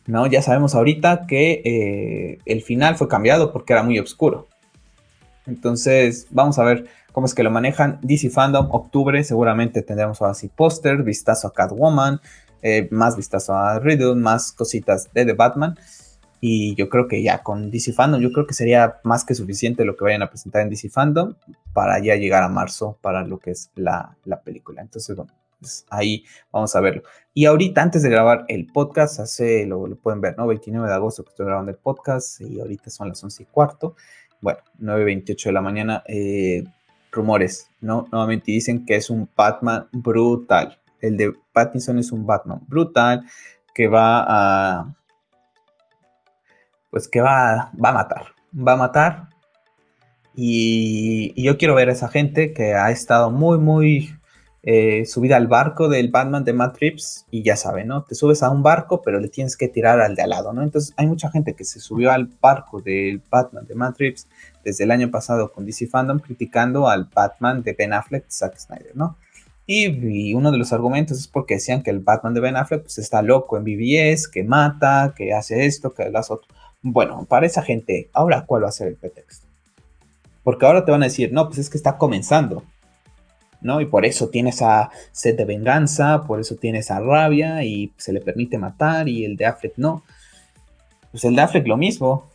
¿No? 0.08 0.28
Ya 0.28 0.42
sabemos 0.42 0.76
ahorita 0.76 1.26
que 1.28 1.62
eh, 1.64 2.40
el 2.46 2.62
final 2.62 2.96
fue 2.96 3.08
cambiado 3.08 3.52
porque 3.52 3.74
era 3.74 3.84
muy 3.84 4.00
oscuro. 4.00 4.48
Entonces, 5.46 6.28
vamos 6.32 6.60
a 6.60 6.64
ver 6.64 6.88
cómo 7.12 7.26
es 7.26 7.34
que 7.34 7.44
lo 7.44 7.52
manejan. 7.52 8.00
DC 8.02 8.30
Fandom, 8.30 8.68
octubre, 8.72 9.24
seguramente 9.24 9.82
tendremos 9.82 10.22
así 10.22 10.50
póster, 10.50 11.04
vistazo 11.04 11.48
a 11.48 11.54
Catwoman, 11.54 12.20
eh, 12.62 12.88
más 12.92 13.16
vistazo 13.16 13.56
a 13.56 13.80
Riddle, 13.80 14.16
más 14.16 14.52
cositas 14.52 15.12
de 15.14 15.26
The 15.26 15.34
Batman. 15.34 15.78
Y 16.44 16.74
yo 16.76 16.90
creo 16.90 17.08
que 17.08 17.22
ya 17.22 17.44
con 17.44 17.70
DC 17.70 17.94
Fandom, 17.94 18.20
yo 18.20 18.32
creo 18.32 18.48
que 18.48 18.56
sería 18.56 19.00
más 19.04 19.24
que 19.24 19.36
suficiente 19.36 19.86
lo 19.86 19.96
que 19.96 20.04
vayan 20.04 20.24
a 20.24 20.30
presentar 20.30 20.64
en 20.64 20.70
DC 20.70 20.90
Fandom 20.90 21.36
para 21.74 22.00
ya 22.00 22.16
llegar 22.16 22.44
a 22.44 22.50
marzo 22.50 22.98
para 23.02 23.24
lo 23.24 23.38
que 23.38 23.52
es 23.52 23.70
la, 23.76 24.18
la 24.26 24.42
película. 24.42 24.82
Entonces, 24.82 25.16
bueno, 25.16 25.32
ahí 25.90 26.24
vamos 26.52 26.76
a 26.76 26.82
verlo. 26.82 27.04
Y 27.34 27.46
ahorita, 27.46 27.82
antes 27.82 28.04
de 28.04 28.10
grabar 28.10 28.46
el 28.48 28.68
podcast, 28.68 29.20
hace, 29.20 29.66
lo, 29.66 29.88
lo, 29.88 29.96
pueden 29.96 30.22
ver, 30.22 30.38
¿no? 30.38 30.48
29 30.48 30.88
de 30.88 30.94
agosto 30.94 31.24
que 31.24 31.30
estoy 31.30 31.46
grabando 31.46 31.72
el 31.72 31.78
podcast 31.78 32.42
y 32.42 32.60
ahorita 32.60 32.90
son 32.90 33.10
las 33.10 33.24
11 33.24 33.44
y 33.44 33.46
cuarto. 33.46 33.96
Bueno, 34.42 34.60
9.28 34.80 35.46
de 35.46 35.52
la 35.52 35.62
mañana. 35.62 36.04
Eh, 36.08 36.64
rumores, 37.12 37.70
¿no? 37.82 38.08
Nuevamente 38.12 38.52
dicen 38.52 38.86
que 38.86 38.96
es 38.96 39.10
un 39.10 39.30
Batman 39.36 39.88
brutal. 39.92 40.80
El 41.02 41.18
de 41.18 41.34
Pattinson 41.54 42.00
es 42.00 42.12
un 42.12 42.26
Batman 42.26 42.62
brutal 42.68 43.26
que 43.74 43.88
va 43.88 44.26
a... 44.28 44.96
Pues 46.90 47.08
que 47.08 47.22
va, 47.22 47.72
va 47.84 47.90
a 47.90 47.94
matar. 47.94 48.26
Va 48.56 48.74
a 48.74 48.78
matar. 48.78 49.30
Y, 50.36 51.34
y 51.36 51.44
yo 51.44 51.58
quiero 51.58 51.76
ver 51.76 51.90
a 51.90 51.94
esa 51.94 52.10
gente 52.10 52.54
que 52.54 52.74
ha 52.74 52.92
estado 52.92 53.32
muy, 53.32 53.58
muy 53.58 54.14
eh, 54.64 55.06
subir 55.06 55.34
al 55.34 55.48
barco 55.48 55.90
del 55.90 56.10
Batman 56.10 56.44
de 56.44 56.54
Matt 56.54 56.78
Reeves 56.80 57.26
y 57.32 57.42
ya 57.42 57.56
saben, 57.56 57.88
¿no? 57.88 58.04
Te 58.04 58.14
subes 58.14 58.44
a 58.44 58.52
un 58.52 58.62
barco, 58.62 59.02
pero 59.02 59.20
le 59.20 59.28
tienes 59.28 59.58
que 59.58 59.68
tirar 59.68 60.00
al 60.00 60.16
de 60.16 60.22
al 60.22 60.30
lado, 60.30 60.54
¿no? 60.54 60.62
Entonces 60.62 60.94
hay 60.98 61.08
mucha 61.08 61.32
gente 61.32 61.56
que 61.56 61.66
se 61.66 61.80
subió 61.80 62.12
al 62.12 62.30
barco 62.40 62.80
del 62.80 63.22
Batman 63.30 63.66
de 63.66 63.74
Matt 63.74 63.98
Reeves 63.98 64.28
desde 64.64 64.84
el 64.84 64.92
año 64.92 65.10
pasado 65.10 65.52
con 65.52 65.66
DC 65.66 65.88
Fandom 65.88 66.20
criticando 66.20 66.88
al 66.88 67.10
Batman 67.14 67.64
de 67.64 67.74
Ben 67.74 67.94
Affleck, 67.94 68.26
Zack 68.30 68.58
Snyder, 68.58 68.96
¿no? 68.96 69.18
Y, 69.66 70.34
uno 70.34 70.52
de 70.52 70.58
los 70.58 70.74
argumentos 70.74 71.18
es 71.18 71.28
porque 71.28 71.56
decían 71.56 71.82
que 71.82 71.92
el 71.92 72.00
Batman 72.00 72.34
de 72.34 72.42
Ben 72.42 72.58
Affleck 72.58 72.82
pues, 72.82 72.98
está 72.98 73.22
loco 73.22 73.58
en 73.58 73.64
BBS, 73.64 74.28
que 74.28 74.44
mata, 74.44 75.14
que 75.16 75.34
hace 75.34 75.66
esto, 75.66 75.94
que 75.94 76.04
hace 76.04 76.34
otro. 76.34 76.54
Bueno, 76.82 77.26
para 77.26 77.46
esa 77.46 77.62
gente, 77.62 78.10
ahora 78.14 78.46
cuál 78.46 78.64
va 78.64 78.70
a 78.70 78.74
ser 78.74 78.90
el 78.90 78.96
pretexto. 78.96 79.48
Porque 80.44 80.66
ahora 80.66 80.84
te 80.84 80.92
van 80.92 81.04
a 81.04 81.06
decir, 81.06 81.32
no, 81.32 81.48
pues 81.48 81.60
es 81.60 81.70
que 81.70 81.78
está 81.78 81.98
comenzando. 81.98 82.64
¿No? 83.62 83.80
Y 83.82 83.86
por 83.86 84.06
eso 84.06 84.30
tiene 84.30 84.50
esa 84.50 84.90
sed 85.12 85.38
de 85.38 85.46
venganza, 85.46 86.24
por 86.24 86.40
eso 86.40 86.56
tiene 86.56 86.80
esa 86.80 87.00
rabia 87.00 87.64
y 87.64 87.94
se 87.98 88.12
le 88.12 88.22
permite 88.22 88.58
matar 88.58 89.08
y 89.08 89.26
el 89.26 89.38
de 89.38 89.46
Affleck 89.46 89.74
no. 89.78 90.04
Pues 91.12 91.24
el 91.24 91.36
de 91.36 91.42
Affleck 91.42 91.68
lo 91.68 91.78
mismo. 91.78 92.30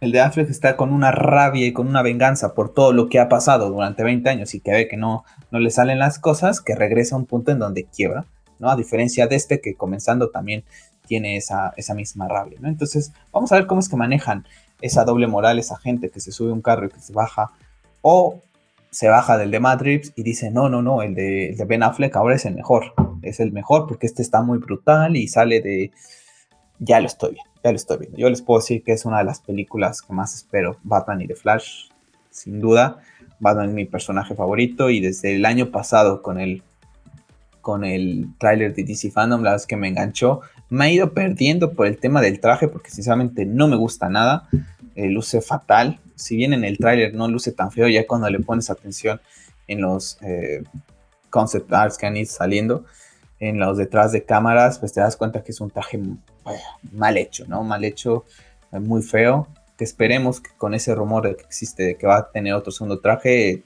El 0.00 0.12
de 0.12 0.20
Affleck 0.20 0.48
está 0.48 0.76
con 0.76 0.92
una 0.92 1.10
rabia 1.10 1.66
y 1.66 1.72
con 1.72 1.86
una 1.86 2.02
venganza 2.02 2.54
por 2.54 2.72
todo 2.72 2.92
lo 2.92 3.08
que 3.08 3.20
ha 3.20 3.28
pasado 3.28 3.68
durante 3.68 4.02
20 4.02 4.28
años 4.30 4.54
y 4.54 4.60
que 4.60 4.70
ve 4.70 4.88
que 4.88 4.96
no, 4.96 5.24
no 5.50 5.58
le 5.58 5.70
salen 5.70 5.98
las 5.98 6.18
cosas, 6.18 6.60
que 6.62 6.74
regresa 6.74 7.14
a 7.14 7.18
un 7.18 7.26
punto 7.26 7.52
en 7.52 7.58
donde 7.58 7.84
quiebra, 7.84 8.24
¿no? 8.58 8.70
A 8.70 8.76
diferencia 8.76 9.26
de 9.26 9.36
este 9.36 9.60
que 9.60 9.74
comenzando 9.74 10.30
también 10.30 10.64
tiene 11.06 11.36
esa, 11.36 11.74
esa 11.76 11.92
misma 11.92 12.28
rabia, 12.28 12.58
¿no? 12.62 12.68
Entonces, 12.68 13.12
vamos 13.30 13.52
a 13.52 13.56
ver 13.56 13.66
cómo 13.66 13.80
es 13.80 13.90
que 13.90 13.96
manejan 13.96 14.46
esa 14.80 15.04
doble 15.04 15.26
moral, 15.26 15.58
esa 15.58 15.76
gente 15.76 16.08
que 16.08 16.20
se 16.20 16.32
sube 16.32 16.50
un 16.50 16.62
carro 16.62 16.86
y 16.86 16.88
que 16.88 17.00
se 17.00 17.12
baja, 17.12 17.50
o 18.00 18.40
se 18.90 19.08
baja 19.08 19.38
del 19.38 19.50
de 19.50 19.60
Matrix 19.60 20.12
y 20.16 20.22
dice, 20.22 20.50
no, 20.50 20.68
no, 20.68 20.82
no, 20.82 21.02
el 21.02 21.14
de, 21.14 21.56
Ben 21.66 21.82
Affleck 21.82 22.16
ahora 22.16 22.34
es 22.34 22.44
el 22.44 22.54
mejor, 22.54 22.94
es 23.22 23.40
el 23.40 23.52
mejor 23.52 23.86
porque 23.86 24.06
este 24.06 24.22
está 24.22 24.42
muy 24.42 24.58
brutal 24.58 25.16
y 25.16 25.28
sale 25.28 25.60
de... 25.60 25.92
Ya 26.78 26.98
lo 26.98 27.06
estoy 27.06 27.34
viendo 27.34 27.50
ya 27.62 27.70
lo 27.70 27.76
estoy 27.76 27.98
viendo. 27.98 28.18
Yo 28.18 28.30
les 28.30 28.42
puedo 28.42 28.60
decir 28.60 28.82
que 28.82 28.92
es 28.92 29.04
una 29.04 29.18
de 29.18 29.24
las 29.24 29.40
películas 29.40 30.02
que 30.02 30.12
más 30.12 30.34
espero, 30.34 30.78
Batman 30.82 31.20
y 31.20 31.26
The 31.26 31.34
Flash, 31.34 31.88
sin 32.30 32.60
duda. 32.60 32.98
Batman 33.38 33.70
es 33.70 33.74
mi 33.74 33.84
personaje 33.84 34.34
favorito 34.34 34.90
y 34.90 35.00
desde 35.00 35.34
el 35.36 35.44
año 35.44 35.70
pasado 35.70 36.22
con 36.22 36.38
el, 36.38 36.62
con 37.60 37.84
el 37.84 38.28
tráiler 38.38 38.74
de 38.74 38.84
DC 38.84 39.10
Fandom, 39.10 39.42
la 39.42 39.54
es 39.54 39.66
que 39.66 39.76
me 39.76 39.88
enganchó. 39.88 40.40
Me 40.68 40.84
ha 40.84 40.90
ido 40.90 41.12
perdiendo 41.12 41.72
por 41.72 41.86
el 41.86 41.98
tema 41.98 42.20
del 42.20 42.40
traje 42.40 42.68
porque 42.68 42.90
sinceramente 42.90 43.44
no 43.44 43.68
me 43.68 43.76
gusta 43.76 44.08
nada. 44.08 44.48
Eh, 44.94 45.08
luce 45.08 45.40
fatal. 45.40 46.00
Si 46.16 46.36
bien 46.36 46.52
en 46.52 46.64
el 46.64 46.78
tráiler 46.78 47.14
no 47.14 47.28
luce 47.28 47.52
tan 47.52 47.70
feo, 47.70 47.88
ya 47.88 48.06
cuando 48.06 48.28
le 48.28 48.40
pones 48.40 48.70
atención 48.70 49.20
en 49.66 49.80
los 49.80 50.18
eh, 50.22 50.62
concept 51.30 51.72
arts 51.72 51.96
que 51.96 52.06
han 52.06 52.16
ido 52.16 52.30
saliendo, 52.30 52.84
en 53.38 53.58
los 53.58 53.78
detrás 53.78 54.12
de 54.12 54.24
cámaras, 54.24 54.78
pues 54.78 54.92
te 54.92 55.00
das 55.00 55.16
cuenta 55.16 55.42
que 55.42 55.52
es 55.52 55.60
un 55.60 55.70
traje 55.70 55.98
mal 56.92 57.16
hecho, 57.16 57.46
¿no? 57.48 57.62
Mal 57.62 57.84
hecho, 57.84 58.24
eh, 58.72 58.80
muy 58.80 59.02
feo. 59.02 59.48
Que 59.78 59.84
esperemos 59.84 60.40
que 60.40 60.50
con 60.58 60.74
ese 60.74 60.94
rumor 60.94 61.34
que 61.34 61.42
existe, 61.42 61.82
de 61.84 61.96
que 61.96 62.06
va 62.06 62.18
a 62.18 62.30
tener 62.30 62.52
otro 62.52 62.70
segundo 62.70 63.00
traje, 63.00 63.62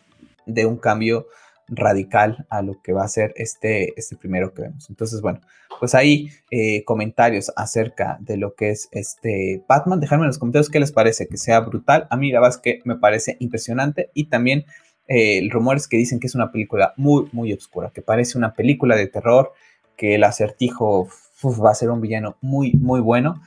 de 0.47 0.67
un 0.67 0.77
cambio 0.77 1.27
radical 1.69 2.47
a 2.51 2.63
lo 2.63 2.81
que 2.83 2.93
va 2.93 3.05
a 3.05 3.09
ser 3.09 3.33
este, 3.37 3.99
este 3.99 4.17
primero 4.17 4.53
que 4.53 4.63
vemos. 4.63 4.89
Entonces, 4.91 5.21
bueno, 5.21 5.41
pues 5.79 5.95
ahí 5.95 6.31
eh, 6.51 6.85
comentarios 6.85 7.53
acerca 7.57 8.19
de 8.21 8.37
lo 8.37 8.55
que 8.55 8.71
es 8.71 8.89
este 8.93 9.63
Batman. 9.69 10.01
Dejadme 10.01 10.25
en 10.25 10.29
los 10.29 10.39
comentarios 10.39 10.71
qué 10.71 10.81
les 10.81 10.93
parece, 10.93 11.27
que 11.27 11.37
sea 11.37 11.61
brutal. 11.61 12.07
A 12.11 12.17
mí 12.17 12.31
la 12.33 12.41
verdad 12.41 12.57
es 12.57 12.63
que 12.63 12.81
me 12.85 12.97
parece 12.97 13.37
impresionante 13.41 14.11
y 14.15 14.27
también 14.29 14.65
eh, 15.07 15.47
rumores 15.51 15.87
que 15.89 15.97
dicen 15.97 16.19
que 16.19 16.27
es 16.27 16.35
una 16.35 16.51
película 16.51 16.95
muy, 16.97 17.29
muy 17.33 17.53
oscura, 17.53 17.91
que 17.95 18.03
parece 18.03 18.39
una 18.39 18.55
película 18.55 18.97
de 18.97 19.07
terror, 19.07 19.53
que 19.97 20.15
el 20.15 20.25
acertijo 20.25 21.09
va 21.45 21.71
a 21.71 21.75
ser 21.75 21.91
un 21.91 22.01
villano 22.01 22.37
muy, 22.41 22.73
muy 22.73 23.01
bueno. 23.01 23.41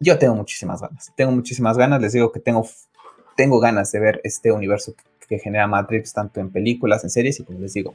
Yo 0.00 0.18
tengo 0.18 0.34
muchísimas 0.34 0.80
ganas, 0.80 1.12
tengo 1.16 1.32
muchísimas 1.32 1.76
ganas, 1.76 2.00
les 2.00 2.12
digo 2.12 2.32
que 2.32 2.40
tengo, 2.40 2.66
tengo 3.36 3.58
ganas 3.58 3.90
de 3.92 4.00
ver 4.00 4.20
este 4.24 4.52
universo 4.52 4.94
que, 5.28 5.38
genera 5.38 5.66
Matrix, 5.66 6.12
tanto 6.12 6.40
en 6.40 6.50
películas, 6.50 7.04
en 7.04 7.10
series, 7.10 7.40
y 7.40 7.44
como 7.44 7.60
les 7.60 7.74
digo, 7.74 7.94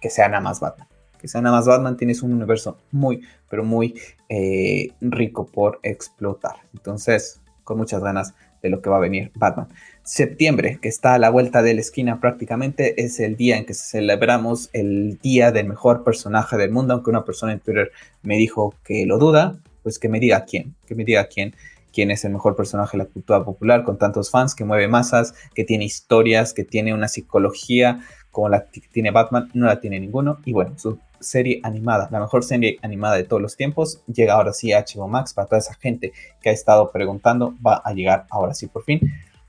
que 0.00 0.10
sea 0.10 0.28
nada 0.28 0.40
más 0.40 0.60
Batman. 0.60 0.88
Que 1.18 1.28
sea 1.28 1.40
nada 1.40 1.56
más 1.56 1.66
Batman, 1.66 1.96
tienes 1.96 2.22
un 2.22 2.32
universo 2.32 2.78
muy, 2.92 3.22
pero 3.48 3.64
muy 3.64 3.94
eh, 4.28 4.90
rico 5.00 5.46
por 5.46 5.80
explotar. 5.82 6.56
Entonces, 6.74 7.40
con 7.64 7.78
muchas 7.78 8.02
ganas 8.02 8.34
de 8.62 8.70
lo 8.70 8.80
que 8.80 8.90
va 8.90 8.96
a 8.96 9.00
venir 9.00 9.30
Batman. 9.34 9.68
Septiembre, 10.02 10.78
que 10.80 10.88
está 10.88 11.14
a 11.14 11.18
la 11.18 11.30
vuelta 11.30 11.62
de 11.62 11.74
la 11.74 11.80
esquina 11.80 12.20
prácticamente, 12.20 13.02
es 13.02 13.20
el 13.20 13.36
día 13.36 13.56
en 13.56 13.66
que 13.66 13.74
celebramos 13.74 14.70
el 14.72 15.18
día 15.18 15.52
del 15.52 15.68
mejor 15.68 16.02
personaje 16.04 16.56
del 16.56 16.70
mundo, 16.70 16.94
aunque 16.94 17.10
una 17.10 17.24
persona 17.24 17.52
en 17.52 17.60
Twitter 17.60 17.92
me 18.22 18.36
dijo 18.36 18.74
que 18.84 19.06
lo 19.06 19.18
duda, 19.18 19.58
pues 19.82 19.98
que 19.98 20.08
me 20.08 20.20
diga 20.20 20.44
quién, 20.44 20.74
que 20.86 20.94
me 20.94 21.04
diga 21.04 21.26
quién, 21.26 21.54
quién 21.92 22.10
es 22.10 22.24
el 22.24 22.32
mejor 22.32 22.56
personaje 22.56 22.96
de 22.96 23.04
la 23.04 23.10
cultura 23.10 23.44
popular, 23.44 23.84
con 23.84 23.98
tantos 23.98 24.30
fans, 24.30 24.54
que 24.54 24.64
mueve 24.64 24.88
masas, 24.88 25.34
que 25.54 25.64
tiene 25.64 25.84
historias, 25.84 26.52
que 26.52 26.64
tiene 26.64 26.94
una 26.94 27.08
psicología 27.08 28.00
como 28.30 28.48
la 28.48 28.66
tiene 28.92 29.10
Batman, 29.10 29.50
no 29.54 29.66
la 29.66 29.80
tiene 29.80 29.98
ninguno. 29.98 30.38
Y 30.44 30.52
bueno, 30.52 30.78
su 30.78 30.98
serie 31.20 31.60
animada, 31.64 32.08
la 32.10 32.20
mejor 32.20 32.44
serie 32.44 32.78
animada 32.82 33.16
de 33.16 33.24
todos 33.24 33.42
los 33.42 33.56
tiempos, 33.56 34.00
llega 34.06 34.34
ahora 34.34 34.52
sí 34.52 34.72
a 34.72 34.84
HBO 34.84 35.08
Max 35.08 35.34
para 35.34 35.48
toda 35.48 35.58
esa 35.58 35.74
gente 35.74 36.12
que 36.40 36.50
ha 36.50 36.52
estado 36.52 36.92
preguntando, 36.92 37.54
va 37.64 37.82
a 37.84 37.92
llegar 37.92 38.26
ahora 38.30 38.54
sí 38.54 38.66
por 38.66 38.84
fin. 38.84 39.00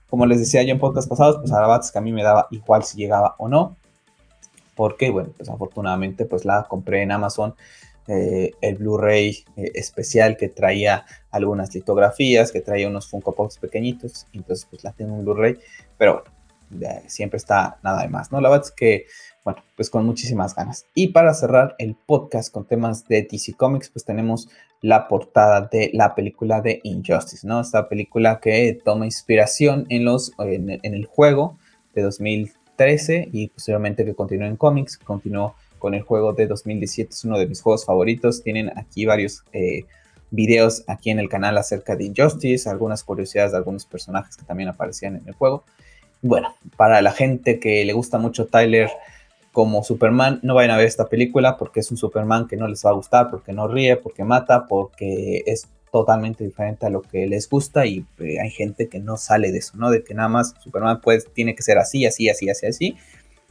Como 0.10 0.26
les 0.26 0.40
decía 0.40 0.64
yo 0.64 0.72
en 0.72 0.80
podcast 0.80 1.08
pasados, 1.08 1.38
pues 1.38 1.52
a 1.52 1.62
la 1.62 1.82
que 1.92 1.98
a 2.00 2.02
mí 2.02 2.12
me 2.12 2.24
daba 2.24 2.48
igual 2.50 2.84
si 2.84 2.98
llegaba 2.98 3.36
o 3.38 3.48
no, 3.48 3.76
porque 4.76 5.12
bueno, 5.12 5.30
pues 5.38 5.50
afortunadamente 5.50 6.26
pues 6.26 6.46
la 6.46 6.64
compré 6.64 7.04
en 7.04 7.12
Amazon, 7.12 7.54
eh, 8.10 8.52
el 8.62 8.76
Blu-ray 8.76 9.46
eh, 9.56 9.72
especial 9.76 10.36
que 10.36 10.50
traía 10.50 11.06
algunas 11.32 11.74
litografías, 11.74 12.52
que 12.52 12.62
traía 12.62 12.88
unos 12.88 13.08
Funko 13.08 13.34
Pops 13.36 13.58
pequeñitos, 13.58 14.28
entonces 14.34 14.68
pues 14.70 14.84
la 14.84 14.92
tengo 14.92 15.16
en 15.16 15.24
Blu-ray, 15.24 15.58
pero 15.98 16.24
bueno, 16.70 17.00
siempre 17.08 17.38
está 17.38 17.80
nada 17.84 18.02
de 18.02 18.10
más, 18.10 18.32
¿no? 18.32 18.42
La 18.42 18.50
verdad 18.50 18.66
es 18.68 18.72
que 18.72 19.06
bueno, 19.44 19.64
pues 19.76 19.90
con 19.90 20.06
muchísimas 20.06 20.56
ganas. 20.56 20.86
Y 20.94 21.08
para 21.08 21.34
cerrar 21.34 21.76
el 21.78 21.96
podcast 21.96 22.52
con 22.54 22.66
temas 22.66 23.08
de 23.08 23.28
DC 23.30 23.54
Comics, 23.54 23.90
pues 23.90 24.06
tenemos 24.06 24.50
la 24.82 25.08
portada 25.08 25.62
de 25.62 25.92
la 25.94 26.16
película 26.16 26.62
de 26.62 26.80
Injustice, 26.84 27.48
¿no? 27.48 27.62
Esta 27.62 27.90
película 27.90 28.40
que 28.40 28.80
toma 28.84 29.06
inspiración 29.06 29.86
en, 29.90 30.06
los, 30.06 30.34
en, 30.40 30.80
el 30.82 31.06
juego 31.06 31.58
de 31.94 32.02
2013 32.04 33.30
y 33.32 33.50
posteriormente 33.50 34.06
que 34.06 34.14
continúa 34.14 34.48
en 34.48 34.56
cómics, 34.56 34.98
continuó 34.98 35.56
con 35.80 35.94
el 35.96 36.04
juego 36.04 36.34
de 36.34 36.46
2017, 36.46 37.12
es 37.12 37.26
uno 37.26 37.40
de 37.40 37.48
mis 37.48 37.62
juegos 37.62 37.86
favoritos. 37.86 38.44
Tienen 38.44 38.72
aquí 38.78 39.06
varios 39.06 39.44
eh, 39.54 39.86
videos 40.32 40.84
aquí 40.88 41.10
en 41.10 41.20
el 41.20 41.30
canal 41.30 41.58
acerca 41.58 41.96
de 41.96 42.06
Injustice, 42.06 42.70
algunas 42.70 43.04
curiosidades 43.04 43.52
de 43.52 43.58
algunos 43.58 43.86
personajes 43.86 44.38
que 44.38 44.46
también 44.46 44.70
aparecían 44.70 45.16
en 45.16 45.28
el 45.28 45.34
juego. 45.34 45.64
Bueno, 46.22 46.54
para 46.76 47.02
la 47.02 47.12
gente 47.12 47.60
que 47.60 47.86
le 47.86 47.94
gusta 47.94 48.18
mucho 48.18 48.46
Tyler 48.46 48.90
como 49.52 49.84
Superman, 49.84 50.40
no 50.44 50.54
vayan 50.54 50.72
a 50.72 50.78
ver 50.78 50.86
esta 50.86 51.08
película 51.08 51.58
porque 51.58 51.80
es 51.80 51.90
un 51.92 51.98
Superman 51.98 52.48
que 52.48 52.58
no 52.58 52.68
les 52.68 52.86
va 52.86 52.92
a 52.92 52.94
gustar, 52.94 53.30
porque 53.30 53.54
no 53.54 53.68
ríe, 53.68 53.96
porque 53.98 54.24
mata, 54.24 54.68
porque 54.68 55.44
es 55.46 55.68
totalmente 55.92 56.44
diferente 56.44 56.86
a 56.86 56.90
lo 56.90 57.02
que 57.02 57.26
les 57.26 57.50
gusta 57.50 57.86
y 57.86 58.06
eh, 58.20 58.40
hay 58.40 58.52
gente 58.52 58.90
que 58.90 59.00
no 59.00 59.18
sale 59.18 59.52
de 59.52 59.58
eso, 59.58 59.76
¿no? 59.78 59.90
De 59.90 60.04
que 60.04 60.14
nada 60.14 60.30
más 60.30 60.54
Superman 60.64 61.02
pues 61.02 61.28
tiene 61.34 61.56
que 61.56 61.64
ser 61.64 61.80
así, 61.80 62.06
así, 62.06 62.30
así, 62.30 62.50
así, 62.50 62.66
así. 62.68 62.98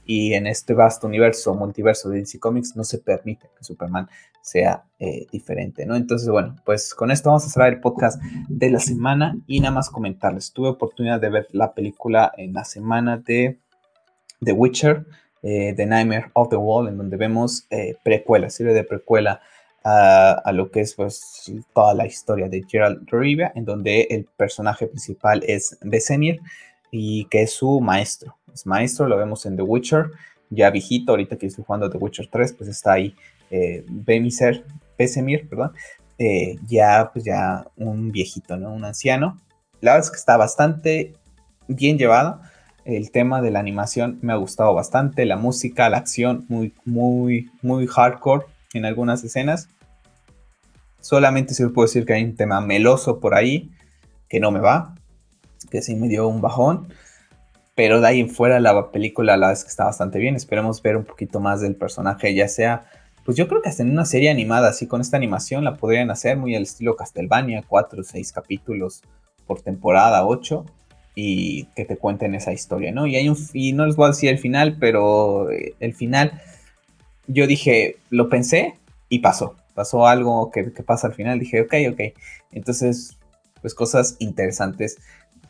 Y 0.09 0.33
en 0.33 0.49
este 0.49 0.73
vasto 0.73 1.07
universo, 1.07 1.55
multiverso 1.55 2.09
de 2.09 2.21
DC 2.21 2.41
Comics, 2.41 2.75
no 2.75 2.83
se 2.83 2.99
permite 2.99 3.49
que 3.57 3.63
Superman 3.63 4.09
sea 4.43 4.83
eh, 4.99 5.27
diferente, 5.31 5.85
¿no? 5.85 5.95
Entonces, 5.95 6.29
bueno, 6.29 6.57
pues 6.65 6.95
con 6.95 7.11
esto 7.11 7.29
vamos 7.29 7.45
a 7.45 7.51
cerrar 7.51 7.75
el 7.75 7.81
podcast 7.81 8.21
de 8.49 8.71
la 8.71 8.81
semana 8.81 9.37
y 9.47 9.61
nada 9.61 9.75
más 9.75 9.91
comentarles. 9.91 10.53
Tuve 10.53 10.71
oportunidad 10.71 11.21
de 11.21 11.29
ver 11.29 11.49
la 11.53 11.75
película 11.75 12.33
en 12.37 12.55
la 12.55 12.65
semana 12.65 13.19
de 13.19 13.59
The 14.41 14.53
Witcher 14.53 15.07
eh, 15.43 15.73
The 15.77 15.87
Nightmare 15.87 16.31
of 16.33 16.49
the 16.49 16.57
Wall, 16.57 16.89
en 16.89 16.97
donde 16.97 17.17
vemos 17.17 17.67
eh, 17.71 17.95
precuela, 18.03 18.51
sirve 18.51 18.75
de 18.75 18.85
precuela 18.85 19.41
a, 19.85 20.51
lo 20.53 20.71
que 20.71 20.81
es 20.81 20.95
pues, 20.95 21.51
toda 21.73 21.95
la 21.95 22.07
historia 22.07 22.49
de 22.49 22.63
Gerald 22.69 23.09
Rivia, 23.11 23.53
en 23.55 23.65
donde 23.65 24.03
el 24.11 24.25
personaje 24.25 24.87
principal 24.87 25.43
es 25.47 25.79
Besemir 25.81 26.41
y 26.91 27.25
que 27.27 27.43
es 27.43 27.53
su 27.53 27.81
maestro. 27.81 28.38
Es 28.53 28.67
maestro, 28.67 29.07
lo 29.07 29.17
vemos 29.17 29.47
en 29.47 29.57
The 29.57 29.63
Witcher, 29.63 30.11
ya 30.51 30.71
viejito, 30.71 31.13
ahorita 31.13 31.37
que 31.37 31.47
estoy 31.47 31.65
jugando 31.65 31.91
The 31.91 31.99
Witcher 31.99 32.29
3, 32.31 32.53
pues 32.55 32.69
está 32.69 32.93
ahí 32.95 33.15
eh, 33.51 33.85
Bemiser, 33.89 34.65
Besemir, 34.97 35.49
perdón, 35.49 35.73
eh, 36.19 36.57
ya 36.67 37.11
pues 37.13 37.25
ya 37.25 37.67
un 37.77 38.11
viejito, 38.11 38.57
¿no? 38.57 38.73
Un 38.73 38.85
anciano. 38.85 39.39
La 39.81 39.93
verdad 39.93 40.07
es 40.07 40.11
que 40.11 40.19
está 40.19 40.37
bastante 40.37 41.15
bien 41.69 41.99
llevado 41.99 42.41
el 42.89 43.11
tema 43.11 43.43
de 43.43 43.51
la 43.51 43.59
animación 43.59 44.19
me 44.23 44.33
ha 44.33 44.37
gustado 44.37 44.73
bastante, 44.73 45.27
la 45.27 45.37
música, 45.37 45.91
la 45.91 45.99
acción, 45.99 46.47
muy, 46.49 46.73
muy, 46.87 47.51
muy 47.61 47.87
hardcore 47.87 48.47
en 48.73 48.87
algunas 48.87 49.23
escenas. 49.23 49.69
Solamente 51.03 51.53
se 51.53 51.69
puedo 51.69 51.87
decir 51.87 52.07
que 52.07 52.15
hay 52.15 52.25
un 52.25 52.35
tema 52.35 52.63
meloso 52.63 53.21
por 53.21 53.35
ahí 53.35 53.71
que 54.31 54.41
no 54.41 54.51
me 54.51 54.61
va, 54.61 54.95
que 55.71 55.83
sí 55.83 55.97
me 55.97 56.09
dio 56.09 56.29
un 56.29 56.41
bajón. 56.41 56.89
Pero 57.79 58.01
de 58.01 58.09
ahí 58.09 58.19
en 58.19 58.29
fuera 58.29 58.59
la 58.59 58.91
película 58.91 59.37
la 59.37 59.47
verdad 59.47 59.53
es 59.53 59.63
que 59.63 59.71
está 59.71 59.85
bastante 59.85 60.19
bien. 60.19 60.35
Esperemos 60.35 60.83
ver 60.83 60.97
un 60.97 61.05
poquito 61.05 61.39
más 61.39 61.61
del 61.61 61.77
personaje, 61.77 62.35
ya 62.35 62.49
sea, 62.49 62.87
pues 63.25 63.37
yo 63.37 63.47
creo 63.47 63.63
que 63.63 63.69
hasta 63.69 63.85
en 63.85 63.93
una 63.93 64.05
serie 64.05 64.31
animada, 64.31 64.71
así 64.71 64.89
con 64.89 65.01
esta 65.01 65.17
animación 65.17 65.63
la 65.63 65.77
podrían 65.77 66.11
hacer 66.11 66.37
muy 66.37 66.57
al 66.57 66.65
estilo 66.65 66.97
Castlevania, 66.97 67.63
cuatro 67.65 68.01
o 68.01 68.03
seis 68.03 68.33
capítulos 68.33 69.03
por 69.47 69.61
temporada, 69.61 70.27
ocho 70.27 70.67
y 71.15 71.67
que 71.77 71.85
te 71.85 71.97
cuenten 71.97 72.35
esa 72.35 72.53
historia, 72.53 72.91
¿no? 72.91 73.07
Y 73.07 73.15
hay 73.15 73.29
un 73.29 73.37
y 73.53 73.73
no 73.75 73.87
les 73.87 73.95
voy 73.95 74.07
a 74.07 74.09
decir 74.09 74.31
el 74.31 74.39
final, 74.39 74.77
pero 74.81 75.49
eh, 75.53 75.77
el 75.79 75.95
final 75.95 76.43
yo 77.29 77.47
dije, 77.47 77.99
lo 78.11 78.29
pensé 78.29 78.75
y 79.09 79.21
pasó. 79.21 79.55
Pasó 79.75 80.09
algo 80.09 80.51
que, 80.51 80.65
pasa 80.65 81.07
al 81.07 81.15
final. 81.15 81.39
Dije, 81.39 81.61
ok, 81.61 81.75
ok. 81.93 82.01
Entonces, 82.51 83.17
pues 83.61 83.73
cosas 83.73 84.17
interesantes 84.19 84.99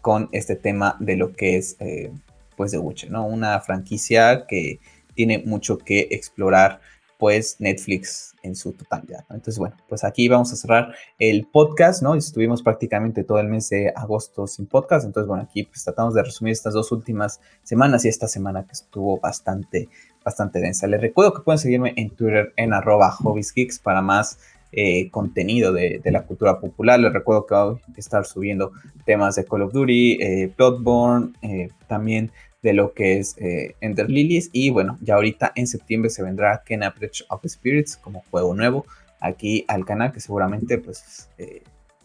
con 0.00 0.28
este 0.32 0.56
tema 0.56 0.96
de 1.00 1.16
lo 1.16 1.32
que 1.32 1.56
es, 1.56 1.76
eh, 1.80 2.10
pues, 2.56 2.72
The 2.72 2.78
Witcher, 2.78 3.10
¿no? 3.10 3.26
Una 3.26 3.60
franquicia 3.60 4.46
que 4.46 4.80
tiene 5.14 5.38
mucho 5.38 5.78
que 5.78 6.08
explorar 6.10 6.80
pues 7.18 7.56
Netflix 7.58 8.34
en 8.42 8.54
su 8.54 8.72
totalidad. 8.72 9.24
Entonces, 9.30 9.58
bueno, 9.58 9.76
pues 9.88 10.04
aquí 10.04 10.28
vamos 10.28 10.52
a 10.52 10.56
cerrar 10.56 10.94
el 11.18 11.46
podcast, 11.46 12.02
¿no? 12.02 12.14
Estuvimos 12.14 12.62
prácticamente 12.62 13.24
todo 13.24 13.40
el 13.40 13.48
mes 13.48 13.68
de 13.70 13.92
agosto 13.94 14.46
sin 14.46 14.66
podcast, 14.66 15.04
entonces, 15.04 15.26
bueno, 15.26 15.42
aquí 15.42 15.64
pues 15.64 15.82
tratamos 15.82 16.14
de 16.14 16.22
resumir 16.22 16.52
estas 16.52 16.74
dos 16.74 16.92
últimas 16.92 17.40
semanas 17.64 18.04
y 18.04 18.08
esta 18.08 18.28
semana 18.28 18.64
que 18.64 18.72
estuvo 18.72 19.18
bastante, 19.18 19.88
bastante 20.24 20.60
densa. 20.60 20.86
Les 20.86 21.00
recuerdo 21.00 21.34
que 21.34 21.42
pueden 21.42 21.58
seguirme 21.58 21.92
en 21.96 22.10
Twitter 22.10 22.52
en 22.56 22.72
arroba 22.72 23.10
hobbiesgeeks 23.10 23.80
para 23.80 24.00
más 24.00 24.38
eh, 24.70 25.10
contenido 25.10 25.72
de, 25.72 26.00
la 26.04 26.24
cultura 26.24 26.60
popular. 26.60 27.00
Les 27.00 27.12
recuerdo 27.12 27.46
que 27.46 27.54
voy 27.54 27.80
a 27.86 27.98
estar 27.98 28.26
subiendo 28.26 28.72
temas 29.06 29.36
de 29.36 29.44
Call 29.46 29.62
of 29.62 29.72
Duty, 29.72 30.18
eh, 30.20 30.52
Bloodborne, 30.56 31.32
eh, 31.40 31.70
también 31.86 32.30
de 32.62 32.74
lo 32.74 32.92
que 32.92 33.18
es 33.18 33.36
Ender 33.80 34.10
Lilies. 34.10 34.50
Y 34.52 34.70
bueno, 34.70 34.98
ya 35.00 35.14
ahorita 35.14 35.52
en 35.54 35.66
septiembre 35.66 36.10
se 36.10 36.22
vendrá 36.22 36.62
Kena 36.66 36.90
Bridge 36.90 37.24
of 37.30 37.46
Spirits 37.46 37.96
como 37.96 38.22
juego 38.30 38.54
nuevo 38.54 38.84
aquí 39.20 39.64
al 39.68 39.84
canal, 39.84 40.12
que 40.12 40.20
seguramente 40.20 40.76
pues 40.78 41.30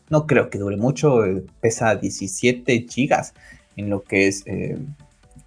no 0.09 0.25
creo 0.25 0.49
que 0.49 0.59
dure 0.59 0.77
mucho, 0.77 1.21
pesa 1.59 1.95
17 1.95 2.85
gigas 2.87 3.33
en 3.75 3.89
lo 3.89 4.03
que 4.03 4.27
es 4.27 4.45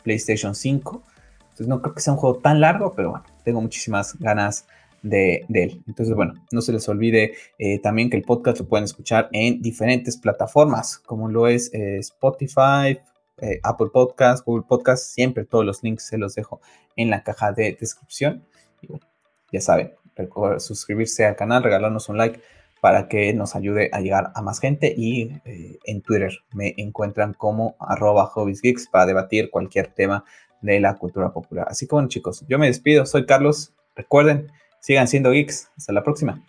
PlayStation 0.03 0.55
5. 0.55 1.03
Entonces 1.41 1.69
no 1.69 1.81
creo 1.81 1.95
que 1.95 2.03
sea 2.03 2.13
un 2.13 2.19
juego 2.19 2.37
tan 2.39 2.61
largo, 2.61 2.93
pero 2.95 3.11
bueno, 3.11 3.25
tengo 3.43 3.63
muchísimas 3.63 4.19
ganas 4.19 4.67
de, 5.03 5.45
él. 5.49 5.83
Entonces, 5.87 6.15
bueno, 6.15 6.35
no 6.53 6.61
se 6.61 6.73
les 6.73 6.89
olvide 6.89 7.35
también 7.83 8.11
que 8.11 8.17
el 8.17 8.23
podcast 8.23 8.61
lo 8.61 8.69
pueden 8.69 8.85
escuchar 8.85 9.29
en 9.33 9.63
diferentes 9.63 10.17
plataformas, 10.17 10.99
como 10.99 11.29
lo 11.29 11.49
es 11.49 11.71
Spotify, 11.75 12.99
eh, 13.39 13.61
Apple 13.63 13.89
Podcast, 13.93 14.47
Google 14.47 14.65
Podcast, 14.67 15.05
siempre 15.13 15.45
todos 15.45 15.65
los 15.65 15.83
links 15.83 16.07
se 16.07 16.17
los 16.17 16.35
dejo 16.35 16.61
en 16.97 17.11
la 17.11 17.23
caja 17.23 17.53
de 17.53 17.77
descripción. 17.79 18.45
Ya 19.53 19.61
saben, 19.61 19.93
suscribirse 20.59 21.27
al 21.27 21.37
canal, 21.37 21.63
regalarnos 21.63 22.09
un 22.09 22.17
like 22.17 22.41
para 22.81 23.09
que 23.09 23.33
nos 23.35 23.55
ayude 23.55 23.91
a 23.93 24.01
llegar 24.01 24.33
a 24.35 24.43
más 24.43 24.59
gente 24.59 24.95
y 24.97 25.33
eh, 25.45 25.79
en 25.85 26.01
Twitter 26.03 26.33
me 26.53 26.75
encuentran 26.79 27.35
como 27.35 27.77
arroba 27.79 28.27
hobbiesgeeks 28.27 28.89
para 28.89 29.07
debatir 29.07 29.51
cualquier 29.51 29.89
tema 29.89 30.25
de 30.63 30.81
la 30.81 30.95
cultura 30.95 31.33
popular. 31.33 31.67
Así 31.69 31.87
que 31.87 31.95
bueno 31.95 32.09
chicos, 32.09 32.45
yo 32.49 32.59
me 32.59 32.67
despido, 32.67 33.05
soy 33.05 33.27
Carlos, 33.27 33.75
recuerden, 33.95 34.51
sigan 34.87 35.09
siendo 35.09 35.33
geeks, 35.33 35.69
hasta 35.77 35.93
la 35.93 36.05
próxima. 36.05 36.41